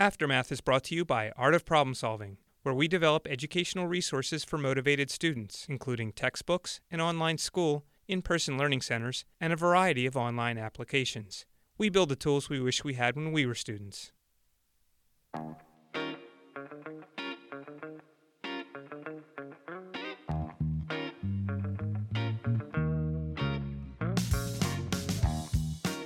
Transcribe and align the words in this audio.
Aftermath 0.00 0.50
is 0.50 0.62
brought 0.62 0.84
to 0.84 0.94
you 0.94 1.04
by 1.04 1.30
Art 1.36 1.54
of 1.54 1.66
Problem 1.66 1.92
Solving, 1.92 2.38
where 2.62 2.74
we 2.74 2.88
develop 2.88 3.26
educational 3.28 3.86
resources 3.86 4.44
for 4.44 4.56
motivated 4.56 5.10
students, 5.10 5.66
including 5.68 6.12
textbooks, 6.12 6.80
an 6.90 7.02
online 7.02 7.36
school, 7.36 7.84
in 8.08 8.22
person 8.22 8.56
learning 8.56 8.80
centers, 8.80 9.26
and 9.42 9.52
a 9.52 9.56
variety 9.56 10.06
of 10.06 10.16
online 10.16 10.56
applications. 10.56 11.44
We 11.76 11.90
build 11.90 12.08
the 12.08 12.16
tools 12.16 12.48
we 12.48 12.60
wish 12.60 12.82
we 12.82 12.94
had 12.94 13.14
when 13.14 13.30
we 13.30 13.44
were 13.44 13.54
students. 13.54 14.10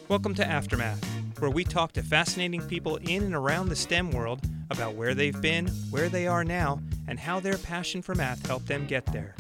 Welcome 0.09 0.35
to 0.35 0.45
Aftermath, 0.45 1.14
where 1.45 1.51
we 1.51 1.63
talk 1.63 1.93
to 1.93 2.03
fascinating 2.03 2.63
people 2.69 2.97
in 3.03 3.23
and 3.23 3.35
around 3.35 3.69
the 3.69 3.77
STEM 3.77 4.11
world 4.13 4.41
about 4.71 4.95
where 4.95 5.15
they've 5.15 5.43
been, 5.43 5.67
where 5.91 6.09
they 6.09 6.27
are 6.27 6.43
now, 6.43 6.81
and 7.07 7.21
how 7.21 7.39
their 7.39 7.59
passion 7.59 8.01
for 8.01 8.15
math 8.15 8.47
helped 8.47 8.67
them 8.67 8.87
get 8.87 9.05
there. 9.13 9.37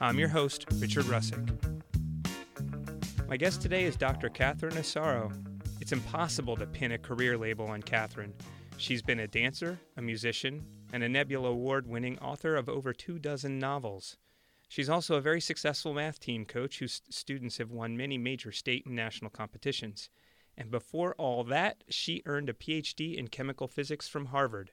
I'm 0.00 0.18
your 0.18 0.28
host, 0.30 0.64
Richard 0.76 1.04
Rusczyk. 1.04 1.46
My 3.28 3.36
guest 3.36 3.60
today 3.60 3.84
is 3.84 3.96
Dr. 3.96 4.30
Catherine 4.30 4.72
Asaro. 4.76 5.30
It's 5.78 5.92
impossible 5.92 6.56
to 6.56 6.66
pin 6.66 6.92
a 6.92 6.98
career 6.98 7.36
label 7.36 7.66
on 7.66 7.82
Catherine. 7.82 8.32
She's 8.78 9.02
been 9.02 9.20
a 9.20 9.28
dancer, 9.28 9.78
a 9.98 10.00
musician, 10.00 10.64
and 10.94 11.02
a 11.02 11.08
Nebula 11.10 11.50
Award 11.50 11.86
winning 11.86 12.18
author 12.20 12.56
of 12.56 12.70
over 12.70 12.94
two 12.94 13.18
dozen 13.18 13.58
novels. 13.58 14.16
She's 14.68 14.88
also 14.88 15.16
a 15.16 15.20
very 15.20 15.42
successful 15.42 15.92
math 15.92 16.18
team 16.18 16.46
coach 16.46 16.78
whose 16.78 17.02
students 17.10 17.58
have 17.58 17.70
won 17.70 17.94
many 17.94 18.16
major 18.16 18.52
state 18.52 18.86
and 18.86 18.96
national 18.96 19.30
competitions. 19.30 20.08
And 20.56 20.70
before 20.70 21.14
all 21.14 21.44
that, 21.44 21.84
she 21.88 22.22
earned 22.26 22.48
a 22.48 22.54
PhD 22.54 23.16
in 23.16 23.28
chemical 23.28 23.68
physics 23.68 24.08
from 24.08 24.26
Harvard. 24.26 24.72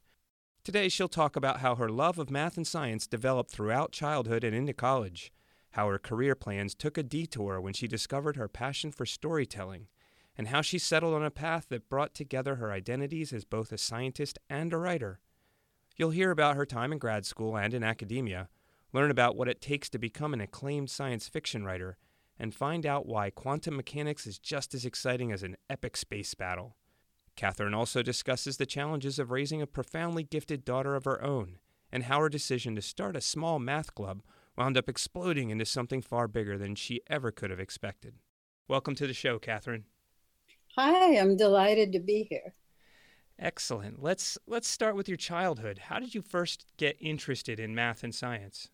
Today, 0.63 0.89
she'll 0.89 1.07
talk 1.07 1.35
about 1.35 1.61
how 1.61 1.75
her 1.75 1.89
love 1.89 2.19
of 2.19 2.29
math 2.29 2.57
and 2.57 2.67
science 2.67 3.07
developed 3.07 3.49
throughout 3.49 3.91
childhood 3.91 4.43
and 4.43 4.55
into 4.55 4.73
college, 4.73 5.31
how 5.71 5.87
her 5.87 5.99
career 5.99 6.35
plans 6.35 6.75
took 6.75 6.97
a 6.97 7.03
detour 7.03 7.61
when 7.61 7.73
she 7.73 7.87
discovered 7.87 8.35
her 8.35 8.47
passion 8.47 8.91
for 8.91 9.05
storytelling, 9.05 9.87
and 10.37 10.49
how 10.49 10.61
she 10.61 10.77
settled 10.77 11.13
on 11.13 11.23
a 11.23 11.31
path 11.31 11.67
that 11.69 11.89
brought 11.89 12.13
together 12.13 12.55
her 12.55 12.71
identities 12.71 13.31
as 13.31 13.45
both 13.45 13.71
a 13.71 13.77
scientist 13.77 14.37
and 14.49 14.73
a 14.73 14.77
writer. 14.77 15.19
You'll 15.95 16.11
hear 16.11 16.31
about 16.31 16.55
her 16.55 16.65
time 16.65 16.91
in 16.91 16.97
grad 16.97 17.25
school 17.25 17.57
and 17.57 17.73
in 17.73 17.83
academia 17.83 18.49
learn 18.93 19.11
about 19.11 19.35
what 19.35 19.47
it 19.47 19.61
takes 19.61 19.89
to 19.89 19.99
become 19.99 20.33
an 20.33 20.41
acclaimed 20.41 20.89
science 20.89 21.27
fiction 21.27 21.63
writer, 21.63 21.97
and 22.39 22.55
find 22.55 22.85
out 22.85 23.05
why 23.05 23.29
quantum 23.29 23.75
mechanics 23.75 24.25
is 24.25 24.39
just 24.39 24.73
as 24.73 24.85
exciting 24.85 25.31
as 25.31 25.43
an 25.43 25.57
epic 25.69 25.97
space 25.97 26.33
battle. 26.33 26.77
Catherine 27.35 27.73
also 27.73 28.01
discusses 28.01 28.57
the 28.57 28.65
challenges 28.65 29.19
of 29.19 29.31
raising 29.31 29.61
a 29.61 29.67
profoundly 29.67 30.23
gifted 30.23 30.63
daughter 30.63 30.95
of 30.95 31.05
her 31.05 31.23
own, 31.23 31.59
and 31.91 32.03
how 32.03 32.19
her 32.19 32.29
decision 32.29 32.75
to 32.75 32.81
start 32.81 33.15
a 33.15 33.21
small 33.21 33.59
math 33.59 33.93
club 33.93 34.21
wound 34.57 34.77
up 34.77 34.89
exploding 34.89 35.49
into 35.49 35.65
something 35.65 36.01
far 36.01 36.27
bigger 36.27 36.57
than 36.57 36.75
she 36.75 37.01
ever 37.07 37.31
could 37.31 37.49
have 37.49 37.59
expected. 37.59 38.15
Welcome 38.67 38.95
to 38.95 39.07
the 39.07 39.13
show, 39.13 39.39
Catherine. 39.39 39.85
Hi, 40.75 41.17
I'm 41.17 41.35
delighted 41.35 41.91
to 41.93 41.99
be 41.99 42.27
here. 42.29 42.53
Excellent. 43.37 44.03
Let's 44.03 44.37
let's 44.47 44.67
start 44.67 44.95
with 44.95 45.07
your 45.07 45.17
childhood. 45.17 45.79
How 45.85 45.99
did 45.99 46.13
you 46.13 46.21
first 46.21 46.65
get 46.77 46.97
interested 46.99 47.59
in 47.59 47.73
math 47.73 48.03
and 48.03 48.13
science? 48.13 48.69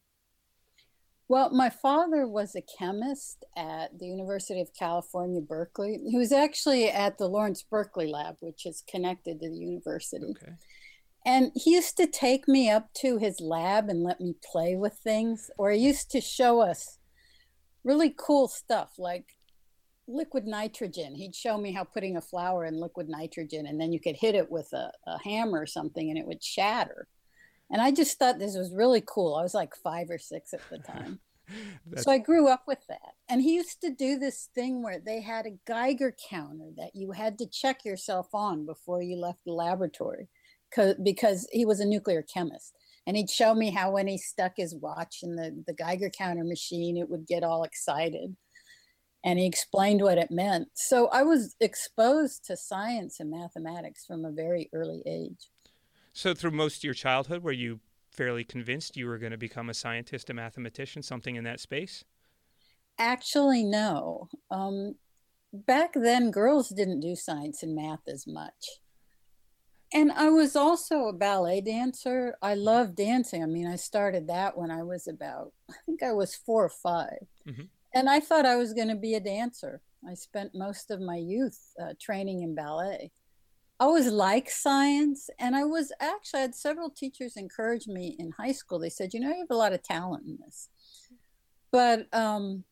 Well, 1.27 1.49
my 1.49 1.69
father 1.69 2.27
was 2.27 2.55
a 2.55 2.61
chemist 2.77 3.45
at 3.57 3.97
the 3.97 4.05
University 4.05 4.61
of 4.61 4.69
California, 4.77 5.41
Berkeley. 5.41 5.99
He 6.07 6.17
was 6.17 6.31
actually 6.31 6.89
at 6.89 7.17
the 7.17 7.27
Lawrence 7.27 7.63
Berkeley 7.63 8.07
Lab, 8.07 8.35
which 8.41 8.65
is 8.65 8.83
connected 8.87 9.39
to 9.41 9.49
the 9.49 9.55
university. 9.55 10.35
Okay. 10.41 10.53
And 11.25 11.51
he 11.55 11.71
used 11.71 11.97
to 11.97 12.05
take 12.05 12.47
me 12.47 12.69
up 12.69 12.93
to 12.97 13.17
his 13.17 13.41
lab 13.41 13.89
and 13.89 14.03
let 14.03 14.21
me 14.21 14.35
play 14.51 14.75
with 14.75 14.93
things, 15.03 15.49
or 15.57 15.71
he 15.71 15.79
used 15.79 16.11
to 16.11 16.21
show 16.21 16.61
us 16.61 16.99
really 17.83 18.13
cool 18.15 18.47
stuff 18.47 18.93
like 18.99 19.35
liquid 20.07 20.45
nitrogen. 20.45 21.15
He'd 21.15 21.35
show 21.35 21.57
me 21.57 21.71
how 21.71 21.83
putting 21.83 22.17
a 22.17 22.21
flower 22.21 22.65
in 22.65 22.79
liquid 22.79 23.09
nitrogen 23.09 23.65
and 23.65 23.81
then 23.81 23.91
you 23.91 23.99
could 23.99 24.15
hit 24.15 24.35
it 24.35 24.51
with 24.51 24.71
a, 24.73 24.91
a 25.07 25.17
hammer 25.23 25.61
or 25.61 25.65
something 25.65 26.09
and 26.09 26.19
it 26.19 26.27
would 26.27 26.43
shatter. 26.43 27.07
And 27.71 27.81
I 27.81 27.91
just 27.91 28.19
thought 28.19 28.39
this 28.39 28.55
was 28.55 28.71
really 28.73 29.01
cool. 29.05 29.35
I 29.35 29.43
was 29.43 29.53
like 29.53 29.75
five 29.75 30.09
or 30.09 30.17
six 30.17 30.53
at 30.53 30.61
the 30.69 30.77
time. 30.77 31.19
so 31.97 32.11
I 32.11 32.17
grew 32.17 32.47
up 32.47 32.63
with 32.67 32.79
that. 32.89 33.13
And 33.29 33.41
he 33.41 33.55
used 33.55 33.81
to 33.81 33.91
do 33.91 34.17
this 34.17 34.49
thing 34.55 34.83
where 34.83 34.99
they 34.99 35.21
had 35.21 35.45
a 35.45 35.57
Geiger 35.67 36.15
counter 36.29 36.69
that 36.77 36.91
you 36.93 37.11
had 37.11 37.37
to 37.39 37.47
check 37.47 37.85
yourself 37.85 38.27
on 38.33 38.65
before 38.65 39.01
you 39.01 39.17
left 39.17 39.39
the 39.45 39.53
laboratory 39.53 40.27
because 41.03 41.47
he 41.51 41.65
was 41.65 41.79
a 41.79 41.85
nuclear 41.85 42.21
chemist. 42.21 42.73
And 43.07 43.15
he'd 43.15 43.29
show 43.29 43.53
me 43.53 43.69
how 43.69 43.91
when 43.91 44.07
he 44.07 44.17
stuck 44.17 44.53
his 44.57 44.75
watch 44.75 45.19
in 45.21 45.35
the, 45.35 45.63
the 45.67 45.73
Geiger 45.73 46.09
counter 46.09 46.43
machine, 46.43 46.97
it 46.97 47.09
would 47.09 47.27
get 47.27 47.43
all 47.43 47.63
excited. 47.63 48.35
And 49.23 49.39
he 49.39 49.45
explained 49.45 50.01
what 50.01 50.17
it 50.17 50.31
meant. 50.31 50.69
So 50.73 51.07
I 51.07 51.23
was 51.23 51.55
exposed 51.59 52.45
to 52.45 52.57
science 52.57 53.19
and 53.19 53.31
mathematics 53.31 54.05
from 54.05 54.25
a 54.25 54.31
very 54.31 54.69
early 54.73 55.01
age. 55.05 55.49
So, 56.15 56.33
through 56.33 56.51
most 56.51 56.77
of 56.77 56.83
your 56.85 56.93
childhood, 56.93 57.43
were 57.43 57.51
you 57.51 57.81
fairly 58.09 58.45
convinced 58.45 58.95
you 58.95 59.05
were 59.05 59.17
going 59.17 59.33
to 59.33 59.37
become 59.37 59.69
a 59.69 59.73
scientist, 59.73 60.29
a 60.29 60.33
mathematician, 60.33 61.03
something 61.03 61.35
in 61.35 61.43
that 61.43 61.59
space? 61.59 62.05
Actually, 62.97 63.65
no. 63.65 64.29
Um, 64.49 64.95
back 65.51 65.91
then, 65.93 66.31
girls 66.31 66.69
didn't 66.69 67.01
do 67.01 67.17
science 67.17 67.63
and 67.63 67.75
math 67.75 68.07
as 68.07 68.25
much. 68.25 68.79
And 69.93 70.09
I 70.09 70.29
was 70.29 70.55
also 70.55 71.07
a 71.07 71.13
ballet 71.13 71.59
dancer. 71.59 72.37
I 72.41 72.53
love 72.55 72.95
dancing. 72.95 73.43
I 73.43 73.47
mean, 73.47 73.67
I 73.67 73.75
started 73.75 74.27
that 74.27 74.57
when 74.57 74.71
I 74.71 74.83
was 74.83 75.07
about, 75.07 75.51
I 75.69 75.73
think 75.85 76.01
I 76.01 76.13
was 76.13 76.33
four 76.33 76.63
or 76.63 76.69
5 76.69 77.09
mm-hmm. 77.45 77.61
And 77.93 78.09
I 78.09 78.21
thought 78.21 78.45
I 78.45 78.55
was 78.55 78.73
going 78.73 78.87
to 78.87 78.95
be 78.95 79.15
a 79.15 79.19
dancer. 79.19 79.81
I 80.09 80.13
spent 80.13 80.55
most 80.55 80.91
of 80.91 81.01
my 81.01 81.17
youth 81.17 81.59
uh, 81.81 81.93
training 81.99 82.41
in 82.41 82.55
ballet. 82.55 83.11
I 83.79 83.83
always 83.83 84.07
like 84.07 84.49
science, 84.49 85.29
and 85.37 85.55
I 85.55 85.65
was 85.65 85.91
actually 85.99 86.39
I 86.39 86.41
had 86.43 86.55
several 86.55 86.89
teachers 86.89 87.35
encourage 87.35 87.87
me 87.87 88.15
in 88.17 88.31
high 88.31 88.53
school. 88.53 88.79
They 88.79 88.89
said, 88.89 89.13
"You 89.13 89.19
know, 89.19 89.29
you 89.29 89.39
have 89.39 89.51
a 89.51 89.55
lot 89.55 89.73
of 89.73 89.83
talent 89.83 90.25
in 90.25 90.37
this," 90.45 90.69
but 91.71 92.07
um, 92.13 92.63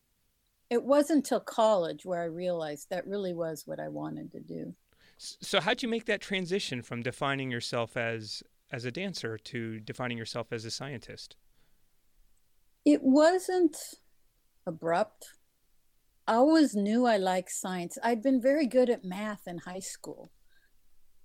it 0.70 0.82
wasn't 0.82 1.18
until 1.18 1.40
college 1.40 2.06
where 2.06 2.22
I 2.22 2.26
realized 2.26 2.88
that 2.88 3.06
really 3.06 3.34
was 3.34 3.66
what 3.66 3.80
I 3.80 3.88
wanted 3.88 4.32
to 4.32 4.40
do. 4.40 4.74
So, 5.18 5.60
how'd 5.60 5.82
you 5.82 5.88
make 5.88 6.06
that 6.06 6.22
transition 6.22 6.80
from 6.80 7.02
defining 7.02 7.50
yourself 7.50 7.98
as 7.98 8.42
as 8.72 8.86
a 8.86 8.90
dancer 8.90 9.36
to 9.36 9.80
defining 9.80 10.16
yourself 10.16 10.52
as 10.52 10.64
a 10.64 10.70
scientist? 10.70 11.36
It 12.86 13.02
wasn't 13.02 13.76
abrupt. 14.66 15.34
I 16.26 16.36
always 16.36 16.74
knew 16.74 17.04
I 17.04 17.18
liked 17.18 17.50
science. 17.50 17.98
I'd 18.02 18.22
been 18.22 18.40
very 18.40 18.66
good 18.66 18.88
at 18.88 19.04
math 19.04 19.46
in 19.46 19.58
high 19.58 19.80
school 19.80 20.30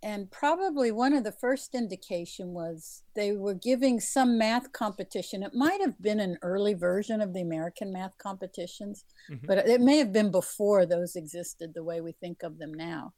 and 0.01 0.31
probably 0.31 0.91
one 0.91 1.13
of 1.13 1.23
the 1.23 1.31
first 1.31 1.75
indication 1.75 2.53
was 2.53 3.03
they 3.15 3.33
were 3.33 3.53
giving 3.53 3.99
some 3.99 4.37
math 4.37 4.71
competition. 4.71 5.43
It 5.43 5.53
might 5.53 5.81
have 5.81 6.01
been 6.01 6.19
an 6.19 6.37
early 6.41 6.73
version 6.73 7.21
of 7.21 7.33
the 7.33 7.41
american 7.41 7.91
math 7.91 8.17
competitions 8.17 9.05
mm-hmm. 9.29 9.45
but 9.45 9.67
it 9.67 9.81
may 9.81 9.97
have 9.97 10.13
been 10.13 10.31
before 10.31 10.85
those 10.85 11.15
existed 11.15 11.73
the 11.73 11.83
way 11.83 12.01
we 12.01 12.13
think 12.13 12.43
of 12.43 12.57
them 12.57 12.73
now. 12.73 13.13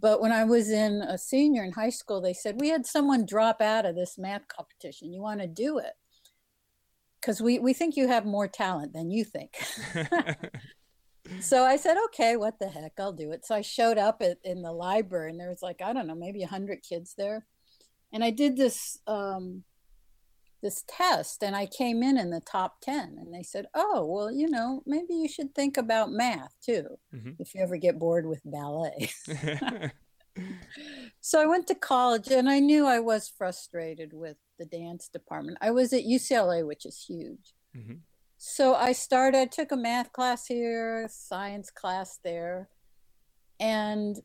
But 0.00 0.20
when 0.20 0.32
i 0.32 0.44
was 0.44 0.70
in 0.70 1.02
a 1.02 1.18
senior 1.18 1.64
in 1.64 1.72
high 1.72 1.90
school 1.90 2.20
they 2.20 2.34
said 2.34 2.60
we 2.60 2.68
had 2.68 2.86
someone 2.86 3.26
drop 3.26 3.60
out 3.60 3.86
of 3.86 3.96
this 3.96 4.16
math 4.18 4.48
competition. 4.48 5.12
You 5.12 5.20
want 5.20 5.40
to 5.40 5.46
do 5.46 5.78
it? 5.78 5.92
Because 7.20 7.40
we, 7.40 7.58
we 7.58 7.72
think 7.72 7.96
you 7.96 8.06
have 8.06 8.24
more 8.24 8.46
talent 8.46 8.92
than 8.92 9.10
you 9.10 9.24
think 9.24 9.56
so 11.40 11.64
I 11.64 11.76
said, 11.76 11.96
okay, 12.06 12.36
what 12.36 12.58
the 12.58 12.68
heck, 12.68 12.92
I'll 12.98 13.12
do 13.12 13.32
it. 13.32 13.46
So 13.46 13.54
I 13.54 13.62
showed 13.62 13.98
up 13.98 14.22
at, 14.22 14.38
in 14.44 14.62
the 14.62 14.72
library, 14.72 15.30
and 15.30 15.40
there 15.40 15.50
was 15.50 15.62
like 15.62 15.82
I 15.82 15.92
don't 15.92 16.06
know, 16.06 16.14
maybe 16.14 16.42
a 16.42 16.48
hundred 16.48 16.82
kids 16.82 17.14
there, 17.16 17.46
and 18.12 18.24
I 18.24 18.30
did 18.30 18.56
this 18.56 18.98
um, 19.06 19.64
this 20.62 20.84
test, 20.88 21.42
and 21.42 21.54
I 21.54 21.66
came 21.66 22.02
in 22.02 22.18
in 22.18 22.30
the 22.30 22.40
top 22.40 22.80
ten. 22.80 23.16
And 23.18 23.32
they 23.32 23.42
said, 23.42 23.66
oh, 23.74 24.06
well, 24.06 24.30
you 24.30 24.48
know, 24.48 24.82
maybe 24.86 25.14
you 25.14 25.28
should 25.28 25.54
think 25.54 25.76
about 25.76 26.10
math 26.10 26.54
too, 26.64 26.98
mm-hmm. 27.14 27.32
if 27.38 27.54
you 27.54 27.62
ever 27.62 27.76
get 27.76 27.98
bored 27.98 28.26
with 28.26 28.40
ballet. 28.44 29.10
so 31.20 31.40
I 31.40 31.46
went 31.46 31.66
to 31.68 31.74
college, 31.74 32.28
and 32.28 32.48
I 32.48 32.60
knew 32.60 32.86
I 32.86 33.00
was 33.00 33.28
frustrated 33.28 34.12
with 34.12 34.36
the 34.58 34.66
dance 34.66 35.08
department. 35.08 35.58
I 35.60 35.70
was 35.70 35.92
at 35.92 36.04
UCLA, 36.04 36.66
which 36.66 36.86
is 36.86 37.04
huge. 37.06 37.54
Mm-hmm 37.76 37.94
so 38.38 38.74
I 38.74 38.92
started, 38.92 39.38
I 39.38 39.46
took 39.46 39.72
a 39.72 39.76
math 39.76 40.12
class 40.12 40.46
here, 40.46 41.08
science 41.10 41.70
class 41.70 42.20
there, 42.22 42.68
and 43.60 44.16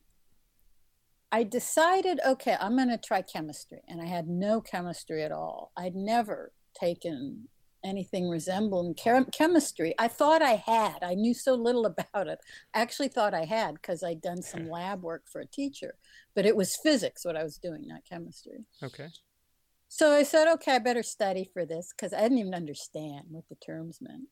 I 1.32 1.42
decided, 1.42 2.20
okay, 2.24 2.56
I'm 2.60 2.76
going 2.76 2.90
to 2.90 2.96
try 2.96 3.20
chemistry. 3.20 3.80
And 3.88 4.00
I 4.00 4.06
had 4.06 4.28
no 4.28 4.60
chemistry 4.60 5.24
at 5.24 5.32
all. 5.32 5.72
I'd 5.76 5.96
never 5.96 6.52
taken 6.80 7.48
anything 7.84 8.28
resembling 8.28 8.94
chem- 8.94 9.26
chemistry. 9.32 9.94
I 9.98 10.06
thought 10.06 10.42
I 10.42 10.62
had. 10.64 10.98
I 11.02 11.14
knew 11.14 11.34
so 11.34 11.54
little 11.54 11.86
about 12.12 12.28
it. 12.28 12.38
I 12.72 12.80
actually 12.80 13.08
thought 13.08 13.34
I 13.34 13.46
had 13.46 13.74
because 13.74 14.04
I'd 14.04 14.22
done 14.22 14.42
some 14.42 14.70
lab 14.70 15.02
work 15.02 15.24
for 15.26 15.40
a 15.40 15.46
teacher, 15.46 15.96
but 16.36 16.46
it 16.46 16.54
was 16.54 16.76
physics 16.76 17.24
what 17.24 17.36
I 17.36 17.42
was 17.42 17.58
doing, 17.58 17.88
not 17.88 18.04
chemistry. 18.08 18.64
Okay. 18.80 19.08
So 19.88 20.12
I 20.12 20.22
said, 20.24 20.48
okay, 20.54 20.76
I 20.76 20.78
better 20.78 21.02
study 21.02 21.48
for 21.52 21.64
this 21.64 21.92
because 21.96 22.12
I 22.12 22.22
didn't 22.22 22.38
even 22.38 22.54
understand 22.54 23.26
what 23.30 23.44
the 23.48 23.54
terms 23.56 23.98
meant. 24.00 24.28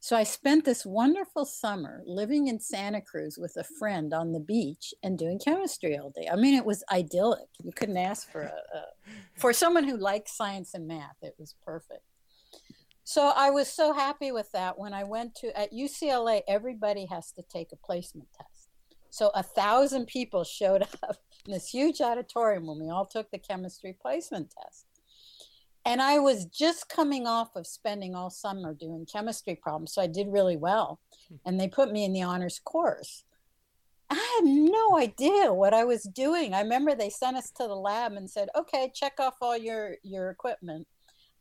So 0.00 0.16
I 0.16 0.24
spent 0.24 0.66
this 0.66 0.84
wonderful 0.84 1.46
summer 1.46 2.02
living 2.04 2.48
in 2.48 2.60
Santa 2.60 3.00
Cruz 3.00 3.38
with 3.38 3.56
a 3.56 3.64
friend 3.64 4.12
on 4.12 4.32
the 4.32 4.40
beach 4.40 4.92
and 5.02 5.18
doing 5.18 5.38
chemistry 5.38 5.96
all 5.96 6.10
day. 6.10 6.28
I 6.30 6.36
mean, 6.36 6.54
it 6.54 6.66
was 6.66 6.84
idyllic. 6.92 7.48
You 7.62 7.72
couldn't 7.72 7.96
ask 7.96 8.30
for 8.30 8.42
a, 8.42 8.76
a 8.76 8.84
for 9.38 9.54
someone 9.54 9.84
who 9.84 9.96
likes 9.96 10.36
science 10.36 10.74
and 10.74 10.86
math. 10.86 11.16
It 11.22 11.36
was 11.38 11.54
perfect. 11.64 12.02
So 13.04 13.32
I 13.34 13.48
was 13.48 13.68
so 13.68 13.94
happy 13.94 14.30
with 14.30 14.52
that. 14.52 14.78
When 14.78 14.92
I 14.92 15.04
went 15.04 15.36
to 15.36 15.58
at 15.58 15.72
UCLA, 15.72 16.42
everybody 16.48 17.06
has 17.06 17.32
to 17.32 17.42
take 17.42 17.68
a 17.72 17.76
placement 17.76 18.28
test. 18.36 18.68
So 19.08 19.30
a 19.34 19.42
thousand 19.42 20.06
people 20.06 20.44
showed 20.44 20.82
up 21.02 21.16
in 21.46 21.52
this 21.52 21.68
huge 21.68 22.00
auditorium 22.00 22.66
when 22.66 22.78
we 22.78 22.90
all 22.90 23.06
took 23.06 23.30
the 23.30 23.38
chemistry 23.38 23.96
placement 24.02 24.52
test. 24.60 24.84
And 25.86 26.00
I 26.00 26.18
was 26.18 26.46
just 26.46 26.88
coming 26.88 27.26
off 27.26 27.56
of 27.56 27.66
spending 27.66 28.14
all 28.14 28.30
summer 28.30 28.72
doing 28.72 29.06
chemistry 29.10 29.54
problems. 29.54 29.92
So 29.92 30.00
I 30.00 30.06
did 30.06 30.28
really 30.28 30.56
well. 30.56 31.00
Hmm. 31.28 31.36
And 31.44 31.60
they 31.60 31.68
put 31.68 31.92
me 31.92 32.04
in 32.04 32.12
the 32.12 32.22
honors 32.22 32.60
course. 32.64 33.24
I 34.10 34.14
had 34.14 34.44
no 34.44 34.98
idea 34.98 35.52
what 35.52 35.74
I 35.74 35.84
was 35.84 36.04
doing. 36.04 36.54
I 36.54 36.60
remember 36.60 36.94
they 36.94 37.10
sent 37.10 37.36
us 37.36 37.50
to 37.52 37.66
the 37.66 37.74
lab 37.74 38.12
and 38.12 38.30
said, 38.30 38.48
okay, 38.56 38.90
check 38.94 39.14
off 39.18 39.34
all 39.40 39.56
your, 39.56 39.96
your 40.02 40.30
equipment. 40.30 40.86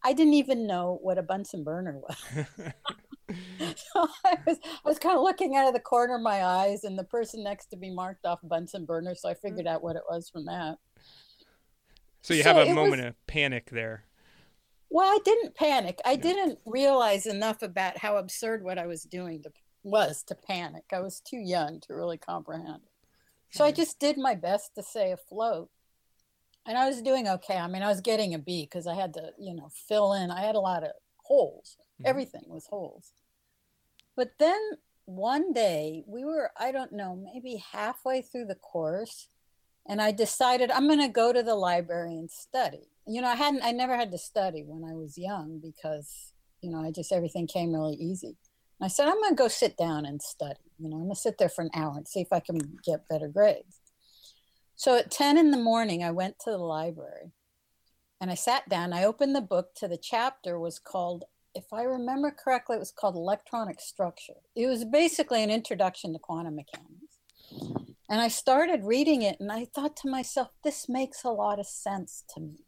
I 0.04 0.14
didn't 0.14 0.34
even 0.34 0.68
know 0.68 1.00
what 1.02 1.18
a 1.18 1.24
Bunsen 1.24 1.64
burner 1.64 1.98
was. 1.98 2.46
so 3.60 4.08
I 4.26 4.38
was, 4.46 4.58
I 4.64 4.90
was 4.90 5.00
kind 5.00 5.18
of 5.18 5.24
looking 5.24 5.56
out 5.56 5.68
of 5.68 5.74
the 5.74 5.80
corner 5.80 6.16
of 6.16 6.22
my 6.22 6.44
eyes, 6.44 6.84
and 6.84 6.98
the 6.98 7.04
person 7.04 7.44
next 7.44 7.68
to 7.68 7.78
me 7.78 7.90
marked 7.90 8.26
off 8.26 8.40
Bunsen 8.44 8.86
burner. 8.86 9.16
So 9.16 9.30
I 9.30 9.34
figured 9.34 9.68
out 9.68 9.84
what 9.84 9.96
it 9.96 10.04
was 10.10 10.30
from 10.30 10.46
that. 10.46 10.78
So 12.22 12.34
you 12.34 12.44
so 12.44 12.54
have 12.54 12.68
a 12.68 12.74
moment 12.74 13.02
was, 13.02 13.10
of 13.10 13.28
panic 13.28 13.70
there. 13.72 14.06
Well, 14.94 15.08
I 15.08 15.18
didn't 15.26 15.56
panic. 15.56 16.00
I 16.06 16.16
didn't 16.16 16.60
realize 16.68 17.26
enough 17.26 17.64
about 17.64 17.98
how 17.98 18.18
absurd 18.18 18.64
what 18.64 18.78
I 18.78 18.86
was 18.86 19.02
doing 19.02 19.42
to, 19.42 19.52
was 19.82 20.22
to 20.28 20.36
panic. 20.36 20.84
I 20.94 21.00
was 21.00 21.20
too 21.20 21.40
young 21.40 21.80
to 21.82 21.96
really 21.96 22.20
comprehend. 22.20 22.84
So 23.50 23.66
I 23.66 23.72
just 23.72 24.00
did 24.00 24.20
my 24.20 24.36
best 24.36 24.76
to 24.76 24.84
stay 24.84 25.12
afloat. 25.12 25.72
And 26.68 26.78
I 26.78 26.88
was 26.88 27.02
doing 27.02 27.28
okay. 27.28 27.58
I 27.58 27.68
mean, 27.68 27.82
I 27.82 27.88
was 27.88 28.02
getting 28.02 28.36
a 28.36 28.38
B 28.38 28.68
because 28.70 28.86
I 28.86 28.94
had 28.94 29.16
to, 29.16 29.32
you 29.40 29.56
know, 29.56 29.70
fill 29.88 30.14
in. 30.14 30.30
I 30.30 30.42
had 30.42 30.54
a 30.54 30.60
lot 30.60 30.84
of 30.84 30.92
holes. 31.24 31.76
Mm-hmm. 31.80 32.10
Everything 32.10 32.44
was 32.46 32.68
holes. 32.68 33.14
But 34.16 34.34
then 34.38 34.62
one 35.06 35.54
day 35.54 36.04
we 36.06 36.24
were, 36.24 36.52
I 36.56 36.72
don't 36.72 36.92
know, 36.92 37.16
maybe 37.16 37.64
halfway 37.72 38.22
through 38.22 38.46
the 38.46 38.54
course, 38.54 39.28
and 39.90 40.00
I 40.00 40.12
decided 40.12 40.70
I'm 40.70 40.86
going 40.86 41.02
to 41.02 41.08
go 41.08 41.34
to 41.34 41.42
the 41.42 41.56
library 41.56 42.14
and 42.14 42.30
study 42.30 42.93
you 43.08 43.22
know, 43.22 43.28
I 43.28 43.36
hadn't, 43.36 43.64
I 43.64 43.72
never 43.72 43.96
had 43.96 44.12
to 44.12 44.18
study 44.18 44.64
when 44.66 44.90
I 44.90 44.94
was 44.94 45.18
young 45.18 45.60
because, 45.62 46.34
you 46.62 46.70
know, 46.70 46.80
I 46.80 46.92
just, 46.92 47.12
everything 47.12 47.48
came 47.48 47.74
really 47.74 47.96
easy. 47.96 48.38
And 48.80 48.86
I 48.86 48.88
said, 48.88 49.08
I'm 49.08 49.20
going 49.20 49.32
to 49.32 49.36
go 49.36 49.48
sit 49.48 49.78
down 49.78 50.06
and 50.06 50.22
study. 50.22 50.60
You 50.80 50.90
know, 50.90 50.98
I'm 50.98 51.04
going 51.04 51.16
to 51.16 51.20
sit 51.20 51.38
there 51.38 51.50
for 51.50 51.64
an 51.64 51.72
hour 51.76 51.94
and 51.96 52.08
see 52.08 52.22
if 52.22 52.32
I 52.32 52.40
can 52.40 52.60
get 52.86 53.08
better 53.10 53.28
grades. 53.28 53.82
So 54.76 54.98
at 54.98 55.12
10 55.12 55.38
in 55.38 55.52
the 55.52 55.58
morning, 55.58 56.04
I 56.04 56.12
went 56.12 56.40
to 56.40 56.52
the 56.52 56.58
library 56.58 57.32
and 58.20 58.32
I 58.32 58.36
sat 58.36 58.68
down. 58.70 58.94
I 58.94 59.04
opened 59.04 59.36
the 59.36 59.42
book 59.42 59.76
to 59.76 59.88
the 59.88 59.98
chapter 59.98 60.60
was 60.60 60.80
called, 60.80 61.26
if 61.54 61.66
I 61.74 61.84
remember 61.84 62.32
correctly, 62.32 62.78
it 62.78 62.80
was 62.80 62.92
called 62.92 63.16
Electronic 63.16 63.80
Structure. 63.80 64.42
It 64.56 64.68
was 64.68 64.86
basically 64.86 65.44
an 65.44 65.52
introduction 65.52 66.14
to 66.14 66.20
quantum 66.20 66.56
mechanics. 66.56 67.20
And 68.10 68.22
I 68.22 68.30
started 68.30 68.84
reading 68.84 69.22
it 69.22 69.40
and 69.40 69.52
I 69.52 69.66
thought 69.66 69.96
to 69.98 70.10
myself, 70.10 70.50
this 70.64 70.88
makes 70.88 71.24
a 71.24 71.30
lot 71.30 71.60
of 71.60 71.68
sense 71.68 72.24
to 72.34 72.42
me 72.42 72.63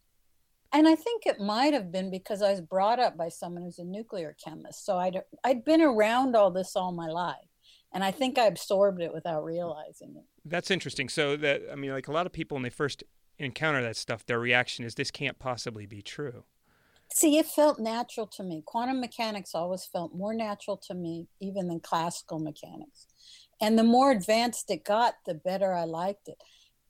and 0.75 0.87
I 0.89 0.95
think 0.95 1.25
it 1.25 1.39
might 1.39 1.73
have 1.73 1.89
been 1.89 2.11
because 2.11 2.41
I 2.41 2.51
was 2.51 2.59
brought 2.59 2.99
up 2.99 3.15
by 3.15 3.29
someone 3.29 3.63
who's 3.63 3.79
a 3.79 3.85
nuclear 3.85 4.35
chemist. 4.43 4.85
So 4.85 4.97
I'd 4.97 5.21
I'd 5.43 5.63
been 5.63 5.81
around 5.81 6.35
all 6.35 6.51
this 6.51 6.75
all 6.75 6.91
my 6.91 7.07
life, 7.07 7.47
and 7.93 8.03
I 8.03 8.11
think 8.11 8.37
I 8.37 8.47
absorbed 8.47 9.01
it 9.01 9.13
without 9.13 9.45
realizing 9.45 10.15
it. 10.17 10.25
That's 10.43 10.69
interesting. 10.69 11.07
So 11.07 11.37
that 11.37 11.61
I 11.71 11.75
mean, 11.75 11.91
like 11.91 12.09
a 12.09 12.11
lot 12.11 12.25
of 12.25 12.33
people 12.33 12.55
when 12.55 12.63
they 12.63 12.69
first 12.69 13.03
encounter 13.37 13.81
that 13.83 13.95
stuff, 13.95 14.25
their 14.25 14.39
reaction 14.39 14.83
is 14.83 14.95
this 14.95 15.11
can't 15.11 15.39
possibly 15.39 15.85
be 15.85 16.01
true. 16.01 16.43
See, 17.13 17.37
it 17.37 17.45
felt 17.45 17.79
natural 17.79 18.27
to 18.27 18.43
me. 18.43 18.61
Quantum 18.65 18.99
mechanics 18.99 19.55
always 19.55 19.85
felt 19.85 20.13
more 20.13 20.33
natural 20.33 20.75
to 20.87 20.93
me 20.93 21.27
even 21.39 21.69
than 21.69 21.79
classical 21.79 22.39
mechanics. 22.39 23.07
And 23.61 23.79
the 23.79 23.83
more 23.83 24.11
advanced 24.11 24.69
it 24.69 24.83
got, 24.83 25.15
the 25.25 25.35
better 25.35 25.73
I 25.73 25.85
liked 25.85 26.27
it. 26.27 26.41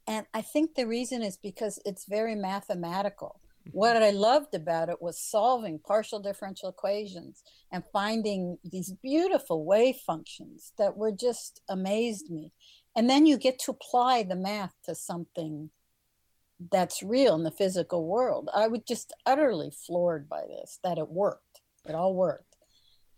And 0.07 0.25
I 0.33 0.41
think 0.41 0.73
the 0.73 0.87
reason 0.87 1.21
is 1.21 1.37
because 1.37 1.79
it's 1.85 2.05
very 2.05 2.33
mathematical 2.33 3.39
what 3.71 4.01
I 4.01 4.11
loved 4.11 4.53
about 4.53 4.89
it 4.89 5.01
was 5.01 5.19
solving 5.19 5.79
partial 5.79 6.19
differential 6.19 6.69
equations 6.69 7.43
and 7.71 7.83
finding 7.91 8.57
these 8.63 8.93
beautiful 9.01 9.65
wave 9.65 9.97
functions 10.05 10.71
that 10.77 10.95
were 10.95 11.11
just 11.11 11.61
amazed 11.67 12.29
me. 12.29 12.51
And 12.95 13.09
then 13.09 13.25
you 13.25 13.37
get 13.37 13.59
to 13.59 13.71
apply 13.71 14.23
the 14.23 14.35
math 14.35 14.73
to 14.85 14.95
something 14.95 15.69
that's 16.71 17.03
real 17.03 17.35
in 17.35 17.43
the 17.43 17.51
physical 17.51 18.05
world. 18.07 18.49
I 18.55 18.67
was 18.67 18.81
just 18.87 19.13
utterly 19.25 19.71
floored 19.85 20.29
by 20.29 20.43
this, 20.47 20.79
that 20.83 20.97
it 20.97 21.09
worked. 21.09 21.61
It 21.85 21.95
all 21.95 22.15
worked. 22.15 22.55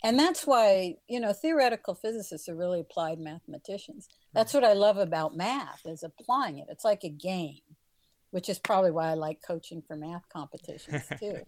And 0.02 0.18
that's 0.18 0.46
why, 0.46 0.96
you 1.08 1.20
know, 1.20 1.32
theoretical 1.32 1.94
physicists 1.94 2.48
are 2.48 2.56
really 2.56 2.80
applied 2.80 3.18
mathematicians. 3.18 4.08
That's 4.32 4.52
hmm. 4.52 4.58
what 4.58 4.68
I 4.68 4.72
love 4.72 4.96
about 4.96 5.36
math 5.36 5.82
is 5.84 6.02
applying 6.02 6.58
it. 6.58 6.66
It's 6.68 6.84
like 6.84 7.04
a 7.04 7.08
game 7.08 7.60
which 8.30 8.48
is 8.48 8.58
probably 8.58 8.90
why 8.90 9.08
I 9.08 9.14
like 9.14 9.40
coaching 9.46 9.82
for 9.86 9.96
math 9.96 10.28
competitions 10.28 11.02
too. 11.20 11.40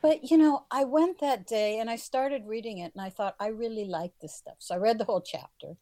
but 0.00 0.30
you 0.30 0.38
know, 0.38 0.64
I 0.70 0.84
went 0.84 1.20
that 1.20 1.46
day 1.46 1.78
and 1.78 1.90
I 1.90 1.96
started 1.96 2.46
reading 2.46 2.78
it 2.78 2.92
and 2.94 3.04
I 3.04 3.10
thought 3.10 3.36
I 3.38 3.48
really 3.48 3.84
like 3.84 4.12
this 4.20 4.34
stuff. 4.34 4.56
So 4.58 4.74
I 4.74 4.78
read 4.78 4.98
the 4.98 5.04
whole 5.04 5.22
chapter. 5.22 5.76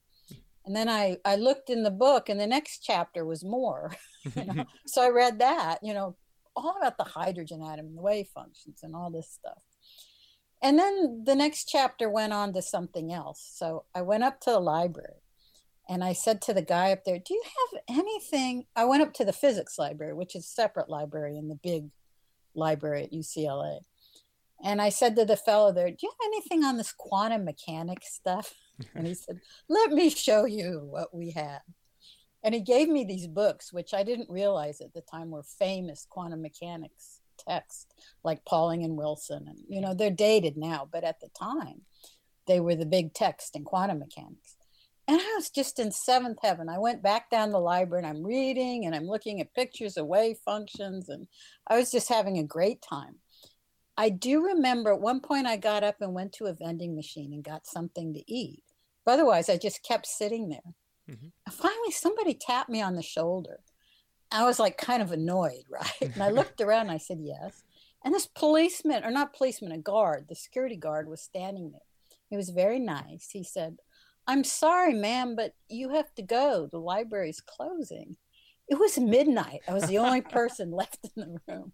And 0.66 0.76
then 0.76 0.88
I, 0.88 1.16
I 1.24 1.36
looked 1.36 1.70
in 1.70 1.82
the 1.82 1.90
book 1.90 2.28
and 2.28 2.38
the 2.38 2.46
next 2.46 2.80
chapter 2.80 3.24
was 3.24 3.44
more. 3.44 3.92
you 4.36 4.44
know? 4.44 4.64
so 4.86 5.02
I 5.02 5.08
read 5.08 5.38
that, 5.38 5.78
you 5.82 5.94
know, 5.94 6.16
all 6.54 6.76
about 6.78 6.98
the 6.98 7.04
hydrogen 7.04 7.62
atom 7.62 7.86
and 7.86 7.96
the 7.96 8.02
wave 8.02 8.28
functions 8.34 8.80
and 8.82 8.94
all 8.94 9.10
this 9.10 9.30
stuff. 9.30 9.58
And 10.62 10.78
then 10.78 11.24
the 11.24 11.34
next 11.34 11.64
chapter 11.68 12.10
went 12.10 12.34
on 12.34 12.52
to 12.52 12.60
something 12.60 13.12
else. 13.12 13.50
So 13.54 13.84
I 13.94 14.02
went 14.02 14.24
up 14.24 14.40
to 14.40 14.50
the 14.50 14.60
library 14.60 15.22
and 15.90 16.04
I 16.04 16.12
said 16.12 16.40
to 16.42 16.54
the 16.54 16.62
guy 16.62 16.92
up 16.92 17.04
there, 17.04 17.18
Do 17.18 17.34
you 17.34 17.42
have 17.44 17.98
anything? 17.98 18.66
I 18.76 18.84
went 18.84 19.02
up 19.02 19.12
to 19.14 19.24
the 19.24 19.32
physics 19.32 19.76
library, 19.76 20.14
which 20.14 20.36
is 20.36 20.46
separate 20.46 20.88
library 20.88 21.36
in 21.36 21.48
the 21.48 21.56
big 21.56 21.88
library 22.54 23.02
at 23.02 23.12
UCLA. 23.12 23.80
And 24.62 24.80
I 24.80 24.90
said 24.90 25.16
to 25.16 25.24
the 25.24 25.36
fellow 25.36 25.72
there, 25.72 25.90
Do 25.90 25.96
you 26.00 26.10
have 26.10 26.28
anything 26.28 26.64
on 26.64 26.76
this 26.76 26.92
quantum 26.96 27.44
mechanics 27.44 28.14
stuff? 28.14 28.54
And 28.94 29.06
he 29.06 29.12
said, 29.12 29.40
Let 29.68 29.90
me 29.90 30.08
show 30.08 30.46
you 30.46 30.86
what 30.88 31.14
we 31.14 31.32
have. 31.32 31.60
And 32.42 32.54
he 32.54 32.62
gave 32.62 32.88
me 32.88 33.04
these 33.04 33.26
books, 33.26 33.74
which 33.74 33.92
I 33.92 34.04
didn't 34.04 34.30
realize 34.30 34.80
at 34.80 34.94
the 34.94 35.02
time 35.02 35.30
were 35.30 35.42
famous 35.42 36.06
quantum 36.08 36.40
mechanics 36.40 37.20
texts, 37.36 37.86
like 38.22 38.44
Pauling 38.46 38.84
and 38.84 38.96
Wilson. 38.96 39.44
And, 39.48 39.58
you 39.68 39.80
know, 39.82 39.92
they're 39.92 40.10
dated 40.10 40.56
now, 40.56 40.88
but 40.90 41.04
at 41.04 41.20
the 41.20 41.28
time, 41.38 41.82
they 42.46 42.60
were 42.60 42.74
the 42.74 42.86
big 42.86 43.12
text 43.12 43.54
in 43.54 43.64
quantum 43.64 43.98
mechanics. 43.98 44.56
And 45.10 45.20
I 45.20 45.34
was 45.34 45.50
just 45.50 45.80
in 45.80 45.90
seventh 45.90 46.38
heaven. 46.40 46.68
I 46.68 46.78
went 46.78 47.02
back 47.02 47.30
down 47.30 47.50
the 47.50 47.58
library 47.58 48.04
and 48.04 48.16
I'm 48.16 48.24
reading 48.24 48.86
and 48.86 48.94
I'm 48.94 49.08
looking 49.08 49.40
at 49.40 49.52
pictures 49.54 49.96
of 49.96 50.06
wave 50.06 50.36
functions 50.44 51.08
and 51.08 51.26
I 51.66 51.76
was 51.76 51.90
just 51.90 52.08
having 52.08 52.38
a 52.38 52.44
great 52.44 52.80
time. 52.80 53.16
I 53.96 54.10
do 54.10 54.46
remember 54.46 54.92
at 54.92 55.00
one 55.00 55.18
point 55.18 55.48
I 55.48 55.56
got 55.56 55.82
up 55.82 55.96
and 56.00 56.14
went 56.14 56.34
to 56.34 56.46
a 56.46 56.54
vending 56.54 56.94
machine 56.94 57.32
and 57.32 57.42
got 57.42 57.66
something 57.66 58.14
to 58.14 58.32
eat. 58.32 58.62
But 59.04 59.14
otherwise, 59.14 59.48
I 59.48 59.56
just 59.56 59.82
kept 59.82 60.06
sitting 60.06 60.48
there. 60.48 60.74
Mm-hmm. 61.10 61.50
Finally, 61.50 61.90
somebody 61.90 62.34
tapped 62.34 62.70
me 62.70 62.80
on 62.80 62.94
the 62.94 63.02
shoulder. 63.02 63.58
I 64.30 64.44
was 64.44 64.60
like 64.60 64.78
kind 64.78 65.02
of 65.02 65.10
annoyed, 65.10 65.64
right? 65.68 66.14
And 66.14 66.22
I 66.22 66.28
looked 66.30 66.60
around 66.60 66.82
and 66.82 66.92
I 66.92 66.98
said, 66.98 67.18
Yes. 67.20 67.64
And 68.04 68.14
this 68.14 68.28
policeman, 68.28 69.02
or 69.04 69.10
not 69.10 69.34
policeman, 69.34 69.72
a 69.72 69.78
guard, 69.78 70.26
the 70.28 70.36
security 70.36 70.76
guard 70.76 71.08
was 71.08 71.20
standing 71.20 71.72
there. 71.72 71.80
He 72.28 72.36
was 72.36 72.50
very 72.50 72.78
nice. 72.78 73.28
He 73.32 73.42
said, 73.42 73.78
I'm 74.30 74.44
sorry, 74.44 74.94
ma'am, 74.94 75.34
but 75.34 75.54
you 75.68 75.88
have 75.88 76.14
to 76.14 76.22
go. 76.22 76.68
The 76.70 76.78
library's 76.78 77.40
closing. 77.40 78.16
It 78.68 78.78
was 78.78 78.96
midnight. 78.96 79.62
I 79.66 79.72
was 79.72 79.88
the 79.88 79.98
only 79.98 80.20
person 80.38 80.70
left 80.70 81.00
in 81.16 81.34
the 81.34 81.40
room. 81.48 81.72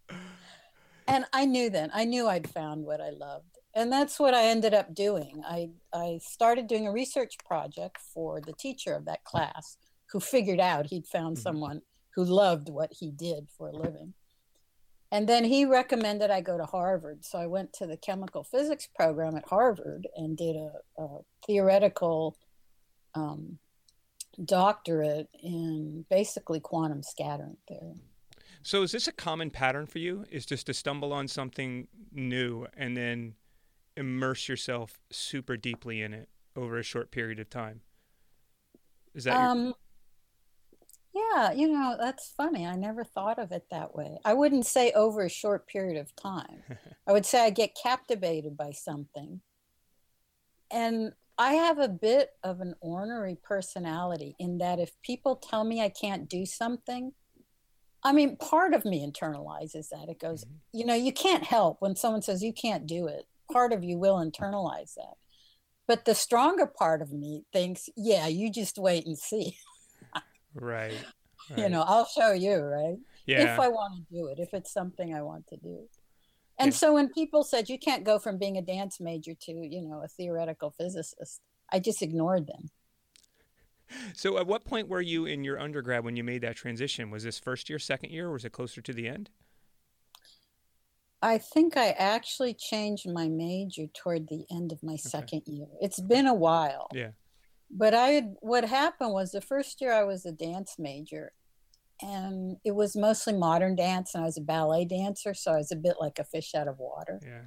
And 1.07 1.27
I 1.35 1.45
knew 1.45 1.69
then, 1.69 1.91
I 1.93 2.07
knew 2.07 2.27
I'd 2.27 2.49
found 2.49 2.83
what 2.87 3.03
I 3.03 3.11
loved. 3.11 3.59
And 3.75 3.93
that's 3.93 4.19
what 4.19 4.33
I 4.33 4.45
ended 4.45 4.73
up 4.73 4.95
doing. 4.95 5.43
I, 5.47 5.69
I 5.93 6.19
started 6.23 6.67
doing 6.67 6.87
a 6.87 6.93
research 6.93 7.35
project 7.47 7.99
for 8.15 8.41
the 8.41 8.55
teacher 8.55 8.95
of 8.95 9.05
that 9.05 9.23
class 9.25 9.77
who 10.11 10.19
figured 10.19 10.59
out 10.59 10.87
he'd 10.87 11.07
found 11.07 11.37
mm-hmm. 11.37 11.43
someone 11.43 11.83
who 12.15 12.25
loved 12.25 12.71
what 12.71 12.91
he 12.91 13.11
did 13.11 13.49
for 13.59 13.69
a 13.69 13.77
living. 13.77 14.15
And 15.13 15.29
then 15.29 15.45
he 15.45 15.67
recommended 15.67 16.31
I 16.31 16.41
go 16.41 16.57
to 16.57 16.65
Harvard. 16.65 17.23
So 17.23 17.39
I 17.39 17.49
went 17.49 17.75
to 17.75 17.87
the 17.87 17.99
chemical 17.99 18.45
physics 18.45 18.89
program 18.97 19.37
at 19.37 19.47
Harvard 19.47 20.09
and 20.17 20.39
did 20.39 20.57
a, 20.57 21.03
a 21.03 21.19
theoretical 21.47 22.35
um, 23.17 23.59
doctorate 24.45 25.29
in 25.43 26.05
basically 26.11 26.61
quantum 26.61 27.03
scattering 27.03 27.57
theory. 27.67 28.03
So 28.63 28.83
is 28.83 28.93
this 28.93 29.09
a 29.09 29.13
common 29.13 29.51
pattern 29.51 29.87
for 29.87 29.99
you? 29.99 30.25
Is 30.31 30.45
just 30.45 30.67
to 30.67 30.75
stumble 30.75 31.13
on 31.13 31.29
something 31.29 31.89
new 32.13 32.67
and 32.77 32.97
then 32.97 33.35
immerse 33.97 34.49
yourself 34.49 34.99
super 35.11 35.57
deeply 35.57 36.03
in 36.03 36.13
it 36.13 36.29
over 36.55 36.79
a 36.79 36.83
short 36.83 37.11
period 37.11 37.39
of 37.39 37.49
time? 37.49 37.81
Is 39.15 39.25
that 39.25 39.37
um, 39.37 39.75
your... 41.15 41.23
Yeah, 41.35 41.53
you 41.53 41.69
know, 41.69 41.97
that's 41.99 42.33
funny. 42.37 42.67
I 42.67 42.75
never 42.77 43.03
thought 43.05 43.39
of 43.39 43.53
it 43.53 43.67
that 43.71 43.95
way. 43.95 44.19
I 44.25 44.35
wouldn't 44.35 44.67
say 44.67 44.93
over 44.93 45.23
a 45.23 45.31
short 45.31 45.67
period 45.67 45.97
of 45.97 46.15
time. 46.17 46.63
I 47.07 47.13
would 47.13 47.25
say 47.25 47.45
I 47.45 47.51
get 47.51 47.77
captivated 47.81 48.57
by 48.57 48.73
something. 48.73 49.41
And 50.71 51.13
I 51.39 51.55
have 51.55 51.79
a 51.79 51.89
bit 51.89 52.31
of 52.43 52.61
an 52.61 52.75
ornery 52.81 53.37
personality 53.43 54.35
in 54.39 54.59
that 54.59 54.79
if 54.79 54.91
people 55.03 55.37
tell 55.37 55.65
me 55.65 55.83
I 55.83 55.91
can't 55.91 56.29
do 56.29 56.47
something, 56.47 57.13
I 58.03 58.13
mean, 58.13 58.37
part 58.37 58.73
of 58.73 58.85
me 58.85 59.07
internalizes 59.07 59.89
that. 59.91 60.09
It 60.09 60.21
goes, 60.21 60.45
mm-hmm. 60.45 60.55
you 60.73 60.87
know, 60.87 60.95
you 60.95 61.13
can't 61.13 61.45
help 61.45 61.79
when 61.81 61.97
someone 61.97 62.23
says 62.23 62.43
you 62.43 62.53
can't 62.53 62.87
do 62.87 63.07
it. 63.07 63.25
Part 63.53 63.73
of 63.73 63.85
you 63.85 63.99
will 63.99 64.17
internalize 64.17 64.95
that. 64.95 65.15
But 65.87 66.05
the 66.05 66.15
stronger 66.15 66.67
part 66.67 67.03
of 67.03 67.13
me 67.13 67.45
thinks, 67.53 67.89
yeah, 67.97 68.27
you 68.27 68.51
just 68.51 68.79
wait 68.79 69.07
and 69.07 69.19
see. 69.19 69.57
right, 70.55 70.93
right. 70.93 70.95
You 71.57 71.69
know, 71.69 71.83
I'll 71.87 72.07
show 72.07 72.33
you, 72.33 72.57
right? 72.57 72.97
Yeah. 73.25 73.55
If 73.55 73.61
I 73.61 73.69
want 73.69 73.95
to 73.97 74.15
do 74.15 74.27
it, 74.27 74.41
if 74.41 74.49
it's 74.53 74.73
something 74.73 75.15
I 75.15 75.23
want 75.23 75.47
to 75.49 75.57
do. 75.57 75.89
And 76.59 76.73
yeah. 76.73 76.77
so 76.77 76.95
when 76.95 77.09
people 77.11 77.45
said 77.45 77.69
you 77.69 77.79
can't 77.79 78.05
go 78.05 78.19
from 78.19 78.39
being 78.39 78.57
a 78.57 78.63
dance 78.63 78.99
major 78.99 79.35
to, 79.43 79.53
you 79.53 79.83
know, 79.83 80.03
a 80.03 80.09
theoretical 80.09 80.71
physicist, 80.71 81.41
I 81.71 81.79
just 81.81 82.03
ignored 82.03 82.47
them. 82.47 82.71
So 84.15 84.39
at 84.39 84.47
what 84.47 84.65
point 84.65 84.89
were 84.89 85.01
you 85.01 85.27
in 85.27 85.45
your 85.45 85.61
undergrad 85.61 86.05
when 86.05 86.17
you 86.17 86.25
made 86.25 86.43
that 86.43 86.57
transition? 86.57 87.11
Was 87.11 87.23
this 87.23 87.39
first 87.39 87.69
year, 87.69 87.79
second 87.79 88.11
year, 88.11 88.29
or 88.29 88.33
was 88.33 88.45
it 88.45 88.53
closer 88.53 88.81
to 88.81 88.93
the 88.93 89.07
end? 89.07 89.31
I 91.23 91.39
think 91.39 91.77
I 91.77 91.91
actually 91.91 92.55
changed 92.55 93.09
my 93.09 93.29
major 93.29 93.87
toward 93.95 94.29
the 94.29 94.45
end 94.51 94.73
of 94.73 94.83
my 94.83 94.95
okay. 94.95 95.03
second 95.03 95.43
year. 95.47 95.67
It's 95.81 96.01
been 96.01 96.27
a 96.27 96.35
while. 96.35 96.89
Yeah. 96.93 97.11
But 97.71 97.95
I 97.95 98.09
had, 98.09 98.37
what 98.41 98.65
happened 98.65 99.13
was 99.13 99.33
the 99.33 99.41
first 99.41 99.81
year 99.81 99.93
I 99.93 100.05
was 100.05 100.25
a 100.25 100.33
dance 100.33 100.77
major 100.79 101.33
and 102.03 102.57
it 102.65 102.75
was 102.75 102.97
mostly 102.97 103.33
modern 103.33 103.77
dance 103.77 104.15
and 104.15 104.23
I 104.23 104.27
was 104.27 104.39
a 104.39 104.43
ballet 104.43 104.85
dancer, 104.85 105.35
so 105.35 105.53
I 105.53 105.57
was 105.57 105.73
a 105.73 105.77
bit 105.77 105.97
like 106.01 106.19
a 106.19 106.25
fish 106.25 106.55
out 106.55 106.69
of 106.69 106.79
water. 106.79 107.21
Yeah. 107.25 107.43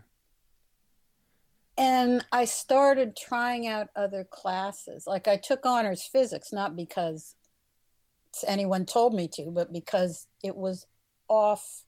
And 1.77 2.25
I 2.32 2.46
started 2.46 3.15
trying 3.15 3.68
out 3.68 3.88
other 3.96 4.27
classes. 4.29 5.06
Like 5.08 5.27
I 5.27 5.38
took 5.38 5.65
honors 5.65 6.10
physics 6.12 6.51
not 6.51 6.75
because 6.75 7.36
anyone 8.46 8.86
told 8.86 9.13
me 9.13 9.29
to, 9.34 9.50
but 9.51 9.72
because 9.72 10.27
it 10.44 10.56
was 10.56 10.86
off 11.29 11.84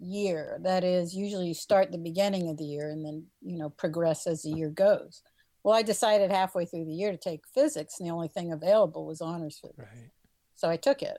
year. 0.00 0.58
That 0.62 0.82
is, 0.82 1.14
usually 1.14 1.48
you 1.48 1.54
start 1.54 1.92
the 1.92 1.98
beginning 1.98 2.48
of 2.48 2.56
the 2.56 2.64
year 2.64 2.90
and 2.90 3.04
then, 3.04 3.26
you 3.42 3.58
know, 3.58 3.70
progress 3.70 4.26
as 4.26 4.42
the 4.42 4.50
year 4.50 4.70
goes. 4.70 5.22
Well, 5.62 5.76
I 5.76 5.82
decided 5.82 6.30
halfway 6.30 6.64
through 6.64 6.86
the 6.86 6.94
year 6.94 7.12
to 7.12 7.18
take 7.18 7.42
physics, 7.54 7.96
and 8.00 8.08
the 8.08 8.12
only 8.12 8.28
thing 8.28 8.50
available 8.50 9.04
was 9.04 9.20
honors 9.20 9.58
physics. 9.60 9.78
Right. 9.78 10.10
So 10.56 10.70
I 10.70 10.76
took 10.76 11.02
it. 11.02 11.18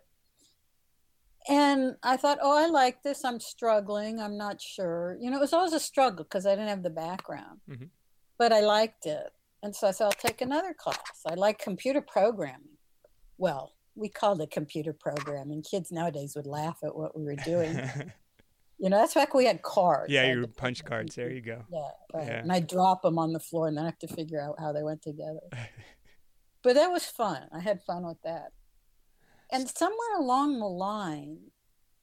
And 1.50 1.96
I 2.04 2.18
thought, 2.18 2.38
oh, 2.42 2.58
I 2.58 2.68
like 2.68 3.02
this. 3.04 3.26
I'm 3.26 3.40
struggling. 3.40 4.20
I'm 4.20 4.38
not 4.38 4.62
sure. 4.62 5.18
You 5.20 5.32
know, 5.32 5.38
it 5.38 5.42
was 5.42 5.54
always 5.54 5.74
a 5.74 5.80
struggle 5.80 6.24
because 6.24 6.46
I 6.46 6.52
didn't 6.52 6.70
have 6.70 6.84
the 6.84 6.90
background, 6.90 7.62
mm-hmm. 7.70 7.86
but 8.38 8.54
I 8.54 8.60
liked 8.60 9.06
it. 9.06 9.32
And 9.64 9.76
so 9.76 9.88
I 9.88 9.92
said, 9.92 10.06
I'll 10.06 10.12
take 10.12 10.42
another 10.42 10.74
class. 10.74 11.22
I 11.28 11.36
like 11.36 11.60
computer 11.60 12.02
programming. 12.02 12.78
Well, 13.38 13.74
we 13.96 14.10
called 14.10 14.42
it 14.42 14.52
computer 14.52 14.94
programming. 14.94 15.64
Kids 15.64 15.92
nowadays 15.92 16.34
would 16.36 16.48
laugh 16.48 16.78
at 16.84 16.96
what 16.96 17.18
we 17.18 17.24
were 17.24 17.36
doing. 17.36 17.80
You 18.82 18.90
know, 18.90 18.98
that's 18.98 19.14
back 19.14 19.36
we 19.36 19.46
had 19.46 19.62
cards. 19.62 20.12
Yeah, 20.12 20.34
your 20.34 20.48
punch 20.48 20.84
cards. 20.86 21.14
There 21.14 21.30
you 21.30 21.42
go. 21.42 21.64
Yeah, 21.72 21.90
right. 22.16 22.28
Yeah. 22.28 22.40
And 22.40 22.52
I 22.52 22.62
drop 22.62 23.04
them 23.04 23.20
on 23.20 23.32
the 23.32 23.40
floor, 23.40 23.68
and 23.68 23.78
then 23.78 23.84
I 23.84 23.90
have 23.90 24.00
to 24.00 24.08
figure 24.08 24.42
out 24.42 24.56
how 24.60 24.74
they 24.74 24.82
went 24.82 25.04
together. 25.04 25.40
but 26.64 26.74
that 26.74 26.90
was 26.90 27.06
fun. 27.06 27.44
I 27.54 27.60
had 27.60 27.84
fun 27.84 28.08
with 28.08 28.18
that. 28.24 28.54
And 29.52 29.70
somewhere 29.70 30.18
along 30.18 30.60
the 30.60 30.66
line, 30.66 31.38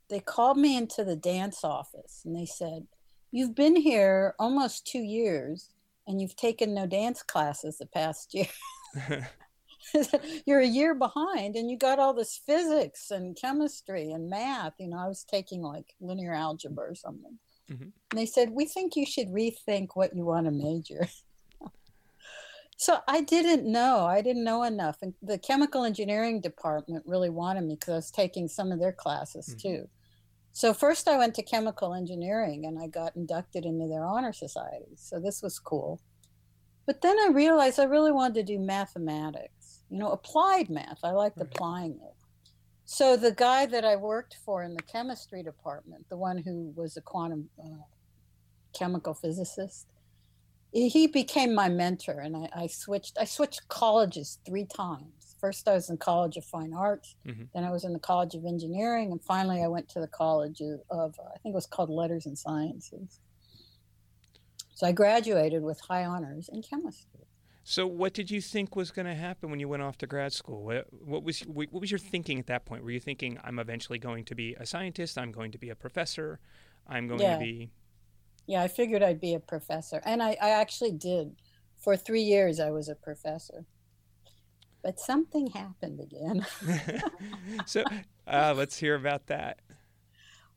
they 0.08 0.20
called 0.20 0.58
me 0.58 0.76
into 0.76 1.04
the 1.04 1.16
dance 1.16 1.64
office, 1.64 2.22
and 2.24 2.36
they 2.36 2.46
said, 2.46 2.86
"You've 3.30 3.54
been 3.54 3.76
here 3.76 4.34
almost 4.38 4.86
two 4.86 5.02
years, 5.02 5.70
and 6.06 6.20
you've 6.20 6.36
taken 6.36 6.74
no 6.74 6.86
dance 6.86 7.22
classes 7.22 7.78
the 7.78 7.86
past 7.86 8.34
year." 8.34 8.48
you're 10.46 10.60
a 10.60 10.66
year 10.66 10.94
behind 10.94 11.56
and 11.56 11.70
you 11.70 11.78
got 11.78 11.98
all 11.98 12.12
this 12.12 12.40
physics 12.44 13.10
and 13.10 13.36
chemistry 13.36 14.10
and 14.10 14.28
math 14.28 14.74
you 14.78 14.88
know 14.88 14.98
i 14.98 15.08
was 15.08 15.24
taking 15.24 15.62
like 15.62 15.94
linear 16.00 16.34
algebra 16.34 16.90
or 16.90 16.94
something 16.94 17.38
mm-hmm. 17.70 17.82
and 17.82 17.92
they 18.12 18.26
said 18.26 18.50
we 18.50 18.66
think 18.66 18.96
you 18.96 19.06
should 19.06 19.28
rethink 19.28 19.88
what 19.94 20.14
you 20.14 20.24
want 20.24 20.46
to 20.46 20.52
major 20.52 21.08
so 22.78 23.00
i 23.06 23.20
didn't 23.20 23.70
know 23.70 24.06
i 24.06 24.22
didn't 24.22 24.44
know 24.44 24.62
enough 24.62 24.96
and 25.02 25.12
the 25.22 25.36
chemical 25.38 25.84
engineering 25.84 26.40
department 26.40 27.04
really 27.06 27.30
wanted 27.30 27.62
me 27.62 27.74
because 27.74 27.92
i 27.92 27.96
was 27.96 28.10
taking 28.10 28.48
some 28.48 28.72
of 28.72 28.80
their 28.80 28.92
classes 28.92 29.48
mm-hmm. 29.48 29.68
too 29.68 29.88
so 30.52 30.72
first 30.72 31.06
i 31.06 31.18
went 31.18 31.34
to 31.34 31.42
chemical 31.42 31.92
engineering 31.92 32.64
and 32.64 32.78
i 32.78 32.86
got 32.86 33.14
inducted 33.16 33.66
into 33.66 33.86
their 33.86 34.06
honor 34.06 34.32
society 34.32 34.96
so 34.96 35.20
this 35.20 35.42
was 35.42 35.58
cool 35.58 36.00
but 36.88 37.02
then 37.02 37.18
I 37.20 37.28
realized 37.34 37.78
I 37.78 37.84
really 37.84 38.12
wanted 38.12 38.46
to 38.46 38.54
do 38.54 38.58
mathematics, 38.58 39.84
you 39.90 39.98
know, 39.98 40.10
applied 40.10 40.70
math. 40.70 41.00
I 41.04 41.10
liked 41.10 41.36
right. 41.36 41.46
applying 41.46 42.00
it. 42.02 42.14
So 42.86 43.14
the 43.14 43.32
guy 43.32 43.66
that 43.66 43.84
I 43.84 43.96
worked 43.96 44.38
for 44.42 44.62
in 44.62 44.72
the 44.72 44.82
chemistry 44.82 45.42
department, 45.42 46.08
the 46.08 46.16
one 46.16 46.38
who 46.38 46.72
was 46.74 46.96
a 46.96 47.02
quantum 47.02 47.50
uh, 47.62 47.82
chemical 48.72 49.12
physicist, 49.12 49.86
he 50.72 51.06
became 51.06 51.54
my 51.54 51.68
mentor, 51.68 52.20
and 52.20 52.36
I, 52.36 52.48
I, 52.54 52.66
switched. 52.66 53.16
I 53.18 53.24
switched 53.24 53.68
colleges 53.68 54.38
three 54.46 54.66
times. 54.66 55.36
First, 55.40 55.68
I 55.68 55.74
was 55.74 55.88
in 55.88 55.96
College 55.96 56.36
of 56.36 56.44
Fine 56.44 56.74
Arts. 56.74 57.14
Mm-hmm. 57.26 57.44
Then 57.54 57.64
I 57.64 57.70
was 57.70 57.84
in 57.84 57.92
the 57.92 57.98
College 57.98 58.34
of 58.34 58.44
Engineering, 58.44 59.12
and 59.12 59.22
finally, 59.22 59.62
I 59.62 59.68
went 59.68 59.88
to 59.90 60.00
the 60.00 60.08
College 60.08 60.60
of, 60.60 60.80
of 60.90 61.14
I 61.20 61.38
think 61.38 61.52
it 61.52 61.54
was 61.54 61.66
called 61.66 61.90
Letters 61.90 62.26
and 62.26 62.36
Sciences. 62.36 63.20
So 64.74 64.86
I 64.86 64.92
graduated 64.92 65.62
with 65.62 65.80
high 65.80 66.04
honors 66.04 66.48
in 66.52 66.62
chemistry. 66.62 67.26
So, 67.64 67.86
what 67.86 68.14
did 68.14 68.30
you 68.30 68.40
think 68.40 68.76
was 68.76 68.90
going 68.90 69.06
to 69.06 69.14
happen 69.14 69.50
when 69.50 69.60
you 69.60 69.68
went 69.68 69.82
off 69.82 69.98
to 69.98 70.06
grad 70.06 70.32
school? 70.32 70.64
What, 70.64 70.86
what, 71.04 71.22
was 71.22 71.40
what 71.40 71.72
was 71.72 71.90
your 71.90 71.98
thinking 71.98 72.38
at 72.38 72.46
that 72.46 72.64
point? 72.64 72.82
Were 72.82 72.90
you 72.90 73.00
thinking, 73.00 73.38
"I'm 73.44 73.58
eventually 73.58 73.98
going 73.98 74.24
to 74.24 74.34
be 74.34 74.54
a 74.54 74.64
scientist. 74.64 75.18
I'm 75.18 75.32
going 75.32 75.52
to 75.52 75.58
be 75.58 75.68
a 75.70 75.74
professor. 75.74 76.40
I'm 76.86 77.08
going 77.08 77.20
yeah. 77.20 77.34
to 77.34 77.40
be." 77.40 77.70
Yeah, 78.48 78.62
I 78.62 78.68
figured 78.68 79.02
I'd 79.02 79.20
be 79.20 79.34
a 79.34 79.40
professor, 79.40 80.02
and 80.04 80.20
I, 80.22 80.36
I 80.42 80.50
actually 80.50 80.92
did. 80.92 81.36
For 81.78 81.96
three 81.96 82.22
years, 82.22 82.58
I 82.58 82.70
was 82.70 82.88
a 82.88 82.96
professor, 82.96 83.64
but 84.82 84.98
something 84.98 85.46
happened 85.46 86.00
again. 86.00 86.44
so, 87.66 87.84
uh, 88.26 88.52
let's 88.56 88.76
hear 88.76 88.96
about 88.96 89.28
that. 89.28 89.60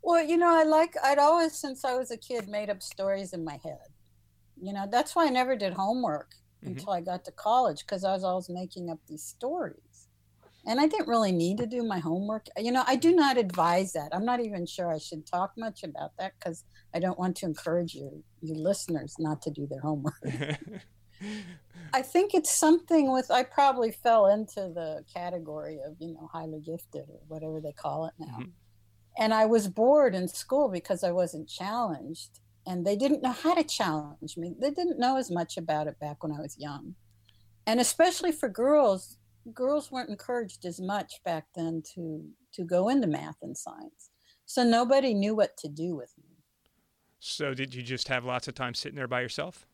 Well, 0.01 0.25
you 0.25 0.37
know, 0.37 0.49
I 0.49 0.63
like 0.63 0.95
I'd 1.03 1.19
always, 1.19 1.53
since 1.53 1.85
I 1.85 1.95
was 1.95 2.09
a 2.09 2.17
kid, 2.17 2.47
made 2.49 2.71
up 2.71 2.81
stories 2.81 3.33
in 3.33 3.45
my 3.45 3.59
head 3.63 3.91
you 4.61 4.73
know, 4.73 4.87
that's 4.89 5.15
why 5.15 5.25
I 5.25 5.29
never 5.29 5.55
did 5.55 5.73
homework 5.73 6.35
mm-hmm. 6.63 6.73
until 6.73 6.93
I 6.93 7.01
got 7.01 7.25
to 7.25 7.31
college 7.31 7.79
because 7.79 8.03
I 8.03 8.13
was 8.13 8.23
always 8.23 8.49
making 8.49 8.89
up 8.89 8.99
these 9.07 9.23
stories. 9.23 9.75
And 10.65 10.79
I 10.79 10.87
didn't 10.87 11.07
really 11.07 11.31
need 11.31 11.57
to 11.57 11.65
do 11.65 11.83
my 11.83 11.99
homework. 11.99 12.45
You 12.57 12.71
know, 12.71 12.83
I 12.85 12.95
do 12.95 13.15
not 13.15 13.37
advise 13.37 13.93
that. 13.93 14.09
I'm 14.13 14.25
not 14.25 14.39
even 14.39 14.65
sure 14.65 14.93
I 14.93 14.99
should 14.99 15.25
talk 15.25 15.53
much 15.57 15.83
about 15.83 16.11
that 16.19 16.33
because 16.37 16.65
I 16.93 16.99
don't 16.99 17.17
want 17.17 17.37
to 17.37 17.47
encourage 17.47 17.95
your, 17.95 18.11
your 18.41 18.57
listeners 18.57 19.15
not 19.17 19.41
to 19.43 19.49
do 19.49 19.65
their 19.65 19.81
homework. 19.81 20.21
I 21.93 22.01
think 22.01 22.33
it's 22.33 22.51
something 22.51 23.11
with, 23.11 23.31
I 23.31 23.43
probably 23.43 23.91
fell 23.91 24.27
into 24.27 24.71
the 24.73 25.03
category 25.11 25.79
of, 25.85 25.95
you 25.99 26.13
know, 26.13 26.29
highly 26.31 26.59
gifted 26.59 27.09
or 27.09 27.19
whatever 27.27 27.59
they 27.59 27.73
call 27.73 28.05
it 28.05 28.13
now. 28.19 28.37
Mm-hmm. 28.39 28.49
And 29.17 29.33
I 29.33 29.45
was 29.45 29.67
bored 29.67 30.15
in 30.15 30.27
school 30.27 30.69
because 30.69 31.03
I 31.03 31.11
wasn't 31.11 31.49
challenged 31.49 32.39
and 32.65 32.85
they 32.85 32.95
didn't 32.95 33.23
know 33.23 33.31
how 33.31 33.55
to 33.55 33.63
challenge 33.63 34.37
me. 34.37 34.53
They 34.59 34.71
didn't 34.71 34.99
know 34.99 35.17
as 35.17 35.31
much 35.31 35.57
about 35.57 35.87
it 35.87 35.99
back 35.99 36.23
when 36.23 36.31
I 36.31 36.39
was 36.39 36.57
young. 36.57 36.95
And 37.65 37.79
especially 37.79 38.31
for 38.31 38.49
girls, 38.49 39.17
girls 39.53 39.91
weren't 39.91 40.09
encouraged 40.09 40.65
as 40.65 40.79
much 40.79 41.21
back 41.23 41.45
then 41.55 41.83
to 41.95 42.25
to 42.53 42.63
go 42.63 42.89
into 42.89 43.07
math 43.07 43.37
and 43.41 43.57
science. 43.57 44.09
So 44.45 44.63
nobody 44.63 45.13
knew 45.13 45.35
what 45.35 45.55
to 45.57 45.69
do 45.69 45.95
with 45.95 46.13
me. 46.17 46.37
So 47.19 47.53
did 47.53 47.73
you 47.73 47.83
just 47.83 48.07
have 48.07 48.25
lots 48.25 48.47
of 48.47 48.55
time 48.55 48.73
sitting 48.73 48.97
there 48.97 49.07
by 49.07 49.21
yourself? 49.21 49.67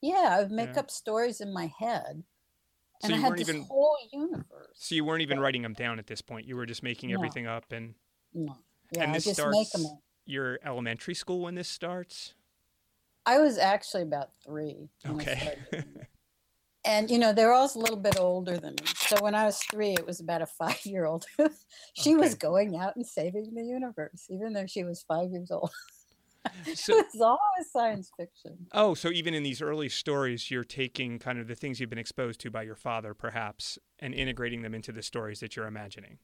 Yeah, 0.00 0.28
I 0.30 0.42
would 0.42 0.52
make 0.52 0.74
yeah. 0.74 0.80
up 0.80 0.90
stories 0.90 1.40
in 1.40 1.52
my 1.52 1.72
head. 1.78 2.22
And 3.02 3.10
so 3.10 3.14
I 3.14 3.18
had 3.18 3.32
this 3.36 3.48
even, 3.48 3.62
whole 3.62 3.96
universe. 4.12 4.74
So 4.74 4.94
you 4.94 5.04
weren't 5.04 5.22
even 5.22 5.40
writing 5.40 5.62
them 5.62 5.72
down 5.72 5.98
at 5.98 6.06
this 6.06 6.20
point. 6.20 6.46
You 6.46 6.56
were 6.56 6.66
just 6.66 6.82
making 6.82 7.10
no. 7.10 7.16
everything 7.16 7.46
up 7.46 7.72
and 7.72 7.94
No. 8.32 8.56
Yeah, 8.92 9.04
and 9.04 9.14
just 9.14 9.34
starts, 9.34 9.56
make 9.56 9.70
them 9.70 9.86
up 9.86 10.00
your 10.26 10.58
elementary 10.64 11.14
school 11.14 11.40
when 11.40 11.54
this 11.54 11.68
starts? 11.68 12.34
I 13.24 13.38
was 13.38 13.58
actually 13.58 14.02
about 14.02 14.30
three. 14.44 14.88
Okay. 15.08 15.56
and 16.86 17.10
you 17.10 17.18
know 17.18 17.32
they're 17.32 17.52
all 17.52 17.70
a 17.74 17.78
little 17.78 17.96
bit 17.96 18.18
older 18.18 18.56
than 18.56 18.74
me. 18.74 18.86
So 18.96 19.16
when 19.20 19.34
I 19.34 19.44
was 19.44 19.58
three, 19.58 19.92
it 19.92 20.06
was 20.06 20.20
about 20.20 20.42
a 20.42 20.46
five-year-old. 20.58 21.26
she 21.94 22.14
okay. 22.14 22.20
was 22.20 22.34
going 22.34 22.76
out 22.76 22.96
and 22.96 23.06
saving 23.06 23.52
the 23.54 23.64
universe, 23.64 24.26
even 24.30 24.52
though 24.52 24.66
she 24.66 24.84
was 24.84 25.04
five 25.06 25.30
years 25.30 25.50
old. 25.50 25.70
So, 26.74 26.96
it's 26.96 27.20
always 27.20 27.72
science 27.72 28.08
fiction. 28.16 28.68
Oh, 28.70 28.94
so 28.94 29.08
even 29.08 29.34
in 29.34 29.42
these 29.42 29.60
early 29.60 29.88
stories, 29.88 30.48
you're 30.48 30.62
taking 30.62 31.18
kind 31.18 31.40
of 31.40 31.48
the 31.48 31.56
things 31.56 31.80
you've 31.80 31.90
been 31.90 31.98
exposed 31.98 32.38
to 32.42 32.52
by 32.52 32.62
your 32.62 32.76
father, 32.76 33.14
perhaps, 33.14 33.80
and 33.98 34.14
integrating 34.14 34.62
them 34.62 34.72
into 34.72 34.92
the 34.92 35.02
stories 35.02 35.40
that 35.40 35.56
you're 35.56 35.66
imagining. 35.66 36.18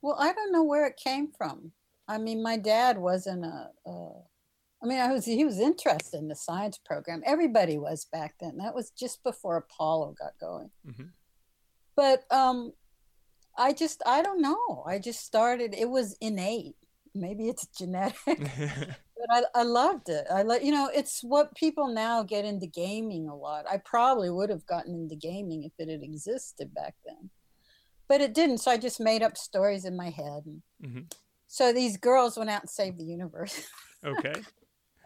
Well, 0.00 0.16
I 0.18 0.32
don't 0.32 0.52
know 0.52 0.64
where 0.64 0.86
it 0.86 0.96
came 0.96 1.32
from. 1.36 1.72
I 2.08 2.16
mean, 2.16 2.42
my 2.42 2.56
dad 2.56 2.96
wasn't 2.96 3.44
a. 3.44 3.68
a 3.86 4.12
I 4.82 4.86
mean, 4.86 5.00
I 5.00 5.12
was 5.12 5.24
he 5.24 5.44
was 5.44 5.58
interested 5.58 6.18
in 6.18 6.28
the 6.28 6.36
science 6.36 6.78
program. 6.84 7.22
Everybody 7.26 7.78
was 7.78 8.04
back 8.04 8.34
then. 8.40 8.58
That 8.58 8.74
was 8.74 8.90
just 8.90 9.22
before 9.24 9.56
Apollo 9.56 10.14
got 10.18 10.38
going. 10.40 10.70
Mm-hmm. 10.86 11.08
But 11.96 12.22
um, 12.30 12.72
I 13.56 13.72
just 13.72 14.02
I 14.06 14.22
don't 14.22 14.40
know. 14.40 14.84
I 14.86 14.98
just 14.98 15.20
started. 15.20 15.74
It 15.74 15.90
was 15.90 16.16
innate. 16.20 16.76
Maybe 17.14 17.48
it's 17.48 17.66
genetic. 17.78 18.16
but 18.26 19.30
I, 19.30 19.42
I 19.54 19.62
loved 19.64 20.08
it. 20.08 20.26
I 20.32 20.42
like 20.42 20.62
you 20.62 20.70
know 20.70 20.88
it's 20.94 21.22
what 21.24 21.56
people 21.56 21.88
now 21.88 22.22
get 22.22 22.44
into 22.44 22.66
gaming 22.66 23.28
a 23.28 23.34
lot. 23.34 23.64
I 23.68 23.78
probably 23.78 24.30
would 24.30 24.50
have 24.50 24.66
gotten 24.66 24.94
into 24.94 25.16
gaming 25.16 25.64
if 25.64 25.72
it 25.78 25.90
had 25.90 26.04
existed 26.04 26.72
back 26.72 26.94
then, 27.04 27.30
but 28.08 28.20
it 28.20 28.32
didn't. 28.32 28.58
So 28.58 28.70
I 28.70 28.76
just 28.76 29.00
made 29.00 29.24
up 29.24 29.36
stories 29.36 29.84
in 29.84 29.96
my 29.96 30.10
head. 30.10 30.44
And 30.46 30.62
mm-hmm. 30.84 31.00
So 31.48 31.72
these 31.72 31.96
girls 31.96 32.36
went 32.36 32.50
out 32.50 32.60
and 32.60 32.70
saved 32.70 32.98
the 32.98 33.04
universe. 33.04 33.66
Okay. 34.06 34.32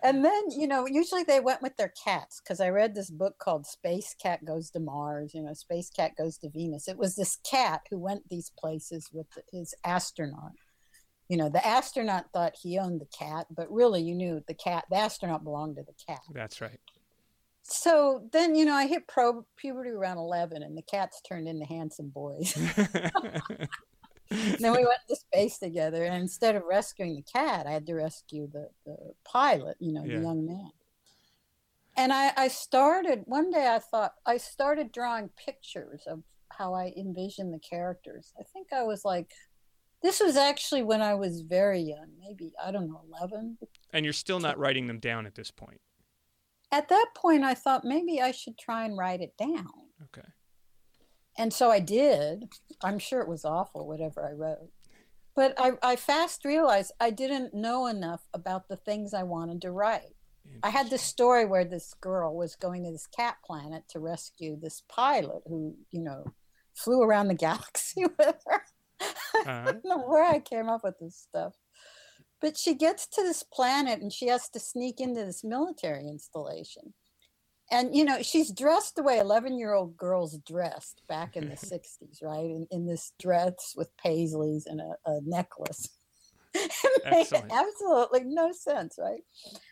And 0.02 0.24
then 0.24 0.42
you 0.50 0.66
know 0.66 0.86
usually 0.86 1.22
they 1.24 1.40
went 1.40 1.62
with 1.62 1.76
their 1.76 1.92
cats 2.04 2.40
because 2.40 2.60
I 2.60 2.68
read 2.68 2.94
this 2.94 3.10
book 3.10 3.38
called 3.38 3.66
Space 3.66 4.14
Cat 4.20 4.44
Goes 4.44 4.70
to 4.70 4.80
Mars. 4.80 5.34
You 5.34 5.42
know, 5.42 5.54
Space 5.54 5.90
Cat 5.90 6.12
Goes 6.16 6.38
to 6.38 6.50
Venus. 6.50 6.88
It 6.88 6.98
was 6.98 7.16
this 7.16 7.38
cat 7.48 7.82
who 7.90 7.98
went 7.98 8.28
these 8.28 8.50
places 8.58 9.10
with 9.12 9.26
his 9.52 9.74
astronaut 9.84 10.52
you 11.32 11.38
know, 11.38 11.48
the 11.48 11.66
astronaut 11.66 12.26
thought 12.34 12.52
he 12.60 12.78
owned 12.78 13.00
the 13.00 13.06
cat, 13.06 13.46
but 13.50 13.72
really 13.72 14.02
you 14.02 14.14
knew 14.14 14.44
the 14.46 14.52
cat, 14.52 14.84
the 14.90 14.96
astronaut 14.96 15.44
belonged 15.44 15.76
to 15.76 15.82
the 15.82 15.94
cat. 16.06 16.20
That's 16.30 16.60
right. 16.60 16.78
So 17.62 18.28
then, 18.32 18.54
you 18.54 18.66
know, 18.66 18.74
I 18.74 18.86
hit 18.86 19.08
pro 19.08 19.46
puberty 19.56 19.88
around 19.88 20.18
11 20.18 20.62
and 20.62 20.76
the 20.76 20.82
cats 20.82 21.22
turned 21.22 21.48
into 21.48 21.64
handsome 21.64 22.10
boys. 22.10 22.54
then 24.64 24.72
we 24.72 24.84
went 24.84 25.00
to 25.08 25.16
space 25.16 25.58
together. 25.58 26.04
And 26.04 26.14
instead 26.14 26.56
of 26.56 26.62
rescuing 26.64 27.16
the 27.16 27.22
cat, 27.22 27.66
I 27.66 27.72
had 27.72 27.86
to 27.86 27.94
rescue 27.94 28.48
the, 28.52 28.68
the 28.84 28.96
pilot, 29.24 29.76
you 29.80 29.92
know, 29.92 30.04
yeah. 30.04 30.16
the 30.16 30.22
young 30.22 30.46
man. 30.46 30.70
And 31.96 32.12
I, 32.12 32.32
I 32.36 32.48
started, 32.48 33.22
one 33.26 33.50
day 33.50 33.68
I 33.68 33.78
thought, 33.78 34.14
I 34.24 34.38
started 34.38 34.92
drawing 34.92 35.30
pictures 35.36 36.02
of 36.06 36.22
how 36.50 36.74
I 36.74 36.92
envisioned 36.96 37.52
the 37.52 37.58
characters. 37.58 38.32
I 38.38 38.44
think 38.44 38.72
I 38.72 38.82
was 38.82 39.04
like 39.04 39.32
this 40.02 40.20
was 40.20 40.36
actually 40.36 40.82
when 40.82 41.00
I 41.00 41.14
was 41.14 41.42
very 41.42 41.80
young, 41.80 42.08
maybe, 42.20 42.52
I 42.62 42.72
don't 42.72 42.88
know, 42.88 43.02
11. 43.20 43.56
And 43.92 44.04
you're 44.04 44.12
still 44.12 44.40
not 44.40 44.58
writing 44.58 44.88
them 44.88 44.98
down 44.98 45.26
at 45.26 45.36
this 45.36 45.50
point? 45.50 45.80
At 46.72 46.88
that 46.88 47.06
point, 47.14 47.44
I 47.44 47.54
thought 47.54 47.84
maybe 47.84 48.20
I 48.20 48.32
should 48.32 48.58
try 48.58 48.84
and 48.84 48.98
write 48.98 49.20
it 49.20 49.36
down. 49.36 49.68
Okay. 50.04 50.26
And 51.38 51.52
so 51.52 51.70
I 51.70 51.80
did. 51.80 52.48
I'm 52.82 52.98
sure 52.98 53.20
it 53.20 53.28
was 53.28 53.44
awful, 53.44 53.86
whatever 53.86 54.28
I 54.28 54.32
wrote. 54.32 54.70
But 55.34 55.54
I, 55.56 55.72
I 55.82 55.96
fast 55.96 56.44
realized 56.44 56.92
I 57.00 57.10
didn't 57.10 57.54
know 57.54 57.86
enough 57.86 58.28
about 58.34 58.68
the 58.68 58.76
things 58.76 59.14
I 59.14 59.22
wanted 59.22 59.62
to 59.62 59.70
write. 59.70 60.14
I 60.62 60.70
had 60.70 60.90
this 60.90 61.02
story 61.02 61.44
where 61.44 61.64
this 61.64 61.94
girl 61.94 62.36
was 62.36 62.56
going 62.56 62.84
to 62.84 62.90
this 62.90 63.06
cat 63.06 63.36
planet 63.44 63.84
to 63.90 64.00
rescue 64.00 64.56
this 64.56 64.82
pilot 64.88 65.42
who, 65.46 65.76
you 65.90 66.02
know, 66.02 66.24
flew 66.74 67.02
around 67.02 67.28
the 67.28 67.34
galaxy 67.48 68.04
with 68.04 68.36
her. 68.46 68.62
Uh-huh. 69.00 69.42
I 69.46 69.72
don't 69.72 69.84
know 69.84 69.98
where 69.98 70.24
I 70.24 70.40
came 70.40 70.68
up 70.68 70.84
with 70.84 70.98
this 70.98 71.16
stuff. 71.16 71.54
But 72.40 72.58
she 72.58 72.74
gets 72.74 73.06
to 73.08 73.22
this 73.22 73.44
planet 73.44 74.00
and 74.00 74.12
she 74.12 74.26
has 74.26 74.48
to 74.50 74.58
sneak 74.58 75.00
into 75.00 75.24
this 75.24 75.44
military 75.44 76.08
installation. 76.08 76.92
And, 77.72 77.96
you 77.96 78.04
know, 78.04 78.22
she's 78.22 78.52
dressed 78.52 78.96
the 78.96 79.02
way 79.02 79.18
11 79.18 79.58
year 79.58 79.72
old 79.72 79.96
girls 79.96 80.38
dressed 80.46 81.02
back 81.08 81.36
in 81.36 81.48
the 81.48 81.56
60s, 81.56 82.22
right? 82.22 82.44
In, 82.44 82.66
in 82.70 82.86
this 82.86 83.12
dress 83.18 83.74
with 83.76 83.90
paisleys 83.96 84.64
and 84.66 84.80
a, 84.80 84.94
a 85.06 85.20
necklace. 85.24 85.88
absolutely 87.50 88.24
no 88.24 88.52
sense, 88.52 88.96
right? 88.98 89.22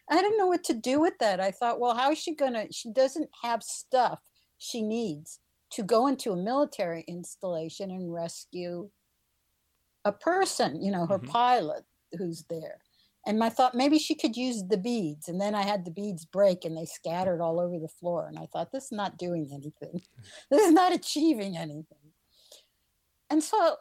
I 0.08 0.16
didn't 0.16 0.38
know 0.38 0.46
what 0.46 0.64
to 0.64 0.74
do 0.74 0.98
with 0.98 1.12
that. 1.20 1.38
I 1.38 1.50
thought, 1.50 1.78
well, 1.78 1.94
how 1.94 2.10
is 2.10 2.18
she 2.18 2.34
to? 2.34 2.66
She 2.72 2.90
doesn't 2.90 3.28
have 3.42 3.62
stuff 3.62 4.18
she 4.56 4.80
needs 4.80 5.40
to 5.72 5.82
go 5.82 6.06
into 6.06 6.32
a 6.32 6.36
military 6.36 7.04
installation 7.06 7.90
and 7.90 8.12
rescue 8.12 8.88
a 10.04 10.12
person, 10.12 10.82
you 10.82 10.90
know, 10.90 11.06
her 11.06 11.18
mm-hmm. 11.18 11.30
pilot 11.30 11.84
who's 12.18 12.44
there. 12.48 12.78
And 13.26 13.44
I 13.44 13.50
thought 13.50 13.74
maybe 13.74 13.98
she 13.98 14.14
could 14.14 14.36
use 14.36 14.62
the 14.68 14.78
beads. 14.78 15.28
And 15.28 15.40
then 15.40 15.54
I 15.54 15.62
had 15.62 15.84
the 15.84 15.90
beads 15.90 16.24
break 16.24 16.64
and 16.64 16.76
they 16.76 16.86
scattered 16.86 17.42
all 17.42 17.60
over 17.60 17.78
the 17.78 17.88
floor. 17.88 18.26
And 18.26 18.38
I 18.38 18.46
thought, 18.52 18.72
this 18.72 18.84
is 18.84 18.92
not 18.92 19.18
doing 19.18 19.50
anything. 19.52 20.00
this 20.50 20.66
is 20.66 20.72
not 20.72 20.92
achieving 20.92 21.56
anything. 21.56 21.98
And 23.28 23.42
so 23.42 23.76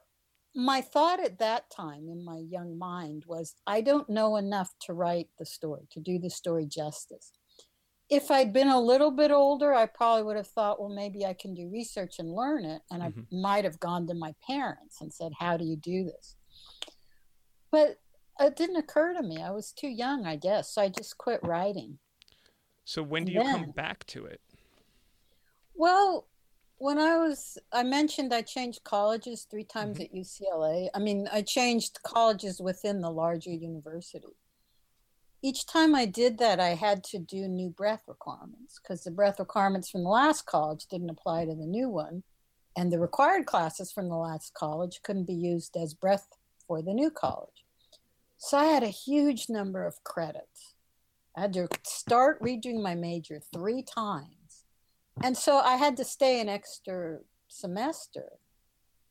my 0.56 0.82
thought 0.82 1.24
at 1.24 1.40
that 1.40 1.70
time 1.70 2.10
in 2.10 2.26
my 2.26 2.44
young 2.50 2.78
mind 2.78 3.24
was 3.28 3.56
I 3.66 3.82
don't 3.82 4.10
know 4.10 4.36
enough 4.36 4.74
to 4.82 4.94
write 4.94 5.30
the 5.38 5.46
story, 5.46 5.88
to 5.92 6.00
do 6.00 6.20
the 6.20 6.30
story 6.30 6.66
justice 6.66 7.32
if 8.10 8.32
I'd 8.32 8.52
been 8.52 8.70
a 8.70 8.80
little 8.80 9.12
bit 9.12 9.32
older, 9.32 9.74
I 9.74 9.86
probably 9.86 10.24
would 10.24 10.38
have 10.38 10.48
thought, 10.48 10.80
well, 10.80 10.90
maybe 10.90 11.26
I 11.26 11.34
can 11.34 11.54
do 11.54 11.70
research 11.72 12.16
and 12.18 12.34
learn 12.34 12.66
it. 12.66 12.82
And 12.90 13.04
mm-hmm. 13.04 13.20
I 13.20 13.40
might 13.40 13.66
have 13.66 13.80
gone 13.80 14.08
to 14.08 14.16
my 14.16 14.34
parents 14.46 15.00
and 15.02 15.14
said, 15.14 15.32
how 15.40 15.58
do 15.58 15.64
you 15.64 15.76
do 15.76 16.06
this? 16.06 16.36
But 17.72 17.98
it 18.40 18.56
didn't 18.56 18.78
occur 18.78 19.14
to 19.14 19.24
me. 19.24 19.42
I 19.42 19.52
was 19.52 19.72
too 19.72 19.88
young, 19.88 20.26
I 20.26 20.36
guess. 20.36 20.74
So 20.74 20.82
I 20.82 20.90
just 20.90 21.18
quit 21.18 21.40
writing. 21.44 22.00
So 22.86 23.04
when 23.04 23.26
do 23.26 23.32
you 23.32 23.44
then, 23.44 23.60
come 23.60 23.72
back 23.72 24.06
to 24.08 24.26
it? 24.26 24.42
Well, 25.76 26.28
when 26.78 26.98
I 26.98 27.18
was, 27.18 27.58
I 27.72 27.84
mentioned 27.84 28.34
I 28.34 28.42
changed 28.42 28.84
colleges 28.84 29.46
three 29.50 29.64
times 29.64 30.00
mm-hmm. 30.00 30.18
at 30.18 30.24
UCLA. 30.24 30.88
I 30.96 31.00
mean, 31.00 31.28
I 31.32 31.42
changed 31.42 32.02
colleges 32.04 32.60
within 32.60 33.02
the 33.02 33.12
larger 33.12 33.52
university 33.52 34.36
each 35.42 35.66
time 35.66 35.96
I 35.96 36.06
did 36.06 36.38
that, 36.40 36.60
I 36.60 36.70
had 36.70 37.04
to 37.06 37.20
do 37.20 37.48
new 37.48 37.70
breath 37.70 38.04
requirements 38.08 38.80
because 38.82 39.04
the 39.04 39.12
breath 39.12 39.40
requirements 39.40 39.90
from 39.90 40.04
the 40.04 40.10
last 40.10 40.46
college 40.46 40.86
didn't 40.88 41.10
apply 41.10 41.46
to 41.46 41.56
the 41.56 41.66
new 41.66 41.90
one. 41.90 42.24
And 42.76 42.92
the 42.92 43.00
required 43.00 43.46
classes 43.46 43.92
from 43.92 44.10
the 44.10 44.16
last 44.16 44.54
college 44.54 45.00
couldn't 45.04 45.26
be 45.26 45.34
used 45.34 45.76
as 45.76 45.94
breath 45.94 46.28
for 46.68 46.82
the 46.82 46.94
new 46.94 47.10
college. 47.10 47.66
So 48.42 48.58
I 48.58 48.66
had 48.66 48.84
a 48.84 48.88
huge 48.88 49.50
number 49.50 49.86
of 49.86 50.04
credits. 50.04 50.76
I 51.38 51.42
had 51.42 51.54
to 51.54 51.68
start 51.84 52.42
redoing 52.42 52.82
my 52.82 52.96
major 52.96 53.42
three 53.54 53.84
times. 53.84 54.64
And 55.22 55.38
so 55.38 55.58
I 55.58 55.76
had 55.76 55.98
to 55.98 56.06
stay 56.06 56.40
an 56.40 56.48
extra 56.48 57.20
semester. 57.50 58.32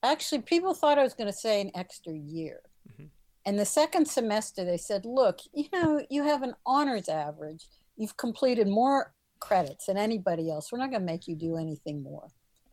Actually, 0.02 0.40
people 0.42 0.72
thought 0.72 0.98
I 0.98 1.02
was 1.02 1.12
going 1.12 1.30
to 1.30 1.38
say 1.38 1.60
an 1.60 1.70
extra 1.74 2.14
year. 2.14 2.62
Mm-hmm. 2.90 3.04
And 3.44 3.58
the 3.58 3.66
second 3.66 4.08
semester, 4.08 4.64
they 4.64 4.78
said, 4.78 5.04
look, 5.04 5.40
you 5.52 5.66
know, 5.74 6.00
you 6.08 6.22
have 6.24 6.42
an 6.42 6.54
honors 6.64 7.08
average. 7.08 7.66
You've 7.96 8.16
completed 8.16 8.66
more 8.66 9.12
credits 9.40 9.86
than 9.86 9.98
anybody 9.98 10.50
else. 10.50 10.72
We're 10.72 10.78
not 10.78 10.90
going 10.90 11.02
to 11.02 11.12
make 11.12 11.28
you 11.28 11.36
do 11.36 11.56
anything 11.56 12.02
more. 12.02 12.28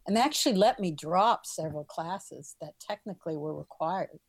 And 0.07 0.15
they 0.15 0.21
actually 0.21 0.55
let 0.55 0.79
me 0.79 0.91
drop 0.91 1.45
several 1.45 1.83
classes 1.83 2.55
that 2.61 2.79
technically 2.79 3.35
were 3.35 3.57
required 3.57 4.19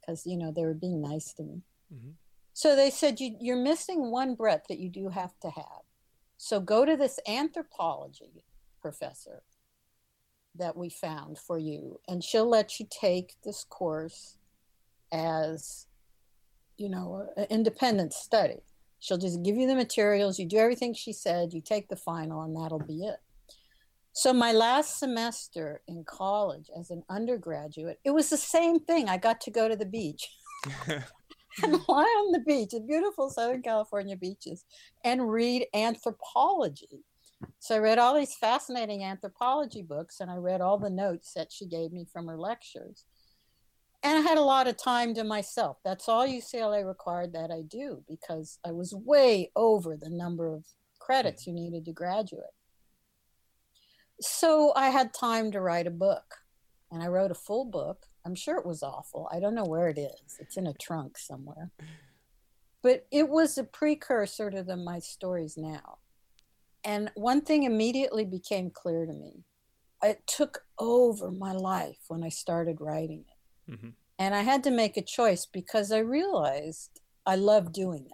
because, 0.00 0.26
you 0.26 0.36
know, 0.36 0.50
they 0.50 0.64
were 0.64 0.74
being 0.74 1.00
nice 1.00 1.32
to 1.34 1.44
me. 1.44 1.62
Mm-hmm. 1.92 2.10
So 2.52 2.74
they 2.74 2.90
said, 2.90 3.20
you, 3.20 3.36
you're 3.40 3.56
missing 3.56 4.10
one 4.10 4.34
breadth 4.34 4.68
that 4.68 4.78
you 4.78 4.88
do 4.88 5.08
have 5.08 5.38
to 5.40 5.50
have. 5.50 5.84
So 6.38 6.60
go 6.60 6.84
to 6.84 6.96
this 6.96 7.18
anthropology 7.28 8.44
professor 8.80 9.42
that 10.54 10.76
we 10.76 10.88
found 10.88 11.38
for 11.38 11.58
you, 11.58 12.00
and 12.08 12.24
she'll 12.24 12.48
let 12.48 12.80
you 12.80 12.86
take 12.90 13.34
this 13.44 13.64
course 13.64 14.38
as 15.12 15.86
you 16.76 16.88
know, 16.88 17.28
an 17.36 17.46
independent 17.50 18.12
study. 18.12 18.60
She'll 18.98 19.18
just 19.18 19.42
give 19.42 19.56
you 19.56 19.66
the 19.66 19.74
materials, 19.74 20.38
you 20.38 20.46
do 20.46 20.58
everything 20.58 20.94
she 20.94 21.12
said, 21.12 21.52
you 21.52 21.60
take 21.60 21.88
the 21.88 21.96
final, 21.96 22.42
and 22.42 22.56
that'll 22.56 22.78
be 22.78 23.04
it. 23.04 23.16
So, 24.12 24.32
my 24.32 24.52
last 24.52 24.98
semester 24.98 25.82
in 25.86 26.04
college 26.04 26.70
as 26.78 26.90
an 26.90 27.02
undergraduate, 27.10 28.00
it 28.04 28.10
was 28.10 28.30
the 28.30 28.38
same 28.38 28.80
thing. 28.80 29.08
I 29.08 29.18
got 29.18 29.42
to 29.42 29.50
go 29.50 29.68
to 29.68 29.76
the 29.76 29.84
beach 29.84 30.26
and 31.62 31.72
lie 31.88 32.02
on 32.02 32.32
the 32.32 32.40
beach 32.40 32.72
in 32.72 32.86
beautiful 32.86 33.30
Southern 33.30 33.62
California 33.62 34.16
beaches 34.16 34.64
and 35.04 35.30
read 35.30 35.66
anthropology. 35.74 37.04
So, 37.58 37.76
I 37.76 37.78
read 37.78 37.98
all 37.98 38.14
these 38.14 38.34
fascinating 38.34 39.04
anthropology 39.04 39.82
books 39.82 40.20
and 40.20 40.30
I 40.30 40.36
read 40.36 40.60
all 40.60 40.78
the 40.78 40.90
notes 40.90 41.32
that 41.34 41.52
she 41.52 41.66
gave 41.66 41.92
me 41.92 42.06
from 42.10 42.26
her 42.26 42.38
lectures. 42.38 43.04
And 44.02 44.18
I 44.18 44.20
had 44.20 44.38
a 44.38 44.42
lot 44.42 44.68
of 44.68 44.76
time 44.76 45.14
to 45.14 45.24
myself. 45.24 45.78
That's 45.84 46.08
all 46.08 46.26
UCLA 46.26 46.86
required 46.86 47.32
that 47.32 47.50
I 47.50 47.62
do 47.62 48.04
because 48.08 48.58
I 48.64 48.72
was 48.72 48.94
way 48.94 49.50
over 49.56 49.96
the 49.96 50.10
number 50.10 50.54
of 50.54 50.64
credits 51.00 51.46
you 51.46 51.52
needed 51.52 51.84
to 51.86 51.92
graduate. 51.92 52.44
So 54.20 54.72
I 54.76 54.90
had 54.90 55.12
time 55.12 55.50
to 55.52 55.60
write 55.60 55.86
a 55.86 55.90
book. 55.90 56.36
And 56.90 57.02
I 57.02 57.08
wrote 57.08 57.30
a 57.30 57.34
full 57.34 57.64
book. 57.64 58.06
I'm 58.26 58.34
sure 58.34 58.58
it 58.58 58.66
was 58.66 58.82
awful. 58.82 59.28
I 59.32 59.38
don't 59.38 59.54
know 59.54 59.64
where 59.64 59.88
it 59.88 59.98
is. 59.98 60.36
It's 60.40 60.56
in 60.56 60.66
a 60.66 60.74
trunk 60.74 61.16
somewhere. 61.16 61.70
But 62.82 63.06
it 63.12 63.28
was 63.28 63.56
a 63.56 63.62
precursor 63.62 64.50
to 64.50 64.64
the, 64.64 64.76
my 64.76 64.98
stories 64.98 65.56
now. 65.56 65.98
And 66.84 67.10
one 67.14 67.40
thing 67.40 67.62
immediately 67.62 68.24
became 68.24 68.70
clear 68.70 69.06
to 69.06 69.12
me. 69.12 69.44
It 70.02 70.26
took 70.26 70.64
over 70.76 71.30
my 71.30 71.52
life 71.52 71.98
when 72.08 72.24
I 72.24 72.28
started 72.28 72.80
writing 72.80 73.24
it. 73.28 73.72
Mm-hmm. 73.72 73.88
And 74.18 74.34
I 74.34 74.42
had 74.42 74.64
to 74.64 74.70
make 74.72 74.96
a 74.96 75.02
choice 75.02 75.46
because 75.46 75.92
I 75.92 75.98
realized 75.98 77.00
I 77.24 77.36
love 77.36 77.72
doing 77.72 78.06
it. 78.06 78.12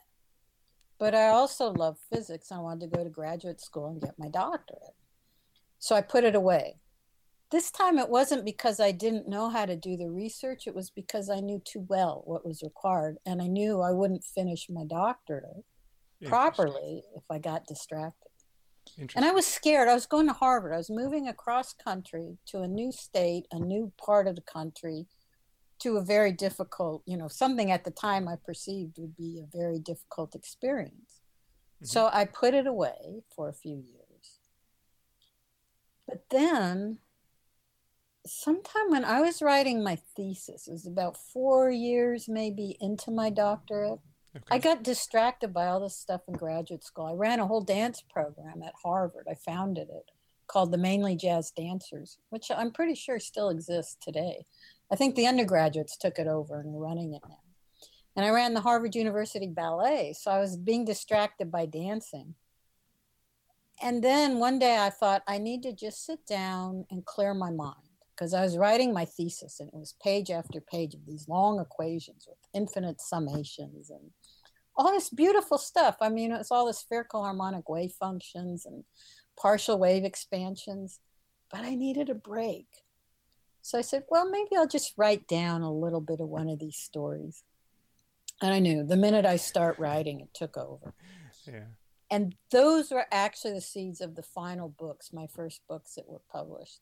But 0.98 1.14
I 1.14 1.28
also 1.28 1.72
love 1.72 1.96
physics. 2.12 2.52
I 2.52 2.58
wanted 2.58 2.90
to 2.90 2.96
go 2.98 3.02
to 3.02 3.10
graduate 3.10 3.62
school 3.62 3.88
and 3.88 4.00
get 4.00 4.18
my 4.18 4.28
doctorate. 4.28 4.94
So 5.78 5.96
I 5.96 6.02
put 6.02 6.24
it 6.24 6.34
away. 6.34 6.81
This 7.52 7.70
time 7.70 7.98
it 7.98 8.08
wasn't 8.08 8.46
because 8.46 8.80
I 8.80 8.92
didn't 8.92 9.28
know 9.28 9.50
how 9.50 9.66
to 9.66 9.76
do 9.76 9.98
the 9.98 10.08
research, 10.08 10.66
it 10.66 10.74
was 10.74 10.88
because 10.88 11.28
I 11.28 11.40
knew 11.40 11.60
too 11.62 11.84
well 11.86 12.22
what 12.24 12.46
was 12.46 12.62
required. 12.62 13.18
And 13.26 13.42
I 13.42 13.46
knew 13.46 13.82
I 13.82 13.92
wouldn't 13.92 14.24
finish 14.24 14.68
my 14.70 14.84
doctorate 14.84 15.64
properly 16.24 17.02
if 17.14 17.24
I 17.30 17.38
got 17.38 17.66
distracted. 17.66 18.30
And 19.14 19.24
I 19.24 19.32
was 19.32 19.46
scared. 19.46 19.88
I 19.88 19.94
was 19.94 20.06
going 20.06 20.26
to 20.28 20.32
Harvard. 20.32 20.72
I 20.72 20.78
was 20.78 20.90
moving 20.90 21.28
across 21.28 21.74
country 21.74 22.38
to 22.46 22.62
a 22.62 22.68
new 22.68 22.90
state, 22.90 23.46
a 23.52 23.58
new 23.58 23.92
part 24.02 24.26
of 24.26 24.34
the 24.34 24.42
country, 24.42 25.06
to 25.80 25.96
a 25.96 26.02
very 26.02 26.32
difficult, 26.32 27.02
you 27.06 27.16
know, 27.16 27.28
something 27.28 27.70
at 27.70 27.84
the 27.84 27.90
time 27.90 28.28
I 28.28 28.36
perceived 28.36 28.98
would 28.98 29.16
be 29.16 29.40
a 29.40 29.56
very 29.56 29.78
difficult 29.78 30.34
experience. 30.34 31.20
Mm-hmm. 31.76 31.86
So 31.86 32.08
I 32.12 32.24
put 32.24 32.54
it 32.54 32.66
away 32.66 33.22
for 33.34 33.48
a 33.48 33.54
few 33.54 33.76
years. 33.76 34.38
But 36.06 36.24
then, 36.30 36.98
sometime 38.26 38.90
when 38.90 39.04
I 39.04 39.20
was 39.20 39.42
writing 39.42 39.82
my 39.82 39.96
thesis, 40.16 40.68
it 40.68 40.72
was 40.72 40.86
about 40.86 41.16
four 41.16 41.70
years 41.70 42.28
maybe 42.28 42.76
into 42.80 43.10
my 43.10 43.30
doctorate. 43.30 44.00
Okay. 44.34 44.44
I 44.50 44.58
got 44.58 44.82
distracted 44.82 45.52
by 45.52 45.66
all 45.66 45.80
this 45.80 45.96
stuff 45.96 46.22
in 46.26 46.34
graduate 46.34 46.84
school. 46.84 47.06
I 47.06 47.12
ran 47.12 47.40
a 47.40 47.46
whole 47.46 47.60
dance 47.60 48.02
program 48.02 48.62
at 48.62 48.72
Harvard. 48.82 49.26
I 49.30 49.34
founded 49.34 49.88
it 49.90 50.10
called 50.46 50.72
the 50.72 50.78
Mainly 50.78 51.16
Jazz 51.16 51.50
Dancers, 51.50 52.18
which 52.30 52.50
I'm 52.50 52.72
pretty 52.72 52.94
sure 52.94 53.18
still 53.18 53.48
exists 53.48 53.96
today. 54.00 54.44
I 54.90 54.96
think 54.96 55.14
the 55.14 55.26
undergraduates 55.26 55.96
took 55.96 56.18
it 56.18 56.26
over 56.26 56.60
and 56.60 56.74
are 56.74 56.78
running 56.78 57.14
it 57.14 57.22
now. 57.28 57.38
And 58.16 58.26
I 58.26 58.30
ran 58.30 58.52
the 58.52 58.60
Harvard 58.60 58.94
University 58.94 59.46
Ballet, 59.46 60.12
so 60.12 60.30
I 60.30 60.40
was 60.40 60.56
being 60.56 60.84
distracted 60.84 61.50
by 61.50 61.66
dancing 61.66 62.34
and 63.82 64.02
then 64.02 64.38
one 64.38 64.58
day 64.58 64.78
I 64.78 64.90
thought 64.90 65.22
I 65.26 65.38
need 65.38 65.62
to 65.64 65.72
just 65.72 66.06
sit 66.06 66.24
down 66.26 66.86
and 66.90 67.04
clear 67.04 67.34
my 67.34 67.50
mind 67.50 67.91
because 68.22 68.34
I 68.34 68.42
was 68.42 68.56
writing 68.56 68.94
my 68.94 69.04
thesis 69.04 69.58
and 69.58 69.68
it 69.68 69.74
was 69.74 69.96
page 70.00 70.30
after 70.30 70.60
page 70.60 70.94
of 70.94 71.04
these 71.04 71.26
long 71.28 71.58
equations 71.58 72.24
with 72.28 72.38
infinite 72.54 72.98
summations 72.98 73.90
and 73.90 74.12
all 74.76 74.92
this 74.92 75.10
beautiful 75.10 75.58
stuff. 75.58 75.96
I 76.00 76.08
mean, 76.08 76.30
it's 76.30 76.52
all 76.52 76.66
the 76.66 76.72
spherical 76.72 77.24
harmonic 77.24 77.68
wave 77.68 77.90
functions 77.98 78.64
and 78.64 78.84
partial 79.36 79.76
wave 79.76 80.04
expansions, 80.04 81.00
but 81.50 81.62
I 81.62 81.74
needed 81.74 82.10
a 82.10 82.14
break. 82.14 82.68
So 83.60 83.76
I 83.76 83.80
said, 83.80 84.04
well, 84.08 84.30
maybe 84.30 84.50
I'll 84.56 84.68
just 84.68 84.94
write 84.96 85.26
down 85.26 85.62
a 85.62 85.72
little 85.72 86.00
bit 86.00 86.20
of 86.20 86.28
one 86.28 86.48
of 86.48 86.60
these 86.60 86.76
stories. 86.76 87.42
And 88.40 88.54
I 88.54 88.60
knew 88.60 88.84
the 88.84 88.96
minute 88.96 89.26
I 89.26 89.34
start 89.34 89.80
writing, 89.80 90.20
it 90.20 90.32
took 90.32 90.56
over. 90.56 90.94
Yeah 91.44 91.64
and 92.12 92.34
those 92.50 92.90
were 92.90 93.06
actually 93.10 93.54
the 93.54 93.62
seeds 93.62 94.02
of 94.02 94.16
the 94.16 94.22
final 94.22 94.68
books, 94.68 95.14
my 95.14 95.26
first 95.34 95.62
books 95.66 95.94
that 95.94 96.06
were 96.06 96.20
published. 96.30 96.80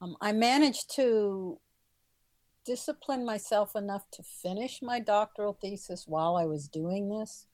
Um, 0.00 0.16
I 0.20 0.32
managed 0.32 0.94
to 0.96 1.58
discipline 2.64 3.24
myself 3.24 3.74
enough 3.74 4.04
to 4.12 4.22
finish 4.22 4.80
my 4.82 5.00
doctoral 5.00 5.58
thesis 5.60 6.04
while 6.06 6.36
I 6.36 6.44
was 6.44 6.68
doing 6.68 7.08
this. 7.08 7.46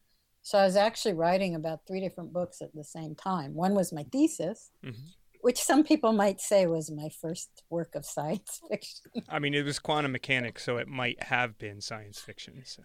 So 0.43 0.59
I 0.59 0.65
was 0.65 0.77
actually 0.77 1.15
writing 1.15 1.55
about 1.55 1.87
three 1.87 2.01
different 2.01 2.33
books 2.33 2.61
at 2.61 2.75
the 2.75 2.85
same 2.85 3.15
time. 3.15 3.55
One 3.55 3.75
was 3.75 3.93
my 3.93 4.05
thesis, 4.13 4.73
mm-hmm. 4.85 5.07
which 5.41 5.59
some 5.59 5.85
people 5.85 6.13
might 6.13 6.41
say 6.41 6.67
was 6.67 6.91
my 6.91 7.09
first 7.23 7.63
work 7.71 7.95
of 7.95 8.05
science 8.05 8.61
fiction. 8.71 9.23
I 9.29 9.39
mean, 9.39 9.55
it 9.55 9.65
was 9.65 9.79
quantum 9.79 10.13
mechanics, 10.13 10.65
so 10.65 10.77
it 10.77 10.89
might 10.89 11.23
have 11.23 11.57
been 11.59 11.81
science 11.81 12.19
fiction. 12.19 12.63
So. 12.67 12.83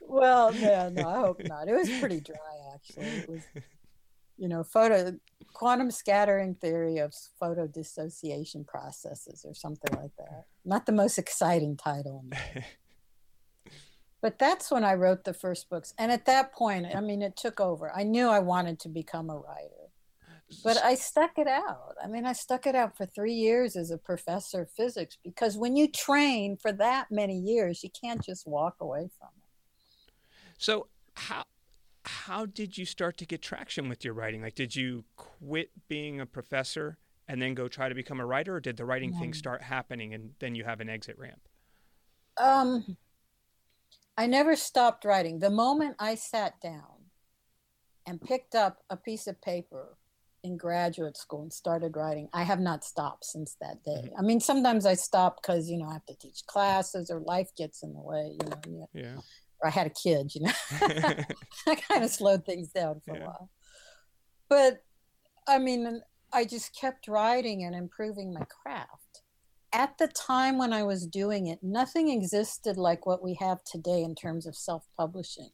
well, 0.00 0.52
no, 0.54 0.88
no, 0.88 1.08
I 1.08 1.20
hope 1.20 1.40
not. 1.44 1.68
It 1.68 1.74
was 1.74 1.88
pretty 2.00 2.20
dry, 2.20 2.74
actually. 2.74 3.06
It 3.06 3.28
was, 3.28 3.42
you 4.38 4.48
know, 4.48 4.62
photo 4.62 5.18
quantum 5.52 5.90
scattering 5.90 6.54
theory 6.54 6.98
of 6.98 7.12
photo 7.38 7.66
dissociation 7.66 8.64
processes 8.64 9.44
or 9.46 9.54
something 9.54 9.92
like 9.98 10.14
that. 10.16 10.44
Not 10.64 10.86
the 10.86 10.92
most 10.92 11.18
exciting 11.18 11.76
title. 11.76 12.24
but 14.22 14.38
that's 14.38 14.70
when 14.70 14.84
I 14.84 14.94
wrote 14.94 15.24
the 15.24 15.34
first 15.34 15.68
books. 15.68 15.94
And 15.98 16.12
at 16.12 16.26
that 16.26 16.52
point, 16.52 16.86
I 16.94 17.00
mean, 17.00 17.22
it 17.22 17.36
took 17.36 17.60
over. 17.60 17.92
I 17.94 18.04
knew 18.04 18.28
I 18.28 18.38
wanted 18.38 18.78
to 18.80 18.88
become 18.88 19.30
a 19.30 19.36
writer. 19.36 19.74
But 20.64 20.78
I 20.78 20.94
stuck 20.94 21.32
it 21.36 21.46
out. 21.46 21.96
I 22.02 22.06
mean, 22.06 22.24
I 22.24 22.32
stuck 22.32 22.66
it 22.66 22.74
out 22.74 22.96
for 22.96 23.04
three 23.04 23.34
years 23.34 23.76
as 23.76 23.90
a 23.90 23.98
professor 23.98 24.62
of 24.62 24.70
physics 24.70 25.18
because 25.22 25.58
when 25.58 25.76
you 25.76 25.88
train 25.88 26.56
for 26.56 26.72
that 26.72 27.10
many 27.10 27.38
years, 27.38 27.84
you 27.84 27.90
can't 27.90 28.24
just 28.24 28.46
walk 28.46 28.76
away 28.80 29.10
from 29.18 29.28
it. 29.36 30.12
So 30.56 30.86
how 31.14 31.44
how 32.08 32.46
did 32.46 32.78
you 32.78 32.86
start 32.86 33.18
to 33.18 33.26
get 33.26 33.42
traction 33.42 33.88
with 33.88 34.04
your 34.04 34.14
writing? 34.14 34.40
Like, 34.42 34.54
did 34.54 34.74
you 34.74 35.04
quit 35.16 35.70
being 35.88 36.20
a 36.20 36.26
professor 36.26 36.96
and 37.28 37.40
then 37.42 37.54
go 37.54 37.68
try 37.68 37.88
to 37.88 37.94
become 37.94 38.20
a 38.20 38.26
writer, 38.26 38.56
or 38.56 38.60
did 38.60 38.78
the 38.78 38.86
writing 38.86 39.12
thing 39.12 39.34
start 39.34 39.62
happening 39.62 40.14
and 40.14 40.30
then 40.38 40.54
you 40.54 40.64
have 40.64 40.80
an 40.80 40.88
exit 40.88 41.18
ramp? 41.18 41.40
Um, 42.38 42.96
I 44.16 44.26
never 44.26 44.56
stopped 44.56 45.04
writing. 45.04 45.38
The 45.38 45.50
moment 45.50 45.96
I 45.98 46.14
sat 46.14 46.58
down 46.62 47.10
and 48.06 48.20
picked 48.20 48.54
up 48.54 48.78
a 48.88 48.96
piece 48.96 49.26
of 49.26 49.40
paper 49.42 49.98
in 50.42 50.56
graduate 50.56 51.18
school 51.18 51.42
and 51.42 51.52
started 51.52 51.96
writing, 51.96 52.30
I 52.32 52.44
have 52.44 52.60
not 52.60 52.84
stopped 52.84 53.26
since 53.26 53.56
that 53.60 53.84
day. 53.84 54.04
Mm-hmm. 54.04 54.18
I 54.18 54.22
mean, 54.22 54.40
sometimes 54.40 54.86
I 54.86 54.94
stop 54.94 55.42
because 55.42 55.68
you 55.68 55.76
know 55.76 55.88
I 55.88 55.94
have 55.94 56.06
to 56.06 56.16
teach 56.16 56.46
classes 56.46 57.10
or 57.10 57.20
life 57.20 57.50
gets 57.56 57.82
in 57.82 57.92
the 57.92 58.00
way. 58.00 58.38
You 58.40 58.48
know, 58.48 58.88
yeah. 58.94 59.16
I 59.64 59.70
had 59.70 59.86
a 59.86 59.90
kid, 59.90 60.34
you 60.34 60.42
know. 60.42 60.52
I 60.70 61.74
kind 61.88 62.04
of 62.04 62.10
slowed 62.10 62.44
things 62.44 62.68
down 62.68 63.00
for 63.04 63.16
yeah. 63.16 63.22
a 63.22 63.26
while. 63.26 63.50
But 64.48 64.82
I 65.46 65.58
mean, 65.58 66.00
I 66.32 66.44
just 66.44 66.78
kept 66.78 67.08
writing 67.08 67.64
and 67.64 67.74
improving 67.74 68.32
my 68.32 68.44
craft. 68.44 69.22
At 69.72 69.98
the 69.98 70.08
time 70.08 70.58
when 70.58 70.72
I 70.72 70.82
was 70.82 71.06
doing 71.06 71.46
it, 71.46 71.58
nothing 71.62 72.08
existed 72.08 72.76
like 72.76 73.06
what 73.06 73.22
we 73.22 73.34
have 73.34 73.62
today 73.64 74.02
in 74.02 74.14
terms 74.14 74.46
of 74.46 74.56
self 74.56 74.86
publishing. 74.96 75.50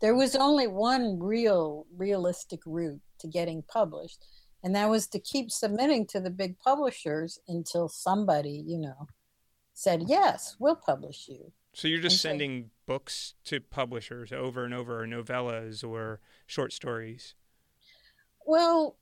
There 0.00 0.14
was 0.14 0.36
only 0.36 0.66
one 0.66 1.18
real, 1.18 1.86
realistic 1.94 2.60
route 2.64 3.00
to 3.18 3.28
getting 3.28 3.62
published, 3.62 4.24
and 4.62 4.74
that 4.74 4.88
was 4.88 5.06
to 5.08 5.18
keep 5.18 5.50
submitting 5.50 6.06
to 6.08 6.20
the 6.20 6.30
big 6.30 6.58
publishers 6.58 7.38
until 7.48 7.88
somebody, 7.88 8.62
you 8.66 8.78
know, 8.78 9.08
said, 9.74 10.04
Yes, 10.06 10.56
we'll 10.58 10.76
publish 10.76 11.26
you. 11.28 11.52
So 11.72 11.88
you're 11.88 12.00
just 12.00 12.20
sending 12.20 12.70
books 12.86 13.34
to 13.44 13.60
publishers 13.60 14.32
over 14.32 14.64
and 14.64 14.74
over, 14.74 15.02
or 15.02 15.06
novellas 15.06 15.84
or 15.84 16.20
short 16.46 16.72
stories? 16.72 17.34
Well, 18.44 18.96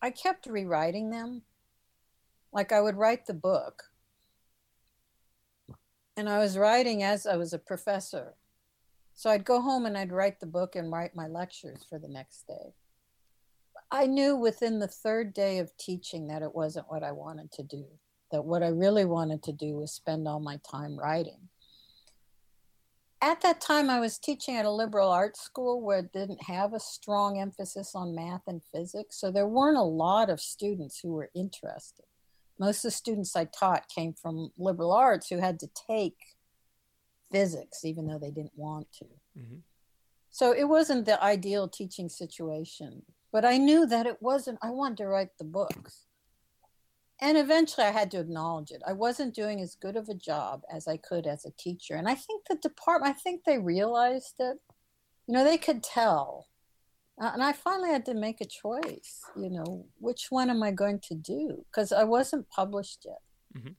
I 0.00 0.10
kept 0.10 0.46
rewriting 0.46 1.10
them. 1.10 1.42
Like 2.52 2.72
I 2.72 2.80
would 2.80 2.96
write 2.96 3.26
the 3.26 3.34
book, 3.34 3.84
and 6.16 6.28
I 6.28 6.38
was 6.38 6.56
writing 6.56 7.02
as 7.02 7.26
I 7.26 7.36
was 7.36 7.52
a 7.52 7.58
professor. 7.58 8.34
So 9.12 9.28
I'd 9.28 9.44
go 9.44 9.60
home 9.60 9.84
and 9.84 9.98
I'd 9.98 10.12
write 10.12 10.40
the 10.40 10.46
book 10.46 10.74
and 10.74 10.90
write 10.90 11.14
my 11.14 11.26
lectures 11.26 11.84
for 11.88 11.98
the 11.98 12.08
next 12.08 12.46
day. 12.46 12.72
I 13.90 14.06
knew 14.06 14.36
within 14.36 14.78
the 14.78 14.88
third 14.88 15.34
day 15.34 15.58
of 15.58 15.76
teaching 15.76 16.28
that 16.28 16.42
it 16.42 16.54
wasn't 16.54 16.90
what 16.90 17.02
I 17.02 17.12
wanted 17.12 17.52
to 17.52 17.62
do 17.62 17.84
that 18.30 18.44
what 18.44 18.62
I 18.62 18.68
really 18.68 19.04
wanted 19.04 19.42
to 19.44 19.52
do 19.52 19.76
was 19.76 19.92
spend 19.92 20.26
all 20.26 20.40
my 20.40 20.58
time 20.70 20.98
writing. 20.98 21.48
At 23.20 23.40
that 23.40 23.60
time, 23.60 23.90
I 23.90 23.98
was 23.98 24.18
teaching 24.18 24.56
at 24.56 24.64
a 24.64 24.70
liberal 24.70 25.10
arts 25.10 25.40
school 25.40 25.80
where 25.80 25.98
it 25.98 26.12
didn't 26.12 26.42
have 26.44 26.72
a 26.72 26.80
strong 26.80 27.40
emphasis 27.40 27.92
on 27.94 28.14
math 28.14 28.42
and 28.46 28.62
physics, 28.72 29.20
so 29.20 29.32
there 29.32 29.48
weren't 29.48 29.76
a 29.76 29.82
lot 29.82 30.30
of 30.30 30.40
students 30.40 31.00
who 31.00 31.12
were 31.12 31.30
interested. 31.34 32.04
Most 32.60 32.78
of 32.78 32.82
the 32.82 32.90
students 32.92 33.34
I 33.34 33.46
taught 33.46 33.88
came 33.88 34.12
from 34.12 34.52
liberal 34.56 34.92
arts 34.92 35.28
who 35.28 35.38
had 35.38 35.58
to 35.60 35.68
take 35.88 36.16
physics, 37.32 37.84
even 37.84 38.06
though 38.06 38.18
they 38.18 38.30
didn't 38.30 38.56
want 38.56 38.86
to. 38.98 39.04
Mm-hmm. 39.36 39.58
So 40.30 40.52
it 40.52 40.68
wasn't 40.68 41.04
the 41.04 41.22
ideal 41.22 41.68
teaching 41.68 42.08
situation, 42.08 43.02
but 43.32 43.44
I 43.44 43.56
knew 43.56 43.86
that 43.86 44.06
it 44.06 44.22
wasn't, 44.22 44.58
I 44.62 44.70
wanted 44.70 44.98
to 44.98 45.06
write 45.06 45.36
the 45.38 45.44
books. 45.44 46.06
And 47.20 47.36
eventually 47.36 47.86
I 47.86 47.90
had 47.90 48.10
to 48.12 48.20
acknowledge 48.20 48.70
it. 48.70 48.82
I 48.86 48.92
wasn't 48.92 49.34
doing 49.34 49.60
as 49.60 49.74
good 49.74 49.96
of 49.96 50.08
a 50.08 50.14
job 50.14 50.62
as 50.72 50.86
I 50.86 50.96
could 50.98 51.26
as 51.26 51.44
a 51.44 51.50
teacher. 51.58 51.94
And 51.94 52.08
I 52.08 52.14
think 52.14 52.44
the 52.46 52.56
department, 52.56 53.14
I 53.14 53.18
think 53.18 53.42
they 53.44 53.58
realized 53.58 54.34
it. 54.38 54.58
You 55.26 55.34
know, 55.34 55.44
they 55.44 55.58
could 55.58 55.82
tell. 55.82 56.46
Uh, 57.20 57.30
and 57.32 57.42
I 57.42 57.52
finally 57.52 57.90
had 57.90 58.06
to 58.06 58.14
make 58.14 58.40
a 58.40 58.46
choice, 58.46 59.22
you 59.36 59.50
know, 59.50 59.86
which 59.98 60.26
one 60.30 60.50
am 60.50 60.62
I 60.62 60.70
going 60.70 61.00
to 61.08 61.16
do? 61.16 61.64
Because 61.70 61.90
I 61.90 62.04
wasn't 62.04 62.48
published 62.50 63.04
yet. 63.04 63.18
Mm-hmm. 63.56 63.72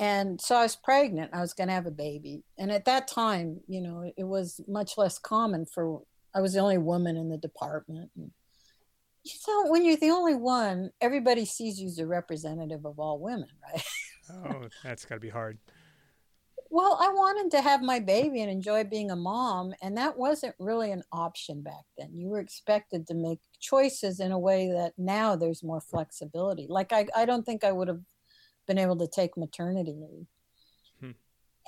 And 0.00 0.40
so 0.40 0.56
I 0.56 0.62
was 0.62 0.76
pregnant. 0.76 1.30
I 1.32 1.40
was 1.40 1.54
going 1.54 1.68
to 1.68 1.74
have 1.74 1.86
a 1.86 1.92
baby. 1.92 2.42
And 2.58 2.72
at 2.72 2.84
that 2.86 3.06
time, 3.06 3.60
you 3.68 3.80
know, 3.80 4.12
it, 4.16 4.24
was 4.24 4.60
much 4.66 4.98
less 4.98 5.18
common 5.18 5.66
for, 5.66 6.02
I 6.34 6.40
was 6.40 6.54
the 6.54 6.60
only 6.60 6.78
woman 6.78 7.16
in 7.16 7.28
the 7.28 7.36
department. 7.36 8.10
And, 8.16 8.30
you 9.24 9.32
know, 9.46 9.70
when 9.70 9.84
you're 9.84 9.96
the 9.96 10.10
only 10.10 10.34
one, 10.34 10.90
everybody 11.00 11.44
sees 11.44 11.80
you 11.80 11.88
as 11.88 11.98
a 11.98 12.06
representative 12.06 12.84
of 12.84 12.98
all 12.98 13.18
women, 13.18 13.48
right? 13.72 13.84
oh, 14.32 14.68
that's 14.84 15.04
got 15.04 15.16
to 15.16 15.20
be 15.20 15.28
hard. 15.28 15.58
Well, 16.70 16.98
I 17.00 17.08
wanted 17.08 17.50
to 17.56 17.62
have 17.62 17.80
my 17.80 17.98
baby 17.98 18.42
and 18.42 18.50
enjoy 18.50 18.84
being 18.84 19.10
a 19.10 19.16
mom, 19.16 19.72
and 19.80 19.96
that 19.96 20.18
wasn't 20.18 20.54
really 20.58 20.92
an 20.92 21.02
option 21.12 21.62
back 21.62 21.84
then. 21.96 22.14
You 22.14 22.28
were 22.28 22.40
expected 22.40 23.06
to 23.06 23.14
make 23.14 23.40
choices 23.58 24.20
in 24.20 24.32
a 24.32 24.38
way 24.38 24.70
that 24.72 24.92
now 24.98 25.34
there's 25.34 25.62
more 25.62 25.80
flexibility. 25.80 26.66
Like, 26.68 26.92
I, 26.92 27.06
I 27.16 27.24
don't 27.24 27.46
think 27.46 27.64
I 27.64 27.72
would 27.72 27.88
have 27.88 28.02
been 28.66 28.78
able 28.78 28.96
to 28.96 29.06
take 29.06 29.36
maternity 29.36 29.94
leave. 29.96 30.26
Hmm. 31.00 31.10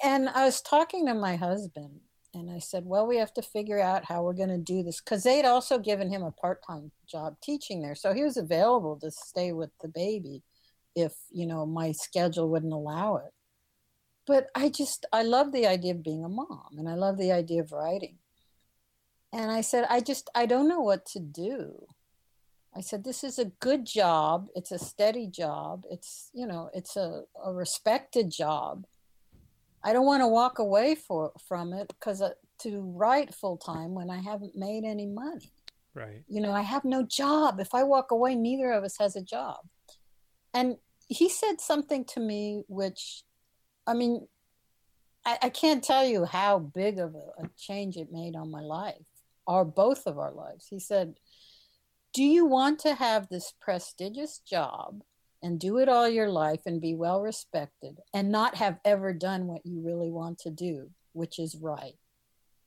And 0.04 0.28
I 0.28 0.44
was 0.44 0.60
talking 0.60 1.06
to 1.06 1.14
my 1.14 1.36
husband, 1.36 2.00
and 2.32 2.50
I 2.50 2.58
said, 2.58 2.84
Well, 2.86 3.06
we 3.06 3.16
have 3.16 3.32
to 3.34 3.42
figure 3.42 3.80
out 3.80 4.04
how 4.04 4.22
we're 4.22 4.34
going 4.34 4.50
to 4.50 4.58
do 4.58 4.82
this 4.82 5.00
because 5.00 5.24
they'd 5.24 5.44
also 5.44 5.78
given 5.78 6.10
him 6.10 6.22
a 6.22 6.30
part 6.30 6.64
time 6.64 6.92
job 7.06 7.36
teaching 7.42 7.82
there. 7.82 7.94
So 7.94 8.12
he 8.12 8.22
was 8.22 8.36
available 8.36 8.96
to 9.00 9.10
stay 9.10 9.52
with 9.52 9.70
the 9.80 9.88
baby 9.88 10.42
if, 10.94 11.12
you 11.30 11.46
know, 11.46 11.66
my 11.66 11.92
schedule 11.92 12.48
wouldn't 12.48 12.72
allow 12.72 13.16
it. 13.16 13.32
But 14.26 14.48
I 14.54 14.68
just, 14.68 15.06
I 15.12 15.22
love 15.22 15.52
the 15.52 15.66
idea 15.66 15.92
of 15.92 16.04
being 16.04 16.24
a 16.24 16.28
mom 16.28 16.76
and 16.78 16.88
I 16.88 16.94
love 16.94 17.18
the 17.18 17.32
idea 17.32 17.62
of 17.62 17.72
writing. 17.72 18.18
And 19.32 19.50
I 19.50 19.60
said, 19.60 19.86
I 19.88 20.00
just, 20.00 20.28
I 20.34 20.46
don't 20.46 20.68
know 20.68 20.80
what 20.80 21.06
to 21.06 21.20
do. 21.20 21.86
I 22.74 22.80
said, 22.80 23.02
this 23.02 23.24
is 23.24 23.38
a 23.38 23.46
good 23.46 23.84
job. 23.84 24.48
It's 24.54 24.70
a 24.70 24.78
steady 24.78 25.26
job. 25.26 25.84
It's, 25.90 26.30
you 26.32 26.46
know, 26.46 26.70
it's 26.72 26.96
a, 26.96 27.22
a 27.44 27.52
respected 27.52 28.30
job 28.30 28.86
I 29.82 29.92
don't 29.92 30.06
want 30.06 30.22
to 30.22 30.28
walk 30.28 30.58
away 30.58 30.94
for, 30.94 31.32
from 31.48 31.72
it 31.72 31.88
because 31.88 32.20
uh, 32.20 32.30
to 32.60 32.80
write 32.80 33.34
full 33.34 33.56
time 33.56 33.94
when 33.94 34.10
I 34.10 34.20
haven't 34.20 34.56
made 34.56 34.84
any 34.84 35.06
money. 35.06 35.52
Right. 35.94 36.22
You 36.28 36.40
know, 36.40 36.52
I 36.52 36.60
have 36.60 36.84
no 36.84 37.02
job. 37.02 37.58
If 37.60 37.74
I 37.74 37.82
walk 37.82 38.10
away, 38.10 38.34
neither 38.34 38.70
of 38.72 38.84
us 38.84 38.96
has 38.98 39.16
a 39.16 39.22
job. 39.22 39.56
And 40.54 40.76
he 41.08 41.28
said 41.28 41.60
something 41.60 42.04
to 42.06 42.20
me, 42.20 42.62
which, 42.68 43.24
I 43.86 43.94
mean, 43.94 44.26
I, 45.24 45.38
I 45.42 45.48
can't 45.48 45.82
tell 45.82 46.06
you 46.06 46.24
how 46.24 46.58
big 46.58 46.98
of 46.98 47.14
a, 47.14 47.42
a 47.42 47.50
change 47.58 47.96
it 47.96 48.12
made 48.12 48.36
on 48.36 48.50
my 48.50 48.60
life 48.60 49.06
or 49.46 49.64
both 49.64 50.06
of 50.06 50.18
our 50.18 50.32
lives. 50.32 50.66
He 50.68 50.78
said, 50.78 51.14
Do 52.14 52.22
you 52.22 52.44
want 52.44 52.78
to 52.80 52.94
have 52.94 53.28
this 53.28 53.52
prestigious 53.60 54.38
job 54.38 55.02
and 55.42 55.58
do 55.58 55.78
it 55.78 55.88
all 55.88 56.08
your 56.08 56.28
life 56.28 56.60
and 56.66 56.80
be 56.80 56.94
well 56.94 57.20
respected 57.20 57.98
and 58.12 58.30
not 58.30 58.56
have 58.56 58.78
ever 58.84 59.12
done 59.12 59.46
what 59.46 59.64
you 59.64 59.80
really 59.80 60.10
want 60.10 60.38
to 60.40 60.50
do, 60.50 60.90
which 61.12 61.38
is 61.38 61.56
right. 61.56 61.96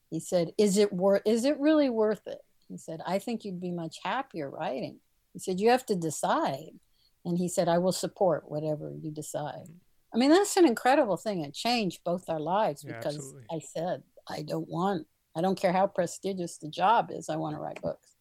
He 0.09 0.19
said, 0.19 0.53
"Is 0.57 0.77
it 0.77 0.93
worth 0.93 1.21
is 1.25 1.45
it 1.45 1.59
really 1.59 1.89
worth 1.89 2.27
it?" 2.27 2.41
He 2.67 2.77
said, 2.77 3.01
"I 3.05 3.19
think 3.19 3.43
you'd 3.43 3.61
be 3.61 3.71
much 3.71 3.99
happier 4.03 4.49
writing." 4.49 4.99
He 5.33 5.39
said, 5.39 5.59
"You 5.59 5.69
have 5.69 5.85
to 5.87 5.95
decide." 5.95 6.79
And 7.25 7.37
he 7.37 7.47
said, 7.47 7.67
"I 7.67 7.77
will 7.77 7.91
support 7.91 8.49
whatever 8.49 8.91
you 8.91 9.11
decide." 9.11 9.67
Mm. 9.67 9.79
I 10.13 10.17
mean, 10.17 10.29
that's 10.29 10.57
an 10.57 10.67
incredible 10.67 11.17
thing. 11.17 11.41
It 11.41 11.53
changed 11.53 12.03
both 12.03 12.29
our 12.29 12.39
lives 12.39 12.83
because 12.83 13.33
I 13.51 13.59
said, 13.59 14.03
"I 14.27 14.43
don't 14.43 14.69
want 14.69 15.07
I 15.35 15.41
don't 15.41 15.59
care 15.59 15.73
how 15.73 15.87
prestigious 15.87 16.57
the 16.59 16.69
job 16.69 17.09
is. 17.11 17.29
I 17.29 17.35
want 17.35 17.55
to 17.55 17.61
write 17.61 17.81
books." 17.81 18.15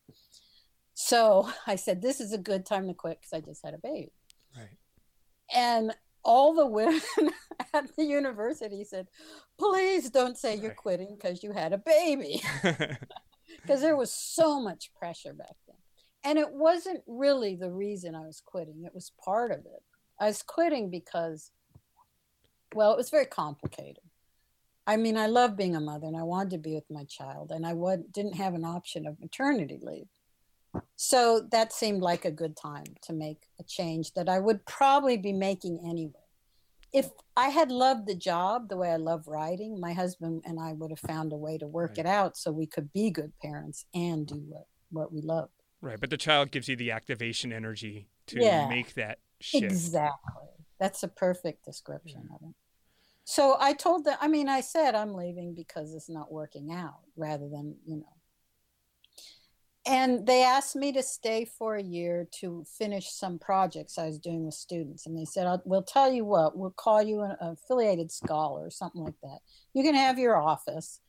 So 0.94 1.50
I 1.66 1.76
said, 1.76 2.00
"This 2.00 2.20
is 2.20 2.32
a 2.32 2.38
good 2.38 2.64
time 2.64 2.88
to 2.88 2.94
quit 2.94 3.20
because 3.20 3.32
I 3.32 3.40
just 3.40 3.64
had 3.64 3.74
a 3.74 3.78
baby." 3.78 4.12
And 5.54 5.94
all 6.24 6.54
the 6.54 6.66
women 6.66 7.00
at 7.74 7.94
the 7.96 8.04
university 8.04 8.84
said, 8.84 9.08
please 9.58 10.10
don't 10.10 10.38
say 10.38 10.56
you're 10.56 10.74
quitting 10.74 11.16
because 11.16 11.42
you 11.42 11.52
had 11.52 11.72
a 11.72 11.78
baby. 11.78 12.42
Because 13.60 13.80
there 13.80 13.96
was 13.96 14.12
so 14.12 14.60
much 14.60 14.92
pressure 14.94 15.34
back 15.34 15.54
then. 15.66 15.76
And 16.24 16.38
it 16.38 16.52
wasn't 16.52 17.02
really 17.06 17.54
the 17.54 17.70
reason 17.70 18.14
I 18.14 18.26
was 18.26 18.42
quitting, 18.44 18.84
it 18.84 18.94
was 18.94 19.12
part 19.22 19.50
of 19.50 19.58
it. 19.58 19.82
I 20.18 20.26
was 20.26 20.42
quitting 20.42 20.90
because, 20.90 21.50
well, 22.74 22.92
it 22.92 22.96
was 22.96 23.10
very 23.10 23.26
complicated. 23.26 24.02
I 24.86 24.96
mean, 24.96 25.16
I 25.16 25.26
love 25.26 25.56
being 25.56 25.76
a 25.76 25.80
mother 25.80 26.06
and 26.06 26.16
I 26.16 26.22
wanted 26.22 26.50
to 26.50 26.58
be 26.58 26.74
with 26.74 26.90
my 26.90 27.04
child, 27.04 27.52
and 27.52 27.66
I 27.66 27.74
didn't 28.10 28.36
have 28.36 28.54
an 28.54 28.64
option 28.64 29.06
of 29.06 29.20
maternity 29.20 29.78
leave. 29.80 30.08
So 30.96 31.46
that 31.50 31.72
seemed 31.72 32.02
like 32.02 32.24
a 32.24 32.30
good 32.30 32.56
time 32.56 32.85
to 33.02 33.12
make 33.12 33.48
a 33.61 33.64
change 33.64 34.12
that 34.14 34.28
I 34.28 34.38
would 34.38 34.64
probably 34.66 35.16
be 35.16 35.32
making 35.32 35.80
anyway. 35.85 36.12
If 36.92 37.08
I 37.37 37.48
had 37.48 37.72
loved 37.72 38.06
the 38.06 38.14
job 38.14 38.68
the 38.68 38.76
way 38.76 38.90
I 38.90 38.96
love 38.96 39.26
writing, 39.26 39.80
my 39.80 39.94
husband 39.94 40.42
and 40.44 40.61
I 40.61 40.74
would 40.74 40.90
have 40.90 41.00
found 41.00 41.32
a 41.32 41.37
way 41.37 41.58
to 41.58 41.66
work 41.66 41.92
right. 41.92 42.00
it 42.00 42.06
out 42.06 42.37
so 42.37 42.52
we 42.52 42.66
could 42.66 42.92
be 42.92 43.11
good 43.11 43.32
parents 43.40 43.87
and 43.94 44.26
do 44.26 44.42
what, 44.48 44.66
what 44.90 45.12
we 45.12 45.22
love. 45.22 45.48
Right. 45.80 45.98
But 45.98 46.11
the 46.11 46.16
child 46.16 46.50
gives 46.50 46.68
you 46.68 46.76
the 46.76 46.90
activation 46.90 47.52
energy 47.52 48.08
to 48.28 48.40
yeah, 48.40 48.68
make 48.68 48.94
that 48.94 49.18
shift. 49.40 49.64
Exactly. 49.64 50.48
That's 50.78 51.02
a 51.02 51.08
perfect 51.08 51.64
description 51.64 52.28
yeah. 52.28 52.37
of 52.37 52.42
it. 52.50 52.54
So 53.24 53.56
I 53.58 53.72
told 53.72 54.04
them, 54.04 54.16
I 54.20 54.28
mean, 54.28 54.48
I 54.48 54.61
said 54.61 54.94
I'm 54.94 55.14
leaving 55.14 55.54
because 55.54 55.94
it's 55.94 56.08
not 56.08 56.32
working 56.32 56.72
out 56.72 57.00
rather 57.16 57.48
than, 57.48 57.76
you 57.87 57.96
know, 57.96 58.16
and 59.84 60.24
they 60.26 60.44
asked 60.44 60.76
me 60.76 60.92
to 60.92 61.02
stay 61.02 61.44
for 61.44 61.74
a 61.74 61.82
year 61.82 62.28
to 62.40 62.64
finish 62.78 63.10
some 63.10 63.38
projects 63.38 63.98
I 63.98 64.06
was 64.06 64.18
doing 64.18 64.44
with 64.44 64.54
students. 64.54 65.06
And 65.06 65.18
they 65.18 65.24
said, 65.24 65.60
We'll 65.64 65.82
tell 65.82 66.12
you 66.12 66.24
what, 66.24 66.56
we'll 66.56 66.70
call 66.70 67.02
you 67.02 67.22
an 67.22 67.36
affiliated 67.40 68.12
scholar 68.12 68.64
or 68.66 68.70
something 68.70 69.02
like 69.02 69.20
that. 69.22 69.38
You 69.74 69.82
can 69.82 69.96
have 69.96 70.18
your 70.18 70.36
office. 70.36 71.00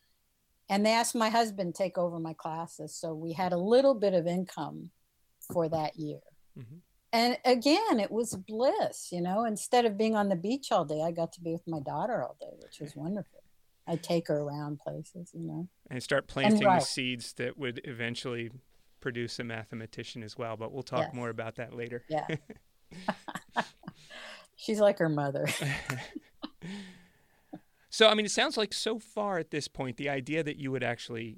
And 0.69 0.83
they 0.83 0.91
asked 0.91 1.13
my 1.13 1.29
husband 1.29 1.75
to 1.75 1.83
take 1.83 1.97
over 1.99 2.19
my 2.19 2.33
classes. 2.33 2.95
So 2.95 3.13
we 3.13 3.33
had 3.33 3.53
a 3.53 3.57
little 3.57 3.93
bit 3.93 4.13
of 4.13 4.25
income 4.25 4.89
for 5.51 5.69
that 5.69 5.97
year. 5.97 6.21
Mm-hmm. 6.57 6.77
And 7.11 7.37
again, 7.45 7.99
it 7.99 8.09
was 8.09 8.33
bliss, 8.33 9.09
you 9.11 9.21
know, 9.21 9.45
instead 9.45 9.85
of 9.85 9.99
being 9.99 10.15
on 10.15 10.29
the 10.29 10.35
beach 10.35 10.71
all 10.71 10.83
day, 10.83 11.03
I 11.03 11.11
got 11.11 11.31
to 11.33 11.41
be 11.41 11.51
with 11.51 11.67
my 11.67 11.79
daughter 11.79 12.23
all 12.23 12.37
day, 12.41 12.55
which 12.59 12.79
was 12.79 12.95
wonderful. 12.95 13.42
I 13.87 13.95
take 13.97 14.27
her 14.29 14.39
around 14.39 14.79
places, 14.79 15.31
you 15.33 15.45
know. 15.45 15.67
And 15.89 16.01
start 16.01 16.27
planting 16.27 16.63
the 16.63 16.79
seeds 16.79 17.33
that 17.33 17.57
would 17.57 17.81
eventually 17.83 18.51
produce 19.01 19.39
a 19.39 19.43
mathematician 19.43 20.23
as 20.23 20.37
well. 20.37 20.55
But 20.55 20.71
we'll 20.71 20.83
talk 20.83 21.07
yes. 21.07 21.13
more 21.13 21.29
about 21.29 21.55
that 21.55 21.75
later. 21.75 22.03
Yeah. 22.09 22.27
She's 24.55 24.79
like 24.79 24.99
her 24.99 25.09
mother. 25.09 25.45
so, 27.89 28.07
I 28.07 28.13
mean, 28.13 28.25
it 28.25 28.31
sounds 28.31 28.57
like 28.57 28.73
so 28.73 28.99
far 28.99 29.37
at 29.37 29.51
this 29.51 29.67
point, 29.67 29.97
the 29.97 30.09
idea 30.09 30.43
that 30.43 30.57
you 30.57 30.71
would 30.71 30.83
actually 30.83 31.37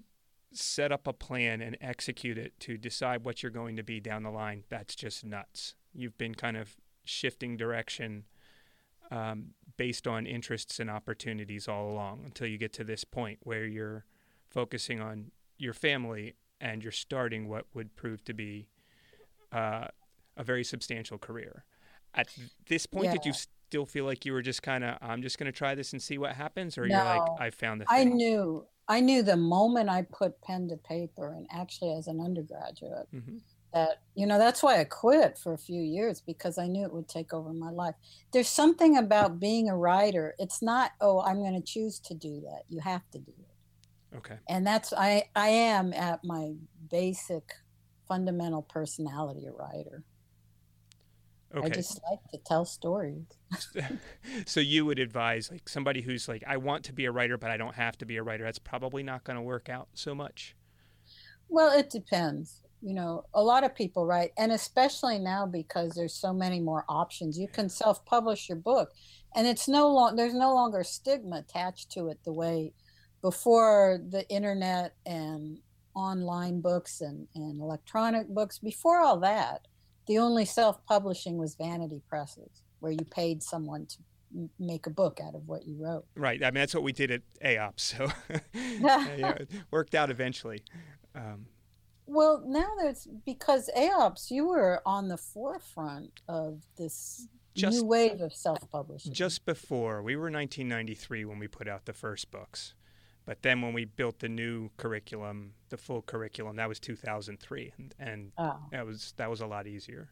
set 0.51 0.91
up 0.91 1.07
a 1.07 1.13
plan 1.13 1.61
and 1.61 1.75
execute 1.81 2.37
it 2.37 2.57
to 2.61 2.77
decide 2.77 3.25
what 3.25 3.41
you're 3.41 3.51
going 3.51 3.75
to 3.77 3.83
be 3.83 3.99
down 3.99 4.23
the 4.23 4.29
line, 4.29 4.63
that's 4.69 4.95
just 4.95 5.25
nuts. 5.25 5.75
You've 5.93 6.17
been 6.17 6.35
kind 6.35 6.55
of 6.55 6.75
shifting 7.03 7.57
direction 7.57 8.25
um, 9.11 9.47
based 9.77 10.07
on 10.07 10.25
interests 10.25 10.79
and 10.79 10.89
opportunities 10.89 11.67
all 11.67 11.89
along 11.89 12.21
until 12.25 12.47
you 12.47 12.57
get 12.57 12.73
to 12.73 12.83
this 12.83 13.03
point 13.03 13.39
where 13.43 13.65
you're 13.65 14.05
focusing 14.49 15.01
on 15.01 15.31
your 15.57 15.73
family 15.73 16.35
and 16.61 16.83
you're 16.83 16.91
starting 16.91 17.47
what 17.47 17.65
would 17.73 17.95
prove 17.95 18.23
to 18.23 18.33
be 18.33 18.67
uh, 19.51 19.85
a 20.37 20.43
very 20.43 20.63
substantial 20.63 21.17
career. 21.17 21.65
At 22.13 22.29
this 22.69 22.85
point, 22.85 23.05
yeah. 23.05 23.13
did 23.13 23.25
you 23.25 23.33
still 23.33 23.85
feel 23.85 24.05
like 24.05 24.25
you 24.25 24.31
were 24.31 24.41
just 24.41 24.63
kind 24.63 24.83
of, 24.83 24.97
I'm 25.01 25.21
just 25.21 25.37
going 25.37 25.51
to 25.51 25.57
try 25.57 25.75
this 25.75 25.91
and 25.91 26.01
see 26.01 26.17
what 26.17 26.33
happens, 26.33 26.77
or 26.77 26.87
no, 26.87 26.95
you're 26.95 27.03
like, 27.03 27.41
I 27.41 27.49
found 27.49 27.81
the. 27.81 27.85
Thing? 27.85 27.99
I 27.99 28.03
knew, 28.05 28.65
I 28.87 29.01
knew 29.01 29.21
the 29.21 29.35
moment 29.35 29.89
I 29.89 30.03
put 30.03 30.41
pen 30.41 30.69
to 30.69 30.77
paper, 30.77 31.33
and 31.33 31.45
actually 31.51 31.93
as 31.93 32.07
an 32.07 32.21
undergraduate, 32.21 33.07
mm-hmm 33.13 33.37
that 33.75 33.99
you 34.15 34.25
know 34.25 34.39
that's 34.39 34.63
why 34.63 34.79
i 34.79 34.83
quit 34.85 35.37
for 35.37 35.53
a 35.53 35.57
few 35.57 35.81
years 35.81 36.21
because 36.21 36.57
i 36.57 36.65
knew 36.65 36.85
it 36.85 36.93
would 36.93 37.09
take 37.09 37.33
over 37.33 37.53
my 37.53 37.69
life. 37.69 37.93
There's 38.31 38.47
something 38.47 38.97
about 38.97 39.39
being 39.39 39.69
a 39.69 39.77
writer 39.77 40.33
it's 40.39 40.61
not 40.61 40.91
oh 41.01 41.21
i'm 41.21 41.39
going 41.39 41.61
to 41.61 41.61
choose 41.61 41.99
to 41.99 42.15
do 42.15 42.41
that 42.45 42.63
you 42.69 42.79
have 42.79 43.03
to 43.11 43.19
do 43.19 43.33
it. 43.37 44.17
Okay. 44.17 44.37
And 44.49 44.65
that's 44.65 44.93
i 44.93 45.25
i 45.35 45.49
am 45.49 45.93
at 45.93 46.23
my 46.23 46.53
basic 46.89 47.43
fundamental 48.07 48.61
personality 48.61 49.45
a 49.45 49.51
writer. 49.51 50.03
Okay. 51.53 51.67
i 51.67 51.69
just 51.69 51.99
like 52.09 52.19
to 52.31 52.39
tell 52.45 52.65
stories. 52.65 53.25
So 54.45 54.59
you 54.59 54.85
would 54.85 54.99
advise 54.99 55.51
like 55.51 55.67
somebody 55.67 56.01
who's 56.01 56.29
like 56.29 56.43
i 56.47 56.55
want 56.55 56.85
to 56.85 56.93
be 56.93 57.05
a 57.05 57.11
writer 57.11 57.37
but 57.37 57.51
i 57.51 57.57
don't 57.57 57.75
have 57.75 57.97
to 57.97 58.05
be 58.05 58.15
a 58.17 58.23
writer 58.23 58.45
that's 58.45 58.59
probably 58.59 59.03
not 59.03 59.25
going 59.25 59.35
to 59.35 59.41
work 59.41 59.67
out 59.67 59.89
so 59.93 60.15
much? 60.15 60.55
Well 61.49 61.77
it 61.77 61.89
depends 61.89 62.61
you 62.81 62.93
know 62.93 63.23
a 63.33 63.41
lot 63.41 63.63
of 63.63 63.75
people 63.75 64.05
right? 64.05 64.31
And 64.37 64.51
especially 64.51 65.19
now 65.19 65.45
because 65.45 65.93
there's 65.93 66.13
so 66.13 66.33
many 66.33 66.59
more 66.59 66.85
options. 66.87 67.37
You 67.37 67.47
can 67.47 67.69
self-publish 67.69 68.49
your 68.49 68.57
book 68.57 68.91
and 69.35 69.47
it's 69.47 69.67
no 69.67 69.89
long 69.91 70.15
there's 70.15 70.33
no 70.33 70.53
longer 70.53 70.83
stigma 70.83 71.37
attached 71.37 71.91
to 71.91 72.09
it 72.09 72.19
the 72.23 72.33
way 72.33 72.73
before 73.21 73.99
the 74.09 74.27
internet 74.29 74.95
and 75.05 75.59
online 75.95 76.61
books 76.61 77.01
and, 77.01 77.27
and 77.35 77.59
electronic 77.59 78.27
books. 78.27 78.59
Before 78.59 78.99
all 78.99 79.19
that 79.19 79.67
the 80.07 80.19
only 80.19 80.45
self-publishing 80.45 81.37
was 81.37 81.55
vanity 81.55 82.01
presses 82.07 82.61
where 82.79 82.91
you 82.91 83.05
paid 83.09 83.41
someone 83.41 83.87
to 83.87 83.97
make 84.59 84.85
a 84.85 84.89
book 84.89 85.19
out 85.25 85.33
of 85.33 85.47
what 85.47 85.65
you 85.65 85.75
wrote. 85.79 86.05
Right. 86.15 86.43
I 86.43 86.47
mean 86.47 86.55
that's 86.55 86.75
what 86.75 86.83
we 86.83 86.91
did 86.91 87.11
at 87.11 87.21
aops 87.43 87.79
so 87.79 88.11
yeah, 88.53 89.29
it 89.31 89.49
worked 89.71 89.95
out 89.95 90.09
eventually. 90.09 90.61
Um, 91.15 91.47
well, 92.15 92.43
now 92.45 92.71
there's 92.79 93.07
because 93.25 93.69
AOPS, 93.77 94.31
you 94.31 94.47
were 94.47 94.81
on 94.85 95.09
the 95.09 95.17
forefront 95.17 96.21
of 96.27 96.63
this 96.77 97.27
just, 97.53 97.81
new 97.81 97.85
wave 97.85 98.21
of 98.21 98.33
self-publishing. 98.33 99.13
Just 99.13 99.45
before 99.45 100.01
we 100.01 100.15
were 100.15 100.31
1993 100.31 101.25
when 101.25 101.39
we 101.39 101.47
put 101.47 101.67
out 101.67 101.85
the 101.85 101.93
first 101.93 102.31
books, 102.31 102.73
but 103.25 103.41
then 103.41 103.61
when 103.61 103.73
we 103.73 103.85
built 103.85 104.19
the 104.19 104.29
new 104.29 104.69
curriculum, 104.77 105.53
the 105.69 105.77
full 105.77 106.01
curriculum, 106.01 106.55
that 106.55 106.69
was 106.69 106.79
2003, 106.79 107.73
and, 107.77 107.95
and 107.99 108.31
oh. 108.37 108.57
that 108.71 108.85
was 108.85 109.13
that 109.17 109.29
was 109.29 109.41
a 109.41 109.47
lot 109.47 109.67
easier. 109.67 110.09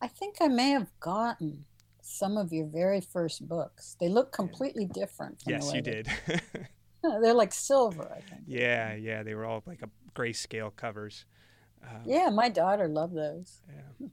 I 0.00 0.08
think 0.08 0.36
I 0.40 0.48
may 0.48 0.70
have 0.70 0.88
gotten 0.98 1.66
some 2.00 2.36
of 2.36 2.52
your 2.52 2.66
very 2.66 3.00
first 3.00 3.46
books. 3.46 3.96
They 4.00 4.08
look 4.08 4.32
completely 4.32 4.86
different. 4.86 5.42
yes, 5.46 5.72
you 5.72 5.82
did. 5.82 6.08
They're 7.02 7.34
like 7.34 7.52
silver, 7.52 8.12
I 8.14 8.20
think. 8.20 8.42
Yeah, 8.46 8.94
yeah, 8.94 9.22
they 9.22 9.34
were 9.34 9.44
all 9.44 9.62
like 9.66 9.82
a 9.82 9.88
grayscale 10.14 10.74
covers. 10.74 11.24
Um, 11.82 12.02
yeah, 12.04 12.30
my 12.30 12.48
daughter 12.48 12.88
loved 12.88 13.16
those. 13.16 13.60
Yeah. 13.68 14.08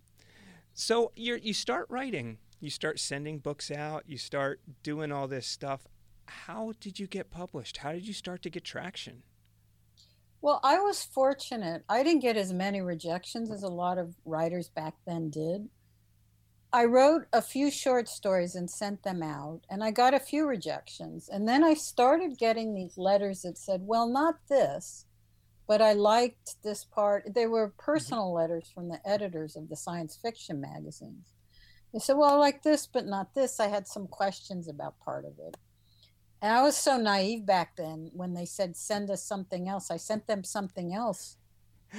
So 0.74 1.12
you 1.16 1.36
you 1.36 1.54
start 1.54 1.88
writing, 1.90 2.38
you 2.62 2.70
start 2.70 3.00
sending 3.00 3.40
books 3.40 3.70
out, 3.70 4.04
you 4.08 4.18
start 4.18 4.62
doing 4.82 5.12
all 5.12 5.28
this 5.28 5.46
stuff. 5.46 5.88
How 6.26 6.72
did 6.80 7.00
you 7.00 7.06
get 7.06 7.32
published? 7.32 7.78
How 7.78 7.92
did 7.92 8.08
you 8.08 8.14
start 8.14 8.42
to 8.44 8.50
get 8.50 8.64
traction? 8.64 9.24
Well, 10.42 10.62
I 10.64 10.80
was 10.80 11.04
fortunate. 11.04 11.84
I 11.90 12.02
didn't 12.02 12.22
get 12.22 12.38
as 12.38 12.54
many 12.54 12.80
rejections 12.80 13.52
as 13.52 13.62
a 13.62 13.68
lot 13.68 13.98
of 13.98 14.16
writers 14.24 14.70
back 14.70 14.94
then 15.06 15.30
did. 15.30 15.68
I 16.72 16.86
wrote 16.86 17.24
a 17.34 17.42
few 17.42 17.72
short 17.72 18.08
stories 18.08 18.56
and 18.56 18.70
sent 18.70 19.04
them 19.04 19.22
out, 19.22 19.62
and 19.70 19.84
I 19.84 19.92
got 19.92 20.14
a 20.14 20.20
few 20.20 20.46
rejections. 20.46 21.28
And 21.28 21.48
then 21.48 21.64
I 21.64 21.74
started 21.74 22.38
getting 22.38 22.74
these 22.74 22.98
letters 22.98 23.42
that 23.42 23.58
said, 23.58 23.82
Well, 23.84 24.08
not 24.08 24.36
this 24.48 25.06
but 25.70 25.84
I 25.84 25.94
liked 25.94 26.64
this 26.64 26.84
part. 26.84 27.36
They 27.36 27.46
were 27.46 27.68
mm-hmm. 27.68 27.92
personal 27.92 28.34
letters 28.34 28.72
from 28.74 28.90
the 28.90 29.00
editors 29.08 29.56
of 29.56 29.70
the 29.70 29.76
science 29.76 30.18
fiction 30.20 30.60
magazines. 30.60 31.28
They 31.94 32.00
said, 32.00 32.18
Well, 32.18 32.34
I 32.34 32.36
like 32.38 32.64
this, 32.64 32.88
but 32.88 33.06
not 33.06 33.36
this. 33.36 33.60
I 33.60 33.68
had 33.68 33.88
some 33.88 34.08
questions 34.08 34.68
about 34.68 35.00
part 35.00 35.26
of 35.26 35.34
it. 35.38 35.58
And 36.42 36.52
I 36.52 36.64
was 36.64 36.76
so 36.76 36.98
naive 36.98 37.46
back 37.46 37.76
then 37.76 38.10
when 38.14 38.34
they 38.34 38.46
said, 38.46 38.76
Send 38.76 39.12
us 39.12 39.24
something 39.24 39.70
else. 39.70 39.92
I 39.92 39.98
sent 39.98 40.26
them 40.26 40.44
something 40.44 40.92
else 40.92 41.38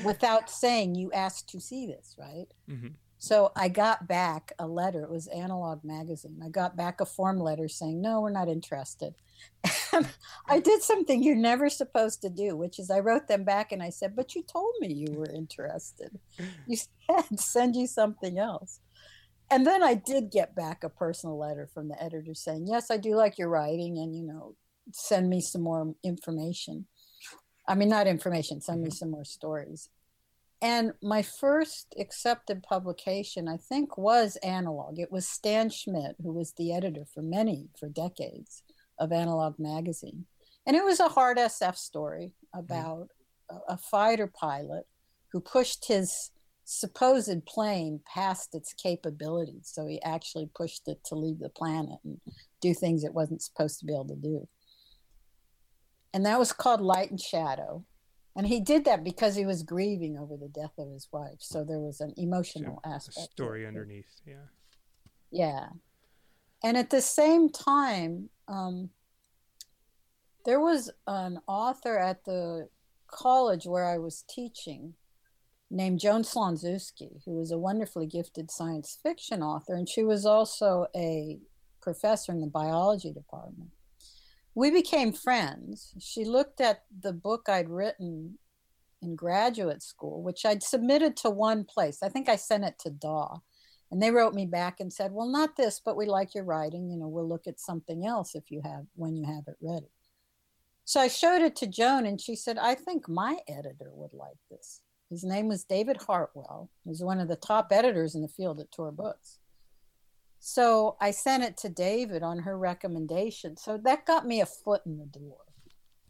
without 0.04 0.50
saying, 0.50 0.96
You 0.96 1.12
asked 1.12 1.48
to 1.50 1.60
see 1.60 1.86
this, 1.86 2.16
right? 2.18 2.48
Mm-hmm. 2.68 2.88
So 3.22 3.52
I 3.54 3.68
got 3.68 4.08
back 4.08 4.50
a 4.58 4.66
letter. 4.66 5.02
It 5.02 5.10
was 5.10 5.26
Analog 5.26 5.84
Magazine. 5.84 6.40
I 6.42 6.48
got 6.48 6.74
back 6.74 7.02
a 7.02 7.06
form 7.06 7.38
letter 7.38 7.68
saying, 7.68 8.00
no, 8.00 8.22
we're 8.22 8.30
not 8.30 8.48
interested. 8.48 9.14
And 9.92 10.06
I 10.46 10.60
did 10.60 10.82
something 10.82 11.20
you're 11.20 11.34
never 11.34 11.68
supposed 11.68 12.22
to 12.22 12.30
do, 12.30 12.56
which 12.56 12.78
is 12.78 12.92
I 12.92 13.00
wrote 13.00 13.26
them 13.26 13.42
back 13.42 13.72
and 13.72 13.82
I 13.82 13.90
said, 13.90 14.14
but 14.14 14.36
you 14.36 14.44
told 14.44 14.72
me 14.80 14.92
you 14.92 15.12
were 15.12 15.28
interested. 15.34 16.16
You 16.68 16.76
said 17.10 17.40
send 17.40 17.74
you 17.74 17.88
something 17.88 18.38
else. 18.38 18.78
And 19.50 19.66
then 19.66 19.82
I 19.82 19.94
did 19.94 20.30
get 20.30 20.54
back 20.54 20.84
a 20.84 20.88
personal 20.88 21.36
letter 21.36 21.68
from 21.74 21.88
the 21.88 22.00
editor 22.00 22.34
saying, 22.34 22.68
yes, 22.68 22.88
I 22.88 22.98
do 22.98 23.16
like 23.16 23.36
your 23.36 23.48
writing 23.48 23.98
and, 23.98 24.14
you 24.14 24.22
know, 24.22 24.54
send 24.92 25.28
me 25.28 25.40
some 25.40 25.62
more 25.62 25.92
information. 26.04 26.86
I 27.66 27.74
mean, 27.74 27.88
not 27.88 28.06
information, 28.06 28.60
send 28.60 28.80
me 28.80 28.90
mm-hmm. 28.90 28.94
some 28.94 29.10
more 29.10 29.24
stories. 29.24 29.88
And 30.62 30.92
my 31.02 31.22
first 31.22 31.94
accepted 31.98 32.62
publication, 32.62 33.48
I 33.48 33.56
think, 33.56 33.96
was 33.96 34.36
Analog. 34.42 34.98
It 34.98 35.10
was 35.10 35.26
Stan 35.26 35.70
Schmidt, 35.70 36.16
who 36.22 36.32
was 36.32 36.52
the 36.56 36.74
editor 36.74 37.04
for 37.14 37.22
many, 37.22 37.68
for 37.78 37.88
decades, 37.88 38.62
of 38.98 39.10
Analog 39.10 39.58
Magazine. 39.58 40.26
And 40.66 40.76
it 40.76 40.84
was 40.84 41.00
a 41.00 41.08
hard 41.08 41.38
SF 41.38 41.76
story 41.76 42.32
mm-hmm. 42.54 42.60
about 42.60 43.08
a, 43.50 43.72
a 43.72 43.76
fighter 43.78 44.26
pilot 44.26 44.84
who 45.32 45.40
pushed 45.40 45.88
his 45.88 46.30
supposed 46.64 47.44
plane 47.46 48.00
past 48.06 48.54
its 48.54 48.74
capabilities. 48.74 49.70
So 49.72 49.86
he 49.86 50.00
actually 50.02 50.50
pushed 50.54 50.86
it 50.86 51.02
to 51.06 51.14
leave 51.14 51.38
the 51.38 51.48
planet 51.48 51.98
and 52.04 52.20
do 52.60 52.74
things 52.74 53.02
it 53.02 53.14
wasn't 53.14 53.42
supposed 53.42 53.80
to 53.80 53.86
be 53.86 53.94
able 53.94 54.08
to 54.08 54.16
do. 54.16 54.46
And 56.12 56.26
that 56.26 56.38
was 56.38 56.52
called 56.52 56.80
Light 56.80 57.10
and 57.10 57.20
Shadow 57.20 57.84
and 58.36 58.46
he 58.46 58.60
did 58.60 58.84
that 58.84 59.02
because 59.04 59.34
he 59.34 59.44
was 59.44 59.62
grieving 59.62 60.16
over 60.16 60.36
the 60.36 60.48
death 60.48 60.72
of 60.78 60.90
his 60.90 61.08
wife. 61.12 61.38
So 61.40 61.64
there 61.64 61.80
was 61.80 62.00
an 62.00 62.14
emotional 62.16 62.80
so, 62.84 62.90
aspect 62.90 63.32
story 63.32 63.66
underneath 63.66 64.06
yeah. 64.24 64.46
Yeah. 65.32 65.66
And 66.62 66.76
at 66.76 66.90
the 66.90 67.00
same 67.00 67.50
time 67.50 68.30
um, 68.46 68.90
there 70.44 70.60
was 70.60 70.90
an 71.06 71.40
author 71.46 71.98
at 71.98 72.24
the 72.24 72.68
college 73.12 73.66
where 73.66 73.86
i 73.86 73.98
was 73.98 74.24
teaching 74.30 74.94
named 75.68 75.98
joan 75.98 76.22
slonczewski 76.22 77.20
who 77.24 77.32
was 77.32 77.50
a 77.50 77.58
wonderfully 77.58 78.06
gifted 78.06 78.50
science 78.50 78.98
fiction 79.02 79.42
author. 79.42 79.74
And 79.74 79.88
she 79.88 80.04
was 80.04 80.24
also 80.24 80.86
a 80.94 81.38
professor 81.82 82.30
in 82.30 82.40
the 82.40 82.46
biology 82.46 83.12
department 83.12 83.70
we 84.54 84.70
became 84.70 85.12
friends. 85.12 85.94
She 85.98 86.24
looked 86.24 86.60
at 86.60 86.82
the 87.00 87.12
book 87.12 87.48
I'd 87.48 87.68
written 87.68 88.38
in 89.02 89.16
graduate 89.16 89.82
school, 89.82 90.22
which 90.22 90.44
I'd 90.44 90.62
submitted 90.62 91.16
to 91.18 91.30
one 91.30 91.64
place. 91.64 92.02
I 92.02 92.08
think 92.08 92.28
I 92.28 92.36
sent 92.36 92.64
it 92.64 92.78
to 92.80 92.90
DAW. 92.90 93.38
And 93.90 94.00
they 94.00 94.10
wrote 94.10 94.34
me 94.34 94.46
back 94.46 94.78
and 94.78 94.92
said, 94.92 95.10
Well, 95.12 95.26
not 95.26 95.56
this, 95.56 95.80
but 95.84 95.96
we 95.96 96.06
like 96.06 96.34
your 96.34 96.44
writing. 96.44 96.90
You 96.90 96.96
know, 96.96 97.08
we'll 97.08 97.28
look 97.28 97.46
at 97.48 97.58
something 97.58 98.06
else 98.06 98.34
if 98.34 98.50
you 98.50 98.60
have 98.64 98.86
when 98.94 99.16
you 99.16 99.24
have 99.26 99.44
it 99.48 99.56
ready. 99.60 99.90
So 100.84 101.00
I 101.00 101.08
showed 101.08 101.42
it 101.42 101.56
to 101.56 101.66
Joan 101.66 102.06
and 102.06 102.20
she 102.20 102.36
said, 102.36 102.56
I 102.56 102.74
think 102.74 103.08
my 103.08 103.38
editor 103.48 103.90
would 103.92 104.12
like 104.12 104.38
this. 104.50 104.80
His 105.08 105.24
name 105.24 105.48
was 105.48 105.64
David 105.64 106.02
Hartwell. 106.02 106.70
He 106.84 106.90
was 106.90 107.02
one 107.02 107.18
of 107.18 107.26
the 107.26 107.36
top 107.36 107.68
editors 107.72 108.14
in 108.14 108.22
the 108.22 108.28
field 108.28 108.60
at 108.60 108.70
Tor 108.70 108.92
Books. 108.92 109.39
So 110.40 110.96
I 111.00 111.10
sent 111.10 111.44
it 111.44 111.58
to 111.58 111.68
David 111.68 112.22
on 112.22 112.40
her 112.40 112.58
recommendation. 112.58 113.58
So 113.58 113.76
that 113.84 114.06
got 114.06 114.26
me 114.26 114.40
a 114.40 114.46
foot 114.46 114.80
in 114.86 114.96
the 114.96 115.04
door. 115.04 115.36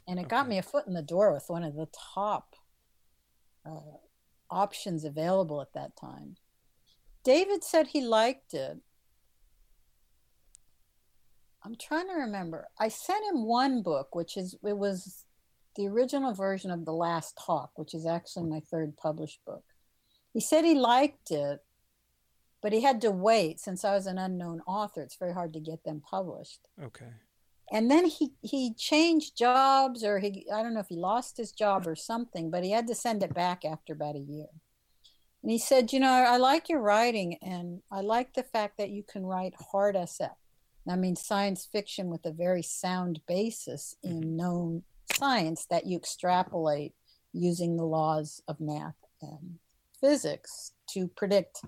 And 0.09 0.19
it 0.19 0.23
okay. 0.23 0.31
got 0.31 0.49
me 0.49 0.57
a 0.57 0.63
foot 0.63 0.87
in 0.87 0.95
the 0.95 1.03
door 1.03 1.33
with 1.33 1.45
one 1.49 1.65
of 1.65 1.75
the 1.75 1.89
top 2.15 2.55
uh, 3.67 3.99
options 4.49 5.05
available 5.05 5.61
at 5.61 5.73
that 5.75 5.97
time. 6.01 6.37
David 7.25 7.65
said 7.65 7.89
he 7.89 8.01
liked 8.01 8.55
it. 8.55 8.79
I'm 11.63 11.75
trying 11.75 12.07
to 12.07 12.15
remember. 12.15 12.69
I 12.79 12.89
sent 12.89 13.25
him 13.27 13.45
one 13.45 13.83
book, 13.83 14.15
which 14.15 14.37
is 14.37 14.55
it 14.65 14.79
was 14.79 15.25
the 15.77 15.89
original 15.89 16.33
version 16.33 16.71
of 16.71 16.85
The 16.85 16.93
Last 16.93 17.39
Hawk, 17.39 17.73
which 17.75 17.95
is 17.95 18.07
actually 18.07 18.49
my 18.49 18.61
third 18.71 18.97
published 18.97 19.45
book. 19.45 19.65
He 20.33 20.41
said 20.41 20.65
he 20.65 20.75
liked 20.75 21.31
it, 21.33 21.61
but 22.63 22.73
he 22.73 22.83
had 22.83 23.01
to 23.03 23.11
wait 23.11 23.61
since 23.61 23.85
I 23.85 23.95
was 23.95 24.07
an 24.07 24.19
unknown 24.19 24.61
author. 24.67 25.03
It's 25.03 25.17
very 25.17 25.33
hard 25.33 25.53
to 25.55 25.61
get 25.61 25.85
them 25.85 26.03
published. 26.09 26.61
Okay. 26.83 27.13
And 27.73 27.91
then 27.91 28.07
he 28.07 28.33
he 28.43 28.75
changed 28.75 29.39
jobs, 29.39 30.03
or 30.05 30.19
he 30.19 30.47
I 30.53 30.63
don't 30.63 30.75
know 30.75 30.81
if 30.81 30.89
he 30.89 30.97
lost 30.97 31.37
his 31.37 31.53
job 31.53 31.87
or 31.87 31.95
something, 31.95 32.51
but 32.51 32.65
he 32.65 32.73
had 32.73 32.89
to 32.89 32.95
send 32.95 33.23
it 33.23 33.33
back 33.33 33.65
after 33.65 33.93
about 33.93 34.17
a 34.17 34.21
year. 34.21 34.49
And 35.43 35.51
he 35.51 35.59
said, 35.59 35.93
you 35.93 36.01
know, 36.01 36.11
I 36.11 36.37
like 36.37 36.69
your 36.69 36.81
writing, 36.81 37.39
and 37.41 37.81
I 37.91 38.01
like 38.01 38.35
the 38.35 38.43
fact 38.43 38.77
that 38.79 38.91
you 38.91 39.03
can 39.03 39.25
write 39.25 39.55
hard 39.73 39.95
SF. 39.95 40.35
I 40.89 40.97
mean, 40.97 41.17
science 41.17 41.69
fiction 41.71 42.09
with 42.09 42.27
a 42.27 42.33
very 42.33 42.63
sound 42.63 43.21
basis 43.29 43.95
in 44.03 44.21
mm-hmm. 44.21 44.37
known 44.37 44.83
science 45.13 45.67
that 45.71 45.87
you 45.87 45.97
extrapolate 45.97 46.95
using 47.33 47.77
the 47.77 47.85
laws 47.85 48.43
of 48.49 48.61
math 48.61 48.97
and 49.23 49.59
physics 50.01 50.73
to 50.91 51.09
predict 51.09 51.61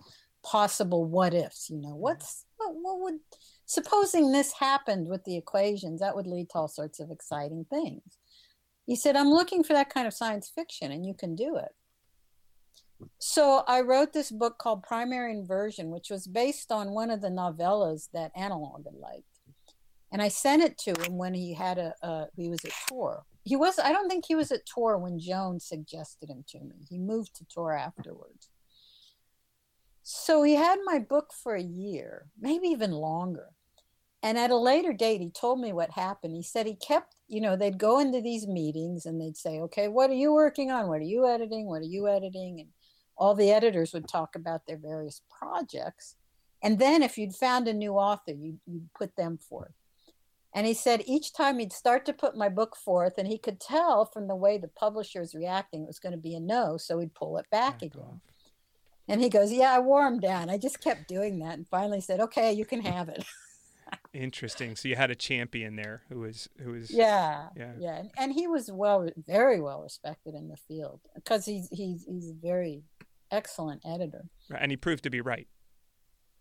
possible 0.42 1.04
what 1.04 1.34
ifs 1.34 1.70
you 1.70 1.80
know 1.80 1.94
what's 1.94 2.44
what, 2.56 2.74
what 2.74 3.00
would 3.00 3.18
supposing 3.66 4.32
this 4.32 4.52
happened 4.52 5.08
with 5.08 5.24
the 5.24 5.36
equations 5.36 6.00
that 6.00 6.14
would 6.14 6.26
lead 6.26 6.50
to 6.50 6.58
all 6.58 6.68
sorts 6.68 7.00
of 7.00 7.10
exciting 7.10 7.64
things. 7.70 8.02
He 8.86 8.96
said 8.96 9.16
i'm 9.16 9.30
looking 9.30 9.62
for 9.62 9.72
that 9.72 9.92
kind 9.92 10.06
of 10.06 10.14
science 10.14 10.50
fiction 10.54 10.92
and 10.92 11.06
you 11.06 11.14
can 11.14 11.34
do 11.34 11.56
it. 11.56 11.74
So 13.18 13.64
i 13.66 13.80
wrote 13.80 14.12
this 14.12 14.30
book 14.30 14.58
called 14.58 14.82
primary 14.82 15.32
inversion 15.32 15.90
which 15.90 16.10
was 16.10 16.26
based 16.26 16.70
on 16.70 16.90
one 16.90 17.10
of 17.10 17.20
the 17.22 17.30
novellas 17.30 18.08
that 18.12 18.32
analog 18.36 18.84
had 18.84 18.94
liked. 18.94 19.24
And 20.10 20.20
i 20.20 20.28
sent 20.28 20.62
it 20.62 20.76
to 20.78 21.02
him 21.02 21.16
when 21.16 21.34
he 21.34 21.54
had 21.54 21.78
a, 21.78 21.94
a 22.02 22.26
he 22.36 22.48
was 22.48 22.64
at 22.64 22.72
Tor 22.88 23.24
he 23.44 23.56
was 23.56 23.78
i 23.78 23.92
don't 23.92 24.08
think 24.08 24.24
he 24.26 24.34
was 24.34 24.52
at 24.52 24.66
tor 24.66 24.98
when 24.98 25.18
joan 25.18 25.58
suggested 25.58 26.28
him 26.28 26.44
to 26.48 26.60
me. 26.60 26.76
He 26.88 26.98
moved 26.98 27.34
to 27.36 27.44
tor 27.46 27.72
afterwards 27.72 28.48
so 30.02 30.42
he 30.42 30.54
had 30.54 30.78
my 30.84 30.98
book 30.98 31.32
for 31.32 31.54
a 31.54 31.62
year 31.62 32.26
maybe 32.40 32.68
even 32.68 32.90
longer 32.90 33.48
and 34.22 34.38
at 34.38 34.50
a 34.50 34.56
later 34.56 34.92
date 34.92 35.20
he 35.20 35.30
told 35.30 35.60
me 35.60 35.72
what 35.72 35.90
happened 35.90 36.34
he 36.34 36.42
said 36.42 36.66
he 36.66 36.74
kept 36.74 37.14
you 37.28 37.40
know 37.40 37.56
they'd 37.56 37.78
go 37.78 37.98
into 37.98 38.20
these 38.20 38.46
meetings 38.46 39.06
and 39.06 39.20
they'd 39.20 39.36
say 39.36 39.60
okay 39.60 39.88
what 39.88 40.10
are 40.10 40.14
you 40.14 40.32
working 40.32 40.70
on 40.70 40.88
what 40.88 41.00
are 41.00 41.04
you 41.04 41.28
editing 41.28 41.66
what 41.66 41.82
are 41.82 41.86
you 41.86 42.08
editing 42.08 42.60
and 42.60 42.68
all 43.16 43.34
the 43.34 43.50
editors 43.50 43.92
would 43.92 44.08
talk 44.08 44.34
about 44.34 44.66
their 44.66 44.78
various 44.78 45.22
projects 45.38 46.16
and 46.62 46.78
then 46.78 47.02
if 47.02 47.18
you'd 47.18 47.34
found 47.34 47.66
a 47.68 47.72
new 47.72 47.94
author 47.94 48.32
you'd, 48.32 48.58
you'd 48.66 48.88
put 48.94 49.14
them 49.16 49.38
forth 49.38 49.72
and 50.54 50.66
he 50.66 50.74
said 50.74 51.02
each 51.06 51.32
time 51.32 51.58
he'd 51.58 51.72
start 51.72 52.04
to 52.06 52.12
put 52.12 52.36
my 52.36 52.48
book 52.48 52.76
forth, 52.76 53.14
and 53.16 53.26
he 53.26 53.38
could 53.38 53.58
tell 53.58 54.04
from 54.04 54.28
the 54.28 54.36
way 54.36 54.58
the 54.58 54.68
publisher 54.68 55.20
was 55.20 55.34
reacting, 55.34 55.82
it 55.82 55.86
was 55.86 55.98
going 55.98 56.12
to 56.12 56.18
be 56.18 56.34
a 56.34 56.40
no. 56.40 56.76
So 56.76 56.98
he'd 56.98 57.14
pull 57.14 57.38
it 57.38 57.46
back, 57.50 57.80
back 57.80 57.82
again. 57.82 58.02
Off. 58.02 58.20
And 59.08 59.20
he 59.20 59.28
goes, 59.28 59.52
Yeah, 59.52 59.74
I 59.74 59.78
wore 59.80 60.06
him 60.06 60.20
down. 60.20 60.50
I 60.50 60.58
just 60.58 60.80
kept 60.80 61.08
doing 61.08 61.38
that 61.40 61.54
and 61.54 61.66
finally 61.68 62.00
said, 62.00 62.20
Okay, 62.20 62.52
you 62.52 62.64
can 62.64 62.80
have 62.82 63.08
it. 63.08 63.24
Interesting. 64.14 64.76
So 64.76 64.88
you 64.88 64.96
had 64.96 65.10
a 65.10 65.14
champion 65.14 65.76
there 65.76 66.02
who 66.08 66.20
was 66.20 66.48
who 66.62 66.72
was 66.72 66.90
yeah 66.90 67.48
yeah 67.56 67.72
yeah, 67.78 67.98
and, 67.98 68.10
and 68.18 68.32
he 68.32 68.46
was 68.46 68.70
well 68.70 69.08
very 69.26 69.60
well 69.60 69.82
respected 69.82 70.34
in 70.34 70.48
the 70.48 70.56
field 70.56 71.00
because 71.14 71.44
he's 71.44 71.68
he's 71.70 72.04
he's 72.04 72.30
a 72.30 72.34
very 72.34 72.84
excellent 73.30 73.82
editor. 73.84 74.26
And 74.56 74.70
he 74.70 74.76
proved 74.76 75.04
to 75.04 75.10
be 75.10 75.20
right. 75.20 75.48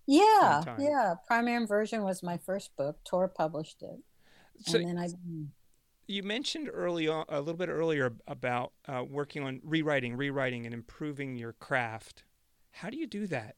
Yeah, 0.06 0.64
yeah. 0.78 1.14
Primary 1.26 1.56
Inversion 1.56 2.04
was 2.04 2.22
my 2.22 2.38
first 2.38 2.76
book. 2.76 2.98
Tor 3.06 3.28
published 3.28 3.82
it. 3.82 4.00
So 4.66 4.78
and 4.78 4.88
then 4.88 4.98
I. 4.98 5.08
You 6.08 6.24
mentioned 6.24 6.70
early 6.72 7.08
on, 7.08 7.26
a 7.30 7.40
little 7.40 7.56
bit 7.56 7.70
earlier 7.70 8.14
about 8.28 8.74
uh, 8.88 9.04
working 9.08 9.44
on 9.44 9.62
rewriting, 9.64 10.18
rewriting, 10.18 10.66
and 10.66 10.74
improving 10.74 11.38
your 11.38 11.54
craft. 11.54 12.24
How 12.72 12.90
do 12.90 12.98
you 12.98 13.08
do 13.08 13.28
that? 13.28 13.56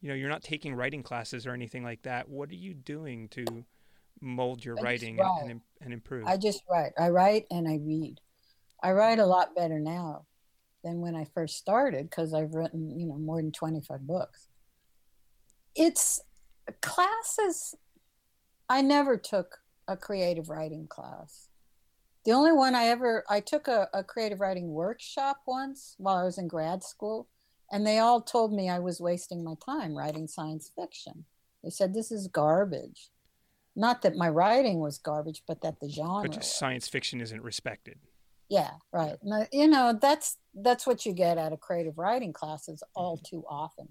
You 0.00 0.10
know, 0.10 0.14
you're 0.14 0.28
not 0.28 0.42
taking 0.42 0.74
writing 0.74 1.02
classes 1.02 1.46
or 1.46 1.52
anything 1.52 1.82
like 1.82 2.02
that. 2.02 2.28
What 2.28 2.50
are 2.50 2.54
you 2.54 2.74
doing 2.74 3.28
to 3.30 3.44
mold 4.20 4.64
your 4.64 4.78
I 4.78 4.82
writing 4.82 5.18
and, 5.18 5.50
and, 5.50 5.60
and 5.80 5.92
improve? 5.92 6.26
I 6.26 6.36
just 6.36 6.62
write. 6.70 6.92
I 6.98 7.08
write 7.08 7.46
and 7.50 7.66
I 7.66 7.78
read. 7.82 8.20
I 8.82 8.92
write 8.92 9.18
a 9.18 9.26
lot 9.26 9.56
better 9.56 9.80
now 9.80 10.26
than 10.84 11.00
when 11.00 11.16
I 11.16 11.24
first 11.34 11.56
started 11.56 12.08
because 12.10 12.34
I've 12.34 12.54
written, 12.54 12.98
you 12.98 13.06
know, 13.06 13.16
more 13.16 13.40
than 13.40 13.52
25 13.52 14.06
books 14.06 14.48
it's 15.76 16.20
classes. 16.80 17.74
I 18.68 18.82
never 18.82 19.16
took 19.16 19.58
a 19.86 19.96
creative 19.96 20.48
writing 20.48 20.88
class. 20.88 21.48
The 22.24 22.32
only 22.32 22.52
one 22.52 22.74
I 22.74 22.86
ever 22.86 23.22
I 23.30 23.38
took 23.40 23.68
a, 23.68 23.88
a 23.94 24.02
creative 24.02 24.40
writing 24.40 24.70
workshop 24.72 25.42
once 25.46 25.94
while 25.98 26.16
I 26.16 26.24
was 26.24 26.38
in 26.38 26.48
grad 26.48 26.82
school, 26.82 27.28
and 27.72 27.86
they 27.86 27.98
all 27.98 28.20
told 28.20 28.52
me 28.52 28.68
I 28.68 28.78
was 28.78 29.00
wasting 29.00 29.44
my 29.44 29.54
time 29.64 29.96
writing 29.96 30.28
science 30.28 30.70
fiction. 30.78 31.24
They 31.62 31.70
said 31.70 31.94
this 31.94 32.12
is 32.12 32.28
garbage. 32.28 33.10
Not 33.74 34.02
that 34.02 34.16
my 34.16 34.28
writing 34.28 34.80
was 34.80 34.98
garbage, 34.98 35.42
but 35.46 35.60
that 35.62 35.80
the 35.80 35.90
genre. 35.90 36.28
But 36.28 36.44
science 36.44 36.88
fiction 36.88 37.20
isn't 37.20 37.42
respected. 37.42 37.98
Yeah, 38.48 38.70
right. 38.92 39.16
You 39.52 39.68
know 39.68 39.98
that's 40.00 40.38
that's 40.54 40.86
what 40.86 41.04
you 41.04 41.12
get 41.12 41.38
out 41.38 41.52
of 41.52 41.60
creative 41.60 41.98
writing 41.98 42.32
classes 42.32 42.82
all 42.94 43.16
mm-hmm. 43.16 43.36
too 43.36 43.44
often 43.48 43.88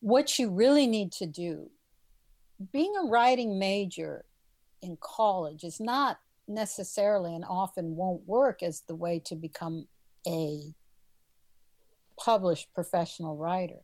what 0.00 0.38
you 0.38 0.50
really 0.50 0.86
need 0.86 1.12
to 1.12 1.26
do 1.26 1.70
being 2.72 2.92
a 3.02 3.06
writing 3.06 3.58
major 3.58 4.24
in 4.82 4.96
college 5.00 5.62
is 5.62 5.80
not 5.80 6.18
necessarily 6.48 7.34
and 7.34 7.44
often 7.48 7.96
won't 7.96 8.26
work 8.26 8.62
as 8.62 8.82
the 8.82 8.94
way 8.94 9.18
to 9.18 9.34
become 9.34 9.86
a 10.26 10.74
published 12.22 12.72
professional 12.74 13.36
writer. 13.36 13.80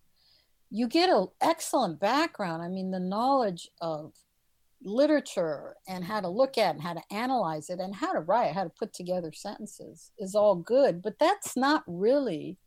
You 0.70 0.88
get 0.88 1.10
an 1.10 1.28
excellent 1.40 2.00
background. 2.00 2.62
I 2.62 2.68
mean 2.68 2.90
the 2.90 3.00
knowledge 3.00 3.68
of 3.80 4.12
literature 4.82 5.74
and 5.88 6.04
how 6.04 6.20
to 6.20 6.28
look 6.28 6.58
at 6.58 6.74
and 6.74 6.82
how 6.82 6.92
to 6.92 7.02
analyze 7.10 7.70
it 7.70 7.80
and 7.80 7.94
how 7.94 8.12
to 8.12 8.20
write 8.20 8.52
how 8.52 8.62
to 8.62 8.70
put 8.70 8.92
together 8.92 9.32
sentences 9.34 10.12
is 10.18 10.34
all 10.34 10.54
good 10.54 11.02
but 11.02 11.18
that's 11.18 11.56
not 11.56 11.82
really 11.86 12.58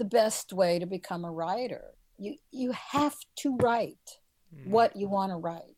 the 0.00 0.04
best 0.06 0.54
way 0.54 0.78
to 0.78 0.86
become 0.86 1.26
a 1.26 1.30
writer. 1.30 1.92
You 2.16 2.36
you 2.50 2.72
have 2.72 3.14
to 3.40 3.56
write 3.58 4.18
mm. 4.52 4.66
what 4.66 4.96
you 4.96 5.10
want 5.10 5.30
to 5.30 5.36
write. 5.36 5.76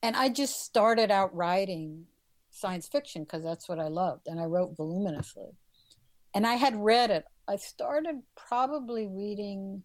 And 0.00 0.14
i 0.14 0.28
just 0.28 0.64
started 0.64 1.10
out 1.10 1.34
writing 1.34 2.04
science 2.50 2.86
fiction 2.86 3.24
because 3.24 3.42
that's 3.42 3.68
what 3.68 3.80
i 3.80 3.88
loved 3.88 4.28
and 4.28 4.38
i 4.40 4.44
wrote 4.44 4.76
voluminously. 4.76 5.50
And 6.34 6.46
i 6.46 6.54
had 6.54 6.76
read 6.76 7.10
it 7.10 7.24
i 7.48 7.56
started 7.56 8.22
probably 8.36 9.06
reading 9.06 9.82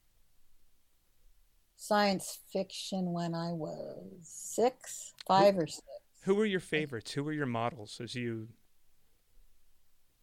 science 1.75 2.39
fiction 2.51 3.11
when 3.11 3.33
i 3.33 3.51
was 3.51 4.19
six 4.21 5.13
five 5.27 5.55
who, 5.55 5.61
or 5.61 5.67
six. 5.67 5.81
who 6.23 6.35
were 6.35 6.45
your 6.45 6.59
favorites? 6.59 7.11
Who 7.11 7.23
were 7.23 7.33
your 7.33 7.45
models 7.45 7.99
as 8.01 8.15
you 8.15 8.49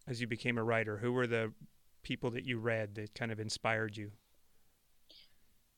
as 0.06 0.20
you 0.20 0.26
became 0.26 0.58
a 0.58 0.64
writer? 0.64 0.98
Who 0.98 1.12
were 1.12 1.26
the 1.26 1.52
people 2.02 2.30
that 2.32 2.44
you 2.44 2.58
read 2.58 2.94
that 2.96 3.14
kind 3.14 3.30
of 3.30 3.40
inspired 3.40 3.96
you? 3.96 4.12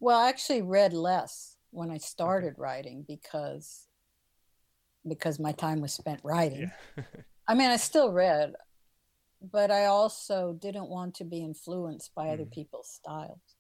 Well, 0.01 0.19
I 0.19 0.29
actually 0.29 0.63
read 0.63 0.93
less 0.93 1.57
when 1.71 1.91
I 1.91 1.99
started 1.99 2.55
writing 2.57 3.05
because 3.07 3.87
because 5.07 5.39
my 5.39 5.53
time 5.53 5.81
was 5.81 5.93
spent 5.93 6.21
writing. 6.23 6.71
Yeah. 6.97 7.05
I 7.49 7.55
mean, 7.55 7.71
I 7.71 7.77
still 7.77 8.13
read, 8.13 8.53
but 9.51 9.71
I 9.71 9.87
also 9.87 10.57
didn't 10.61 10.89
want 10.89 11.15
to 11.17 11.25
be 11.25 11.41
influenced 11.43 12.15
by 12.15 12.27
mm. 12.27 12.35
other 12.35 12.45
people's 12.45 12.89
styles. 12.89 13.57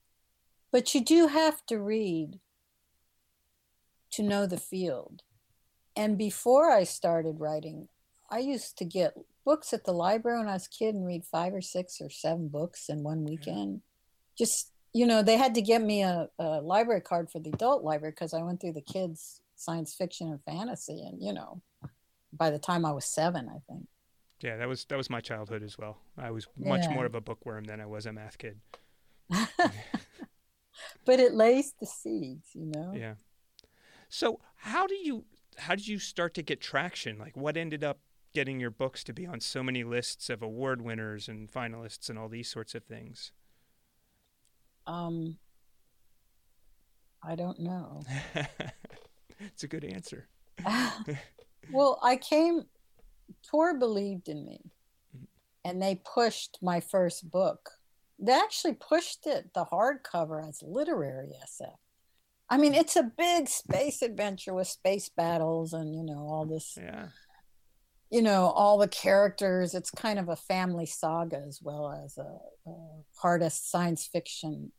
But 0.70 0.94
you 0.94 1.04
do 1.04 1.28
have 1.28 1.64
to 1.66 1.78
read 1.78 2.40
to 4.12 4.22
know 4.22 4.46
the 4.46 4.58
field. 4.58 5.22
And 5.96 6.16
before 6.16 6.70
I 6.70 6.84
started 6.84 7.40
writing, 7.40 7.88
I 8.30 8.38
used 8.38 8.78
to 8.78 8.84
get 8.84 9.14
books 9.44 9.72
at 9.72 9.84
the 9.84 9.92
library 9.92 10.38
when 10.38 10.48
I 10.48 10.54
was 10.54 10.66
a 10.66 10.70
kid 10.70 10.94
and 10.94 11.06
read 11.06 11.24
five 11.24 11.52
or 11.52 11.60
six 11.60 12.00
or 12.00 12.08
seven 12.08 12.48
books 12.48 12.88
in 12.88 13.02
one 13.02 13.24
weekend. 13.24 13.82
Yeah. 14.36 14.44
Just 14.46 14.72
you 14.94 15.06
know, 15.06 15.22
they 15.22 15.38
had 15.38 15.54
to 15.54 15.62
get 15.62 15.82
me 15.82 16.02
a, 16.02 16.28
a 16.38 16.60
library 16.60 17.00
card 17.00 17.30
for 17.30 17.38
the 17.38 17.50
adult 17.50 17.82
library 17.82 18.12
because 18.12 18.34
I 18.34 18.42
went 18.42 18.60
through 18.60 18.74
the 18.74 18.82
kids' 18.82 19.40
science 19.56 19.94
fiction 19.94 20.28
and 20.28 20.42
fantasy, 20.44 21.02
and 21.02 21.22
you 21.22 21.32
know, 21.32 21.62
by 22.32 22.50
the 22.50 22.58
time 22.58 22.84
I 22.84 22.92
was 22.92 23.06
seven, 23.06 23.48
I 23.48 23.60
think. 23.70 23.86
Yeah, 24.42 24.56
that 24.56 24.68
was 24.68 24.84
that 24.86 24.96
was 24.96 25.08
my 25.08 25.20
childhood 25.20 25.62
as 25.62 25.78
well. 25.78 25.98
I 26.18 26.30
was 26.30 26.46
much 26.56 26.84
yeah. 26.84 26.94
more 26.94 27.06
of 27.06 27.14
a 27.14 27.20
bookworm 27.20 27.64
than 27.64 27.80
I 27.80 27.86
was 27.86 28.06
a 28.06 28.12
math 28.12 28.38
kid. 28.38 28.60
but 31.04 31.20
it 31.20 31.32
lays 31.32 31.74
the 31.80 31.86
seeds, 31.86 32.48
you 32.54 32.66
know. 32.66 32.92
Yeah. 32.94 33.14
So 34.08 34.40
how 34.56 34.86
do 34.86 34.94
you 34.94 35.24
how 35.58 35.74
did 35.74 35.88
you 35.88 35.98
start 35.98 36.34
to 36.34 36.42
get 36.42 36.60
traction? 36.60 37.18
Like, 37.18 37.36
what 37.36 37.56
ended 37.56 37.84
up 37.84 38.00
getting 38.34 38.60
your 38.60 38.70
books 38.70 39.04
to 39.04 39.12
be 39.12 39.26
on 39.26 39.40
so 39.40 39.62
many 39.62 39.84
lists 39.84 40.30
of 40.30 40.42
award 40.42 40.82
winners 40.82 41.28
and 41.28 41.50
finalists 41.50 42.08
and 42.08 42.18
all 42.18 42.28
these 42.28 42.48
sorts 42.48 42.74
of 42.74 42.84
things? 42.84 43.32
Um, 44.86 45.38
I 47.22 47.36
don't 47.36 47.60
know. 47.60 48.02
it's 49.40 49.62
a 49.62 49.68
good 49.68 49.84
answer. 49.84 50.28
well, 51.70 52.00
I 52.02 52.16
came, 52.16 52.64
Tor 53.42 53.78
believed 53.78 54.28
in 54.28 54.44
me, 54.44 54.60
mm-hmm. 55.16 55.24
and 55.64 55.82
they 55.82 56.00
pushed 56.14 56.58
my 56.62 56.80
first 56.80 57.30
book. 57.30 57.70
They 58.18 58.32
actually 58.32 58.74
pushed 58.74 59.26
it, 59.26 59.50
the 59.54 59.64
hardcover, 59.64 60.46
as 60.46 60.62
literary 60.62 61.32
SF. 61.44 61.74
I 62.48 62.58
mean, 62.58 62.74
it's 62.74 62.96
a 62.96 63.02
big 63.02 63.48
space 63.48 64.02
adventure 64.02 64.52
with 64.52 64.68
space 64.68 65.08
battles 65.08 65.72
and, 65.72 65.94
you 65.94 66.04
know, 66.04 66.18
all 66.18 66.44
this. 66.44 66.76
Yeah. 66.76 67.06
You 68.10 68.20
know, 68.20 68.50
all 68.50 68.76
the 68.76 68.88
characters. 68.88 69.74
It's 69.74 69.90
kind 69.90 70.18
of 70.18 70.28
a 70.28 70.36
family 70.36 70.84
saga 70.84 71.42
as 71.48 71.60
well 71.62 71.90
as 71.90 72.18
a, 72.18 72.38
a 72.70 72.74
hardest 73.16 73.70
science 73.70 74.06
fiction 74.06 74.70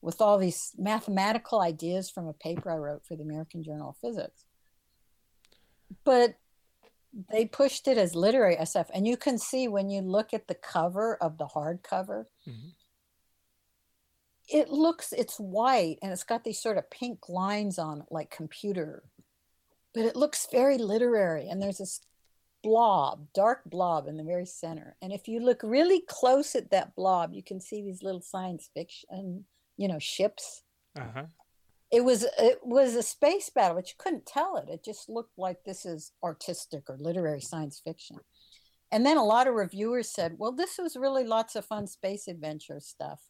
with 0.00 0.20
all 0.20 0.38
these 0.38 0.72
mathematical 0.78 1.60
ideas 1.60 2.08
from 2.08 2.28
a 2.28 2.32
paper 2.32 2.70
I 2.70 2.76
wrote 2.76 3.04
for 3.04 3.16
the 3.16 3.24
American 3.24 3.62
Journal 3.62 3.90
of 3.90 3.96
Physics. 3.98 4.44
But 6.04 6.36
they 7.30 7.46
pushed 7.46 7.88
it 7.88 7.98
as 7.98 8.14
literary 8.14 8.56
SF. 8.56 8.86
And 8.94 9.06
you 9.06 9.16
can 9.16 9.38
see 9.38 9.68
when 9.68 9.90
you 9.90 10.02
look 10.02 10.34
at 10.34 10.46
the 10.46 10.54
cover 10.54 11.16
of 11.16 11.38
the 11.38 11.46
hardcover, 11.46 12.26
mm-hmm. 12.46 12.68
it 14.48 14.70
looks, 14.70 15.12
it's 15.12 15.38
white 15.38 15.98
and 16.02 16.12
it's 16.12 16.24
got 16.24 16.44
these 16.44 16.60
sort 16.60 16.78
of 16.78 16.90
pink 16.90 17.28
lines 17.28 17.78
on 17.78 18.00
it, 18.00 18.06
like 18.10 18.30
computer. 18.30 19.02
But 19.94 20.04
it 20.04 20.16
looks 20.16 20.46
very 20.50 20.78
literary. 20.78 21.48
And 21.48 21.62
there's 21.62 21.78
this 21.78 22.00
blob, 22.62 23.28
dark 23.34 23.62
blob 23.64 24.06
in 24.06 24.16
the 24.16 24.24
very 24.24 24.46
center. 24.46 24.96
And 25.00 25.12
if 25.12 25.28
you 25.28 25.40
look 25.40 25.60
really 25.62 26.02
close 26.06 26.54
at 26.54 26.70
that 26.70 26.94
blob, 26.94 27.32
you 27.32 27.42
can 27.42 27.60
see 27.60 27.82
these 27.82 28.02
little 28.02 28.20
science 28.20 28.68
fiction 28.74 29.44
you 29.78 29.88
know, 29.88 29.98
ships. 29.98 30.62
Uh-huh. 30.98 31.24
It 31.90 32.04
was 32.04 32.26
it 32.38 32.58
was 32.62 32.94
a 32.94 33.02
space 33.02 33.50
battle, 33.50 33.76
but 33.76 33.88
you 33.88 33.94
couldn't 33.98 34.26
tell 34.26 34.56
it. 34.56 34.68
It 34.68 34.84
just 34.84 35.08
looked 35.08 35.38
like 35.38 35.64
this 35.64 35.86
is 35.86 36.12
artistic 36.22 36.84
or 36.88 36.98
literary 36.98 37.40
science 37.40 37.80
fiction. 37.82 38.18
And 38.90 39.04
then 39.04 39.16
a 39.16 39.24
lot 39.24 39.46
of 39.46 39.54
reviewers 39.54 40.10
said, 40.10 40.36
well, 40.38 40.52
this 40.52 40.78
was 40.78 40.96
really 40.96 41.24
lots 41.24 41.56
of 41.56 41.64
fun 41.64 41.86
space 41.86 42.26
adventure 42.26 42.80
stuff. 42.80 43.20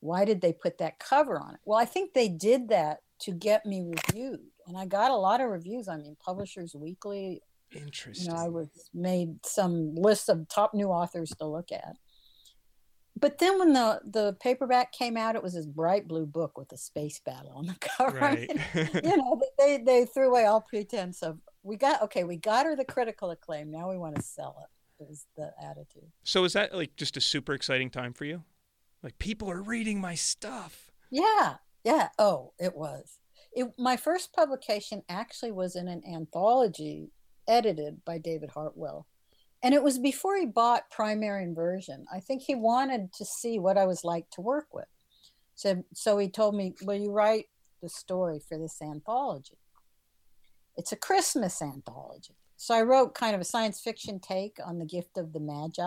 Why 0.00 0.24
did 0.24 0.40
they 0.40 0.52
put 0.52 0.78
that 0.78 0.98
cover 0.98 1.38
on 1.38 1.54
it? 1.54 1.60
Well, 1.64 1.78
I 1.78 1.84
think 1.84 2.12
they 2.12 2.28
did 2.28 2.68
that 2.68 2.98
to 3.20 3.32
get 3.32 3.66
me 3.66 3.82
reviewed. 3.82 4.40
And 4.66 4.76
I 4.76 4.86
got 4.86 5.10
a 5.10 5.16
lot 5.16 5.40
of 5.40 5.50
reviews. 5.50 5.88
I 5.88 5.96
mean, 5.96 6.16
Publishers 6.24 6.74
Weekly. 6.74 7.42
Interesting. 7.74 8.30
You 8.30 8.32
know, 8.32 8.44
I 8.44 8.48
was 8.48 8.68
made 8.94 9.44
some 9.44 9.94
list 9.94 10.28
of 10.28 10.48
top 10.48 10.74
new 10.74 10.88
authors 10.88 11.30
to 11.38 11.46
look 11.46 11.72
at. 11.72 11.96
But 13.18 13.38
then 13.38 13.58
when 13.58 13.72
the 13.72 14.00
the 14.04 14.36
paperback 14.40 14.92
came 14.92 15.16
out, 15.16 15.36
it 15.36 15.42
was 15.42 15.54
this 15.54 15.66
bright 15.66 16.06
blue 16.06 16.26
book 16.26 16.58
with 16.58 16.70
a 16.72 16.76
space 16.76 17.20
battle 17.24 17.52
on 17.54 17.66
the 17.66 17.74
cover. 17.80 18.18
Right. 18.18 18.50
you 18.74 19.16
know, 19.16 19.40
they 19.58 19.78
they 19.78 20.04
threw 20.04 20.28
away 20.28 20.44
all 20.44 20.60
pretense 20.60 21.22
of 21.22 21.38
we 21.62 21.76
got 21.76 22.02
okay, 22.02 22.24
we 22.24 22.36
got 22.36 22.66
her 22.66 22.76
the 22.76 22.84
critical 22.84 23.30
acclaim. 23.30 23.70
Now 23.70 23.90
we 23.90 23.98
want 23.98 24.16
to 24.16 24.22
sell 24.22 24.56
it. 24.62 24.70
Is 25.10 25.26
the 25.36 25.52
attitude. 25.62 26.10
So 26.24 26.44
is 26.44 26.54
that 26.54 26.74
like 26.74 26.96
just 26.96 27.18
a 27.18 27.20
super 27.20 27.52
exciting 27.52 27.90
time 27.90 28.14
for 28.14 28.24
you? 28.24 28.44
Like 29.02 29.18
people 29.18 29.50
are 29.50 29.62
reading 29.62 30.00
my 30.00 30.14
stuff. 30.14 30.90
Yeah, 31.10 31.56
yeah. 31.84 32.08
Oh, 32.18 32.52
it 32.58 32.74
was. 32.74 33.18
It, 33.52 33.68
my 33.78 33.96
first 33.96 34.32
publication 34.32 35.02
actually 35.08 35.52
was 35.52 35.76
in 35.76 35.88
an 35.88 36.02
anthology 36.10 37.10
edited 37.46 38.04
by 38.04 38.18
David 38.18 38.50
Hartwell. 38.50 39.06
And 39.62 39.74
it 39.74 39.82
was 39.82 39.98
before 39.98 40.36
he 40.36 40.46
bought 40.46 40.90
Primary 40.90 41.42
Inversion. 41.42 42.06
I 42.12 42.20
think 42.20 42.42
he 42.42 42.54
wanted 42.54 43.12
to 43.14 43.24
see 43.24 43.58
what 43.58 43.78
I 43.78 43.86
was 43.86 44.04
like 44.04 44.30
to 44.32 44.40
work 44.40 44.66
with. 44.72 44.86
So, 45.54 45.82
so 45.94 46.18
he 46.18 46.28
told 46.28 46.54
me, 46.54 46.74
Will 46.82 46.96
you 46.96 47.10
write 47.10 47.46
the 47.82 47.88
story 47.88 48.40
for 48.46 48.58
this 48.58 48.80
anthology? 48.82 49.58
It's 50.76 50.92
a 50.92 50.96
Christmas 50.96 51.62
anthology. 51.62 52.34
So 52.58 52.74
I 52.74 52.82
wrote 52.82 53.14
kind 53.14 53.34
of 53.34 53.40
a 53.40 53.44
science 53.44 53.80
fiction 53.80 54.18
take 54.20 54.58
on 54.64 54.78
the 54.78 54.84
gift 54.86 55.18
of 55.18 55.32
the 55.32 55.40
Magi. 55.40 55.82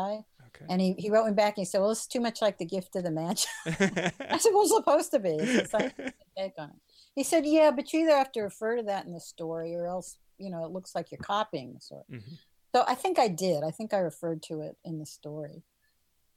Okay. 0.47 0.65
And 0.67 0.81
he, 0.81 0.93
he 0.97 1.09
wrote 1.11 1.27
me 1.27 1.33
back 1.33 1.57
and 1.57 1.61
he 1.61 1.65
said, 1.65 1.79
Well, 1.79 1.91
it's 1.91 2.07
too 2.07 2.19
much 2.19 2.41
like 2.41 2.57
the 2.57 2.65
gift 2.65 2.95
of 2.95 3.03
the 3.03 3.11
Magi. 3.11 3.45
I 3.65 4.37
said, 4.39 4.51
Well, 4.51 4.63
it's 4.63 4.75
supposed 4.75 5.11
to 5.11 5.19
be. 5.19 5.29
It's 5.29 5.73
a 5.73 5.91
take 6.37 6.53
on 6.57 6.69
it. 6.71 6.75
He 7.15 7.23
said, 7.23 7.45
Yeah, 7.45 7.71
but 7.71 7.93
you 7.93 8.01
either 8.01 8.17
have 8.17 8.31
to 8.33 8.41
refer 8.41 8.77
to 8.77 8.83
that 8.83 9.05
in 9.05 9.13
the 9.13 9.19
story 9.19 9.75
or 9.75 9.85
else, 9.87 10.17
you 10.39 10.49
know, 10.49 10.65
it 10.65 10.71
looks 10.71 10.95
like 10.95 11.11
you're 11.11 11.19
copying 11.19 11.73
the 11.73 11.81
story. 11.81 12.03
Mhm. 12.11 12.37
So 12.73 12.83
I 12.87 12.95
think 12.95 13.17
I 13.19 13.27
did. 13.27 13.63
I 13.63 13.71
think 13.71 13.93
I 13.93 13.99
referred 13.99 14.43
to 14.43 14.61
it 14.61 14.77
in 14.83 14.99
the 14.99 15.05
story. 15.05 15.63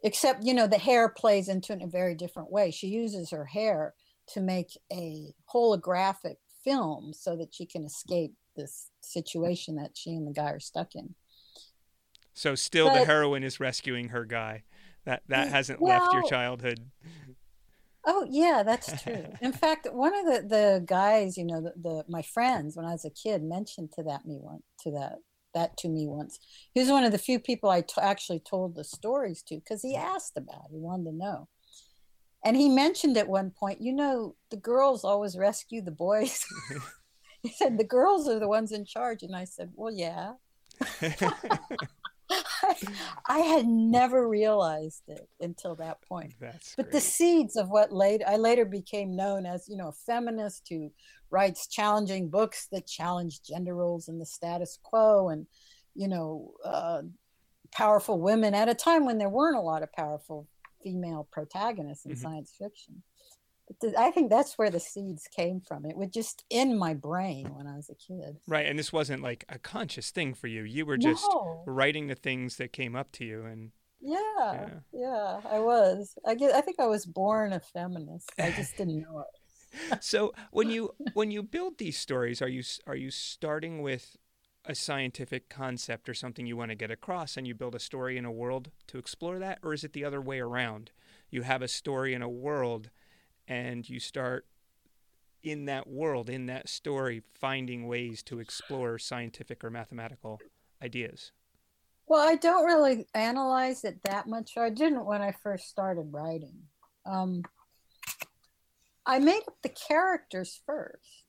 Except, 0.05 0.45
you 0.45 0.53
know, 0.53 0.67
the 0.67 0.79
hair 0.79 1.09
plays 1.09 1.49
into 1.49 1.73
it 1.73 1.77
in 1.77 1.83
a 1.83 1.91
very 1.91 2.15
different 2.15 2.51
way. 2.51 2.71
She 2.71 2.89
uses 2.89 3.31
her 3.31 3.45
hair 3.45 3.95
to 4.29 4.41
make 4.41 4.77
a 4.93 5.35
holographic 5.53 6.37
film 6.65 7.13
so 7.13 7.37
that 7.37 7.55
she 7.55 7.67
can 7.67 7.85
escape 7.85 8.35
this 8.57 8.91
situation 9.01 9.77
that 9.77 9.93
she 9.95 10.11
and 10.15 10.27
the 10.27 10.33
guy 10.33 10.51
are 10.51 10.61
stuck 10.61 10.95
in. 10.95 11.15
So 12.35 12.55
still 12.55 12.93
the 12.93 13.05
heroine 13.05 13.45
is 13.45 13.61
rescuing 13.61 14.09
her 14.09 14.25
guy. 14.25 14.65
That 15.05 15.23
that 15.29 15.49
hasn't 15.49 15.83
left 15.83 16.13
your 16.13 16.23
childhood. 16.23 16.91
Oh 18.07 18.27
yeah, 18.29 18.63
that's 18.65 19.03
true. 19.03 19.25
In 19.41 19.53
fact, 19.53 19.89
one 19.93 20.15
of 20.15 20.25
the, 20.27 20.49
the 20.49 20.85
guys, 20.85 21.37
you 21.37 21.45
know, 21.45 21.61
the, 21.61 21.73
the 21.77 22.05
my 22.09 22.23
friends 22.23 22.77
when 22.77 22.87
I 22.87 22.93
was 22.93 23.05
a 23.05 23.11
kid 23.11 23.43
mentioned 23.43 23.93
to 23.93 24.03
that 24.05 24.25
me 24.25 24.39
one 24.41 24.63
to 24.81 24.91
that 24.93 25.19
that 25.55 25.77
to 25.79 25.89
me 25.89 26.07
once. 26.07 26.39
He 26.73 26.81
was 26.81 26.91
one 26.91 27.05
of 27.05 27.13
the 27.13 27.19
few 27.19 27.39
people 27.39 27.71
I 27.71 27.83
t- 27.83 28.01
actually 28.01 28.41
told 28.41 28.75
the 28.75 28.85
stories 28.85 29.43
to 29.45 29.57
because 29.57 29.83
he 29.83 29.95
mm-hmm. 29.95 30.15
asked 30.17 30.37
about. 30.37 30.67
it. 30.67 30.73
He 30.73 30.79
wanted 30.79 31.11
to 31.11 31.17
know, 31.17 31.49
and 32.45 32.57
he 32.57 32.69
mentioned 32.69 33.17
at 33.17 33.29
one 33.29 33.51
point, 33.51 33.81
you 33.81 33.93
know, 33.93 34.35
the 34.51 34.57
girls 34.57 35.05
always 35.05 35.37
rescue 35.37 35.83
the 35.83 35.91
boys. 35.91 36.45
he 37.43 37.51
said 37.51 37.79
the 37.79 37.85
girls 37.85 38.29
are 38.29 38.39
the 38.39 38.49
ones 38.49 38.73
in 38.73 38.85
charge, 38.85 39.23
and 39.23 39.35
I 39.35 39.45
said, 39.45 39.71
well, 39.75 39.93
yeah. 39.93 40.35
I 43.27 43.39
had 43.39 43.67
never 43.67 44.29
realized 44.29 45.03
it 45.09 45.29
until 45.41 45.75
that 45.77 46.03
point 46.03 46.35
That's 46.41 46.75
but 46.77 46.91
the 46.91 47.01
seeds 47.01 47.57
of 47.57 47.69
what 47.69 47.93
later 47.93 48.25
I 48.27 48.37
later 48.37 48.65
became 48.65 49.15
known 49.17 49.47
as, 49.47 49.69
you 49.69 49.77
know, 49.77 49.89
a 49.89 49.93
feminist 49.93 50.67
who 50.69 50.93
writes 51.31 51.67
challenging 51.67 52.29
books 52.29 52.69
that 52.73 52.87
challenge 52.87 53.43
gender 53.43 53.75
roles 53.75 54.09
and 54.09 54.21
the 54.21 54.27
status 54.27 54.79
quo, 54.83 55.29
and 55.29 55.47
you 55.95 56.09
know, 56.09 56.53
uh, 56.65 57.03
powerful 57.73 58.21
women 58.21 58.55
at 58.55 58.69
a 58.69 58.75
time 58.75 59.05
when 59.05 59.19
there 59.19 59.29
weren't 59.29 59.57
a 59.57 59.61
lot 59.61 59.83
of 59.83 59.93
powerful 59.93 60.49
female 60.83 61.29
protagonists 61.31 62.07
in 62.07 62.13
Mhm. 62.13 62.23
science 62.23 62.55
fiction. 62.59 63.03
I 63.99 64.11
think 64.11 64.31
that's 64.31 64.55
where 64.59 64.71
the 64.71 64.81
seeds 64.81 65.29
came 65.35 65.61
from. 65.61 65.85
It 65.87 65.97
was 65.97 66.09
just 66.11 66.45
in 66.51 66.79
my 66.79 66.95
brain 66.95 67.55
when 67.55 67.67
I 67.67 67.77
was 67.77 67.91
a 67.91 67.95
kid. 67.95 68.37
Right, 68.47 68.67
and 68.67 68.79
this 68.79 68.93
wasn't 68.93 69.23
like 69.23 69.45
a 69.49 69.59
conscious 69.59 70.11
thing 70.11 70.35
for 70.35 70.47
you. 70.47 70.63
You 70.63 70.87
were 70.87 70.99
just 70.99 71.27
No. 71.33 71.63
writing 71.67 72.07
the 72.07 72.15
things 72.15 72.57
that 72.57 72.73
came 72.73 72.95
up 72.97 73.13
to 73.13 73.25
you 73.25 73.45
and 73.45 73.73
Yeah, 74.01 74.69
yeah, 74.93 75.41
I 75.51 75.61
was. 75.61 76.17
I 76.27 76.35
get. 76.35 76.55
I 76.55 76.61
think 76.61 76.81
I 76.81 76.87
was 76.87 77.07
born 77.07 77.53
a 77.53 77.61
feminist. 77.61 78.31
I 78.39 78.51
just 78.57 78.77
didn't 78.77 79.01
know 79.01 79.21
it. 79.21 80.03
so 80.05 80.33
when 80.51 80.71
you 80.71 80.91
when 81.15 81.31
you 81.31 81.43
build 81.43 81.79
these 81.79 81.97
stories 81.99 82.43
are 82.43 82.49
you 82.49 82.63
are 82.87 82.97
you 82.97 83.11
starting 83.11 83.81
with 83.81 84.17
a 84.67 84.75
scientific 84.75 85.49
concept 85.49 86.09
or 86.11 86.15
something 86.15 86.47
you 86.47 86.57
want 86.57 86.71
to 86.71 86.75
get 86.75 86.91
across 86.91 87.37
and 87.39 87.47
you 87.47 87.55
build 87.55 87.75
a 87.75 87.79
story 87.81 88.19
in 88.19 88.25
a 88.27 88.31
world 88.31 88.71
to 88.87 88.99
explore 88.99 89.39
that 89.39 89.59
or 89.63 89.73
is 89.73 89.83
it 89.83 89.93
the 89.95 90.05
other 90.05 90.21
way 90.21 90.39
around 90.41 90.91
you 91.31 91.43
have 91.43 91.63
a 91.63 91.69
story 91.69 92.13
in 92.13 92.21
a 92.23 92.29
world 92.29 92.91
and 93.53 93.87
you 93.87 94.01
start 94.01 94.47
in 95.43 95.67
that 95.67 95.87
world 95.87 96.31
in 96.31 96.47
that 96.47 96.69
story 96.71 97.23
finding 97.35 97.87
ways 97.87 98.23
to 98.23 98.39
explore 98.39 98.99
scientific 98.99 99.63
or 99.63 99.71
mathematical 99.71 100.41
ideas 100.83 101.33
Well, 102.07 102.27
I 102.27 102.37
don't 102.37 102.65
really 102.65 103.07
analyze 103.15 103.85
it 103.85 103.99
that 104.05 104.27
much. 104.27 104.57
I 104.57 104.71
didn't 104.71 105.05
when 105.05 105.23
I 105.23 105.33
first 105.33 105.69
started 105.69 106.07
writing. 106.11 106.57
Um, 107.07 107.43
I 109.07 109.19
made 109.19 109.43
up 109.49 109.57
the 109.63 109.75
characters 109.89 110.61
first. 110.67 111.25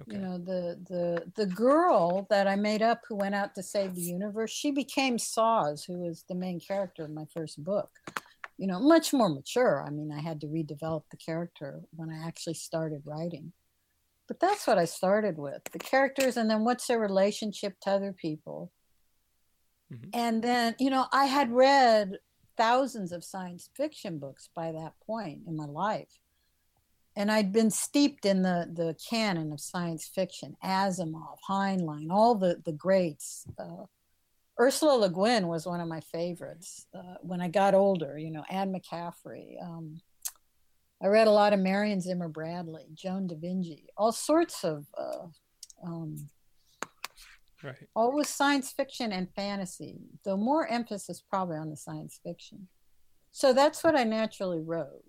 okay 0.00 0.16
You 0.16 0.18
know, 0.22 0.38
the 0.38 0.62
the 0.92 1.32
the 1.40 1.46
girl 1.46 2.26
that 2.30 2.46
I 2.46 2.56
made 2.56 2.82
up 2.82 3.00
who 3.08 3.16
went 3.16 3.34
out 3.34 3.54
to 3.54 3.62
save 3.62 3.94
the 3.94 4.08
universe. 4.18 4.50
She 4.50 4.70
became 4.70 5.16
Soz, 5.18 5.86
who 5.86 5.98
was 6.06 6.24
the 6.28 6.34
main 6.34 6.58
character 6.60 7.04
of 7.04 7.10
my 7.10 7.26
first 7.32 7.62
book. 7.62 7.90
You 8.62 8.68
know, 8.68 8.78
much 8.78 9.12
more 9.12 9.28
mature. 9.28 9.84
I 9.84 9.90
mean, 9.90 10.12
I 10.12 10.20
had 10.20 10.40
to 10.42 10.46
redevelop 10.46 11.02
the 11.10 11.16
character 11.16 11.80
when 11.98 12.10
I 12.10 12.26
actually 12.28 12.54
started 12.54 13.02
writing. 13.04 13.52
But 14.28 14.38
that's 14.38 14.68
what 14.68 14.78
I 14.78 14.84
started 14.84 15.36
with 15.36 15.64
the 15.72 15.80
characters, 15.80 16.36
and 16.36 16.48
then 16.48 16.62
what's 16.64 16.86
their 16.86 17.00
relationship 17.00 17.74
to 17.80 17.90
other 17.90 18.12
people 18.12 18.70
Mhm. 19.92 20.10
and 20.14 20.42
then 20.42 20.74
you 20.78 20.90
know 20.90 21.06
i 21.12 21.26
had 21.26 21.50
read 21.52 22.18
thousands 22.56 23.12
of 23.12 23.24
science 23.24 23.68
fiction 23.76 24.18
books 24.18 24.48
by 24.54 24.72
that 24.72 24.94
point 25.06 25.42
in 25.46 25.56
my 25.56 25.66
life 25.66 26.20
and 27.14 27.30
i'd 27.30 27.52
been 27.52 27.70
steeped 27.70 28.24
in 28.24 28.42
the 28.42 28.70
the 28.72 28.96
canon 29.10 29.52
of 29.52 29.60
science 29.60 30.06
fiction 30.06 30.56
asimov 30.64 31.36
heinlein 31.48 32.08
all 32.10 32.34
the 32.34 32.62
the 32.64 32.72
greats 32.72 33.44
uh, 33.58 33.84
ursula 34.62 34.94
le 34.94 35.10
guin 35.10 35.48
was 35.48 35.66
one 35.66 35.80
of 35.80 35.88
my 35.88 36.00
favorites 36.00 36.86
uh, 36.94 37.16
when 37.20 37.40
i 37.40 37.48
got 37.48 37.74
older 37.74 38.18
you 38.18 38.30
know 38.30 38.44
anne 38.50 38.72
mccaffrey 38.72 39.62
um, 39.62 40.00
i 41.02 41.06
read 41.06 41.26
a 41.26 41.30
lot 41.30 41.52
of 41.52 41.60
marion 41.60 42.00
zimmer 42.00 42.28
bradley 42.28 42.86
Joan 42.94 43.26
D. 43.26 43.34
Vinge 43.34 43.84
all 43.96 44.12
sorts 44.12 44.64
of 44.64 44.86
uh, 44.96 45.26
um, 45.84 46.28
right 47.62 47.88
always 47.94 48.28
science 48.28 48.72
fiction 48.72 49.12
and 49.12 49.28
fantasy, 49.34 49.98
though 50.24 50.36
more 50.36 50.66
emphasis 50.66 51.22
probably 51.28 51.56
on 51.56 51.70
the 51.70 51.76
science 51.76 52.20
fiction. 52.22 52.68
So 53.30 53.52
that's 53.52 53.82
what 53.82 53.96
I 53.96 54.04
naturally 54.04 54.60
wrote. 54.60 55.04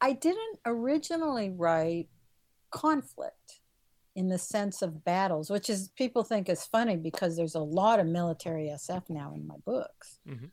I 0.00 0.12
didn't 0.12 0.58
originally 0.64 1.50
write 1.50 2.08
conflict 2.70 3.57
in 4.18 4.28
the 4.28 4.38
sense 4.38 4.82
of 4.82 5.04
battles, 5.04 5.48
which 5.48 5.70
is 5.70 5.90
people 5.96 6.24
think 6.24 6.48
is 6.48 6.64
funny 6.64 6.96
because 6.96 7.36
there's 7.36 7.54
a 7.54 7.60
lot 7.80 8.00
of 8.00 8.06
military 8.06 8.66
SF 8.68 9.04
now 9.08 9.32
in 9.34 9.46
my 9.46 9.54
books. 9.64 10.18
Mhm. 10.26 10.50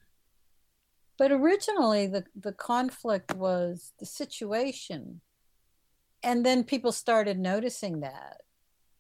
But 1.18 1.32
originally, 1.32 2.06
the, 2.08 2.26
the 2.36 2.52
conflict 2.52 3.34
was 3.34 3.94
the 4.00 4.06
situation. 4.06 5.22
And 6.22 6.46
then 6.46 6.64
people 6.64 6.92
started 6.92 7.40
noticing 7.40 8.02
that 8.02 8.42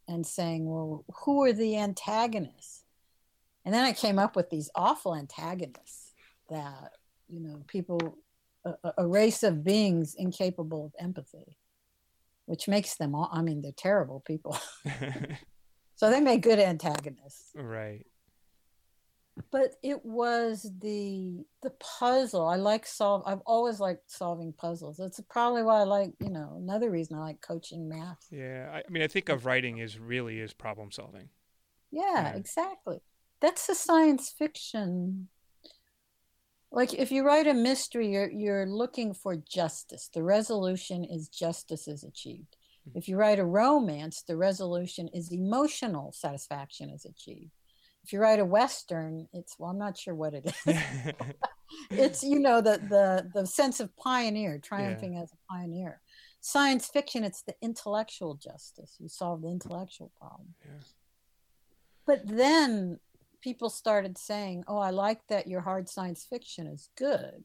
and 0.07 0.25
saying, 0.25 0.65
well, 0.67 1.03
who 1.23 1.43
are 1.43 1.53
the 1.53 1.77
antagonists? 1.77 2.85
And 3.65 3.73
then 3.73 3.83
I 3.83 3.93
came 3.93 4.17
up 4.17 4.35
with 4.35 4.49
these 4.49 4.69
awful 4.75 5.15
antagonists 5.15 6.13
that, 6.49 6.91
you 7.27 7.39
know, 7.39 7.63
people, 7.67 8.17
a- 8.63 8.93
a 8.99 9.07
race 9.07 9.43
of 9.43 9.63
beings 9.63 10.15
incapable 10.15 10.85
of 10.85 10.93
empathy, 10.99 11.57
which 12.45 12.67
makes 12.67 12.95
them 12.95 13.15
all, 13.15 13.29
I 13.31 13.41
mean, 13.41 13.61
they're 13.61 13.71
terrible 13.75 14.21
people. 14.25 14.57
so 15.95 16.09
they 16.09 16.21
make 16.21 16.41
good 16.41 16.59
antagonists. 16.59 17.51
Right. 17.55 18.05
But 19.51 19.75
it 19.83 20.03
was 20.05 20.69
the 20.81 21.43
the 21.61 21.71
puzzle. 21.71 22.47
I 22.47 22.55
like 22.55 22.85
solve 22.85 23.23
i've 23.25 23.41
always 23.45 23.79
liked 23.81 24.09
solving 24.09 24.53
puzzles. 24.53 24.95
That's 24.97 25.19
probably 25.29 25.61
why 25.63 25.81
i 25.81 25.83
like 25.83 26.13
you 26.21 26.29
know 26.29 26.55
another 26.57 26.89
reason 26.89 27.17
i 27.17 27.21
like 27.21 27.41
coaching 27.41 27.89
math. 27.89 28.25
Yeah 28.31 28.69
I, 28.71 28.77
I 28.77 28.83
mean 28.89 29.03
i 29.03 29.07
think 29.07 29.27
of 29.29 29.45
writing 29.45 29.79
is 29.79 29.99
really 29.99 30.39
is 30.39 30.53
problem 30.53 30.91
solving. 30.91 31.29
Yeah, 31.91 32.31
Yeah. 32.31 32.35
exactly. 32.35 32.99
That's 33.41 33.67
the 33.67 33.75
science 33.75 34.29
fiction 34.37 35.27
like 36.71 36.93
if 36.93 37.11
you 37.11 37.25
write 37.25 37.47
a 37.47 37.53
mystery 37.53 38.11
you're 38.11 38.31
you're 38.31 38.65
looking 38.65 39.13
for 39.13 39.35
justice. 39.35 40.09
The 40.13 40.23
resolution 40.23 41.03
is 41.03 41.27
justice 41.29 41.87
is 41.87 42.03
achieved. 42.03 42.57
Mm-hmm. 42.87 42.97
if 42.97 43.07
you 43.07 43.17
write 43.17 43.39
a 43.39 43.45
romance 43.45 44.23
the 44.27 44.37
resolution 44.37 45.09
is 45.13 45.31
emotional 45.31 46.11
satisfaction 46.11 46.89
is 46.89 47.05
achieved. 47.05 47.51
If 48.03 48.13
you 48.13 48.19
write 48.19 48.39
a 48.39 48.45
western 48.45 49.27
it's 49.33 49.55
well 49.57 49.71
i'm 49.71 49.79
not 49.79 49.97
sure 49.97 50.15
what 50.15 50.33
it 50.33 50.45
is. 50.45 50.77
It's 51.91 52.23
you 52.23 52.39
know 52.39 52.61
the 52.61 52.79
the 52.89 53.29
the 53.33 53.47
sense 53.47 53.79
of 53.79 53.95
pioneer 53.97 54.59
triumphing 54.59 55.13
yeah. 55.13 55.21
as 55.21 55.31
a 55.31 55.53
pioneer. 55.53 56.01
Science 56.41 56.87
fiction 56.87 57.23
it's 57.23 57.41
the 57.41 57.55
intellectual 57.61 58.35
justice. 58.35 58.95
You 58.99 59.09
solve 59.09 59.41
the 59.41 59.49
intellectual 59.49 60.11
problem. 60.19 60.53
Yeah. 60.63 60.71
but 62.05 62.21
then 62.25 62.99
people 63.45 63.69
started 63.69 64.17
saying, 64.17 64.63
"Oh, 64.67 64.79
I 64.79 64.89
like 64.89 65.21
that 65.29 65.47
your 65.47 65.61
hard 65.61 65.87
science 65.87 66.25
fiction 66.27 66.65
is 66.65 66.89
good." 66.97 67.43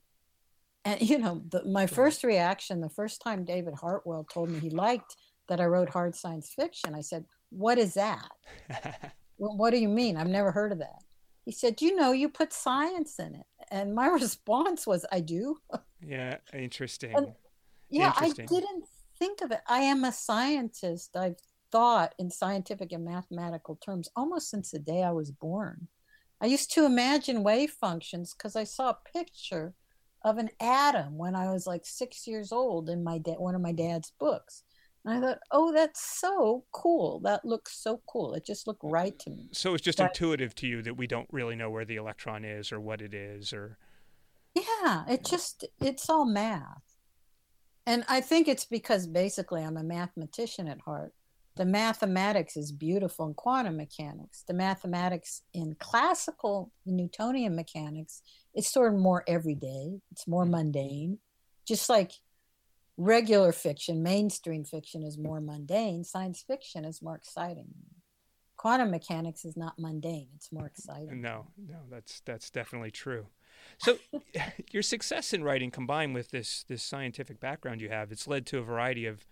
And 0.86 1.00
you 1.02 1.18
know, 1.18 1.42
the, 1.50 1.62
my 1.64 1.86
first 1.86 2.24
reaction, 2.24 2.80
the 2.80 2.96
first 3.00 3.20
time 3.20 3.44
David 3.44 3.74
Hartwell 3.74 4.24
told 4.24 4.48
me 4.48 4.58
he 4.58 4.70
liked 4.70 5.14
that 5.48 5.60
I 5.60 5.66
wrote 5.66 5.90
hard 5.90 6.16
science 6.16 6.52
fiction, 6.56 6.94
I 6.94 7.02
said, 7.02 7.26
"What 7.50 7.76
is 7.76 7.92
that? 7.94 8.30
well, 9.38 9.56
what 9.58 9.72
do 9.72 9.76
you 9.76 9.90
mean? 9.90 10.16
I've 10.16 10.36
never 10.38 10.50
heard 10.50 10.72
of 10.72 10.78
that." 10.78 11.02
He 11.44 11.52
said, 11.52 11.82
"You 11.82 11.94
know, 11.94 12.12
you 12.12 12.30
put 12.30 12.54
science 12.54 13.18
in 13.18 13.34
it." 13.34 13.46
And 13.70 13.94
my 13.94 14.06
response 14.22 14.86
was, 14.86 15.04
"I 15.12 15.20
do." 15.20 15.58
yeah, 16.00 16.38
interesting. 16.54 17.14
And, 17.14 17.34
yeah, 17.90 18.14
interesting. 18.16 18.46
I 18.46 18.54
didn't 18.54 18.84
think 19.18 19.42
of 19.42 19.50
it. 19.50 19.60
I 19.68 19.80
am 19.80 20.04
a 20.04 20.12
scientist. 20.12 21.14
I've 21.14 21.36
thought 21.70 22.14
in 22.18 22.30
scientific 22.30 22.92
and 22.92 23.04
mathematical 23.04 23.76
terms 23.76 24.08
almost 24.16 24.50
since 24.50 24.70
the 24.70 24.78
day 24.78 25.02
I 25.02 25.12
was 25.12 25.30
born. 25.30 25.88
I 26.40 26.46
used 26.46 26.72
to 26.74 26.86
imagine 26.86 27.42
wave 27.42 27.70
functions 27.70 28.34
because 28.34 28.56
I 28.56 28.64
saw 28.64 28.90
a 28.90 28.98
picture 29.12 29.74
of 30.22 30.38
an 30.38 30.50
atom 30.60 31.16
when 31.18 31.34
I 31.34 31.50
was 31.50 31.66
like 31.66 31.82
six 31.84 32.26
years 32.26 32.52
old 32.52 32.88
in 32.88 33.04
my 33.04 33.18
da- 33.18 33.34
one 33.34 33.54
of 33.54 33.60
my 33.60 33.72
dad's 33.72 34.12
books. 34.18 34.64
And 35.04 35.14
I 35.14 35.20
thought, 35.20 35.38
oh, 35.50 35.72
that's 35.72 36.20
so 36.20 36.64
cool. 36.72 37.20
That 37.20 37.44
looks 37.44 37.82
so 37.82 38.02
cool. 38.06 38.34
It 38.34 38.44
just 38.44 38.66
looked 38.66 38.82
right 38.84 39.18
to 39.20 39.30
me. 39.30 39.48
So 39.52 39.72
it's 39.72 39.82
just 39.82 39.98
but, 39.98 40.08
intuitive 40.08 40.54
to 40.56 40.66
you 40.66 40.82
that 40.82 40.96
we 40.96 41.06
don't 41.06 41.28
really 41.30 41.56
know 41.56 41.70
where 41.70 41.86
the 41.86 41.96
electron 41.96 42.44
is 42.44 42.70
or 42.70 42.80
what 42.80 43.00
it 43.00 43.14
is 43.14 43.52
or. 43.52 43.78
Yeah, 44.54 45.04
it 45.08 45.24
just, 45.24 45.64
it's 45.80 46.10
all 46.10 46.26
math. 46.26 46.82
And 47.86 48.04
I 48.08 48.20
think 48.20 48.46
it's 48.46 48.66
because 48.66 49.06
basically 49.06 49.62
I'm 49.62 49.78
a 49.78 49.82
mathematician 49.82 50.68
at 50.68 50.80
heart 50.80 51.14
the 51.60 51.66
mathematics 51.66 52.56
is 52.56 52.72
beautiful 52.72 53.26
in 53.26 53.34
quantum 53.34 53.76
mechanics. 53.76 54.44
The 54.48 54.54
mathematics 54.54 55.42
in 55.52 55.76
classical 55.78 56.72
Newtonian 56.86 57.54
mechanics 57.54 58.22
is 58.54 58.66
sort 58.66 58.94
of 58.94 58.98
more 58.98 59.24
everyday, 59.28 59.98
it's 60.10 60.26
more 60.26 60.44
mm-hmm. 60.44 60.52
mundane. 60.52 61.18
Just 61.68 61.90
like 61.90 62.12
regular 62.96 63.52
fiction, 63.52 64.02
mainstream 64.02 64.64
fiction 64.64 65.02
is 65.02 65.18
more 65.18 65.42
mundane, 65.42 66.02
science 66.02 66.42
fiction 66.46 66.86
is 66.86 67.02
more 67.02 67.14
exciting. 67.14 67.68
Quantum 68.56 68.90
mechanics 68.90 69.44
is 69.44 69.54
not 69.54 69.78
mundane, 69.78 70.28
it's 70.36 70.50
more 70.50 70.64
exciting. 70.64 71.20
No, 71.20 71.48
no, 71.58 71.80
that's 71.90 72.22
that's 72.24 72.48
definitely 72.48 72.90
true. 72.90 73.26
So 73.76 73.98
your 74.70 74.82
success 74.82 75.34
in 75.34 75.44
writing 75.44 75.70
combined 75.70 76.14
with 76.14 76.30
this 76.30 76.64
this 76.66 76.82
scientific 76.82 77.38
background 77.38 77.82
you 77.82 77.90
have, 77.90 78.10
it's 78.10 78.26
led 78.26 78.46
to 78.46 78.56
a 78.56 78.62
variety 78.62 79.04
of 79.04 79.26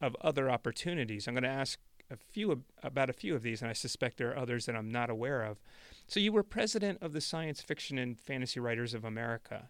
of 0.00 0.16
other 0.20 0.50
opportunities. 0.50 1.26
I'm 1.26 1.34
going 1.34 1.42
to 1.42 1.48
ask 1.48 1.78
a 2.10 2.16
few 2.16 2.62
about 2.82 3.10
a 3.10 3.12
few 3.12 3.34
of 3.34 3.42
these, 3.42 3.60
and 3.60 3.70
I 3.70 3.74
suspect 3.74 4.16
there 4.16 4.30
are 4.30 4.38
others 4.38 4.66
that 4.66 4.76
I'm 4.76 4.90
not 4.90 5.10
aware 5.10 5.42
of. 5.42 5.58
So 6.06 6.20
you 6.20 6.32
were 6.32 6.42
president 6.42 6.98
of 7.02 7.12
the 7.12 7.20
Science 7.20 7.60
Fiction 7.60 7.98
and 7.98 8.18
Fantasy 8.18 8.60
Writers 8.60 8.94
of 8.94 9.04
America. 9.04 9.68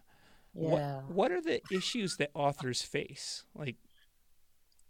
Yeah. 0.53 0.69
What, 0.69 1.09
what 1.09 1.31
are 1.31 1.41
the 1.41 1.61
issues 1.71 2.17
that 2.17 2.31
authors 2.33 2.81
face? 2.81 3.43
Like, 3.55 3.75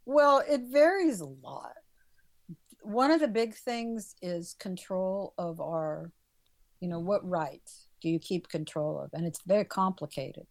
well, 0.05 0.43
it 0.47 0.61
varies 0.71 1.21
a 1.21 1.25
lot. 1.25 1.73
One 2.81 3.11
of 3.11 3.19
the 3.19 3.27
big 3.27 3.55
things 3.55 4.15
is 4.21 4.55
control 4.59 5.33
of 5.37 5.59
our, 5.59 6.11
you 6.79 6.87
know, 6.87 6.99
what 6.99 7.27
rights 7.27 7.87
do 8.01 8.09
you 8.09 8.19
keep 8.19 8.47
control 8.47 8.99
of? 8.99 9.09
And 9.13 9.25
it's 9.25 9.41
very 9.45 9.65
complicated 9.65 10.47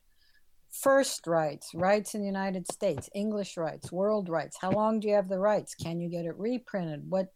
first 0.71 1.27
rights, 1.27 1.71
rights 1.75 2.15
in 2.15 2.21
the 2.21 2.27
United 2.27 2.71
States, 2.71 3.09
English 3.15 3.57
rights, 3.57 3.91
world 3.91 4.29
rights. 4.29 4.57
How 4.61 4.71
long 4.71 5.01
do 5.01 5.09
you 5.09 5.15
have 5.15 5.29
the 5.29 5.39
rights? 5.39 5.75
Can 5.75 6.01
you 6.01 6.09
get 6.09 6.25
it 6.25 6.39
reprinted? 6.39 7.09
What 7.09 7.33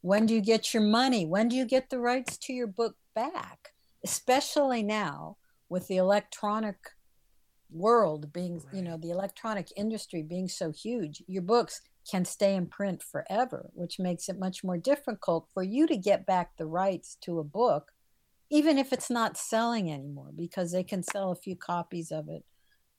when 0.00 0.26
do 0.26 0.34
you 0.34 0.42
get 0.42 0.74
your 0.74 0.82
money? 0.82 1.24
When 1.24 1.48
do 1.48 1.56
you 1.56 1.64
get 1.64 1.88
the 1.88 1.98
rights 1.98 2.36
to 2.38 2.52
your 2.52 2.66
book 2.66 2.96
back? 3.14 3.72
Especially 4.04 4.82
now 4.82 5.38
with 5.70 5.88
the 5.88 5.96
electronic 5.96 6.76
world 7.70 8.30
being, 8.30 8.56
right. 8.56 8.74
you 8.74 8.82
know, 8.82 8.98
the 8.98 9.10
electronic 9.10 9.72
industry 9.76 10.22
being 10.22 10.46
so 10.46 10.70
huge, 10.70 11.22
your 11.26 11.42
books 11.42 11.80
can 12.10 12.26
stay 12.26 12.54
in 12.54 12.66
print 12.66 13.02
forever, 13.02 13.70
which 13.72 13.98
makes 13.98 14.28
it 14.28 14.38
much 14.38 14.62
more 14.62 14.76
difficult 14.76 15.48
for 15.54 15.62
you 15.62 15.86
to 15.86 15.96
get 15.96 16.26
back 16.26 16.56
the 16.58 16.66
rights 16.66 17.16
to 17.22 17.38
a 17.38 17.44
book, 17.44 17.92
even 18.50 18.76
if 18.76 18.92
it's 18.92 19.10
not 19.10 19.38
selling 19.38 19.90
anymore, 19.90 20.30
because 20.36 20.70
they 20.70 20.84
can 20.84 21.02
sell 21.02 21.30
a 21.30 21.36
few 21.36 21.56
copies 21.56 22.12
of 22.12 22.28
it 22.28 22.44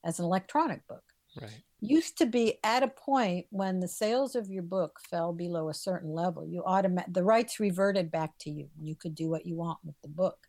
as 0.05 0.19
an 0.19 0.25
electronic 0.25 0.87
book. 0.87 1.03
Right. 1.41 1.63
Used 1.81 2.17
to 2.19 2.25
be 2.25 2.59
at 2.63 2.83
a 2.83 2.87
point 2.87 3.47
when 3.49 3.79
the 3.79 3.87
sales 3.87 4.35
of 4.35 4.49
your 4.49 4.63
book 4.63 4.99
fell 5.09 5.33
below 5.33 5.69
a 5.69 5.73
certain 5.73 6.11
level, 6.11 6.47
you 6.47 6.63
automatic 6.65 7.13
the 7.13 7.23
rights 7.23 7.59
reverted 7.59 8.09
back 8.09 8.37
to 8.39 8.49
you. 8.49 8.69
You 8.81 8.95
could 8.95 9.15
do 9.15 9.29
what 9.29 9.45
you 9.45 9.55
want 9.55 9.79
with 9.83 9.95
the 10.01 10.07
book. 10.07 10.47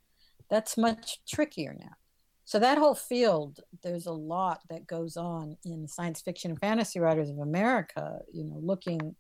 That's 0.49 0.77
much 0.77 1.19
trickier 1.27 1.77
now. 1.79 1.95
So 2.45 2.61
that 2.61 2.79
whole 2.79 2.95
field, 2.95 3.59
there's 3.83 4.07
a 4.07 4.13
lot 4.13 4.61
that 4.71 4.87
goes 4.87 5.17
on 5.17 5.57
in 5.65 5.89
science 5.89 6.21
fiction 6.21 6.53
and 6.53 6.61
fantasy 6.61 7.01
writers 7.01 7.29
of 7.29 7.39
America. 7.39 8.21
You 8.33 8.45
know, 8.45 8.61
looking. 8.63 9.17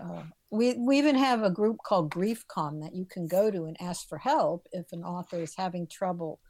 Uh, 0.00 0.22
we 0.50 0.74
we 0.74 0.98
even 0.98 1.14
have 1.14 1.42
a 1.42 1.50
group 1.50 1.78
called 1.84 2.10
GriefCom 2.10 2.82
that 2.82 2.94
you 2.94 3.04
can 3.04 3.26
go 3.26 3.50
to 3.50 3.64
and 3.64 3.76
ask 3.80 4.08
for 4.08 4.18
help 4.18 4.66
if 4.72 4.86
an 4.92 5.04
author 5.04 5.40
is 5.42 5.54
having 5.56 5.86
trouble 5.86 6.40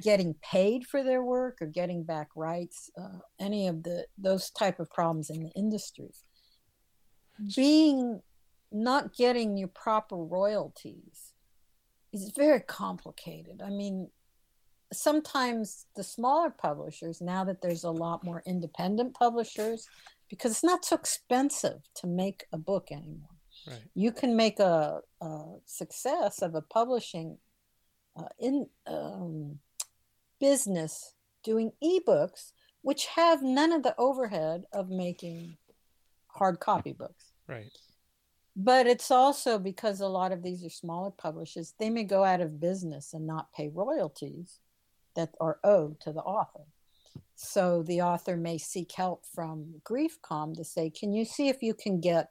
getting 0.00 0.34
paid 0.42 0.86
for 0.86 1.02
their 1.02 1.22
work 1.22 1.58
or 1.60 1.66
getting 1.66 2.02
back 2.02 2.28
rights, 2.34 2.90
uh, 2.98 3.18
any 3.40 3.66
of 3.66 3.82
the 3.82 4.06
those 4.16 4.50
type 4.50 4.80
of 4.80 4.90
problems 4.90 5.30
in 5.30 5.42
the 5.42 5.50
industry. 5.50 6.10
Being 7.54 8.22
not 8.72 9.14
getting 9.14 9.56
your 9.56 9.68
proper 9.68 10.16
royalties 10.16 11.32
is 12.12 12.32
very 12.34 12.60
complicated. 12.60 13.62
I 13.64 13.70
mean, 13.70 14.10
sometimes 14.92 15.86
the 15.96 16.04
smaller 16.04 16.50
publishers, 16.50 17.20
now 17.20 17.44
that 17.44 17.60
there's 17.60 17.84
a 17.84 17.90
lot 17.90 18.24
more 18.24 18.42
independent 18.46 19.14
publishers, 19.14 19.86
because 20.28 20.52
it's 20.52 20.64
not 20.64 20.84
so 20.84 20.96
expensive 20.96 21.80
to 21.96 22.06
make 22.06 22.44
a 22.52 22.58
book 22.58 22.88
anymore. 22.90 23.30
Right. 23.66 23.82
You 23.94 24.12
can 24.12 24.36
make 24.36 24.60
a, 24.60 25.00
a 25.20 25.42
success 25.64 26.42
of 26.42 26.54
a 26.54 26.62
publishing 26.62 27.38
uh, 28.16 28.28
in 28.38 28.68
um, 28.86 29.58
business 30.40 31.14
doing 31.42 31.72
ebooks, 31.82 32.52
which 32.82 33.06
have 33.06 33.42
none 33.42 33.72
of 33.72 33.82
the 33.82 33.94
overhead 33.98 34.64
of 34.72 34.88
making 34.88 35.56
hard 36.28 36.60
copy 36.60 36.92
books. 36.92 37.32
Right. 37.46 37.70
But 38.56 38.86
it's 38.86 39.10
also 39.10 39.58
because 39.58 40.00
a 40.00 40.08
lot 40.08 40.32
of 40.32 40.42
these 40.42 40.64
are 40.64 40.70
smaller 40.70 41.10
publishers, 41.10 41.74
they 41.78 41.90
may 41.90 42.04
go 42.04 42.24
out 42.24 42.40
of 42.40 42.60
business 42.60 43.12
and 43.12 43.26
not 43.26 43.52
pay 43.52 43.68
royalties 43.68 44.60
that 45.14 45.34
are 45.40 45.58
owed 45.62 46.00
to 46.00 46.12
the 46.12 46.20
author. 46.20 46.64
So 47.36 47.82
the 47.82 48.02
author 48.02 48.36
may 48.36 48.58
seek 48.58 48.92
help 48.92 49.24
from 49.34 49.80
GriefCom 49.84 50.56
to 50.56 50.64
say, 50.64 50.90
Can 50.90 51.12
you 51.12 51.24
see 51.24 51.48
if 51.48 51.62
you 51.62 51.74
can 51.74 52.00
get 52.00 52.30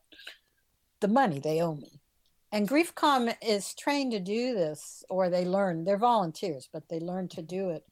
the 0.99 1.08
money 1.08 1.39
they 1.39 1.62
owe 1.62 1.76
me? 1.76 2.01
And 2.51 2.68
GriefCom 2.68 3.36
is 3.41 3.74
trained 3.74 4.12
to 4.12 4.20
do 4.20 4.53
this, 4.53 5.03
or 5.10 5.30
they 5.30 5.45
learn, 5.45 5.84
they're 5.84 5.97
volunteers, 5.97 6.70
but 6.72 6.89
they 6.89 6.99
learn 6.99 7.28
to 7.30 7.41
do 7.41 7.70
it 7.70 7.84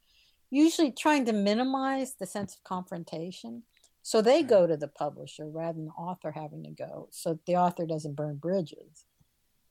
usually 0.54 0.92
trying 0.92 1.24
to 1.26 1.32
minimize 1.32 2.14
the 2.14 2.26
sense 2.26 2.54
of 2.54 2.64
confrontation. 2.64 3.64
So 4.02 4.22
they 4.22 4.40
mm-hmm. 4.40 4.48
go 4.48 4.66
to 4.66 4.76
the 4.76 4.88
publisher 4.88 5.48
rather 5.48 5.74
than 5.74 5.86
the 5.86 5.92
author 5.92 6.30
having 6.30 6.62
to 6.64 6.70
go, 6.70 7.08
so 7.10 7.38
the 7.46 7.56
author 7.56 7.86
doesn't 7.86 8.16
burn 8.16 8.36
bridges. 8.36 9.06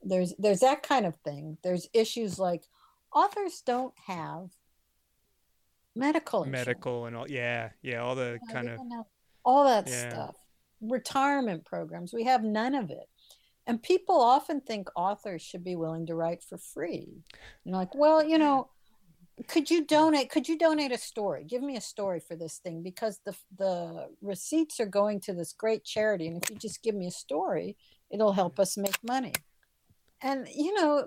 There's 0.02 0.34
there's 0.38 0.60
that 0.60 0.82
kind 0.82 1.06
of 1.06 1.16
thing. 1.16 1.56
There's 1.64 1.88
issues 1.94 2.38
like 2.38 2.64
authors 3.14 3.62
don't 3.64 3.94
have 4.06 4.50
medical 5.94 6.44
medical 6.44 7.06
and 7.06 7.16
all 7.16 7.30
yeah 7.30 7.70
yeah 7.82 8.02
all 8.02 8.14
the 8.14 8.38
yeah, 8.46 8.52
kind 8.52 8.68
of 8.68 8.80
all 9.44 9.64
that 9.64 9.86
yeah. 9.86 10.08
stuff. 10.08 10.36
Retirement 10.80 11.64
programs 11.64 12.12
we 12.12 12.24
have 12.24 12.42
none 12.42 12.74
of 12.74 12.90
it. 12.90 13.08
And 13.66 13.82
people 13.82 14.20
often 14.20 14.60
think 14.60 14.88
authors 14.94 15.40
should 15.40 15.64
be 15.64 15.76
willing 15.76 16.06
to 16.06 16.14
write 16.14 16.42
for 16.42 16.58
free. 16.58 17.22
You're 17.64 17.76
like 17.76 17.94
well 17.94 18.22
you 18.22 18.38
know 18.38 18.68
could 19.48 19.70
you 19.70 19.84
donate 19.84 20.30
could 20.30 20.48
you 20.48 20.58
donate 20.58 20.92
a 20.92 20.98
story? 20.98 21.44
Give 21.44 21.62
me 21.62 21.76
a 21.76 21.80
story 21.80 22.20
for 22.20 22.36
this 22.36 22.58
thing 22.58 22.82
because 22.82 23.20
the 23.24 23.34
the 23.56 24.08
receipts 24.20 24.80
are 24.80 24.86
going 24.86 25.20
to 25.20 25.32
this 25.32 25.52
great 25.52 25.84
charity. 25.84 26.26
And 26.26 26.42
if 26.42 26.50
you 26.50 26.56
just 26.56 26.82
give 26.82 26.94
me 26.94 27.06
a 27.06 27.12
story 27.12 27.76
it'll 28.10 28.32
help 28.32 28.60
us 28.60 28.76
make 28.76 28.98
money. 29.02 29.32
And 30.22 30.46
you 30.54 30.74
know 30.74 31.06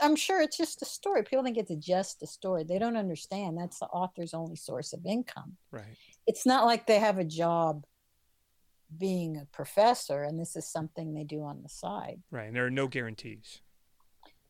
I'm 0.00 0.16
sure 0.16 0.40
it's 0.40 0.56
just 0.56 0.82
a 0.82 0.84
story. 0.84 1.22
People 1.22 1.44
think 1.44 1.58
it's 1.58 1.74
just 1.74 2.22
a 2.22 2.26
story. 2.26 2.64
They 2.64 2.78
don't 2.78 2.96
understand 2.96 3.58
that's 3.58 3.78
the 3.80 3.86
author's 3.86 4.34
only 4.34 4.56
source 4.56 4.92
of 4.92 5.04
income. 5.06 5.56
Right. 5.70 5.96
It's 6.26 6.46
not 6.46 6.66
like 6.66 6.86
they 6.86 6.98
have 6.98 7.18
a 7.18 7.24
job 7.24 7.84
being 8.96 9.36
a 9.36 9.44
professor 9.46 10.22
and 10.22 10.38
this 10.40 10.56
is 10.56 10.66
something 10.66 11.12
they 11.14 11.24
do 11.24 11.42
on 11.42 11.62
the 11.62 11.68
side. 11.68 12.20
Right. 12.30 12.46
And 12.46 12.56
there 12.56 12.66
are 12.66 12.70
no 12.70 12.86
guarantees. 12.86 13.60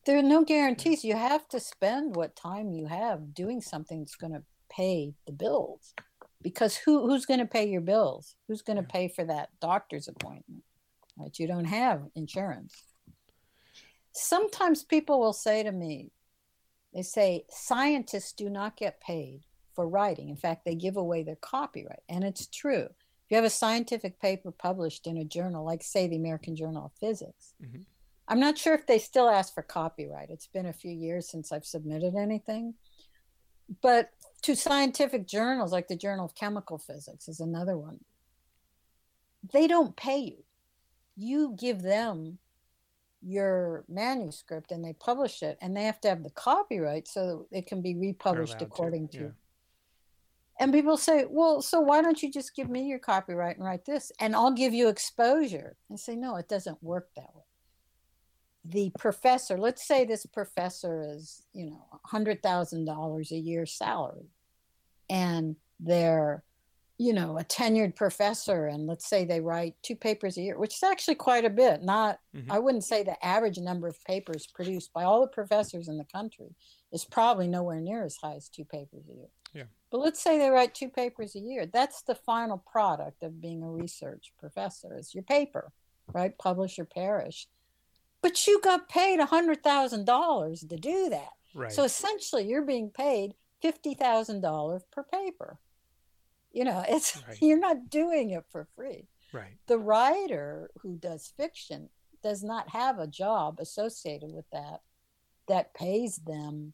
There 0.05 0.17
are 0.17 0.23
no 0.23 0.43
guarantees. 0.43 1.03
You 1.03 1.15
have 1.15 1.47
to 1.49 1.59
spend 1.59 2.15
what 2.15 2.35
time 2.35 2.71
you 2.71 2.85
have 2.87 3.33
doing 3.33 3.61
something 3.61 3.99
that's 3.99 4.15
going 4.15 4.33
to 4.33 4.43
pay 4.69 5.13
the 5.25 5.33
bills. 5.33 5.93
Because 6.41 6.77
who 6.77 7.05
who's 7.05 7.25
going 7.25 7.41
to 7.41 7.45
pay 7.45 7.67
your 7.67 7.81
bills? 7.81 8.35
Who's 8.47 8.61
going 8.61 8.77
to 8.77 8.83
Yeah. 8.83 8.91
pay 8.93 9.07
for 9.09 9.25
that 9.25 9.49
doctor's 9.59 10.07
appointment? 10.07 10.63
Right? 11.17 11.37
You 11.37 11.47
don't 11.47 11.65
have 11.65 12.03
insurance. 12.15 12.73
Sometimes 14.11 14.83
people 14.83 15.19
will 15.19 15.33
say 15.33 15.63
to 15.63 15.71
me, 15.71 16.11
they 16.93 17.03
say 17.03 17.45
scientists 17.49 18.31
do 18.33 18.49
not 18.49 18.75
get 18.75 19.01
paid 19.01 19.41
for 19.73 19.87
writing. 19.87 20.29
In 20.29 20.35
fact, 20.35 20.65
they 20.65 20.75
give 20.75 20.97
away 20.97 21.23
their 21.23 21.35
copyright. 21.35 22.03
And 22.09 22.23
it's 22.23 22.47
true. 22.47 22.89
If 22.89 23.31
you 23.31 23.35
have 23.35 23.45
a 23.45 23.49
scientific 23.49 24.19
paper 24.19 24.51
published 24.51 25.05
in 25.05 25.17
a 25.17 25.23
journal, 25.23 25.63
like, 25.63 25.83
say, 25.83 26.07
the 26.07 26.15
American 26.15 26.55
Journal 26.55 26.85
of 26.85 26.93
Physics, 26.93 27.53
Mhm. 27.61 27.85
I'm 28.27 28.39
not 28.39 28.57
sure 28.57 28.73
if 28.73 28.85
they 28.85 28.99
still 28.99 29.29
ask 29.29 29.53
for 29.53 29.63
copyright. 29.63 30.29
It's 30.29 30.47
been 30.47 30.65
a 30.65 30.73
few 30.73 30.91
years 30.91 31.27
since 31.29 31.51
I've 31.51 31.65
submitted 31.65 32.15
anything. 32.15 32.75
But 33.81 34.11
to 34.43 34.55
scientific 34.55 35.27
journals, 35.27 35.71
like 35.71 35.87
the 35.87 35.95
Journal 35.95 36.25
of 36.25 36.35
Chemical 36.35 36.77
Physics 36.77 37.27
is 37.27 37.39
another 37.39 37.77
one, 37.77 38.03
they 39.43 39.67
don't 39.67 39.95
pay 39.95 40.17
you. 40.17 40.43
You 41.15 41.55
give 41.55 41.81
them 41.81 42.39
your 43.21 43.83
manuscript 43.89 44.71
and 44.71 44.83
they 44.83 44.93
publish 44.93 45.43
it, 45.43 45.57
and 45.61 45.75
they 45.75 45.83
have 45.83 45.99
to 46.01 46.09
have 46.09 46.23
the 46.23 46.29
copyright 46.31 47.07
so 47.07 47.47
it 47.51 47.67
can 47.67 47.81
be 47.81 47.95
republished 47.95 48.53
allowed 48.53 48.59
to, 48.59 48.65
according 48.65 49.07
to. 49.09 49.17
yeah. 49.17 49.29
And 50.61 50.73
people 50.73 50.97
say, 50.97 51.25
well, 51.29 51.61
so 51.61 51.79
why 51.79 52.01
don't 52.01 52.21
you 52.21 52.29
just 52.29 52.53
give 52.53 52.69
me 52.69 52.83
your 52.83 52.99
copyright 52.99 53.55
and 53.55 53.65
write 53.65 53.85
this? 53.85 54.11
And 54.19 54.35
I'll 54.35 54.51
give 54.51 54.73
you 54.73 54.89
exposure. 54.89 55.77
I 55.91 55.95
say, 55.95 56.17
no, 56.17 56.35
it 56.35 56.49
doesn't 56.49 56.83
work 56.83 57.09
that 57.15 57.33
way. 57.33 57.43
The 58.65 58.91
professor, 58.99 59.57
let's 59.57 59.87
say 59.87 60.03
this 60.03 60.25
professor 60.25 61.01
is, 61.15 61.45
you 61.53 61.65
know, 61.67 61.85
$100,000 62.11 63.31
a 63.31 63.35
year 63.37 63.65
salary. 63.65 64.27
And 65.09 65.55
they're, 65.79 66.43
you 67.01 67.13
know, 67.13 67.39
a 67.39 67.43
tenured 67.45 67.95
professor. 67.95 68.67
And 68.67 68.85
let's 68.85 69.07
say 69.07 69.23
they 69.23 69.39
write 69.39 69.73
two 69.81 69.95
papers 69.95 70.37
a 70.37 70.41
year, 70.41 70.59
which 70.59 70.75
is 70.75 70.83
actually 70.83 71.15
quite 71.15 71.45
a 71.45 71.49
bit. 71.49 71.81
Not, 71.81 72.19
Mhm. 72.35 72.51
I 72.51 72.59
wouldn't 72.59 72.83
say 72.83 73.03
the 73.03 73.25
average 73.25 73.57
number 73.57 73.87
of 73.87 74.03
papers 74.03 74.45
produced 74.45 74.91
by 74.91 75.05
all 75.05 75.21
the 75.21 75.27
professors 75.27 75.87
in 75.87 75.97
the 75.97 76.03
country 76.03 76.53
is 76.91 77.05
probably 77.05 77.47
nowhere 77.47 77.79
near 77.79 78.03
as 78.03 78.17
high 78.17 78.35
as 78.35 78.49
two 78.49 78.65
papers 78.65 79.07
a 79.09 79.13
year. 79.13 79.29
Yeah. 79.53 79.63
But 79.89 79.99
let's 79.99 80.19
say 80.21 80.37
they 80.37 80.49
write 80.49 80.75
two 80.75 80.89
papers 80.89 81.35
a 81.35 81.39
year. 81.39 81.65
That's 81.65 82.01
the 82.01 82.15
final 82.15 82.57
product 82.57 83.23
of 83.23 83.39
being 83.39 83.63
a 83.63 83.71
research 83.71 84.33
professor 84.37 84.93
is 84.97 85.15
your 85.15 85.23
paper, 85.23 85.71
right? 86.11 86.37
Publish 86.37 86.77
or 86.79 86.85
perish. 86.85 87.47
But 88.21 88.45
you 88.45 88.59
got 88.59 88.89
paid 88.89 89.21
$100,000 89.21 90.67
to 90.67 90.75
do 90.75 91.07
that. 91.09 91.31
Right. 91.55 91.71
So 91.71 91.85
essentially 91.85 92.45
you're 92.45 92.65
being 92.65 92.89
paid 92.89 93.35
$50,000 93.63 94.83
per 94.91 95.03
paper. 95.03 95.59
You 96.51 96.63
know, 96.63 96.83
it's 96.87 97.21
Right. 97.27 97.41
you're 97.41 97.59
not 97.59 97.89
doing 97.89 98.31
it 98.31 98.45
for 98.49 98.67
free 98.75 99.07
right. 99.33 99.57
the 99.67 99.77
writer 99.77 100.69
who 100.81 100.97
does 100.97 101.31
fiction 101.37 101.89
does 102.23 102.43
not 102.43 102.69
have 102.69 102.99
a 102.99 103.07
job 103.07 103.59
associated 103.59 104.31
with 104.33 104.45
that 104.51 104.81
that 105.47 105.73
pays 105.73 106.17
them 106.17 106.73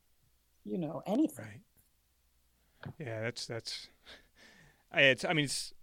you 0.64 0.78
know 0.78 1.04
anything 1.06 1.46
Right. 1.46 1.62
Yeah, 3.00 3.22
that's 3.22 3.46
that's. 3.46 3.88
It's. 4.94 5.26
I 5.26 5.34
mean, 5.34 5.46
it's 5.46 5.74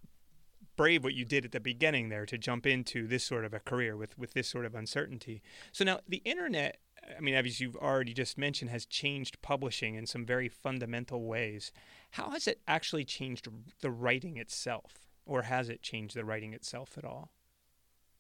brave 0.77 1.05
what 1.05 1.15
you 1.15 1.25
did 1.25 1.45
at 1.45 1.53
the 1.53 1.61
beginning 1.61 2.09
there 2.09 2.25
to 2.25 2.39
jump 2.39 2.67
into 2.67 3.07
this 3.07 3.23
sort 3.25 3.45
of 3.45 3.53
a 3.53 3.61
career 3.61 3.97
with 3.97 4.17
with 4.17 4.33
this 4.35 4.49
sort 4.49 4.65
of 4.65 4.75
uncertainty. 4.75 5.43
So 5.73 5.85
now 5.85 6.01
the 6.09 6.23
internet. 6.25 6.79
I 7.17 7.21
mean, 7.21 7.35
as 7.35 7.61
you've 7.61 7.77
already 7.77 8.15
just 8.15 8.39
mentioned, 8.39 8.71
has 8.71 8.87
changed 8.87 9.43
publishing 9.43 9.95
in 9.97 10.07
some 10.07 10.25
very 10.25 10.49
fundamental 10.49 11.25
ways. 11.25 11.73
How 12.13 12.31
has 12.31 12.47
it 12.47 12.61
actually 12.67 13.05
changed 13.05 13.49
the 13.81 13.91
writing 13.91 14.37
itself, 14.37 15.09
or 15.27 15.43
has 15.43 15.69
it 15.69 15.83
changed 15.83 16.15
the 16.15 16.25
writing 16.25 16.53
itself 16.53 16.97
at 16.97 17.05
all? 17.05 17.33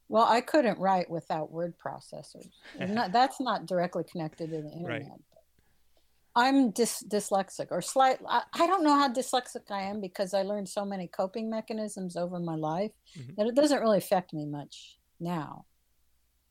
well 0.08 0.26
i 0.28 0.40
couldn't 0.40 0.78
write 0.78 1.08
without 1.08 1.50
word 1.50 1.74
processors 1.78 2.50
not, 2.78 3.12
that's 3.12 3.40
not 3.40 3.66
directly 3.66 4.02
connected 4.04 4.50
to 4.50 4.60
the 4.60 4.68
internet 4.70 5.18
i'm 6.34 6.72
dys- 6.72 7.06
dyslexic 7.08 7.68
or 7.70 7.80
slight 7.80 8.18
I, 8.28 8.42
I 8.52 8.66
don't 8.66 8.82
know 8.82 8.96
how 8.96 9.08
dyslexic 9.10 9.70
i 9.70 9.82
am 9.82 10.00
because 10.00 10.34
i 10.34 10.42
learned 10.42 10.68
so 10.68 10.84
many 10.84 11.06
coping 11.06 11.48
mechanisms 11.48 12.16
over 12.16 12.38
my 12.40 12.56
life 12.56 12.90
Mhm. 13.16 13.36
that 13.36 13.46
it 13.46 13.54
doesn't 13.54 13.80
really 13.80 13.98
affect 13.98 14.32
me 14.34 14.44
much 14.44 14.98
now 15.20 15.66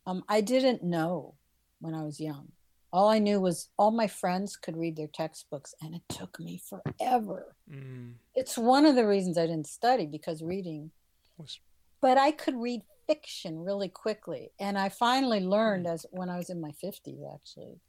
um, 0.05 0.23
i 0.29 0.41
didn't 0.41 0.81
know 0.81 1.35
when 1.81 1.93
i 1.93 2.03
was 2.03 2.19
young 2.19 2.47
all 2.93 3.09
i 3.09 3.19
knew 3.19 3.39
was 3.39 3.69
all 3.77 3.91
my 3.91 4.07
friends 4.07 4.55
could 4.55 4.77
read 4.77 4.95
their 4.95 5.07
textbooks 5.07 5.73
and 5.81 5.95
it 5.95 6.01
took 6.09 6.39
me 6.39 6.59
forever 6.69 7.55
Mm, 7.71 8.13
it's 8.35 8.57
one 8.57 8.85
of 8.85 8.95
the 8.95 9.07
reasons 9.07 9.37
i 9.37 9.45
didn't 9.45 9.67
study 9.67 10.05
because 10.05 10.41
reading 10.41 10.91
was 11.37 11.59
but 12.01 12.17
I 12.17 12.31
could 12.31 12.55
read 12.55 12.81
fiction 13.07 13.63
really 13.63 13.89
quickly. 13.89 14.51
And 14.59 14.77
I 14.77 14.89
finally 14.89 15.39
learned 15.39 15.87
as 15.87 16.05
when 16.11 16.29
I 16.29 16.37
was 16.37 16.49
in 16.49 16.59
my 16.59 16.71
50s 16.83 17.21
actually. 17.33 17.79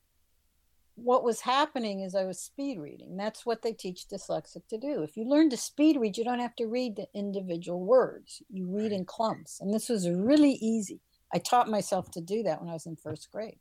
What 0.95 1.25
was 1.25 1.41
happening 1.41 2.01
is 2.01 2.15
I 2.15 2.25
was 2.25 2.39
speed 2.39 2.79
reading. 2.79 3.17
That's 3.17 3.47
what 3.47 3.63
they 3.63 3.73
teach 3.73 4.09
dyslexic 4.13 4.69
to 4.69 4.79
do. 4.79 5.03
If 5.03 5.17
you 5.17 5.25
learn 5.25 5.49
to 5.51 5.57
speed 5.57 5.97
read, 5.99 6.19
you 6.19 6.25
don't 6.25 6.39
have 6.39 6.55
to 6.57 6.67
read 6.67 6.97
the 6.97 7.07
individual 7.15 7.81
words. 7.81 8.43
You 8.51 8.67
read 8.67 8.93
in 8.93 9.07
clumps. 9.07 9.61
And 9.61 9.73
this 9.73 9.89
was 9.89 10.09
really 10.09 10.53
easy. 10.61 11.01
I 11.35 11.39
taught 11.39 11.69
myself 11.69 12.11
to 12.13 12.21
do 12.21 12.43
that 12.45 12.61
when 12.61 12.69
I 12.69 12.75
was 12.75 12.87
in 12.87 12.97
first 12.97 13.31
grade. 13.33 13.59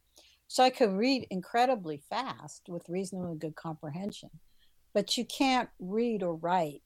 So 0.48 0.64
I 0.64 0.70
could 0.70 0.92
read 0.92 1.28
incredibly 1.30 1.98
fast 2.10 2.64
with 2.68 2.90
reasonably 2.90 3.38
good 3.38 3.56
comprehension. 3.56 4.30
But 4.94 5.18
you 5.18 5.24
can't 5.26 5.70
read 5.80 6.22
or 6.24 6.36
write 6.36 6.82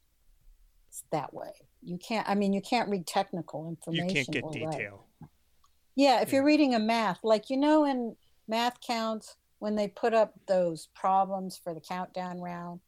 that 1.12 1.34
way. 1.34 1.52
You 1.82 1.98
can't. 1.98 2.28
I 2.30 2.36
mean, 2.36 2.54
you 2.54 2.62
can't 2.62 2.90
read 2.90 3.08
technical 3.08 3.68
information. 3.68 4.08
you 4.10 4.14
can't 4.16 4.28
get 4.32 4.44
or 4.44 4.52
write. 4.52 4.72
detail. 4.72 5.08
Yeah, 5.96 6.22
if 6.22 6.30
Yeah. 6.30 6.36
you're 6.36 6.46
reading 6.46 6.76
a 6.76 6.80
math, 6.80 7.24
like 7.24 7.50
you 7.50 7.58
know, 7.58 7.84
in 7.86 8.16
MATHCOUNTS 8.48 9.36
when 9.60 9.76
they 9.76 9.88
put 9.88 10.14
up 10.14 10.34
those 10.46 10.88
problems 10.94 11.58
for 11.58 11.74
the 11.74 11.82
countdown 11.82 12.40
round, 12.40 12.82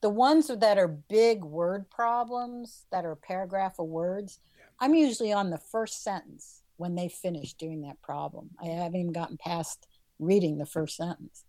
the 0.00 0.10
ones 0.10 0.48
that 0.48 0.76
are 0.78 0.88
big 0.88 1.44
word 1.44 1.88
problems 1.90 2.86
that 2.90 3.04
are 3.04 3.12
a 3.12 3.16
paragraph 3.16 3.78
of 3.78 3.86
words, 3.86 4.40
Yeah. 4.58 4.64
I'm 4.80 4.94
usually 4.94 5.32
on 5.32 5.50
the 5.50 5.58
first 5.58 6.02
sentence 6.02 6.62
when 6.76 6.94
they 6.94 7.08
finish 7.08 7.54
doing 7.54 7.82
that 7.82 8.00
problem. 8.02 8.50
I 8.60 8.66
haven't 8.66 9.00
even 9.00 9.12
gotten 9.12 9.36
past 9.36 9.86
reading 10.18 10.58
the 10.58 10.66
first 10.66 10.96
sentence 10.96 11.44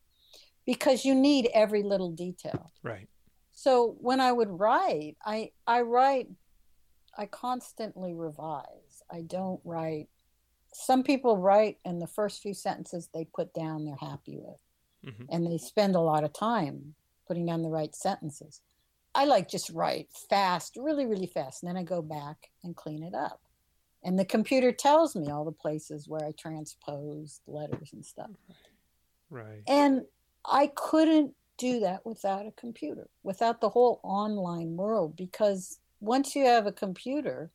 because 0.65 1.05
you 1.05 1.15
need 1.15 1.49
every 1.53 1.84
little 1.84 2.11
detail. 2.11 2.71
Right. 2.84 3.07
So 3.51 3.95
when 3.99 4.19
I 4.19 4.32
would 4.32 4.49
write, 4.49 5.15
I 5.26 5.51
I 5.65 5.82
write 5.82 6.28
I 7.17 7.26
constantly 7.26 8.13
revise. 8.13 9.03
I 9.11 9.21
don't 9.21 9.61
write 9.63 10.09
some 10.73 11.03
people 11.03 11.38
write 11.38 11.78
and 11.86 12.01
the 12.01 12.07
first 12.07 12.41
few 12.41 12.53
sentences 12.53 13.07
they 13.13 13.26
put 13.34 13.53
down 13.53 13.86
they're 13.86 13.95
happy 13.95 14.38
with 14.38 14.59
hmm 15.05 15.23
and 15.30 15.47
they 15.47 15.57
spend 15.57 15.95
a 15.95 15.99
lot 15.99 16.23
of 16.23 16.34
time 16.34 16.95
putting 17.28 17.45
down 17.45 17.61
the 17.61 17.69
right 17.69 17.95
sentences. 17.95 18.61
I 19.13 19.26
like 19.26 19.47
just 19.47 19.69
write 19.69 20.09
fast, 20.30 20.76
really 20.76 21.05
really 21.05 21.28
fast 21.28 21.63
and 21.63 21.69
then 21.69 21.78
I 21.78 21.84
go 21.84 22.01
back 22.01 22.49
and 22.63 22.76
clean 22.76 23.03
it 23.03 23.13
up. 23.15 23.41
And 24.05 24.19
the 24.19 24.23
computer 24.23 24.71
tells 24.71 25.15
me 25.15 25.31
all 25.31 25.43
the 25.43 25.51
places 25.51 26.07
where 26.07 26.23
I 26.23 26.31
transposed 26.37 27.41
letters 27.47 27.89
and 27.91 28.05
stuff. 28.05 28.29
Right. 29.31 29.63
And 29.67 30.03
I 30.45 30.71
couldn't 30.75 31.33
do 31.57 31.79
that 31.79 32.05
without 32.05 32.45
a 32.45 32.51
computer, 32.51 33.09
without 33.23 33.61
the 33.61 33.69
whole 33.69 33.99
online 34.03 34.77
world, 34.77 35.15
because 35.15 35.79
once 35.99 36.35
you 36.35 36.45
have 36.45 36.67
a 36.67 36.71
computer, 36.71 37.49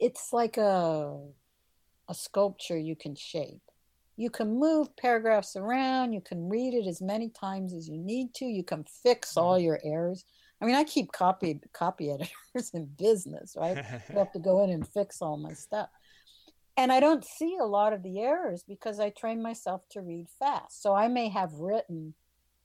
it's 0.00 0.32
like 0.32 0.56
a, 0.56 1.18
a 2.08 2.14
sculpture 2.14 2.78
you 2.78 2.96
can 2.96 3.14
shape. 3.14 3.60
You 4.16 4.30
can 4.30 4.58
move 4.58 4.96
paragraphs 4.96 5.54
around, 5.54 6.14
you 6.14 6.22
can 6.22 6.48
read 6.48 6.72
it 6.72 6.86
as 6.86 7.02
many 7.02 7.28
times 7.28 7.74
as 7.74 7.88
you 7.88 7.98
need 7.98 8.32
to, 8.34 8.46
you 8.46 8.62
can 8.62 8.84
fix 9.02 9.36
all 9.36 9.56
mm-hmm. 9.56 9.64
your 9.64 9.80
errors. 9.84 10.24
I 10.62 10.64
mean, 10.64 10.76
I 10.76 10.84
keep 10.84 11.10
copy 11.10 11.60
copy 11.72 12.12
editors 12.12 12.70
in 12.72 12.86
business, 12.96 13.56
right? 13.58 13.76
I 13.76 14.12
have 14.12 14.30
to 14.32 14.38
go 14.38 14.62
in 14.62 14.70
and 14.70 14.86
fix 14.86 15.20
all 15.20 15.36
my 15.36 15.54
stuff. 15.54 15.88
And 16.76 16.92
I 16.92 17.00
don't 17.00 17.24
see 17.24 17.58
a 17.60 17.66
lot 17.66 17.92
of 17.92 18.02
the 18.02 18.20
errors 18.20 18.64
because 18.66 19.00
I 19.00 19.10
train 19.10 19.42
myself 19.42 19.82
to 19.90 20.00
read 20.00 20.28
fast. 20.38 20.80
So 20.80 20.94
I 20.94 21.08
may 21.08 21.28
have 21.28 21.52
written, 21.54 22.14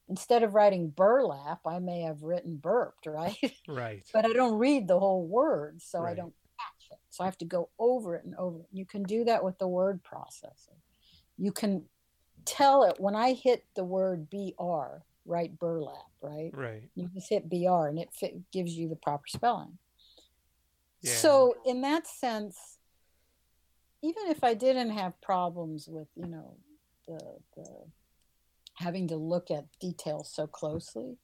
instead 0.08 0.43
of 0.43 0.54
writing 0.54 0.89
burlap, 0.95 1.60
I 1.66 1.80
may 1.80 2.02
have 2.02 2.22
written 2.22 2.56
burped, 2.56 3.08
right? 3.08 3.36
right. 3.68 4.06
but 4.14 4.26
I 4.26 4.32
don't 4.32 4.60
read 4.60 4.88
the 4.88 5.00
whole 5.00 5.28
word, 5.28 5.82
so 5.82 6.06
I 6.06 6.14
don't 6.14 6.34
catch 6.58 6.91
it. 6.91 7.00
So 7.10 7.24
I 7.24 7.28
have 7.28 7.38
to 7.39 7.45
go 7.45 7.70
over 7.80 8.16
it 8.16 8.24
and 8.24 8.36
over 8.36 8.60
it. 8.60 8.68
You 8.72 8.86
can 8.86 9.04
do 9.04 9.26
that 9.26 9.43
with 9.43 9.58
the 9.58 9.68
word 9.68 10.02
processor. 10.04 10.78
You 11.38 11.52
can 11.52 11.84
tell 12.45 12.84
it 12.84 12.95
when 13.00 13.16
I 13.16 13.34
hit 13.34 13.66
the 13.76 13.84
word 13.84 14.30
BR, 14.30 15.04
right? 15.28 15.57
Burlap, 15.59 16.05
right? 16.21 16.51
Right. 16.53 16.84
You 16.95 17.09
just 17.13 17.30
hit 17.30 17.49
BR 17.49 17.88
and 17.88 17.99
it 17.99 18.09
fit, 18.13 18.36
gives 18.51 18.73
you 18.73 18.89
the 18.89 18.95
proper 18.95 19.28
spelling. 19.28 19.78
Yeah. 21.01 21.13
So, 21.13 21.55
in 21.65 21.82
that 21.82 22.07
sense, 22.07 22.78
even 24.01 24.23
if 24.28 24.43
I 24.43 24.53
didn't 24.53 24.91
have 24.91 25.19
problems 25.21 25.88
with, 25.88 26.07
you 26.15 26.28
know, 26.28 26.55
the, 27.07 27.19
the 27.55 27.67
having 28.75 29.07
to 29.07 29.15
look 29.15 29.51
at 29.51 29.65
details 29.80 30.32
so 30.34 30.47
closely, 30.47 31.17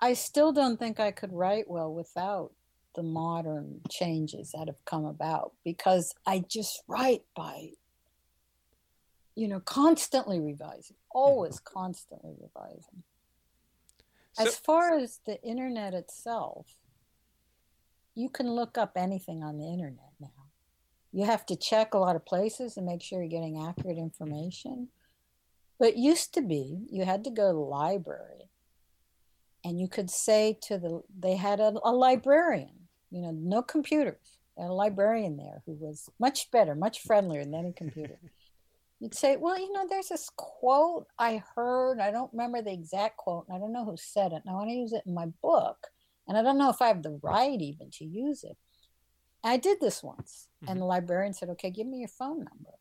I 0.00 0.14
still 0.14 0.52
don't 0.52 0.78
think 0.78 1.00
I 1.00 1.10
could 1.10 1.32
write 1.32 1.68
well 1.68 1.92
without 1.92 2.52
the 2.94 3.02
modern 3.02 3.80
changes 3.90 4.52
that 4.52 4.66
have 4.66 4.84
come 4.84 5.04
about 5.04 5.52
because 5.64 6.14
I 6.26 6.44
just 6.48 6.82
write 6.88 7.22
by, 7.36 7.70
you 9.34 9.48
know, 9.48 9.60
constantly 9.60 10.40
revising, 10.40 10.96
hmm. 11.12 11.18
always 11.18 11.60
constantly 11.60 12.34
revising. 12.40 13.02
So- 14.38 14.44
as 14.44 14.56
far 14.56 14.96
as 14.96 15.20
the 15.26 15.42
internet 15.42 15.94
itself, 15.94 16.66
you 18.14 18.28
can 18.28 18.50
look 18.50 18.76
up 18.76 18.92
anything 18.96 19.42
on 19.42 19.58
the 19.58 19.66
internet 19.66 20.12
now. 20.20 20.28
You 21.12 21.24
have 21.24 21.46
to 21.46 21.56
check 21.56 21.94
a 21.94 21.98
lot 21.98 22.16
of 22.16 22.26
places 22.26 22.76
and 22.76 22.86
make 22.86 23.02
sure 23.02 23.20
you're 23.20 23.28
getting 23.28 23.60
accurate 23.60 23.98
information. 23.98 24.88
But 25.78 25.96
used 25.96 26.34
to 26.34 26.42
be 26.42 26.86
you 26.90 27.04
had 27.04 27.24
to 27.24 27.30
go 27.30 27.48
to 27.48 27.52
the 27.54 27.58
library 27.60 28.50
and 29.64 29.80
you 29.80 29.88
could 29.88 30.10
say 30.10 30.58
to 30.62 30.78
the, 30.78 31.02
they 31.16 31.36
had 31.36 31.60
a, 31.60 31.74
a 31.84 31.92
librarian, 31.92 32.88
you 33.10 33.22
know, 33.22 33.30
no 33.30 33.62
computers, 33.62 34.38
a 34.58 34.64
librarian 34.64 35.36
there 35.36 35.62
who 35.66 35.72
was 35.74 36.08
much 36.18 36.50
better, 36.50 36.74
much 36.74 37.02
friendlier 37.02 37.44
than 37.44 37.54
any 37.54 37.72
computer. 37.72 38.18
You'd 39.00 39.14
say, 39.14 39.36
well, 39.36 39.58
you 39.58 39.72
know, 39.72 39.86
there's 39.88 40.08
this 40.08 40.28
quote 40.36 41.06
I 41.18 41.42
heard. 41.54 42.00
I 42.00 42.10
don't 42.10 42.32
remember 42.32 42.62
the 42.62 42.72
exact 42.72 43.16
quote, 43.16 43.46
and 43.48 43.56
I 43.56 43.60
don't 43.60 43.72
know 43.72 43.84
who 43.84 43.96
said 43.96 44.32
it. 44.32 44.42
And 44.44 44.50
I 44.50 44.54
want 44.54 44.70
to 44.70 44.74
use 44.74 44.92
it 44.92 45.04
in 45.06 45.14
my 45.14 45.26
book. 45.40 45.86
And 46.26 46.36
I 46.36 46.42
don't 46.42 46.58
know 46.58 46.70
if 46.70 46.82
I 46.82 46.88
have 46.88 47.02
the 47.02 47.18
right 47.22 47.60
even 47.60 47.90
to 47.92 48.04
use 48.04 48.42
it. 48.42 48.56
I 49.44 49.56
did 49.56 49.80
this 49.80 50.02
once, 50.02 50.48
and 50.62 50.70
mm-hmm. 50.70 50.80
the 50.80 50.84
librarian 50.86 51.32
said, 51.32 51.48
okay, 51.50 51.70
give 51.70 51.86
me 51.86 51.98
your 51.98 52.08
phone 52.08 52.38
number. 52.38 52.74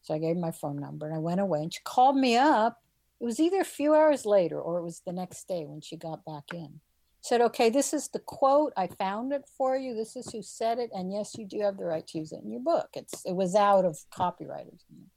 So 0.00 0.14
I 0.14 0.18
gave 0.18 0.36
my 0.36 0.50
phone 0.50 0.80
number, 0.80 1.06
and 1.06 1.14
I 1.14 1.18
went 1.18 1.40
away, 1.40 1.60
and 1.60 1.72
she 1.72 1.80
called 1.84 2.16
me 2.16 2.36
up. 2.36 2.78
It 3.20 3.24
was 3.26 3.38
either 3.38 3.60
a 3.60 3.64
few 3.64 3.94
hours 3.94 4.26
later 4.26 4.60
or 4.60 4.78
it 4.78 4.82
was 4.82 5.02
the 5.06 5.12
next 5.12 5.46
day 5.46 5.64
when 5.64 5.80
she 5.80 5.96
got 5.96 6.24
back 6.24 6.44
in. 6.52 6.80
Said, 7.20 7.40
okay, 7.40 7.70
this 7.70 7.94
is 7.94 8.08
the 8.08 8.18
quote. 8.18 8.72
I 8.76 8.88
found 8.88 9.32
it 9.32 9.44
for 9.56 9.76
you. 9.76 9.94
This 9.94 10.16
is 10.16 10.32
who 10.32 10.42
said 10.42 10.80
it. 10.80 10.90
And 10.92 11.12
yes, 11.12 11.36
you 11.38 11.46
do 11.46 11.60
have 11.60 11.76
the 11.76 11.84
right 11.84 12.04
to 12.04 12.18
use 12.18 12.32
it 12.32 12.40
in 12.42 12.50
your 12.50 12.62
book. 12.62 12.88
It's 12.94 13.24
it 13.24 13.36
was 13.36 13.54
out 13.54 13.84
of 13.84 13.96
copyright 14.10 14.66
or 14.66 14.76
something 14.88 15.11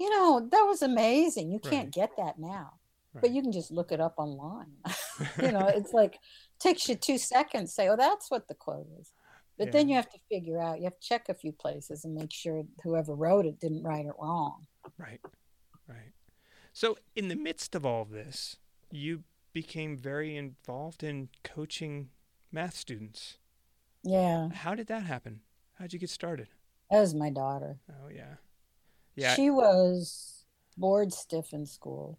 you 0.00 0.10
know 0.10 0.48
that 0.50 0.62
was 0.66 0.82
amazing 0.82 1.50
you 1.52 1.60
can't 1.60 1.86
Right. 1.86 1.92
get 1.92 2.10
that 2.16 2.38
now 2.38 2.72
but 3.20 3.30
you 3.30 3.42
can 3.42 3.52
just 3.52 3.70
look 3.70 3.92
it 3.92 4.00
up 4.00 4.14
online 4.18 4.72
you 5.40 5.52
know 5.52 5.66
it's 5.78 5.92
like 5.92 6.18
takes 6.58 6.88
you 6.88 6.96
two 6.96 7.18
seconds 7.18 7.74
say 7.74 7.88
oh 7.88 7.96
that's 7.96 8.30
what 8.30 8.48
the 8.48 8.54
quote 8.54 8.86
is 9.00 9.12
but 9.58 9.72
then 9.72 9.88
you 9.90 9.94
have 9.96 10.08
to 10.08 10.18
figure 10.30 10.58
out 10.58 10.78
you 10.78 10.84
have 10.84 10.98
to 10.98 11.06
check 11.06 11.28
a 11.28 11.34
few 11.34 11.52
places 11.52 12.04
and 12.04 12.14
make 12.14 12.32
sure 12.32 12.62
whoever 12.82 13.14
wrote 13.14 13.44
it 13.46 13.60
didn't 13.60 13.82
write 13.84 14.06
it 14.06 14.12
wrong 14.18 14.66
Right. 14.96 15.20
Right. 15.86 16.12
So, 16.72 16.96
in 17.16 17.28
the 17.28 17.36
midst 17.36 17.74
of 17.74 17.84
all 17.84 18.02
of 18.02 18.10
this, 18.10 18.56
you 18.90 19.24
became 19.52 19.96
very 19.98 20.36
involved 20.36 21.02
in 21.02 21.28
coaching 21.42 22.10
math 22.52 22.74
students. 22.76 23.36
yeah 24.04 24.48
How 24.50 24.74
did 24.74 24.86
that 24.86 25.02
happen? 25.02 25.40
How'd 25.78 25.92
you 25.92 25.98
get 25.98 26.10
started? 26.10 26.48
that 26.90 27.00
was 27.00 27.12
my 27.14 27.28
daughter 27.30 27.78
Oh, 27.90 28.08
yeah. 28.08 28.36
Yeah. 29.20 29.34
she 29.34 29.50
was 29.50 30.44
bored 30.76 31.12
stiff 31.12 31.52
in 31.52 31.66
school 31.66 32.18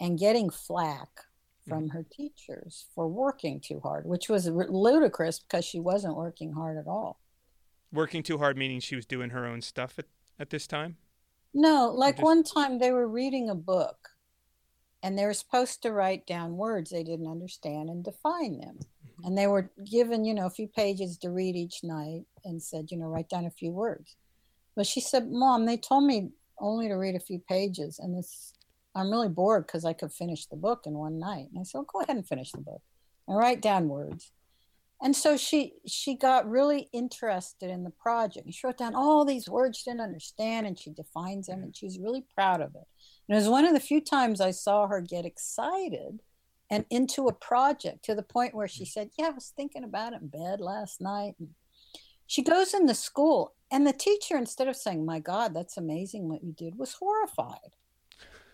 and 0.00 0.18
getting 0.18 0.50
flack 0.50 1.08
from 1.68 1.84
mm-hmm. 1.84 1.96
her 1.96 2.06
teachers 2.10 2.86
for 2.94 3.08
working 3.08 3.60
too 3.60 3.80
hard 3.80 4.06
which 4.06 4.28
was 4.28 4.48
r- 4.48 4.68
ludicrous 4.68 5.38
because 5.38 5.64
she 5.64 5.78
wasn't 5.78 6.16
working 6.16 6.52
hard 6.52 6.78
at 6.78 6.86
all 6.86 7.20
Working 7.92 8.22
too 8.22 8.38
hard, 8.38 8.56
meaning 8.56 8.80
she 8.80 8.96
was 8.96 9.06
doing 9.06 9.30
her 9.30 9.46
own 9.46 9.62
stuff 9.62 9.98
at, 9.98 10.04
at 10.38 10.50
this 10.50 10.66
time? 10.66 10.96
No, 11.54 11.90
like 11.94 12.16
just- 12.16 12.24
one 12.24 12.42
time 12.42 12.78
they 12.78 12.92
were 12.92 13.08
reading 13.08 13.48
a 13.48 13.54
book 13.54 14.10
and 15.02 15.18
they 15.18 15.24
were 15.24 15.34
supposed 15.34 15.82
to 15.82 15.92
write 15.92 16.26
down 16.26 16.56
words 16.56 16.90
they 16.90 17.02
didn't 17.04 17.28
understand 17.28 17.88
and 17.88 18.04
define 18.04 18.58
them. 18.58 18.78
Mm-hmm. 18.78 19.26
And 19.26 19.38
they 19.38 19.46
were 19.46 19.70
given, 19.90 20.24
you 20.24 20.34
know, 20.34 20.46
a 20.46 20.50
few 20.50 20.66
pages 20.66 21.16
to 21.18 21.30
read 21.30 21.56
each 21.56 21.82
night 21.82 22.24
and 22.44 22.62
said, 22.62 22.90
you 22.90 22.98
know, 22.98 23.06
write 23.06 23.30
down 23.30 23.46
a 23.46 23.50
few 23.50 23.70
words. 23.70 24.16
But 24.78 24.86
she 24.86 25.00
said, 25.00 25.28
Mom, 25.28 25.66
they 25.66 25.76
told 25.76 26.04
me 26.04 26.30
only 26.60 26.86
to 26.86 26.94
read 26.94 27.16
a 27.16 27.20
few 27.20 27.40
pages 27.48 27.98
and 27.98 28.16
this 28.16 28.54
I'm 28.94 29.10
really 29.10 29.28
bored 29.28 29.66
because 29.66 29.84
I 29.84 29.92
could 29.92 30.12
finish 30.12 30.46
the 30.46 30.54
book 30.54 30.84
in 30.86 30.94
one 30.94 31.18
night. 31.18 31.48
And 31.50 31.58
I 31.58 31.64
said, 31.64 31.78
well, 31.78 31.86
go 31.92 32.00
ahead 32.00 32.14
and 32.14 32.26
finish 32.26 32.52
the 32.52 32.60
book 32.60 32.80
and 33.26 33.36
write 33.36 33.60
down 33.60 33.88
words. 33.88 34.30
And 35.02 35.16
so 35.16 35.36
she 35.36 35.74
she 35.84 36.14
got 36.14 36.48
really 36.48 36.88
interested 36.92 37.70
in 37.70 37.82
the 37.82 37.90
project. 37.90 38.46
She 38.52 38.64
wrote 38.64 38.78
down 38.78 38.94
all 38.94 39.24
these 39.24 39.48
words 39.48 39.78
she 39.78 39.90
didn't 39.90 40.02
understand 40.02 40.68
and 40.68 40.78
she 40.78 40.90
defines 40.90 41.48
them 41.48 41.64
and 41.64 41.76
she's 41.76 41.98
really 41.98 42.24
proud 42.32 42.60
of 42.60 42.76
it. 42.76 42.86
And 43.28 43.34
it 43.36 43.40
was 43.40 43.48
one 43.48 43.64
of 43.64 43.74
the 43.74 43.80
few 43.80 44.00
times 44.00 44.40
I 44.40 44.52
saw 44.52 44.86
her 44.86 45.00
get 45.00 45.26
excited 45.26 46.20
and 46.70 46.84
into 46.88 47.26
a 47.26 47.32
project 47.32 48.04
to 48.04 48.14
the 48.14 48.22
point 48.22 48.54
where 48.54 48.68
she 48.68 48.84
said, 48.84 49.10
Yeah, 49.18 49.26
I 49.26 49.30
was 49.30 49.52
thinking 49.56 49.82
about 49.82 50.12
it 50.12 50.22
in 50.22 50.28
bed 50.28 50.60
last 50.60 51.00
night. 51.00 51.34
And 51.40 51.48
she 52.28 52.42
goes 52.42 52.72
in 52.72 52.86
the 52.86 52.94
school 52.94 53.54
and 53.72 53.84
the 53.84 53.92
teacher, 53.92 54.36
instead 54.36 54.68
of 54.68 54.76
saying, 54.76 55.04
My 55.04 55.18
God, 55.18 55.52
that's 55.52 55.76
amazing 55.76 56.28
what 56.28 56.44
you 56.44 56.52
did, 56.52 56.78
was 56.78 56.94
horrified. 56.94 57.74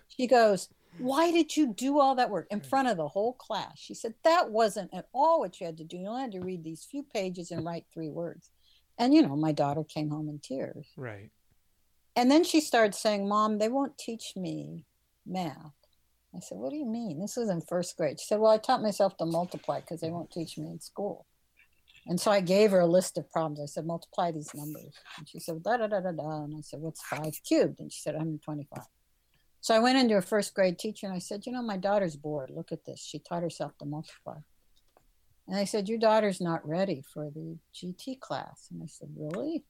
She 0.09 0.27
goes, 0.27 0.71
why 0.99 1.31
did 1.31 1.57
you 1.57 1.73
do 1.75 1.99
all 1.99 2.15
that 2.15 2.31
work 2.31 2.47
in 2.51 2.61
front 2.61 2.89
of 2.89 2.97
the 2.97 3.09
whole 3.09 3.33
class? 3.33 3.79
She 3.79 3.95
said, 3.95 4.15
That 4.23 4.51
wasn't 4.51 4.95
at 4.95 5.09
all 5.13 5.41
what 5.41 5.61
you 5.61 5.67
had 5.67 5.79
to 5.79 5.85
do. 5.85 5.97
You 5.97 6.09
only 6.09 6.23
had 6.23 6.33
to 6.33 6.41
read 6.41 6.63
these 6.63 6.87
few 6.89 7.03
pages 7.03 7.51
and 7.51 7.65
write 7.65 7.87
three 7.93 8.11
words. 8.11 8.51
And, 8.99 9.13
you 9.13 9.23
know, 9.23 9.37
my 9.37 9.53
daughter 9.53 9.83
came 9.83 10.11
home 10.11 10.29
in 10.29 10.39
tears. 10.39 10.87
Right. 10.97 11.31
And 12.15 12.31
then 12.31 12.45
she 12.45 12.61
started 12.61 12.95
saying, 12.95 13.29
Mom, 13.29 13.59
they 13.59 13.69
won't 13.69 13.99
teach 13.99 14.35
me 14.37 14.85
math. 15.27 15.73
I 16.35 16.41
said, 16.41 16.59
What 16.59 16.71
do 16.71 16.77
you 16.77 16.87
mean? 16.87 17.21
This 17.21 17.37
was 17.37 17.49
in 17.49 17.61
first 17.61 17.97
grade. 17.97 18.21
She 18.21 18.27
said, 18.27 18.39
Well, 18.39 18.53
I 18.53 18.59
taught 18.59 18.83
myself 18.83 19.17
to 19.17 19.27
multiply 19.27 19.81
because 19.81 20.01
they 20.01 20.11
won't 20.11 20.31
teach 20.31 20.57
me 20.59 20.69
in 20.69 20.81
school. 20.81 21.27
And 22.07 22.21
so 22.21 22.31
I 22.31 22.41
gave 22.41 22.71
her 22.73 22.81
a 22.81 22.87
list 22.87 23.17
of 23.17 23.31
problems. 23.31 23.61
I 23.61 23.67
said, 23.67 23.87
Multiply 23.87 24.33
these 24.33 24.55
numbers. 24.55 24.93
And 25.19 25.29
she 25.29 25.39
said, 25.39 25.63
Da 25.63 25.77
da 25.79 25.87
da 25.87 26.01
da 26.01 26.13
da. 26.13 26.45
And 26.45 26.55
I 26.57 26.61
said, 26.61 26.81
What's 26.81 27.03
five 27.03 27.41
cubed? 27.47 27.81
And 27.81 27.91
she 27.93 28.01
said, 28.01 28.15
125. 28.15 28.85
So 29.61 29.75
I 29.75 29.79
went 29.79 29.97
into 29.99 30.17
a 30.17 30.23
first 30.23 30.53
grade 30.55 30.79
teacher 30.79 31.07
and 31.07 31.15
I 31.15 31.19
said, 31.19 31.47
You 31.47 31.53
know, 31.53 31.63
my 31.63 31.79
daughter's 31.79 32.17
bored. 32.17 32.51
Look 32.51 32.73
at 32.73 32.85
this. 32.85 33.01
She 33.01 33.19
taught 33.19 33.43
herself 33.43 33.73
to 33.79 33.87
multiply. 33.87 34.37
And 35.49 35.57
I 35.57 35.65
said, 35.65 35.89
Your 35.89 35.99
daughter's 35.99 36.41
not 36.41 36.67
ready 36.69 37.03
for 37.13 37.31
the 37.31 37.57
GT 37.75 38.21
class. 38.21 38.69
And 38.71 38.83
I 38.83 38.87
said, 38.87 39.09
Really? 39.17 39.65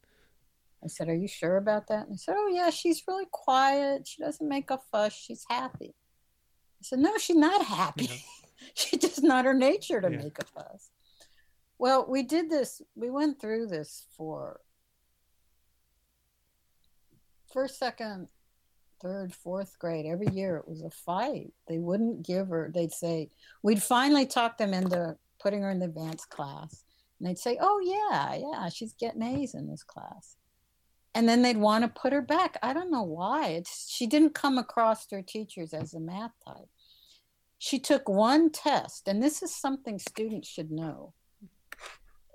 I 0.83 0.89
said, 0.89 1.09
Are 1.09 1.15
you 1.15 1.29
sure 1.29 1.57
about 1.57 1.87
that? 1.87 2.07
And 2.07 2.15
I 2.15 2.17
said, 2.17 2.35
Oh, 2.37 2.49
yeah, 2.53 2.71
she's 2.71 3.05
really 3.07 3.27
quiet. 3.31 4.09
She 4.09 4.21
doesn't 4.23 4.49
make 4.49 4.71
a 4.71 4.81
fuss. 4.91 5.13
She's 5.13 5.45
happy. 5.49 5.95
I 5.95 6.83
said, 6.83 6.99
No, 6.99 7.17
she's 7.17 7.37
not 7.37 7.65
happy. 7.65 8.07
Yeah. 8.07 8.17
she's 8.75 9.01
just 9.01 9.23
not 9.23 9.45
her 9.45 9.55
nature 9.55 10.01
to 10.01 10.11
Yeah. 10.11 10.19
make 10.19 10.39
a 10.41 10.45
fuss. 10.45 10.91
Well, 11.79 12.07
we 12.09 12.23
did 12.23 12.51
this, 12.51 12.81
we 12.95 13.11
went 13.11 13.41
through 13.41 13.67
this 13.67 14.07
for 14.17 14.61
first, 17.53 17.79
second, 17.79 18.29
third, 19.01 19.35
fourth 19.35 19.79
grade. 19.79 20.07
Every 20.07 20.29
year 20.29 20.57
it 20.57 20.69
was 20.69 20.83
a 20.83 20.91
fight. 20.91 21.53
They 21.69 21.79
wouldn't 21.79 22.27
give 22.27 22.49
her, 22.49 22.71
they'd 22.75 22.93
say, 22.93 23.31
we'd 23.63 23.83
finally 23.83 24.27
talk 24.27 24.59
them 24.59 24.73
into 24.73 25.17
putting 25.41 25.63
her 25.63 25.71
in 25.71 25.79
the 25.79 25.87
advanced 25.87 26.31
class. 26.31 26.85
And 27.19 27.29
they'd 27.29 27.39
say, 27.39 27.59
Oh, 27.61 27.81
yeah, 27.81 28.35
yeah, 28.35 28.69
she's 28.71 28.95
getting 28.95 29.23
A's 29.23 29.55
in 29.55 29.69
this 29.69 29.83
class. 29.83 30.37
And 31.15 31.29
then 31.29 31.43
they'd 31.43 31.57
want 31.57 31.85
to 31.85 32.01
put 32.01 32.13
her 32.13 32.23
back. 32.23 32.59
I 32.63 32.73
don't 32.73 32.91
know 32.91 33.03
why. 33.03 33.49
It's 33.51 33.89
she 33.89 34.07
didn't 34.07 34.35
come 34.35 34.59
across 34.59 35.07
her 35.11 35.23
teachers 35.23 35.73
as 35.73 35.95
a 35.95 36.01
math 36.01 36.33
type. 36.45 36.69
She 37.59 37.79
took 37.79 38.09
one 38.09 38.51
test, 38.51 39.07
and 39.07 39.23
this 39.23 39.43
is 39.43 39.55
something 39.55 39.99
students 39.99 40.49
should 40.49 40.73
know. 40.73 41.15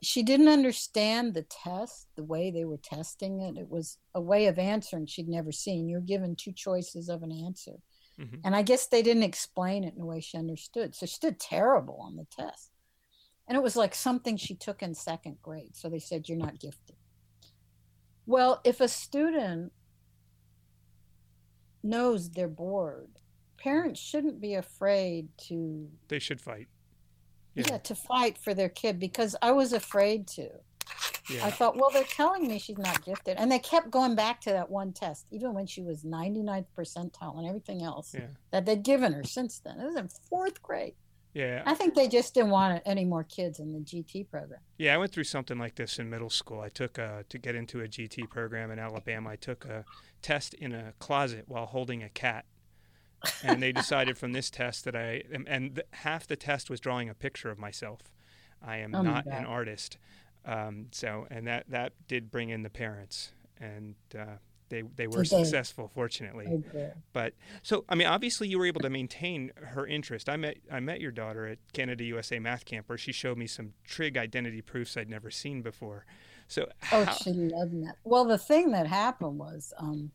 She 0.01 0.23
didn't 0.23 0.47
understand 0.47 1.33
the 1.33 1.43
test, 1.43 2.07
the 2.15 2.23
way 2.23 2.51
they 2.51 2.65
were 2.65 2.77
testing 2.77 3.41
it. 3.41 3.57
It 3.57 3.69
was 3.69 3.97
a 4.15 4.21
way 4.21 4.47
of 4.47 4.57
answering 4.57 5.05
she'd 5.05 5.27
never 5.27 5.51
seen. 5.51 5.89
You're 5.89 5.99
given 5.99 6.35
two 6.35 6.53
choices 6.53 7.09
of 7.09 7.21
an 7.23 7.31
answer. 7.31 7.81
Mhm. 8.17 8.41
And 8.43 8.55
I 8.55 8.61
guess 8.61 8.87
they 8.87 9.01
didn't 9.01 9.23
explain 9.23 9.83
it 9.83 9.95
in 9.95 10.01
a 10.01 10.05
way 10.05 10.19
she 10.21 10.37
understood. 10.37 10.95
So 10.95 11.05
she 11.05 11.17
did 11.19 11.39
terrible 11.39 11.97
on 12.01 12.15
the 12.15 12.25
test. 12.25 12.71
And 13.47 13.57
it 13.57 13.61
was 13.61 13.75
like 13.75 13.95
something 13.95 14.37
she 14.37 14.55
took 14.55 14.81
in 14.83 14.93
second 14.93 15.41
grade. 15.41 15.75
So 15.75 15.89
they 15.89 15.99
said, 15.99 16.29
You're 16.29 16.37
not 16.37 16.59
gifted. 16.59 16.95
Well, 18.25 18.61
if 18.63 18.79
a 18.79 18.87
student 18.87 19.73
knows 21.81 22.29
they're 22.29 22.47
bored, 22.47 23.19
parents 23.57 23.99
shouldn't 23.99 24.39
be 24.39 24.53
afraid 24.53 25.29
to 25.47 25.89
They 26.07 26.19
should 26.19 26.39
fight. 26.41 26.67
Yeah. 27.55 27.65
Yeah. 27.67 27.77
to 27.77 27.95
fight 27.95 28.37
for 28.37 28.53
their 28.53 28.69
kid 28.69 28.99
because 28.99 29.35
I 29.41 29.51
was 29.51 29.73
afraid 29.73 30.27
to. 30.27 30.49
Yeah. 31.29 31.45
I 31.45 31.51
thought, 31.51 31.75
well, 31.75 31.91
they're 31.91 32.03
telling 32.03 32.47
me 32.47 32.57
she's 32.57 32.77
not 32.77 33.05
gifted. 33.05 33.37
And 33.37 33.51
they 33.51 33.59
kept 33.59 33.91
going 33.91 34.15
back 34.15 34.41
to 34.41 34.51
that 34.51 34.69
one 34.69 34.91
test, 34.93 35.27
even 35.31 35.53
when 35.53 35.67
she 35.67 35.81
was 35.81 36.03
99th 36.03 36.65
percentile 36.75 37.37
and 37.37 37.47
everything 37.47 37.83
else 37.83 38.13
yeah. 38.13 38.27
that 38.51 38.65
they'd 38.65 38.81
given 38.83 39.13
her 39.13 39.23
since 39.23 39.59
then. 39.59 39.79
It 39.79 39.85
was 39.85 39.95
in 39.95 40.09
fourth 40.29 40.61
grade. 40.63 40.95
Yeah. 41.33 41.61
I 41.65 41.75
think 41.75 41.93
they 41.93 42.07
just 42.07 42.33
didn't 42.33 42.49
want 42.49 42.81
any 42.85 43.05
more 43.05 43.23
kids 43.23 43.59
in 43.59 43.71
the 43.71 43.79
GT 43.79 44.29
program. 44.29 44.61
Yeah, 44.77 44.95
I 44.95 44.97
went 44.97 45.11
through 45.11 45.25
something 45.25 45.59
like 45.59 45.75
this 45.75 45.99
in 45.99 46.09
middle 46.09 46.29
school. 46.29 46.61
I 46.61 46.69
took 46.69 46.97
a, 46.97 47.23
to 47.29 47.37
get 47.37 47.55
into 47.55 47.81
a 47.81 47.87
GT 47.87 48.29
program 48.29 48.71
in 48.71 48.79
Alabama, 48.79 49.29
I 49.29 49.35
took 49.35 49.65
a 49.65 49.85
test 50.21 50.55
in 50.55 50.73
a 50.73 50.93
closet 50.99 51.45
while 51.47 51.67
holding 51.67 52.01
a 52.01 52.09
cat. 52.09 52.45
And 53.43 53.61
they 53.61 53.71
decided 53.71 54.17
from 54.17 54.33
this 54.33 54.49
test 54.49 54.85
that 54.85 54.95
I, 54.95 55.23
and 55.47 55.75
the, 55.75 55.85
half 55.91 56.27
the 56.27 56.35
test 56.35 56.69
was 56.69 56.79
drawing 56.79 57.09
a 57.09 57.13
picture 57.13 57.49
of 57.49 57.59
myself. 57.59 58.01
I 58.65 58.77
am 58.77 58.93
oh 58.93 59.01
not 59.01 59.25
an 59.25 59.45
artist. 59.45 59.97
Um, 60.45 60.87
so, 60.91 61.27
and 61.29 61.47
that, 61.47 61.65
that 61.69 61.93
did 62.07 62.31
bring 62.31 62.49
in 62.49 62.63
the 62.63 62.69
parents. 62.69 63.33
And 63.59 63.95
uh, 64.17 64.37
they 64.69 64.83
they 64.95 65.07
were 65.07 65.25
successful, 65.25 65.89
fortunately. 65.93 66.63
But 67.11 67.33
so 67.61 67.83
I 67.89 67.95
mean, 67.95 68.07
obviously, 68.07 68.47
you 68.47 68.59
were 68.59 68.65
able 68.65 68.81
to 68.81 68.89
maintain 68.89 69.51
her 69.55 69.85
interest. 69.85 70.29
I 70.29 70.37
met 70.37 70.57
I 70.71 70.79
met 70.79 71.01
your 71.01 71.11
daughter 71.11 71.47
at 71.47 71.57
Canada 71.73 72.03
USA 72.05 72.39
Math 72.39 72.65
Camp, 72.65 72.87
where 72.87 72.97
she 72.97 73.11
showed 73.11 73.37
me 73.37 73.47
some 73.47 73.73
trig 73.83 74.17
identity 74.17 74.61
proofs 74.61 74.95
I'd 74.95 75.09
never 75.09 75.31
seen 75.31 75.61
before. 75.61 76.05
So 76.47 76.67
oh, 76.91 77.17
she 77.21 77.31
loved 77.31 77.83
that. 77.85 77.95
Well, 78.03 78.25
the 78.25 78.37
thing 78.37 78.71
that 78.71 78.87
happened 78.87 79.37
was. 79.37 79.73
Um, 79.77 80.11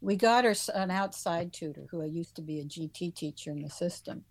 we 0.00 0.16
got 0.16 0.44
her 0.44 0.54
an 0.74 0.90
outside 0.90 1.52
tutor 1.52 1.86
who 1.90 2.02
I 2.02 2.06
used 2.06 2.36
to 2.36 2.42
be 2.42 2.60
a 2.60 2.64
GT 2.64 3.14
teacher 3.14 3.50
in 3.50 3.62
the 3.62 3.70
system. 3.70 4.24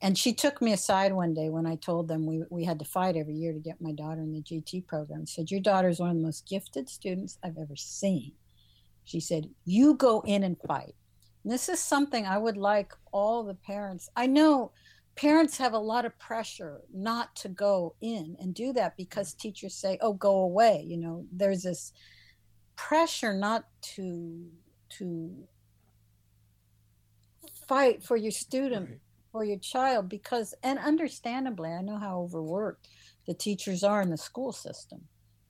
And 0.00 0.18
she 0.18 0.32
took 0.32 0.60
me 0.60 0.72
aside 0.72 1.12
one 1.12 1.32
day 1.32 1.48
when 1.48 1.64
I 1.64 1.76
told 1.76 2.08
them 2.08 2.26
we, 2.26 2.42
we 2.50 2.64
had 2.64 2.80
to 2.80 2.84
fight 2.84 3.16
every 3.16 3.34
year 3.34 3.52
to 3.52 3.60
get 3.60 3.80
my 3.80 3.92
daughter 3.92 4.20
in 4.20 4.32
the 4.32 4.42
GT 4.42 4.84
program. 4.88 5.26
She 5.26 5.34
said, 5.34 5.50
Your 5.50 5.60
daughter 5.60 5.88
is 5.88 6.00
one 6.00 6.10
of 6.10 6.16
the 6.16 6.22
most 6.22 6.48
gifted 6.48 6.88
students 6.88 7.38
I've 7.44 7.56
ever 7.56 7.76
seen. 7.76 8.32
She 9.04 9.20
said, 9.20 9.48
You 9.64 9.94
go 9.94 10.22
in 10.26 10.42
and 10.42 10.56
fight. 10.66 10.96
And 11.44 11.52
this 11.52 11.68
is 11.68 11.78
something 11.78 12.26
I 12.26 12.36
would 12.36 12.56
like 12.56 12.92
all 13.12 13.44
the 13.44 13.54
parents. 13.54 14.08
I 14.16 14.26
know 14.26 14.72
parents 15.14 15.56
have 15.58 15.72
a 15.72 15.78
lot 15.78 16.04
of 16.04 16.18
pressure 16.18 16.80
not 16.92 17.36
to 17.36 17.48
go 17.48 17.94
in 18.00 18.36
and 18.40 18.54
do 18.54 18.72
that 18.72 18.96
because 18.96 19.34
teachers 19.34 19.74
say, 19.76 19.98
Oh, 20.00 20.14
go 20.14 20.40
away. 20.40 20.84
You 20.84 20.96
know, 20.96 21.26
there's 21.30 21.62
this 21.62 21.92
pressure 22.74 23.34
not 23.34 23.66
to 23.82 24.48
to 24.98 25.48
fight 27.68 28.02
for 28.02 28.16
your 28.16 28.32
student 28.32 28.88
right. 28.88 29.00
for 29.30 29.44
your 29.44 29.58
child 29.58 30.08
because 30.08 30.54
and 30.62 30.78
understandably 30.78 31.70
i 31.70 31.80
know 31.80 31.98
how 31.98 32.20
overworked 32.20 32.88
the 33.26 33.34
teachers 33.34 33.84
are 33.84 34.02
in 34.02 34.10
the 34.10 34.16
school 34.16 34.52
system 34.52 35.02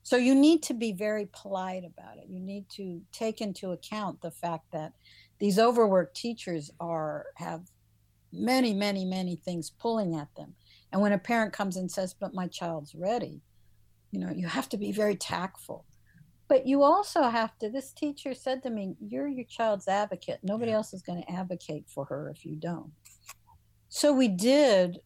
so 0.03 0.17
you 0.17 0.35
need 0.35 0.61
to 0.63 0.73
be 0.73 0.91
very 0.91 1.29
polite 1.31 1.85
about 1.85 2.17
it. 2.17 2.25
You 2.27 2.41
need 2.41 2.69
to 2.71 3.01
take 3.13 3.39
into 3.39 3.71
account 3.71 4.21
the 4.21 4.31
fact 4.31 4.65
that 4.73 4.91
these 5.39 5.57
overworked 5.57 6.15
teachers 6.15 6.69
are 6.79 7.27
have 7.35 7.61
many, 8.33 8.73
many, 8.73 9.05
many 9.05 9.37
things 9.37 9.71
pulling 9.71 10.15
at 10.15 10.27
them. 10.35 10.55
And 10.91 11.01
when 11.01 11.13
a 11.13 11.17
parent 11.17 11.53
comes 11.53 11.77
and 11.77 11.89
says, 11.89 12.13
"But 12.13 12.33
my 12.33 12.47
child's 12.47 12.93
ready," 12.93 13.41
you 14.11 14.19
know, 14.19 14.29
you 14.29 14.47
have 14.47 14.67
to 14.69 14.77
be 14.77 14.91
very 14.91 15.15
tactful. 15.15 15.85
But 16.47 16.67
you 16.67 16.83
also 16.83 17.23
have 17.23 17.57
to. 17.59 17.69
This 17.69 17.93
teacher 17.93 18.33
said 18.33 18.63
to 18.63 18.69
me, 18.69 18.95
"You're 18.99 19.27
your 19.27 19.45
child's 19.45 19.87
advocate. 19.87 20.39
Nobody 20.43 20.71
yeah. 20.71 20.77
else 20.77 20.93
is 20.93 21.01
going 21.01 21.23
to 21.23 21.31
advocate 21.31 21.85
for 21.87 22.05
her 22.05 22.29
if 22.29 22.45
you 22.45 22.55
don't." 22.55 22.91
So 23.89 24.13
we 24.13 24.27
did 24.27 24.99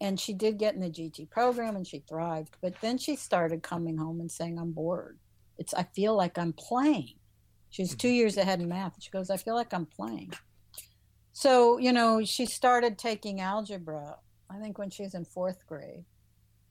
and 0.00 0.18
she 0.18 0.32
did 0.32 0.58
get 0.58 0.74
in 0.74 0.80
the 0.80 0.90
GT 0.90 1.30
program 1.30 1.76
and 1.76 1.86
she 1.86 2.00
thrived. 2.00 2.56
But 2.60 2.74
then 2.80 2.98
she 2.98 3.16
started 3.16 3.62
coming 3.62 3.96
home 3.96 4.20
and 4.20 4.30
saying, 4.30 4.58
"I'm 4.58 4.72
bored. 4.72 5.18
It's 5.58 5.74
I 5.74 5.84
feel 5.84 6.14
like 6.14 6.38
I'm 6.38 6.52
playing." 6.52 7.14
She's 7.70 7.94
two 7.94 8.08
mm-hmm. 8.08 8.14
years 8.14 8.36
ahead 8.36 8.60
in 8.60 8.68
math. 8.68 9.02
She 9.02 9.10
goes, 9.10 9.30
"I 9.30 9.36
feel 9.36 9.54
like 9.54 9.72
I'm 9.72 9.86
playing." 9.86 10.32
So 11.32 11.78
you 11.78 11.92
know, 11.92 12.24
she 12.24 12.46
started 12.46 12.98
taking 12.98 13.40
algebra. 13.40 14.16
I 14.50 14.60
think 14.60 14.78
when 14.78 14.90
she 14.90 15.02
was 15.02 15.14
in 15.14 15.24
fourth 15.24 15.66
grade, 15.66 16.04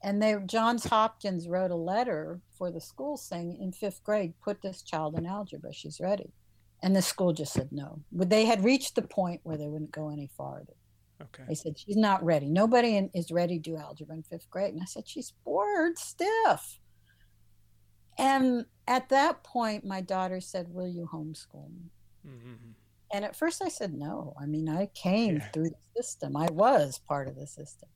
and 0.04 0.22
they 0.22 0.36
Johns 0.46 0.84
Hopkins 0.84 1.48
wrote 1.48 1.70
a 1.70 1.76
letter 1.76 2.40
for 2.56 2.70
the 2.70 2.80
school 2.80 3.16
saying, 3.16 3.56
"In 3.60 3.72
fifth 3.72 4.04
grade, 4.04 4.34
put 4.40 4.60
this 4.60 4.82
child 4.82 5.18
in 5.18 5.26
algebra. 5.26 5.72
She's 5.72 5.98
ready." 5.98 6.32
And 6.82 6.94
the 6.94 7.02
school 7.02 7.32
just 7.32 7.54
said 7.54 7.72
no. 7.72 8.02
They 8.12 8.44
had 8.44 8.62
reached 8.62 8.94
the 8.94 9.02
point 9.02 9.40
where 9.42 9.56
they 9.56 9.68
wouldn't 9.68 9.90
go 9.92 10.10
any 10.10 10.26
farther. 10.36 10.74
Okay. 11.22 11.44
They 11.48 11.54
said 11.54 11.78
she's 11.78 11.96
not 11.96 12.22
ready. 12.22 12.50
Nobody 12.50 12.96
in, 12.96 13.10
is 13.14 13.32
ready 13.32 13.58
to 13.58 13.70
do 13.70 13.76
algebra 13.78 14.16
in 14.16 14.22
fifth 14.22 14.50
grade. 14.50 14.74
And 14.74 14.82
I 14.82 14.84
said 14.84 15.08
she's 15.08 15.32
bored 15.44 15.98
stiff. 15.98 16.80
And 18.18 18.66
at 18.86 19.08
that 19.08 19.42
point, 19.42 19.86
my 19.86 20.02
daughter 20.02 20.40
said, 20.40 20.68
"Will 20.68 20.88
you 20.88 21.08
homeschool 21.10 21.70
me?" 21.74 21.90
Mm-hmm. 22.26 22.72
And 23.12 23.24
at 23.24 23.36
first, 23.36 23.62
I 23.62 23.68
said 23.68 23.94
no. 23.94 24.34
I 24.38 24.44
mean, 24.44 24.68
I 24.68 24.86
came 24.86 25.36
yeah. 25.36 25.48
through 25.50 25.70
the 25.70 26.02
system. 26.02 26.36
I 26.36 26.48
was 26.50 26.98
part 26.98 27.28
of 27.28 27.36
the 27.36 27.46
system. 27.46 27.88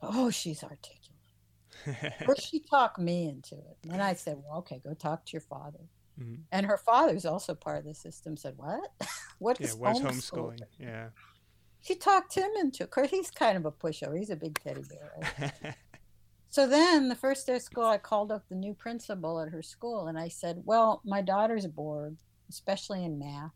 Oh, 0.00 0.30
she's 0.30 0.64
articulate. 0.64 1.01
First, 2.26 2.50
she 2.50 2.60
talked 2.60 2.98
me 2.98 3.28
into 3.28 3.54
it. 3.54 3.78
And 3.82 3.92
then 3.92 4.00
I 4.00 4.14
said, 4.14 4.36
"Well, 4.44 4.58
okay, 4.58 4.80
go 4.84 4.94
talk 4.94 5.24
to 5.26 5.32
your 5.32 5.40
father." 5.40 5.80
Mm-hmm. 6.20 6.42
And 6.52 6.66
her 6.66 6.76
father's 6.76 7.24
also 7.24 7.54
part 7.54 7.78
of 7.78 7.84
the 7.84 7.94
system. 7.94 8.36
Said, 8.36 8.54
"What? 8.56 8.90
what 9.38 9.60
is 9.60 9.76
yeah, 9.80 9.92
homeschooling? 9.92 10.02
homeschooling? 10.02 10.60
Yeah." 10.78 11.08
She 11.82 11.96
talked 11.96 12.34
him 12.34 12.50
into 12.60 12.84
it. 12.84 12.90
Cause 12.90 13.10
He's 13.10 13.30
kind 13.30 13.56
of 13.56 13.66
a 13.66 13.72
pushover. 13.72 14.16
He's 14.16 14.30
a 14.30 14.36
big 14.36 14.58
teddy 14.62 14.82
bear. 14.88 15.12
Right? 15.40 15.74
so 16.48 16.68
then, 16.68 17.08
the 17.08 17.16
first 17.16 17.46
day 17.46 17.56
of 17.56 17.62
school, 17.62 17.86
I 17.86 17.98
called 17.98 18.30
up 18.30 18.48
the 18.48 18.54
new 18.54 18.72
principal 18.72 19.40
at 19.40 19.48
her 19.48 19.62
school 19.62 20.06
and 20.06 20.16
I 20.16 20.28
said, 20.28 20.62
Well, 20.64 21.02
my 21.04 21.22
daughter's 21.22 21.66
bored, 21.66 22.16
especially 22.48 23.04
in 23.04 23.18
math. 23.18 23.50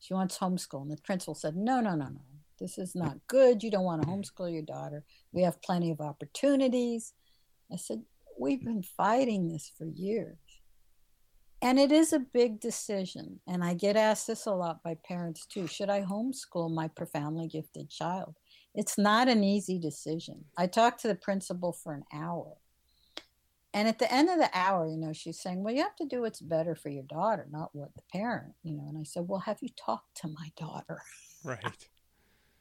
She 0.00 0.14
wants 0.14 0.38
homeschool. 0.38 0.82
And 0.82 0.90
the 0.90 0.96
principal 0.96 1.34
said, 1.34 1.56
No, 1.56 1.80
no, 1.80 1.94
no, 1.94 2.06
no. 2.06 2.20
This 2.58 2.78
is 2.78 2.94
not 2.94 3.18
good. 3.26 3.62
You 3.62 3.70
don't 3.70 3.84
want 3.84 4.02
to 4.02 4.08
homeschool 4.08 4.52
your 4.52 4.62
daughter. 4.62 5.04
We 5.32 5.42
have 5.42 5.62
plenty 5.62 5.90
of 5.90 6.00
opportunities. 6.00 7.12
I 7.72 7.76
said, 7.76 8.02
We've 8.38 8.64
been 8.64 8.82
fighting 8.82 9.48
this 9.48 9.70
for 9.76 9.86
years. 9.86 10.38
And 11.62 11.78
it 11.78 11.92
is 11.92 12.12
a 12.12 12.18
big 12.18 12.60
decision. 12.60 13.40
And 13.46 13.64
I 13.64 13.74
get 13.74 13.96
asked 13.96 14.26
this 14.26 14.46
a 14.46 14.52
lot 14.52 14.82
by 14.82 14.96
parents 15.06 15.46
too. 15.46 15.66
Should 15.66 15.88
I 15.88 16.02
homeschool 16.02 16.74
my 16.74 16.88
profoundly 16.88 17.46
gifted 17.46 17.88
child? 17.88 18.34
It's 18.74 18.98
not 18.98 19.28
an 19.28 19.44
easy 19.44 19.78
decision. 19.78 20.44
I 20.58 20.66
talked 20.66 21.00
to 21.02 21.08
the 21.08 21.14
principal 21.14 21.72
for 21.72 21.94
an 21.94 22.04
hour. 22.12 22.56
And 23.72 23.88
at 23.88 23.98
the 23.98 24.12
end 24.12 24.28
of 24.28 24.38
the 24.38 24.50
hour, 24.52 24.86
you 24.86 24.96
know, 24.96 25.12
she's 25.12 25.40
saying, 25.40 25.62
Well, 25.62 25.74
you 25.74 25.82
have 25.82 25.96
to 25.96 26.06
do 26.06 26.20
what's 26.20 26.40
better 26.40 26.74
for 26.74 26.90
your 26.90 27.02
daughter, 27.04 27.46
not 27.50 27.70
what 27.72 27.94
the 27.94 28.02
parent, 28.12 28.54
you 28.62 28.74
know. 28.76 28.84
And 28.88 28.98
I 28.98 29.02
said, 29.02 29.26
Well, 29.26 29.40
have 29.40 29.58
you 29.62 29.68
talked 29.70 30.16
to 30.18 30.28
my 30.28 30.52
daughter? 30.56 31.02
Right. 31.44 31.88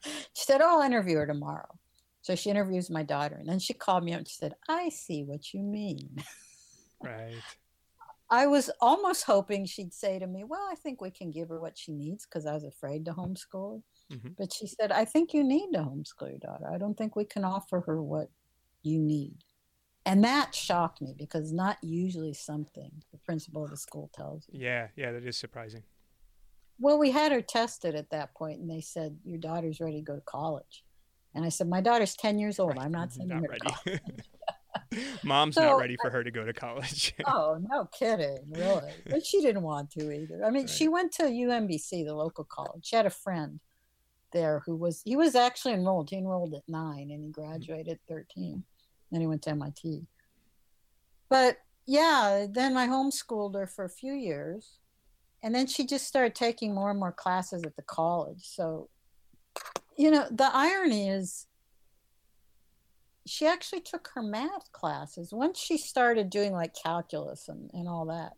She 0.04 0.46
said, 0.46 0.62
Oh, 0.62 0.80
I'll 0.80 0.86
interview 0.86 1.18
her 1.18 1.28
tomorrow. 1.28 1.80
So 2.22 2.36
she 2.36 2.50
interviews 2.50 2.90
my 2.90 3.04
daughter. 3.04 3.36
And 3.36 3.50
then 3.50 3.60
she 3.60 3.74
called 3.74 4.04
me 4.04 4.14
up 4.14 4.20
and 4.20 4.28
she 4.28 4.36
said, 4.36 4.54
I 4.70 4.90
see 4.90 5.24
what 5.24 5.54
you 5.54 5.62
mean. 5.62 6.24
Right. 7.04 7.36
I 8.30 8.48
was 8.48 8.70
almost 8.80 9.26
hoping 9.26 9.66
she'd 9.66 9.94
say 9.94 10.20
to 10.20 10.28
me, 10.28 10.44
Well, 10.46 10.66
I 10.72 10.76
think 10.76 11.02
we 11.02 11.12
can 11.12 11.32
give 11.32 11.50
her 11.50 11.60
what 11.60 11.78
she 11.78 11.92
needs 11.92 12.26
because 12.26 12.46
I 12.46 12.54
was 12.54 12.64
afraid 12.64 13.06
to 13.06 13.12
homeschool 13.12 13.82
Mm-hmm. 14.14 14.30
But 14.38 14.54
she 14.54 14.68
said, 14.68 14.92
I 14.92 15.06
think 15.06 15.34
you 15.34 15.44
need 15.44 15.72
to 15.74 15.80
homeschool 15.80 16.30
your 16.30 16.40
daughter. 16.40 16.70
I 16.72 16.78
don't 16.78 16.98
think 16.98 17.16
we 17.16 17.26
can 17.26 17.44
offer 17.44 17.82
her 17.82 18.02
what 18.02 18.30
you 18.82 19.00
need. 19.00 19.38
And 20.06 20.24
that 20.24 20.54
shocked 20.54 21.02
me 21.02 21.16
because 21.18 21.54
not 21.54 21.78
usually 21.82 22.34
something 22.34 22.92
the 23.12 23.18
principal 23.20 23.64
of 23.64 23.72
the 23.72 23.78
school 23.78 24.10
tells 24.14 24.46
you. 24.50 24.60
Yeah, 24.62 24.88
yeah, 24.98 25.12
that 25.14 25.26
is 25.26 25.38
surprising. 25.38 25.84
Well, 26.80 26.98
we 26.98 27.12
had 27.12 27.32
her 27.32 27.42
tested 27.42 27.96
at 27.96 28.10
that 28.10 28.34
point 28.34 28.60
and 28.60 28.70
they 28.70 28.82
said, 28.82 29.18
Your 29.24 29.38
daughter's 29.38 29.80
ready 29.80 29.98
to 29.98 30.06
go 30.06 30.16
to 30.16 30.22
college. 30.22 30.84
And 31.36 31.46
I 31.46 31.50
said, 31.50 31.68
My 31.68 31.82
daughter's 31.82 32.16
10 32.16 32.40
years 32.40 32.60
old. 32.60 32.78
I'm 32.78 32.92
not 32.92 33.14
sending 33.14 33.42
not 33.42 33.50
her 33.50 33.58
ready. 33.86 34.00
Mom's 35.24 35.56
so, 35.56 35.62
not 35.62 35.80
ready 35.80 35.98
for 36.02 36.10
her 36.10 36.24
to 36.24 36.32
go 36.32 36.46
to 36.46 36.54
college. 36.54 37.14
oh, 37.26 37.60
no 37.70 37.86
kidding, 37.86 38.40
really. 38.50 38.92
But 39.10 39.26
she 39.26 39.42
didn't 39.42 39.62
want 39.62 39.92
to 39.92 40.12
either. 40.12 40.44
I 40.44 40.50
mean, 40.50 40.64
right. 40.64 40.70
she 40.70 40.88
went 40.88 41.12
to 41.14 41.24
UMBC, 41.24 42.06
the 42.06 42.14
local 42.14 42.44
college. 42.44 42.86
She 42.86 42.96
had 42.96 43.06
a 43.06 43.12
friend 43.12 43.60
there 44.32 44.64
who 44.66 44.76
was 44.76 45.02
he 45.06 45.16
was 45.16 45.36
actually 45.36 45.74
enrolled. 45.74 46.10
He 46.10 46.18
enrolled 46.18 46.54
at 46.56 46.64
nine 46.68 47.12
and 47.12 47.24
he 47.24 47.30
mm. 47.30 47.34
graduated 47.34 47.94
at 47.94 48.00
13. 48.10 48.64
Then 49.12 49.22
he 49.22 49.28
went 49.28 49.44
to 49.44 49.52
MIT. 49.52 50.08
But 51.30 51.58
yeah, 51.86 52.48
then 52.50 52.76
I 52.78 52.88
homeschooled 52.88 53.56
her 53.56 53.68
for 53.68 53.86
a 53.86 53.90
few 53.90 54.14
years. 54.14 54.80
And 55.44 55.54
then 55.54 55.68
she 55.68 55.86
just 55.86 56.08
started 56.08 56.34
taking 56.34 56.74
more 56.74 56.90
and 56.90 57.00
more 57.00 57.12
classes 57.12 57.64
at 57.64 57.76
the 57.76 57.82
college. 57.84 58.42
So, 58.42 58.90
you 59.98 60.10
know, 60.10 60.26
the 60.32 60.50
irony 60.52 61.10
is 61.10 61.46
she 63.26 63.46
actually 63.46 63.82
took 63.82 64.10
her 64.16 64.22
math 64.22 64.72
classes 64.72 65.32
once 65.32 65.60
she 65.60 65.78
started 65.78 66.30
doing 66.30 66.54
like 66.54 66.74
calculus 66.82 67.48
and, 67.48 67.70
and 67.74 67.88
all 67.88 68.06
that 68.06 68.34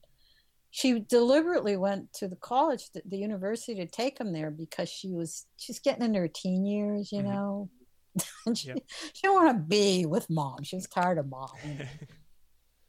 she 0.75 0.99
deliberately 0.99 1.77
went 1.77 2.11
to 2.13 2.27
the 2.27 2.35
college 2.35 2.91
the, 2.91 3.01
the 3.05 3.17
university 3.17 3.75
to 3.75 3.87
take 3.87 4.17
them 4.17 4.33
there 4.33 4.51
because 4.51 4.89
she 4.89 5.11
was 5.11 5.45
she's 5.57 5.79
getting 5.79 6.03
into 6.03 6.19
her 6.19 6.27
teen 6.27 6.65
years 6.65 7.11
you 7.11 7.21
mm-hmm. 7.21 7.31
know 7.31 7.69
she, 8.53 8.67
yep. 8.67 8.77
she 9.13 9.21
didn't 9.23 9.35
want 9.35 9.57
to 9.57 9.63
be 9.63 10.05
with 10.05 10.29
mom 10.29 10.63
she 10.63 10.75
was 10.75 10.87
tired 10.87 11.17
of 11.17 11.27
mom? 11.29 11.49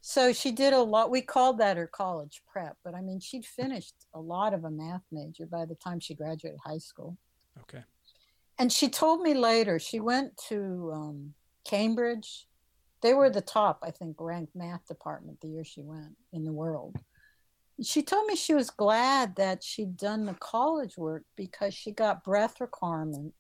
So 0.09 0.33
she 0.33 0.53
did 0.53 0.73
a 0.73 0.81
lot. 0.81 1.11
We 1.11 1.21
called 1.21 1.59
that 1.59 1.77
her 1.77 1.89
college 1.89 2.41
prep, 2.47 2.77
but 2.85 2.95
I 2.95 3.01
mean, 3.01 3.19
she'd 3.19 3.45
finished 3.45 4.07
a 4.15 4.21
lot 4.21 4.55
of 4.55 4.63
a 4.63 4.71
math 4.71 5.03
major 5.11 5.47
by 5.47 5.65
the 5.65 5.75
time 5.75 5.99
she 5.99 6.15
graduated 6.15 6.61
high 6.65 6.79
school. 6.79 7.19
Okay. 7.63 7.83
And 8.57 8.71
she 8.71 8.89
told 8.89 9.21
me 9.21 9.35
later 9.35 9.81
she 9.81 9.99
went 9.99 10.37
to 10.49 10.93
um, 10.95 11.35
Cambridge. 11.65 12.47
They 13.03 13.15
were 13.15 13.31
the 13.31 13.41
top, 13.41 13.81
I 13.83 13.91
think, 13.91 14.15
ranked 14.21 14.55
math 14.55 14.87
department 14.87 15.41
the 15.41 15.49
year 15.49 15.65
she 15.65 15.83
went 15.83 16.15
in 16.33 16.45
the 16.45 16.53
world. 16.53 16.95
She 17.83 18.01
told 18.01 18.29
me 18.29 18.37
she 18.37 18.55
was 18.55 18.71
glad 18.71 19.35
that 19.35 19.65
she'd 19.65 19.97
done 19.97 20.25
the 20.25 20.35
college 20.35 20.97
work 20.97 21.25
because 21.35 21.75
she 21.75 21.91
got 21.91 22.23
breadth 22.23 22.61
requirement. 22.61 23.35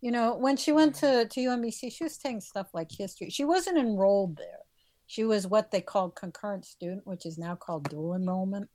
You 0.00 0.10
know, 0.10 0.36
when 0.36 0.56
she 0.56 0.72
went 0.72 0.94
to, 0.96 1.26
to 1.26 1.40
UMBC, 1.40 1.92
she 1.92 2.04
was 2.04 2.16
taking 2.16 2.40
stuff 2.40 2.68
like 2.72 2.88
history. 2.90 3.28
She 3.28 3.44
wasn't 3.44 3.76
enrolled 3.76 4.38
there 4.38 4.61
she 5.06 5.24
was 5.24 5.46
what 5.46 5.70
they 5.70 5.80
called 5.80 6.14
concurrent 6.14 6.64
student, 6.64 7.06
which 7.06 7.26
is 7.26 7.38
now 7.38 7.54
called 7.54 7.88
dual 7.88 8.14
enrollment, 8.14 8.68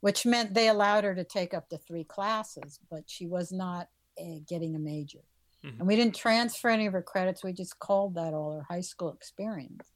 which 0.00 0.26
meant 0.26 0.54
they 0.54 0.68
allowed 0.68 1.04
her 1.04 1.14
to 1.14 1.24
take 1.24 1.54
up 1.54 1.68
to 1.68 1.78
three 1.78 2.04
classes, 2.04 2.78
but 2.90 3.04
she 3.06 3.26
was 3.26 3.50
not 3.50 3.88
uh, 4.20 4.38
getting 4.46 4.76
a 4.76 4.78
major. 4.78 5.20
Mm-hmm. 5.64 5.80
And 5.80 5.88
we 5.88 5.96
didn't 5.96 6.14
transfer 6.14 6.68
any 6.68 6.86
of 6.86 6.92
her 6.92 7.02
credits. 7.02 7.42
We 7.42 7.52
just 7.52 7.78
called 7.78 8.14
that 8.14 8.34
all 8.34 8.52
her 8.52 8.66
high 8.68 8.82
school 8.82 9.12
experience. 9.12 9.90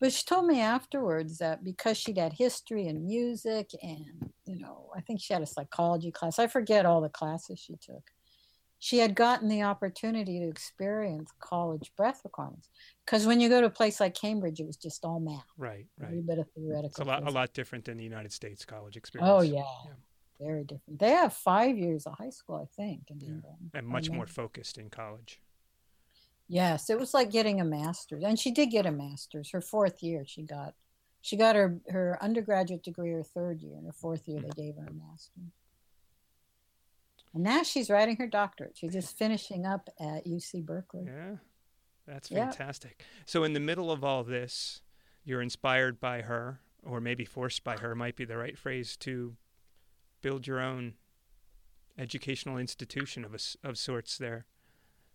But 0.00 0.12
she 0.12 0.24
told 0.24 0.46
me 0.46 0.60
afterwards 0.60 1.38
that 1.38 1.64
because 1.64 1.96
she'd 1.96 2.18
had 2.18 2.34
history 2.34 2.88
and 2.88 3.06
music, 3.06 3.70
and, 3.82 4.30
you 4.44 4.58
know, 4.58 4.90
I 4.94 5.00
think 5.00 5.20
she 5.20 5.32
had 5.32 5.42
a 5.42 5.46
psychology 5.46 6.10
class. 6.10 6.38
I 6.38 6.46
forget 6.46 6.84
all 6.84 7.00
the 7.00 7.08
classes 7.08 7.58
she 7.58 7.76
took 7.76 8.02
she 8.84 8.98
had 8.98 9.14
gotten 9.14 9.48
the 9.48 9.62
opportunity 9.62 10.40
to 10.40 10.46
experience 10.46 11.32
college 11.40 11.90
breadth 11.96 12.20
requirements. 12.22 12.68
Because 13.02 13.26
when 13.26 13.40
you 13.40 13.48
go 13.48 13.62
to 13.62 13.68
a 13.68 13.70
place 13.70 13.98
like 13.98 14.14
Cambridge, 14.14 14.60
it 14.60 14.66
was 14.66 14.76
just 14.76 15.06
all 15.06 15.20
math. 15.20 15.46
Right, 15.56 15.86
right. 15.98 16.08
A 16.08 16.16
little 16.16 16.22
bit 16.22 16.38
of 16.38 16.50
theoretical. 16.54 16.88
It's 16.88 16.98
a 16.98 17.04
lot, 17.04 17.26
a 17.26 17.30
lot 17.30 17.54
different 17.54 17.86
than 17.86 17.96
the 17.96 18.04
United 18.04 18.30
States 18.30 18.62
college 18.66 18.94
oh, 18.94 18.98
experience. 18.98 19.30
Oh 19.30 19.40
yeah. 19.40 19.62
yeah. 19.86 19.92
very 20.38 20.64
different. 20.64 20.98
They 20.98 21.12
have 21.12 21.32
five 21.32 21.78
years 21.78 22.04
of 22.04 22.12
high 22.18 22.28
school, 22.28 22.56
I 22.56 22.66
think, 22.76 23.04
in 23.08 23.20
yeah. 23.20 23.28
England, 23.28 23.70
and 23.72 23.86
much 23.86 24.10
more 24.10 24.26
focused 24.26 24.76
in 24.76 24.90
college. 24.90 25.40
Yes, 26.46 26.90
it 26.90 27.00
was 27.00 27.14
like 27.14 27.30
getting 27.30 27.62
a 27.62 27.64
master's, 27.64 28.22
and 28.22 28.38
she 28.38 28.50
did 28.50 28.66
get 28.66 28.84
a 28.84 28.92
master's. 28.92 29.50
Her 29.50 29.62
fourth 29.62 30.02
year, 30.02 30.24
she 30.26 30.42
got, 30.42 30.74
she 31.22 31.38
got 31.38 31.56
her 31.56 31.78
her 31.88 32.18
undergraduate 32.20 32.82
degree 32.82 33.12
her 33.12 33.22
third 33.22 33.62
year, 33.62 33.78
and 33.78 33.86
her 33.86 33.94
fourth 33.94 34.28
year 34.28 34.40
they 34.40 34.48
mm-hmm. 34.48 34.60
gave 34.60 34.74
her 34.76 34.88
a 34.88 34.92
master's. 34.92 35.54
And 37.34 37.42
now 37.42 37.62
she's 37.62 37.90
writing 37.90 38.16
her 38.16 38.28
doctorate. 38.28 38.76
She's 38.76 38.92
just 38.92 39.18
finishing 39.18 39.66
up 39.66 39.88
at 39.98 40.24
UC 40.24 40.64
Berkeley. 40.64 41.04
Yeah, 41.06 41.36
that's 42.06 42.28
fantastic. 42.28 42.96
Yeah. 42.98 43.04
So, 43.26 43.44
in 43.44 43.52
the 43.52 43.60
middle 43.60 43.90
of 43.90 44.04
all 44.04 44.22
this, 44.22 44.82
you're 45.24 45.42
inspired 45.42 46.00
by 46.00 46.22
her, 46.22 46.60
or 46.84 47.00
maybe 47.00 47.24
forced 47.24 47.64
by 47.64 47.76
her, 47.78 47.94
might 47.94 48.14
be 48.14 48.24
the 48.24 48.36
right 48.36 48.56
phrase, 48.56 48.96
to 48.98 49.36
build 50.22 50.46
your 50.46 50.60
own 50.60 50.94
educational 51.98 52.56
institution 52.56 53.24
of 53.24 53.34
a, 53.34 53.68
of 53.68 53.78
sorts 53.78 54.16
there. 54.16 54.46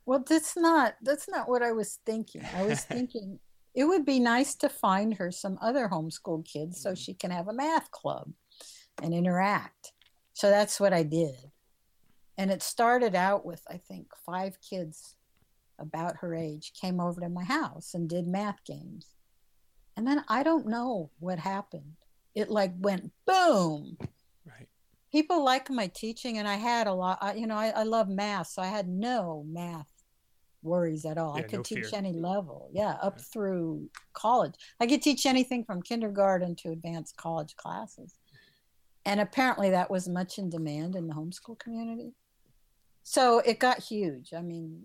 Well, 0.06 0.24
that's 0.28 0.58
not 0.58 0.96
that's 1.02 1.30
not 1.30 1.48
what 1.48 1.64
I 1.64 1.72
was 1.72 2.00
thinking. 2.06 2.44
I 2.56 2.64
was 2.64 2.84
thinking 2.84 3.40
it 3.74 3.86
would 3.86 4.06
be 4.06 4.20
nice 4.20 4.56
to 4.56 4.68
find 4.68 5.14
her 5.14 5.32
some 5.32 5.58
other 5.62 5.88
homeschool 5.88 6.46
kids 6.46 6.82
so 6.82 6.90
mm-hmm. 6.90 6.96
she 6.96 7.14
can 7.14 7.32
have 7.32 7.48
a 7.48 7.54
math 7.54 7.92
club 7.92 8.30
and 9.02 9.14
interact. 9.14 9.94
So 10.34 10.50
that's 10.50 10.80
what 10.80 10.94
I 10.94 11.04
did. 11.04 11.36
And 12.40 12.52
it 12.52 12.64
started 12.64 13.16
out 13.16 13.46
with, 13.46 13.62
I 13.70 13.76
think, 13.76 14.08
five 14.26 14.58
kids 14.62 15.18
about 15.78 16.16
her 16.22 16.34
age 16.34 16.72
came 16.80 17.02
over 17.02 17.20
to 17.20 17.28
my 17.28 17.44
house 17.44 17.94
and 17.94 18.08
did 18.08 18.28
math 18.28 18.64
games. 18.64 19.08
And 19.98 20.08
then 20.08 20.24
I 20.30 20.44
don't 20.44 20.66
know 20.66 21.12
what 21.20 21.38
happened. 21.38 21.98
It 22.36 22.50
like 22.50 22.72
went 22.78 23.12
boom. 23.28 23.98
Right. 24.46 24.70
People 25.12 25.44
like 25.44 25.70
my 25.70 25.88
teaching, 25.88 26.38
and 26.38 26.48
I 26.48 26.56
had 26.56 26.88
a 26.88 26.94
lot. 26.94 27.18
I, 27.20 27.34
you 27.34 27.46
know, 27.46 27.58
I, 27.58 27.74
I 27.76 27.84
love 27.84 28.08
math, 28.08 28.48
so 28.48 28.62
I 28.62 28.68
had 28.68 28.88
no 28.88 29.44
math 29.46 29.92
worries 30.64 31.04
at 31.04 31.18
all. 31.18 31.36
Yeah, 31.36 31.44
I 31.44 31.46
could 31.46 31.58
no 31.58 31.64
teach 31.64 31.88
fear. 31.88 32.00
any 32.00 32.14
level. 32.14 32.70
Yeah, 32.72 32.96
up 33.02 33.16
right. 33.16 33.26
through 33.34 33.90
college. 34.14 34.54
I 34.80 34.88
could 34.88 35.02
teach 35.02 35.26
anything 35.26 35.66
from 35.66 35.82
kindergarten 35.82 36.56
to 36.58 36.70
advanced 36.70 37.18
college 37.18 37.58
classes. 37.58 38.16
And 39.06 39.20
apparently 39.20 39.72
that 39.72 39.92
was 39.92 40.08
much 40.08 40.38
in 40.38 40.50
demand 40.50 40.96
in 40.96 41.08
the 41.08 41.14
homeschool 41.14 41.60
community 41.60 42.14
so 43.10 43.40
it 43.40 43.58
got 43.58 43.80
huge. 43.80 44.36
I 44.38 44.42
mean, 44.44 44.84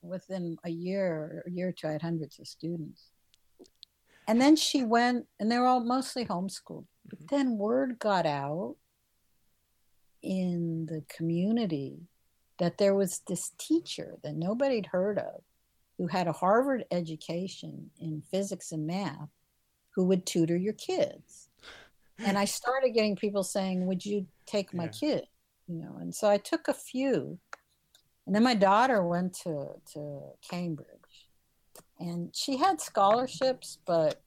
within 0.00 0.56
a 0.64 0.70
year, 0.70 1.44
a 1.46 1.50
year 1.50 1.68
or 1.68 1.72
two, 1.72 1.86
I 1.86 1.92
had 1.92 2.00
hundreds 2.00 2.38
of 2.38 2.48
students. 2.48 3.10
And 4.26 4.40
then 4.40 4.56
she 4.56 4.84
went, 4.84 5.26
and 5.38 5.52
they 5.52 5.58
were 5.58 5.66
all 5.66 5.84
mostly 5.84 6.24
homeschooled. 6.24 6.86
But 7.04 7.18
mm-hmm. 7.18 7.36
then 7.36 7.58
word 7.58 7.98
got 7.98 8.24
out 8.24 8.76
in 10.22 10.86
the 10.86 11.04
community 11.14 11.98
that 12.58 12.78
there 12.78 12.94
was 12.94 13.20
this 13.28 13.52
teacher 13.58 14.16
that 14.22 14.34
nobody'd 14.34 14.86
heard 14.86 15.18
of 15.18 15.42
who 15.98 16.06
had 16.06 16.26
a 16.26 16.32
Harvard 16.32 16.86
education 16.90 17.90
in 18.00 18.22
physics 18.30 18.72
and 18.72 18.86
math 18.86 19.28
who 19.90 20.06
would 20.06 20.24
tutor 20.24 20.56
your 20.56 20.72
kids. 20.72 21.50
And 22.18 22.38
I 22.38 22.46
started 22.46 22.94
getting 22.94 23.14
people 23.14 23.44
saying, 23.44 23.84
Would 23.84 24.06
you 24.06 24.26
take 24.46 24.72
my 24.72 24.84
yeah. 24.84 24.88
kid? 24.88 25.26
You 25.68 25.82
know, 25.82 25.98
and 26.00 26.14
so 26.14 26.30
I 26.30 26.38
took 26.38 26.66
a 26.68 26.72
few 26.72 27.38
and 28.28 28.34
then 28.34 28.42
my 28.42 28.52
daughter 28.52 29.02
went 29.02 29.32
to, 29.44 29.68
to 29.94 30.20
Cambridge 30.50 31.28
and 31.98 32.28
she 32.36 32.58
had 32.58 32.78
scholarships, 32.78 33.78
but 33.86 34.20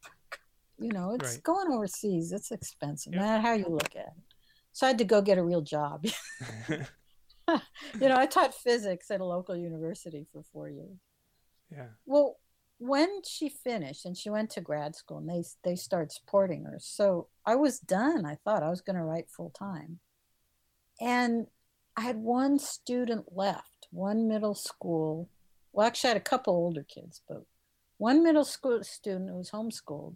you 0.79 0.91
know, 0.91 1.13
it's 1.13 1.35
right. 1.35 1.43
going 1.43 1.71
overseas, 1.71 2.31
it's 2.31 2.49
expensive, 2.49 3.13
yep. 3.13 3.21
no 3.21 3.27
matter 3.27 3.41
how 3.43 3.53
you 3.53 3.67
look 3.69 3.95
at 3.95 4.07
it. 4.07 4.23
So 4.71 4.87
I 4.87 4.89
had 4.89 4.97
to 4.97 5.03
go 5.03 5.21
get 5.21 5.37
a 5.37 5.43
real 5.43 5.61
job. 5.61 6.03
you 6.69 6.79
know, 7.99 8.17
I 8.17 8.25
taught 8.25 8.55
physics 8.55 9.11
at 9.11 9.21
a 9.21 9.23
local 9.23 9.55
university 9.55 10.25
for 10.33 10.41
four 10.51 10.67
years. 10.67 10.97
Yeah. 11.71 11.89
Well, 12.07 12.37
when 12.79 13.21
she 13.23 13.49
finished 13.49 14.07
and 14.07 14.17
she 14.17 14.31
went 14.31 14.49
to 14.49 14.61
grad 14.61 14.95
school 14.95 15.19
and 15.19 15.29
they 15.29 15.43
they 15.63 15.75
started 15.75 16.11
supporting 16.11 16.63
her. 16.63 16.77
So 16.79 17.27
I 17.45 17.53
was 17.53 17.77
done. 17.77 18.25
I 18.25 18.39
thought 18.43 18.63
I 18.63 18.71
was 18.71 18.81
going 18.81 18.95
to 18.95 19.03
write 19.03 19.29
full 19.29 19.51
time. 19.51 19.99
And 20.99 21.45
I 21.95 22.01
had 22.01 22.17
one 22.17 22.57
student 22.57 23.25
left, 23.31 23.70
one 23.91 24.27
middle 24.27 24.55
school. 24.55 25.29
Well, 25.71 25.87
actually, 25.87 26.09
I 26.09 26.13
had 26.13 26.17
a 26.17 26.21
couple 26.21 26.53
older 26.53 26.83
kids, 26.83 27.21
but 27.27 27.45
one 27.97 28.23
middle 28.23 28.45
school 28.45 28.83
student 28.83 29.29
who 29.29 29.35
was 29.35 29.51
homeschooled. 29.51 30.15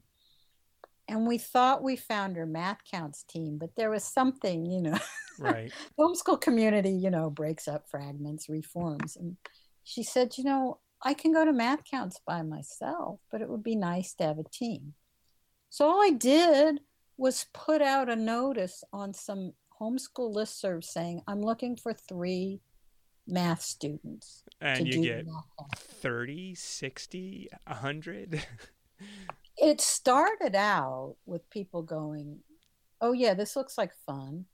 And 1.08 1.28
we 1.28 1.38
thought 1.38 1.84
we 1.84 1.96
found 1.96 2.36
her 2.36 2.48
math 2.48 2.80
counts 2.90 3.22
team, 3.24 3.60
but 3.60 3.76
there 3.76 3.92
was 3.92 4.04
something, 4.04 4.66
you 4.66 4.82
know, 4.82 4.98
right. 5.38 5.72
homeschool 6.00 6.42
community, 6.42 6.90
you 6.90 7.12
know, 7.12 7.30
breaks 7.30 7.68
up, 7.68 7.88
fragments, 7.88 8.50
reforms. 8.50 9.16
And 9.16 9.38
she 9.84 10.02
said, 10.02 10.36
you 10.38 10.44
know, 10.44 10.80
I 11.04 11.14
can 11.14 11.32
go 11.32 11.46
to 11.46 11.52
MATHCOUNTS 11.52 12.22
by 12.26 12.42
myself, 12.42 13.20
but 13.32 13.42
it 13.42 13.50
would 13.50 13.62
be 13.62 13.76
nice 13.76 14.16
to 14.16 14.24
have 14.24 14.40
a 14.40 14.44
team. 14.44 14.96
So 15.70 15.88
all 15.88 16.02
I 16.02 16.10
did 16.10 16.80
was 17.18 17.46
put 17.54 17.84
out 17.84 18.10
a 18.10 18.16
notice 18.16 18.84
on 18.92 19.14
some 19.14 19.54
homeschool 19.80 20.34
listserv 20.34 20.84
saying, 20.84 21.22
I'm 21.28 21.42
looking 21.42 21.76
for 21.76 21.94
three 21.94 22.62
math 23.28 23.62
students. 23.62 24.44
And 24.62 24.88
you 24.88 25.04
get 25.04 25.26
30, 25.76 26.56
60, 26.56 27.50
100? 27.68 28.46
it 29.58 29.82
started 29.82 30.56
out 30.56 31.16
with 31.26 31.50
people 31.50 31.82
going, 31.82 32.40
Oh, 33.02 33.12
yeah, 33.12 33.34
this 33.34 33.56
looks 33.56 33.78
like 33.78 33.92
fun. 34.06 34.46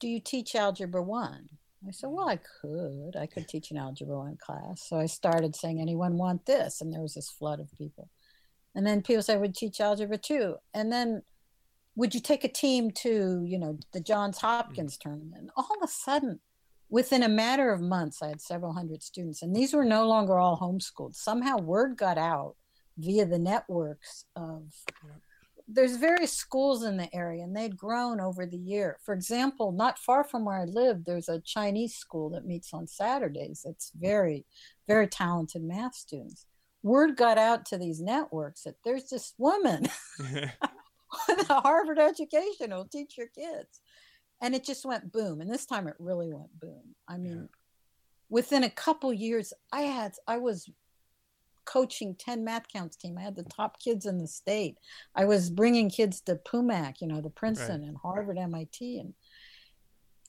Do 0.00 0.08
you 0.08 0.20
teach 0.20 0.54
Algebra 0.54 1.02
1? 1.02 1.48
I 1.86 1.90
said, 1.92 2.10
Well, 2.10 2.28
I 2.28 2.38
could. 2.60 3.16
I 3.16 3.26
could 3.26 3.48
teach 3.48 3.70
an 3.70 3.76
Algebra 3.76 4.18
1 4.18 4.38
class. 4.38 4.82
So 4.86 4.98
I 4.98 5.06
started 5.06 5.54
saying, 5.54 5.80
Anyone 5.80 6.18
want 6.18 6.46
this? 6.46 6.80
And 6.80 6.92
there 6.92 7.02
was 7.02 7.14
this 7.14 7.30
flood 7.30 7.60
of 7.60 7.70
people. 7.78 8.08
And 8.74 8.86
then 8.86 9.02
people 9.02 9.22
said, 9.22 9.40
would 9.40 9.54
teach 9.54 9.80
Algebra 9.80 10.16
2. 10.16 10.54
And 10.74 10.92
then 10.92 11.22
would 11.96 12.14
you 12.14 12.20
take 12.20 12.44
a 12.44 12.48
team 12.48 12.90
to 12.90 13.42
you 13.44 13.58
know 13.58 13.78
the 13.92 14.00
johns 14.00 14.38
hopkins 14.38 14.96
mm-hmm. 14.96 15.10
tournament 15.10 15.50
all 15.56 15.68
of 15.76 15.82
a 15.82 15.92
sudden 15.92 16.40
within 16.90 17.22
a 17.22 17.28
matter 17.28 17.72
of 17.72 17.80
months 17.80 18.22
i 18.22 18.28
had 18.28 18.40
several 18.40 18.72
hundred 18.72 19.02
students 19.02 19.42
and 19.42 19.54
these 19.54 19.72
were 19.72 19.84
no 19.84 20.06
longer 20.06 20.38
all 20.38 20.58
homeschooled. 20.58 21.14
Somehow 21.14 21.58
word 21.58 21.96
got 21.96 22.18
out 22.18 22.56
via 22.98 23.24
the 23.24 23.38
networks 23.38 24.24
of 24.36 24.62
there's 25.72 25.96
various 25.96 26.32
schools 26.32 26.82
in 26.82 26.96
the 26.96 27.14
area 27.14 27.44
and 27.44 27.56
they'd 27.56 27.76
grown 27.76 28.20
over 28.20 28.44
the 28.44 28.58
year. 28.58 28.98
For 29.04 29.14
example 29.14 29.72
not 29.72 29.98
far 29.98 30.24
from 30.24 30.44
where 30.44 30.58
i 30.58 30.64
live 30.64 31.04
there's 31.04 31.28
a 31.28 31.40
chinese 31.40 31.94
school 31.94 32.30
that 32.30 32.46
meets 32.46 32.74
on 32.74 32.86
saturdays. 32.86 33.64
It's 33.64 33.92
very 33.98 34.44
very 34.88 35.06
talented 35.06 35.62
math 35.62 35.94
students. 35.94 36.46
Word 36.82 37.16
got 37.16 37.38
out 37.38 37.66
to 37.66 37.78
these 37.78 38.00
networks 38.00 38.62
that 38.62 38.76
there's 38.84 39.08
this 39.10 39.34
woman 39.38 39.86
with 41.28 41.50
a 41.50 41.60
Harvard 41.60 41.98
education 41.98 42.70
who'll 42.70 42.86
teach 42.86 43.16
your 43.16 43.28
kids. 43.28 43.80
And 44.40 44.54
it 44.54 44.64
just 44.64 44.84
went 44.84 45.12
boom. 45.12 45.40
And 45.40 45.50
this 45.50 45.66
time 45.66 45.86
it 45.86 45.96
really 45.98 46.32
went 46.32 46.58
boom. 46.60 46.94
I 47.06 47.18
mean, 47.18 47.48
yeah. 47.50 47.56
within 48.28 48.64
a 48.64 48.70
couple 48.70 49.12
years, 49.12 49.52
I 49.72 49.82
had, 49.82 50.12
I 50.26 50.38
was 50.38 50.70
coaching 51.64 52.16
10 52.16 52.44
MATHCOUNTS 52.44 52.96
team. 52.96 53.18
I 53.18 53.22
had 53.22 53.36
the 53.36 53.44
top 53.44 53.78
kids 53.80 54.06
in 54.06 54.18
the 54.18 54.26
state. 54.26 54.78
I 55.14 55.24
was 55.24 55.50
bringing 55.50 55.90
kids 55.90 56.20
to 56.22 56.36
PUMAC, 56.36 57.00
you 57.00 57.06
know, 57.06 57.20
the 57.20 57.30
Princeton 57.30 57.82
right. 57.82 57.88
and 57.88 57.96
Harvard, 57.96 58.38
MIT. 58.38 58.98
And 58.98 59.14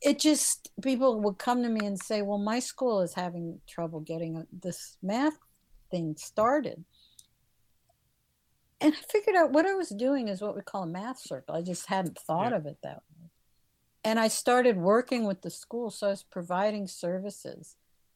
it 0.01 0.19
just, 0.19 0.71
people 0.81 1.21
would 1.21 1.37
come 1.37 1.63
to 1.63 1.69
me 1.69 1.85
and 1.85 1.99
say, 1.99 2.21
well, 2.21 2.37
my 2.37 2.59
school 2.59 3.01
is 3.01 3.13
having 3.13 3.59
trouble 3.67 4.01
getting 4.01 4.37
uh, 4.37 4.43
this 4.51 4.97
math 5.01 5.37
thing 5.89 6.15
started. 6.17 6.83
And 8.81 8.93
I 8.93 9.11
figured 9.11 9.35
out 9.35 9.51
what 9.51 9.67
I 9.67 9.75
was 9.75 9.89
doing 9.89 10.27
is 10.27 10.41
what 10.41 10.55
we 10.55 10.61
call 10.61 10.83
a 10.83 10.87
math 10.87 11.19
circle. 11.19 11.55
I 11.55 11.61
just 11.61 11.87
hadn't 11.87 12.17
thought 12.17 12.51
yeah. 12.51 12.57
of 12.57 12.65
it 12.65 12.77
that 12.83 12.97
way. 12.97 13.10
And 14.03 14.19
I 14.19 14.27
started 14.27 14.77
working 14.77 15.25
with 15.25 15.41
the 15.41 15.49
school. 15.49 15.91
So 15.91 16.07
I 16.07 16.09
was 16.11 16.23
providing 16.23 16.87
services 16.87 17.75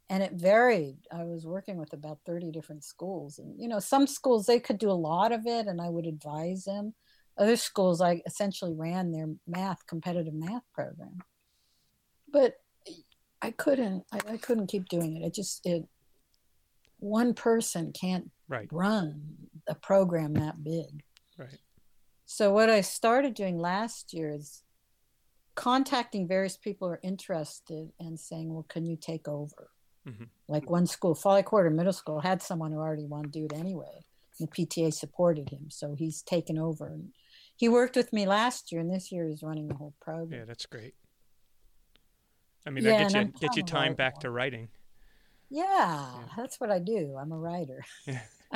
and 0.09 0.23
it 0.23 0.33
varied. 0.33 0.97
I 1.11 1.23
was 1.23 1.45
working 1.45 1.77
with 1.77 1.93
about 1.93 2.19
30 2.25 2.51
different 2.51 2.83
schools. 2.83 3.39
And, 3.39 3.59
you 3.59 3.67
know, 3.67 3.79
some 3.79 4.07
schools, 4.07 4.45
they 4.45 4.59
could 4.59 4.77
do 4.77 4.89
a 4.89 4.93
lot 4.93 5.31
of 5.31 5.45
it 5.45 5.67
and 5.67 5.81
I 5.81 5.89
would 5.89 6.05
advise 6.05 6.65
them. 6.65 6.93
Other 7.37 7.55
schools, 7.55 8.01
I 8.01 8.21
essentially 8.25 8.73
ran 8.73 9.11
their 9.11 9.27
math, 9.47 9.85
competitive 9.87 10.33
math 10.33 10.63
program. 10.73 11.19
But 12.31 12.55
I 13.41 13.51
couldn't, 13.51 14.05
I, 14.11 14.19
I 14.33 14.37
couldn't 14.37 14.67
keep 14.67 14.87
doing 14.87 15.17
it. 15.17 15.25
It 15.25 15.33
just, 15.33 15.65
it, 15.65 15.85
one 16.99 17.33
person 17.33 17.91
can't 17.91 18.31
right. 18.47 18.67
run 18.71 19.21
a 19.67 19.75
program 19.75 20.33
that 20.35 20.63
big. 20.63 21.03
Right. 21.37 21.59
So 22.25 22.51
what 22.51 22.69
I 22.69 22.81
started 22.81 23.33
doing 23.33 23.59
last 23.59 24.13
year 24.13 24.31
is 24.31 24.63
contacting 25.55 26.27
various 26.27 26.57
people 26.57 26.87
who 26.87 26.93
are 26.93 26.99
interested 27.03 27.91
and 27.99 28.19
saying, 28.19 28.53
well, 28.53 28.65
can 28.67 28.85
you 28.85 28.97
take 28.97 29.27
over? 29.27 29.69
Mm-hmm. 30.07 30.25
Like 30.47 30.69
one 30.69 30.85
school, 30.85 31.15
Folly 31.15 31.43
Quarter 31.43 31.71
Middle 31.71 31.93
School, 31.93 32.19
had 32.19 32.41
someone 32.41 32.71
who 32.71 32.77
already 32.77 33.05
wanted 33.05 33.33
to 33.33 33.39
do 33.39 33.45
it 33.45 33.53
anyway. 33.57 34.05
The 34.39 34.47
PTA 34.47 34.93
supported 34.93 35.49
him, 35.49 35.69
so 35.69 35.95
he's 35.95 36.21
taken 36.21 36.59
over. 36.59 36.87
And 36.87 37.13
he 37.55 37.69
worked 37.69 37.95
with 37.95 38.11
me 38.11 38.27
last 38.27 38.71
year, 38.71 38.81
and 38.81 38.93
this 38.93 39.11
year 39.11 39.27
he's 39.27 39.41
running 39.41 39.67
the 39.67 39.75
whole 39.75 39.93
program. 40.01 40.41
Yeah, 40.41 40.45
that's 40.45 40.65
great. 40.65 40.93
I 42.67 42.69
mean, 42.69 42.83
yeah, 42.83 42.97
that 42.97 43.13
gets 43.13 43.13
you 43.13 43.33
get 43.39 43.55
you 43.55 43.63
time 43.63 43.93
back 43.93 44.19
to 44.19 44.29
writing. 44.29 44.67
Yeah, 45.49 45.63
yeah, 45.65 46.09
that's 46.35 46.59
what 46.59 46.69
I 46.69 46.79
do. 46.79 47.15
I'm 47.19 47.31
a 47.31 47.37
writer. 47.37 47.83
Yeah. 48.05 48.21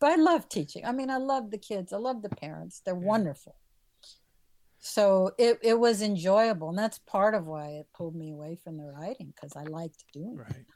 but 0.00 0.12
I 0.12 0.16
love 0.16 0.48
teaching. 0.48 0.84
I 0.84 0.92
mean, 0.92 1.10
I 1.10 1.18
love 1.18 1.50
the 1.50 1.58
kids. 1.58 1.92
I 1.92 1.98
love 1.98 2.22
the 2.22 2.30
parents. 2.30 2.82
They're 2.84 2.94
wonderful. 2.94 3.54
So 4.86 5.30
it, 5.38 5.58
it 5.62 5.78
was 5.78 6.02
enjoyable. 6.02 6.68
And 6.68 6.76
that's 6.76 6.98
part 6.98 7.34
of 7.34 7.46
why 7.46 7.68
it 7.68 7.86
pulled 7.94 8.14
me 8.14 8.32
away 8.32 8.58
from 8.62 8.76
the 8.76 8.84
writing 8.84 9.32
because 9.34 9.56
I 9.56 9.62
liked 9.62 10.04
doing 10.12 10.34
it. 10.34 10.40
right. 10.40 10.50
it. 10.50 10.66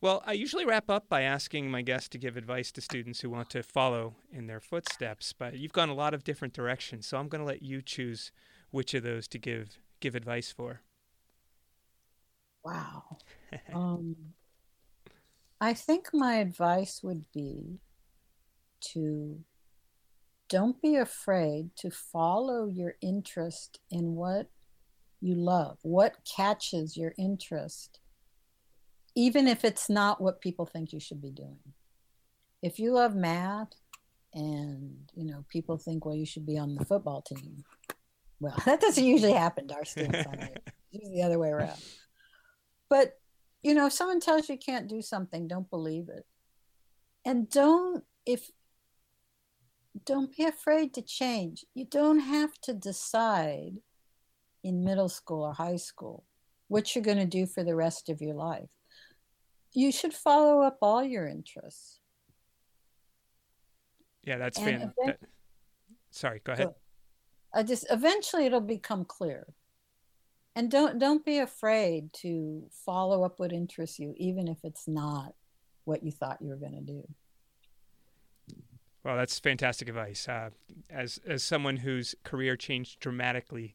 Well, 0.00 0.22
I 0.24 0.32
usually 0.32 0.64
wrap 0.64 0.88
up 0.88 1.10
by 1.10 1.22
asking 1.22 1.70
my 1.70 1.82
guests 1.82 2.08
to 2.10 2.18
give 2.18 2.38
advice 2.38 2.72
to 2.72 2.80
students 2.80 3.20
who 3.20 3.28
want 3.28 3.50
to 3.50 3.62
follow 3.62 4.14
in 4.32 4.46
their 4.46 4.60
footsteps, 4.60 5.34
but 5.34 5.58
you've 5.58 5.74
gone 5.74 5.90
a 5.90 5.94
lot 5.94 6.14
of 6.14 6.24
different 6.24 6.54
directions, 6.54 7.06
so 7.06 7.18
I'm 7.18 7.28
going 7.28 7.40
to 7.40 7.46
let 7.46 7.62
you 7.62 7.82
choose 7.82 8.32
which 8.70 8.94
of 8.94 9.02
those 9.02 9.28
to 9.28 9.38
give 9.38 9.76
give 10.00 10.14
advice 10.14 10.50
for. 10.50 10.80
Wow. 12.64 13.18
um, 13.74 14.14
I 15.60 15.74
think 15.74 16.10
my 16.14 16.36
advice 16.36 17.00
would 17.02 17.24
be 17.32 17.80
to 18.92 19.40
don't 20.48 20.80
be 20.80 20.96
afraid 20.96 21.70
to 21.76 21.90
follow 21.90 22.66
your 22.66 22.94
interest 23.00 23.80
in 23.90 24.14
what 24.14 24.50
you 25.20 25.34
love, 25.34 25.78
what 25.82 26.16
catches 26.24 26.96
your 26.96 27.12
interest 27.18 28.00
even 29.18 29.48
if 29.48 29.64
it's 29.64 29.90
not 29.90 30.20
what 30.20 30.40
people 30.40 30.64
think 30.64 30.92
you 30.92 31.00
should 31.00 31.20
be 31.20 31.32
doing. 31.32 31.58
If 32.62 32.78
you 32.78 32.92
love 32.92 33.16
math 33.16 33.72
and 34.32 34.96
you 35.14 35.24
know 35.24 35.44
people 35.48 35.76
think 35.76 36.04
well 36.04 36.14
you 36.14 36.24
should 36.24 36.46
be 36.46 36.56
on 36.56 36.76
the 36.76 36.84
football 36.84 37.22
team, 37.22 37.64
well 38.38 38.54
that 38.64 38.80
doesn't 38.80 39.04
usually 39.04 39.32
happen 39.32 39.66
to 39.68 39.74
our 39.74 39.84
students. 39.84 40.24
it's 40.92 41.10
the 41.14 41.22
other 41.22 41.36
way 41.36 41.48
around. 41.48 41.82
But 42.88 43.18
you 43.62 43.74
know 43.74 43.86
if 43.86 43.92
someone 43.92 44.20
tells 44.20 44.48
you 44.48 44.54
you 44.54 44.60
can't 44.64 44.88
do 44.88 45.02
something, 45.02 45.48
don't 45.48 45.68
believe 45.68 46.08
it, 46.08 46.24
and 47.24 47.50
don't 47.50 48.04
if 48.24 48.48
don't 50.04 50.36
be 50.36 50.44
afraid 50.44 50.94
to 50.94 51.02
change. 51.02 51.64
You 51.74 51.84
don't 51.84 52.20
have 52.20 52.54
to 52.62 52.72
decide 52.72 53.78
in 54.64 54.84
middle 54.84 55.08
school 55.08 55.44
or 55.44 55.52
high 55.52 55.76
school 55.76 56.24
what 56.68 56.94
you're 56.94 57.04
going 57.04 57.18
to 57.18 57.26
do 57.26 57.46
for 57.46 57.64
the 57.64 57.74
rest 57.74 58.08
of 58.08 58.20
your 58.20 58.34
life 58.34 58.68
you 59.72 59.92
should 59.92 60.14
follow 60.14 60.62
up 60.62 60.78
all 60.82 61.04
your 61.04 61.26
interests. 61.26 62.00
Yeah, 64.24 64.38
that's 64.38 64.58
fan. 64.58 64.92
That, 65.04 65.18
sorry, 66.10 66.40
go 66.44 66.52
ahead. 66.52 66.68
I 67.54 67.62
just 67.62 67.86
eventually 67.90 68.44
it'll 68.44 68.60
become 68.60 69.04
clear. 69.04 69.46
And 70.54 70.70
don't 70.70 70.98
don't 70.98 71.24
be 71.24 71.38
afraid 71.38 72.12
to 72.14 72.68
follow 72.84 73.24
up 73.24 73.38
what 73.38 73.52
interests 73.52 73.98
you, 73.98 74.14
even 74.16 74.48
if 74.48 74.58
it's 74.64 74.88
not 74.88 75.34
what 75.84 76.02
you 76.02 76.10
thought 76.10 76.42
you 76.42 76.48
were 76.48 76.56
going 76.56 76.74
to 76.74 76.80
do. 76.80 77.06
Well, 79.04 79.16
that's 79.16 79.38
fantastic 79.38 79.88
advice. 79.88 80.28
Uh, 80.28 80.50
as 80.90 81.18
as 81.26 81.42
someone 81.42 81.78
whose 81.78 82.14
career 82.24 82.56
changed 82.56 83.00
dramatically 83.00 83.74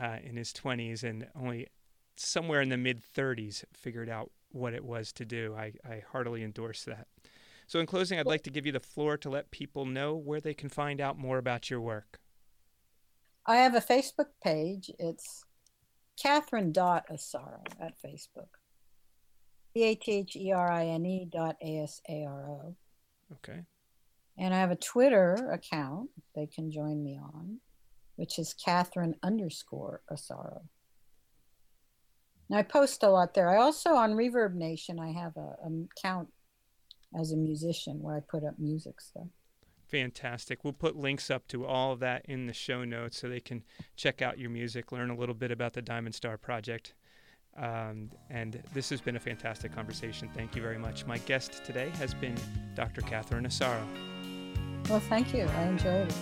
uh, 0.00 0.16
in 0.22 0.36
his 0.36 0.52
20s 0.52 1.02
and 1.02 1.28
only 1.36 1.68
somewhere 2.16 2.60
in 2.60 2.68
the 2.68 2.76
mid 2.76 3.02
30s 3.14 3.64
figured 3.72 4.08
out 4.08 4.30
what 4.50 4.74
it 4.74 4.84
was 4.84 5.12
to 5.14 5.24
do. 5.24 5.54
I, 5.56 5.72
I 5.84 6.02
heartily 6.10 6.42
endorse 6.42 6.84
that. 6.84 7.06
So, 7.66 7.80
in 7.80 7.86
closing, 7.86 8.18
I'd 8.18 8.26
like 8.26 8.42
to 8.42 8.50
give 8.50 8.66
you 8.66 8.72
the 8.72 8.80
floor 8.80 9.16
to 9.18 9.30
let 9.30 9.50
people 9.50 9.86
know 9.86 10.14
where 10.14 10.40
they 10.40 10.54
can 10.54 10.68
find 10.68 11.00
out 11.00 11.18
more 11.18 11.38
about 11.38 11.70
your 11.70 11.80
work. 11.80 12.20
I 13.46 13.56
have 13.56 13.74
a 13.74 13.80
Facebook 13.80 14.28
page. 14.42 14.90
It's 14.98 15.44
Catherine 16.20 16.72
dot 16.72 17.06
Asaro 17.10 17.64
at 17.80 17.94
Facebook. 18.02 18.48
C 19.74 19.84
A 19.84 19.94
T 19.94 20.12
H 20.12 20.36
E 20.36 20.52
R 20.52 20.70
I 20.70 20.86
N 20.86 21.06
E 21.06 21.28
dot 21.32 21.56
A 21.62 21.78
S 21.78 22.00
A 22.08 22.24
R 22.24 22.50
O. 22.50 22.76
Okay. 23.34 23.62
And 24.38 24.54
I 24.54 24.60
have 24.60 24.70
a 24.70 24.76
Twitter 24.76 25.34
account 25.52 26.10
they 26.34 26.46
can 26.46 26.70
join 26.70 27.02
me 27.02 27.18
on, 27.22 27.58
which 28.16 28.38
is 28.38 28.54
Catherine 28.54 29.14
underscore 29.22 30.02
Asaro. 30.10 30.62
And 32.48 32.58
I 32.58 32.62
post 32.62 33.02
a 33.02 33.08
lot 33.08 33.34
there. 33.34 33.48
I 33.48 33.56
also 33.56 33.94
on 33.94 34.12
ReverbNation 34.12 34.98
I 35.00 35.18
have 35.18 35.36
a, 35.36 35.56
a 35.64 35.84
account 35.96 36.28
as 37.18 37.32
a 37.32 37.36
musician 37.36 38.00
where 38.00 38.16
I 38.16 38.20
put 38.20 38.44
up 38.44 38.58
music 38.58 39.00
stuff. 39.00 39.28
Fantastic. 39.88 40.64
We'll 40.64 40.72
put 40.72 40.96
links 40.96 41.30
up 41.30 41.46
to 41.48 41.66
all 41.66 41.92
of 41.92 42.00
that 42.00 42.24
in 42.26 42.46
the 42.46 42.54
show 42.54 42.84
notes 42.84 43.18
so 43.18 43.28
they 43.28 43.40
can 43.40 43.62
check 43.94 44.22
out 44.22 44.38
your 44.38 44.48
music, 44.48 44.90
learn 44.90 45.10
a 45.10 45.16
little 45.16 45.34
bit 45.34 45.50
about 45.50 45.74
the 45.74 45.82
Diamond 45.82 46.14
Star 46.14 46.38
Project. 46.38 46.94
Um, 47.56 48.10
and 48.30 48.62
this 48.72 48.88
has 48.88 49.02
been 49.02 49.16
a 49.16 49.20
fantastic 49.20 49.74
conversation. 49.74 50.30
Thank 50.34 50.56
you 50.56 50.62
very 50.62 50.78
much. 50.78 51.04
My 51.04 51.18
guest 51.18 51.62
today 51.64 51.90
has 51.98 52.14
been 52.14 52.36
Dr. 52.74 53.02
Catherine 53.02 53.44
Asaro. 53.44 53.82
Well, 54.88 55.00
thank 55.00 55.32
you. 55.34 55.44
I 55.44 55.62
enjoyed 55.64 56.08
it. 56.08 56.14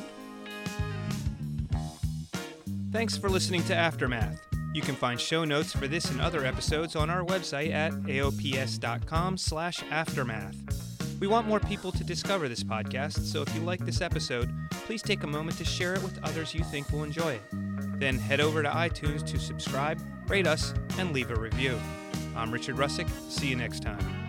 Thanks 2.92 3.16
for 3.16 3.28
listening 3.28 3.62
to 3.64 3.74
Aftermath. 3.74 4.40
You 4.74 4.82
can 4.82 4.94
find 4.94 5.18
show 5.20 5.44
notes 5.44 5.72
for 5.72 5.88
this 5.88 6.10
and 6.10 6.20
other 6.20 6.44
episodes 6.44 6.94
on 6.94 7.10
our 7.10 7.24
website 7.24 7.72
at 7.72 7.92
aops.com 7.92 9.36
slash 9.36 9.82
aftermath. 9.90 10.56
We 11.20 11.26
want 11.26 11.48
more 11.48 11.60
people 11.60 11.92
to 11.92 12.04
discover 12.04 12.48
this 12.48 12.62
podcast, 12.62 13.24
so 13.24 13.42
if 13.42 13.54
you 13.54 13.60
like 13.62 13.84
this 13.84 14.00
episode, 14.00 14.50
please 14.70 15.02
take 15.02 15.22
a 15.22 15.26
moment 15.26 15.58
to 15.58 15.64
share 15.64 15.94
it 15.94 16.02
with 16.02 16.18
others 16.22 16.54
you 16.54 16.64
think 16.64 16.90
will 16.92 17.04
enjoy 17.04 17.34
it. 17.34 17.42
Then 17.98 18.16
head 18.16 18.40
over 18.40 18.62
to 18.62 18.68
iTunes 18.70 19.26
to 19.26 19.38
subscribe, 19.38 20.00
rate 20.28 20.46
us, 20.46 20.72
and 20.98 21.12
leave 21.12 21.30
a 21.30 21.38
review. 21.38 21.78
I'm 22.34 22.50
Richard 22.50 22.76
Rusczyk. 22.76 23.08
See 23.28 23.48
you 23.48 23.56
next 23.56 23.82
time. 23.82 24.19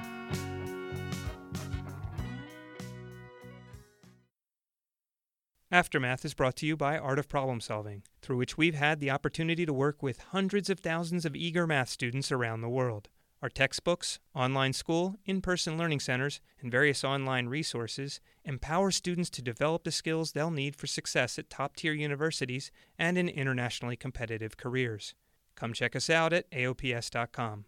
Aftermath 5.73 6.25
is 6.25 6.33
brought 6.33 6.57
to 6.57 6.65
you 6.65 6.75
by 6.75 6.97
Art 6.97 7.17
of 7.17 7.29
Problem 7.29 7.61
Solving, 7.61 8.03
through 8.21 8.35
which 8.35 8.57
we've 8.57 8.75
had 8.75 8.99
the 8.99 9.09
opportunity 9.09 9.65
to 9.65 9.71
work 9.71 10.03
with 10.03 10.19
hundreds 10.19 10.69
of 10.69 10.81
thousands 10.81 11.23
of 11.23 11.33
eager 11.33 11.65
math 11.65 11.87
students 11.87 12.29
around 12.29 12.59
the 12.59 12.67
world. 12.67 13.07
Our 13.41 13.47
textbooks, 13.47 14.19
online 14.35 14.73
school, 14.73 15.15
in 15.23 15.39
person 15.39 15.77
learning 15.77 16.01
centers, 16.01 16.41
and 16.59 16.69
various 16.69 17.05
online 17.05 17.47
resources 17.47 18.19
empower 18.43 18.91
students 18.91 19.29
to 19.29 19.41
develop 19.41 19.85
the 19.85 19.93
skills 19.93 20.33
they'll 20.33 20.51
need 20.51 20.75
for 20.75 20.87
success 20.87 21.39
at 21.39 21.49
top 21.49 21.77
tier 21.77 21.93
universities 21.93 22.69
and 22.99 23.17
in 23.17 23.29
internationally 23.29 23.95
competitive 23.95 24.57
careers. 24.57 25.15
Come 25.55 25.71
check 25.71 25.95
us 25.95 26.09
out 26.09 26.33
at 26.33 26.51
aops.com. 26.51 27.63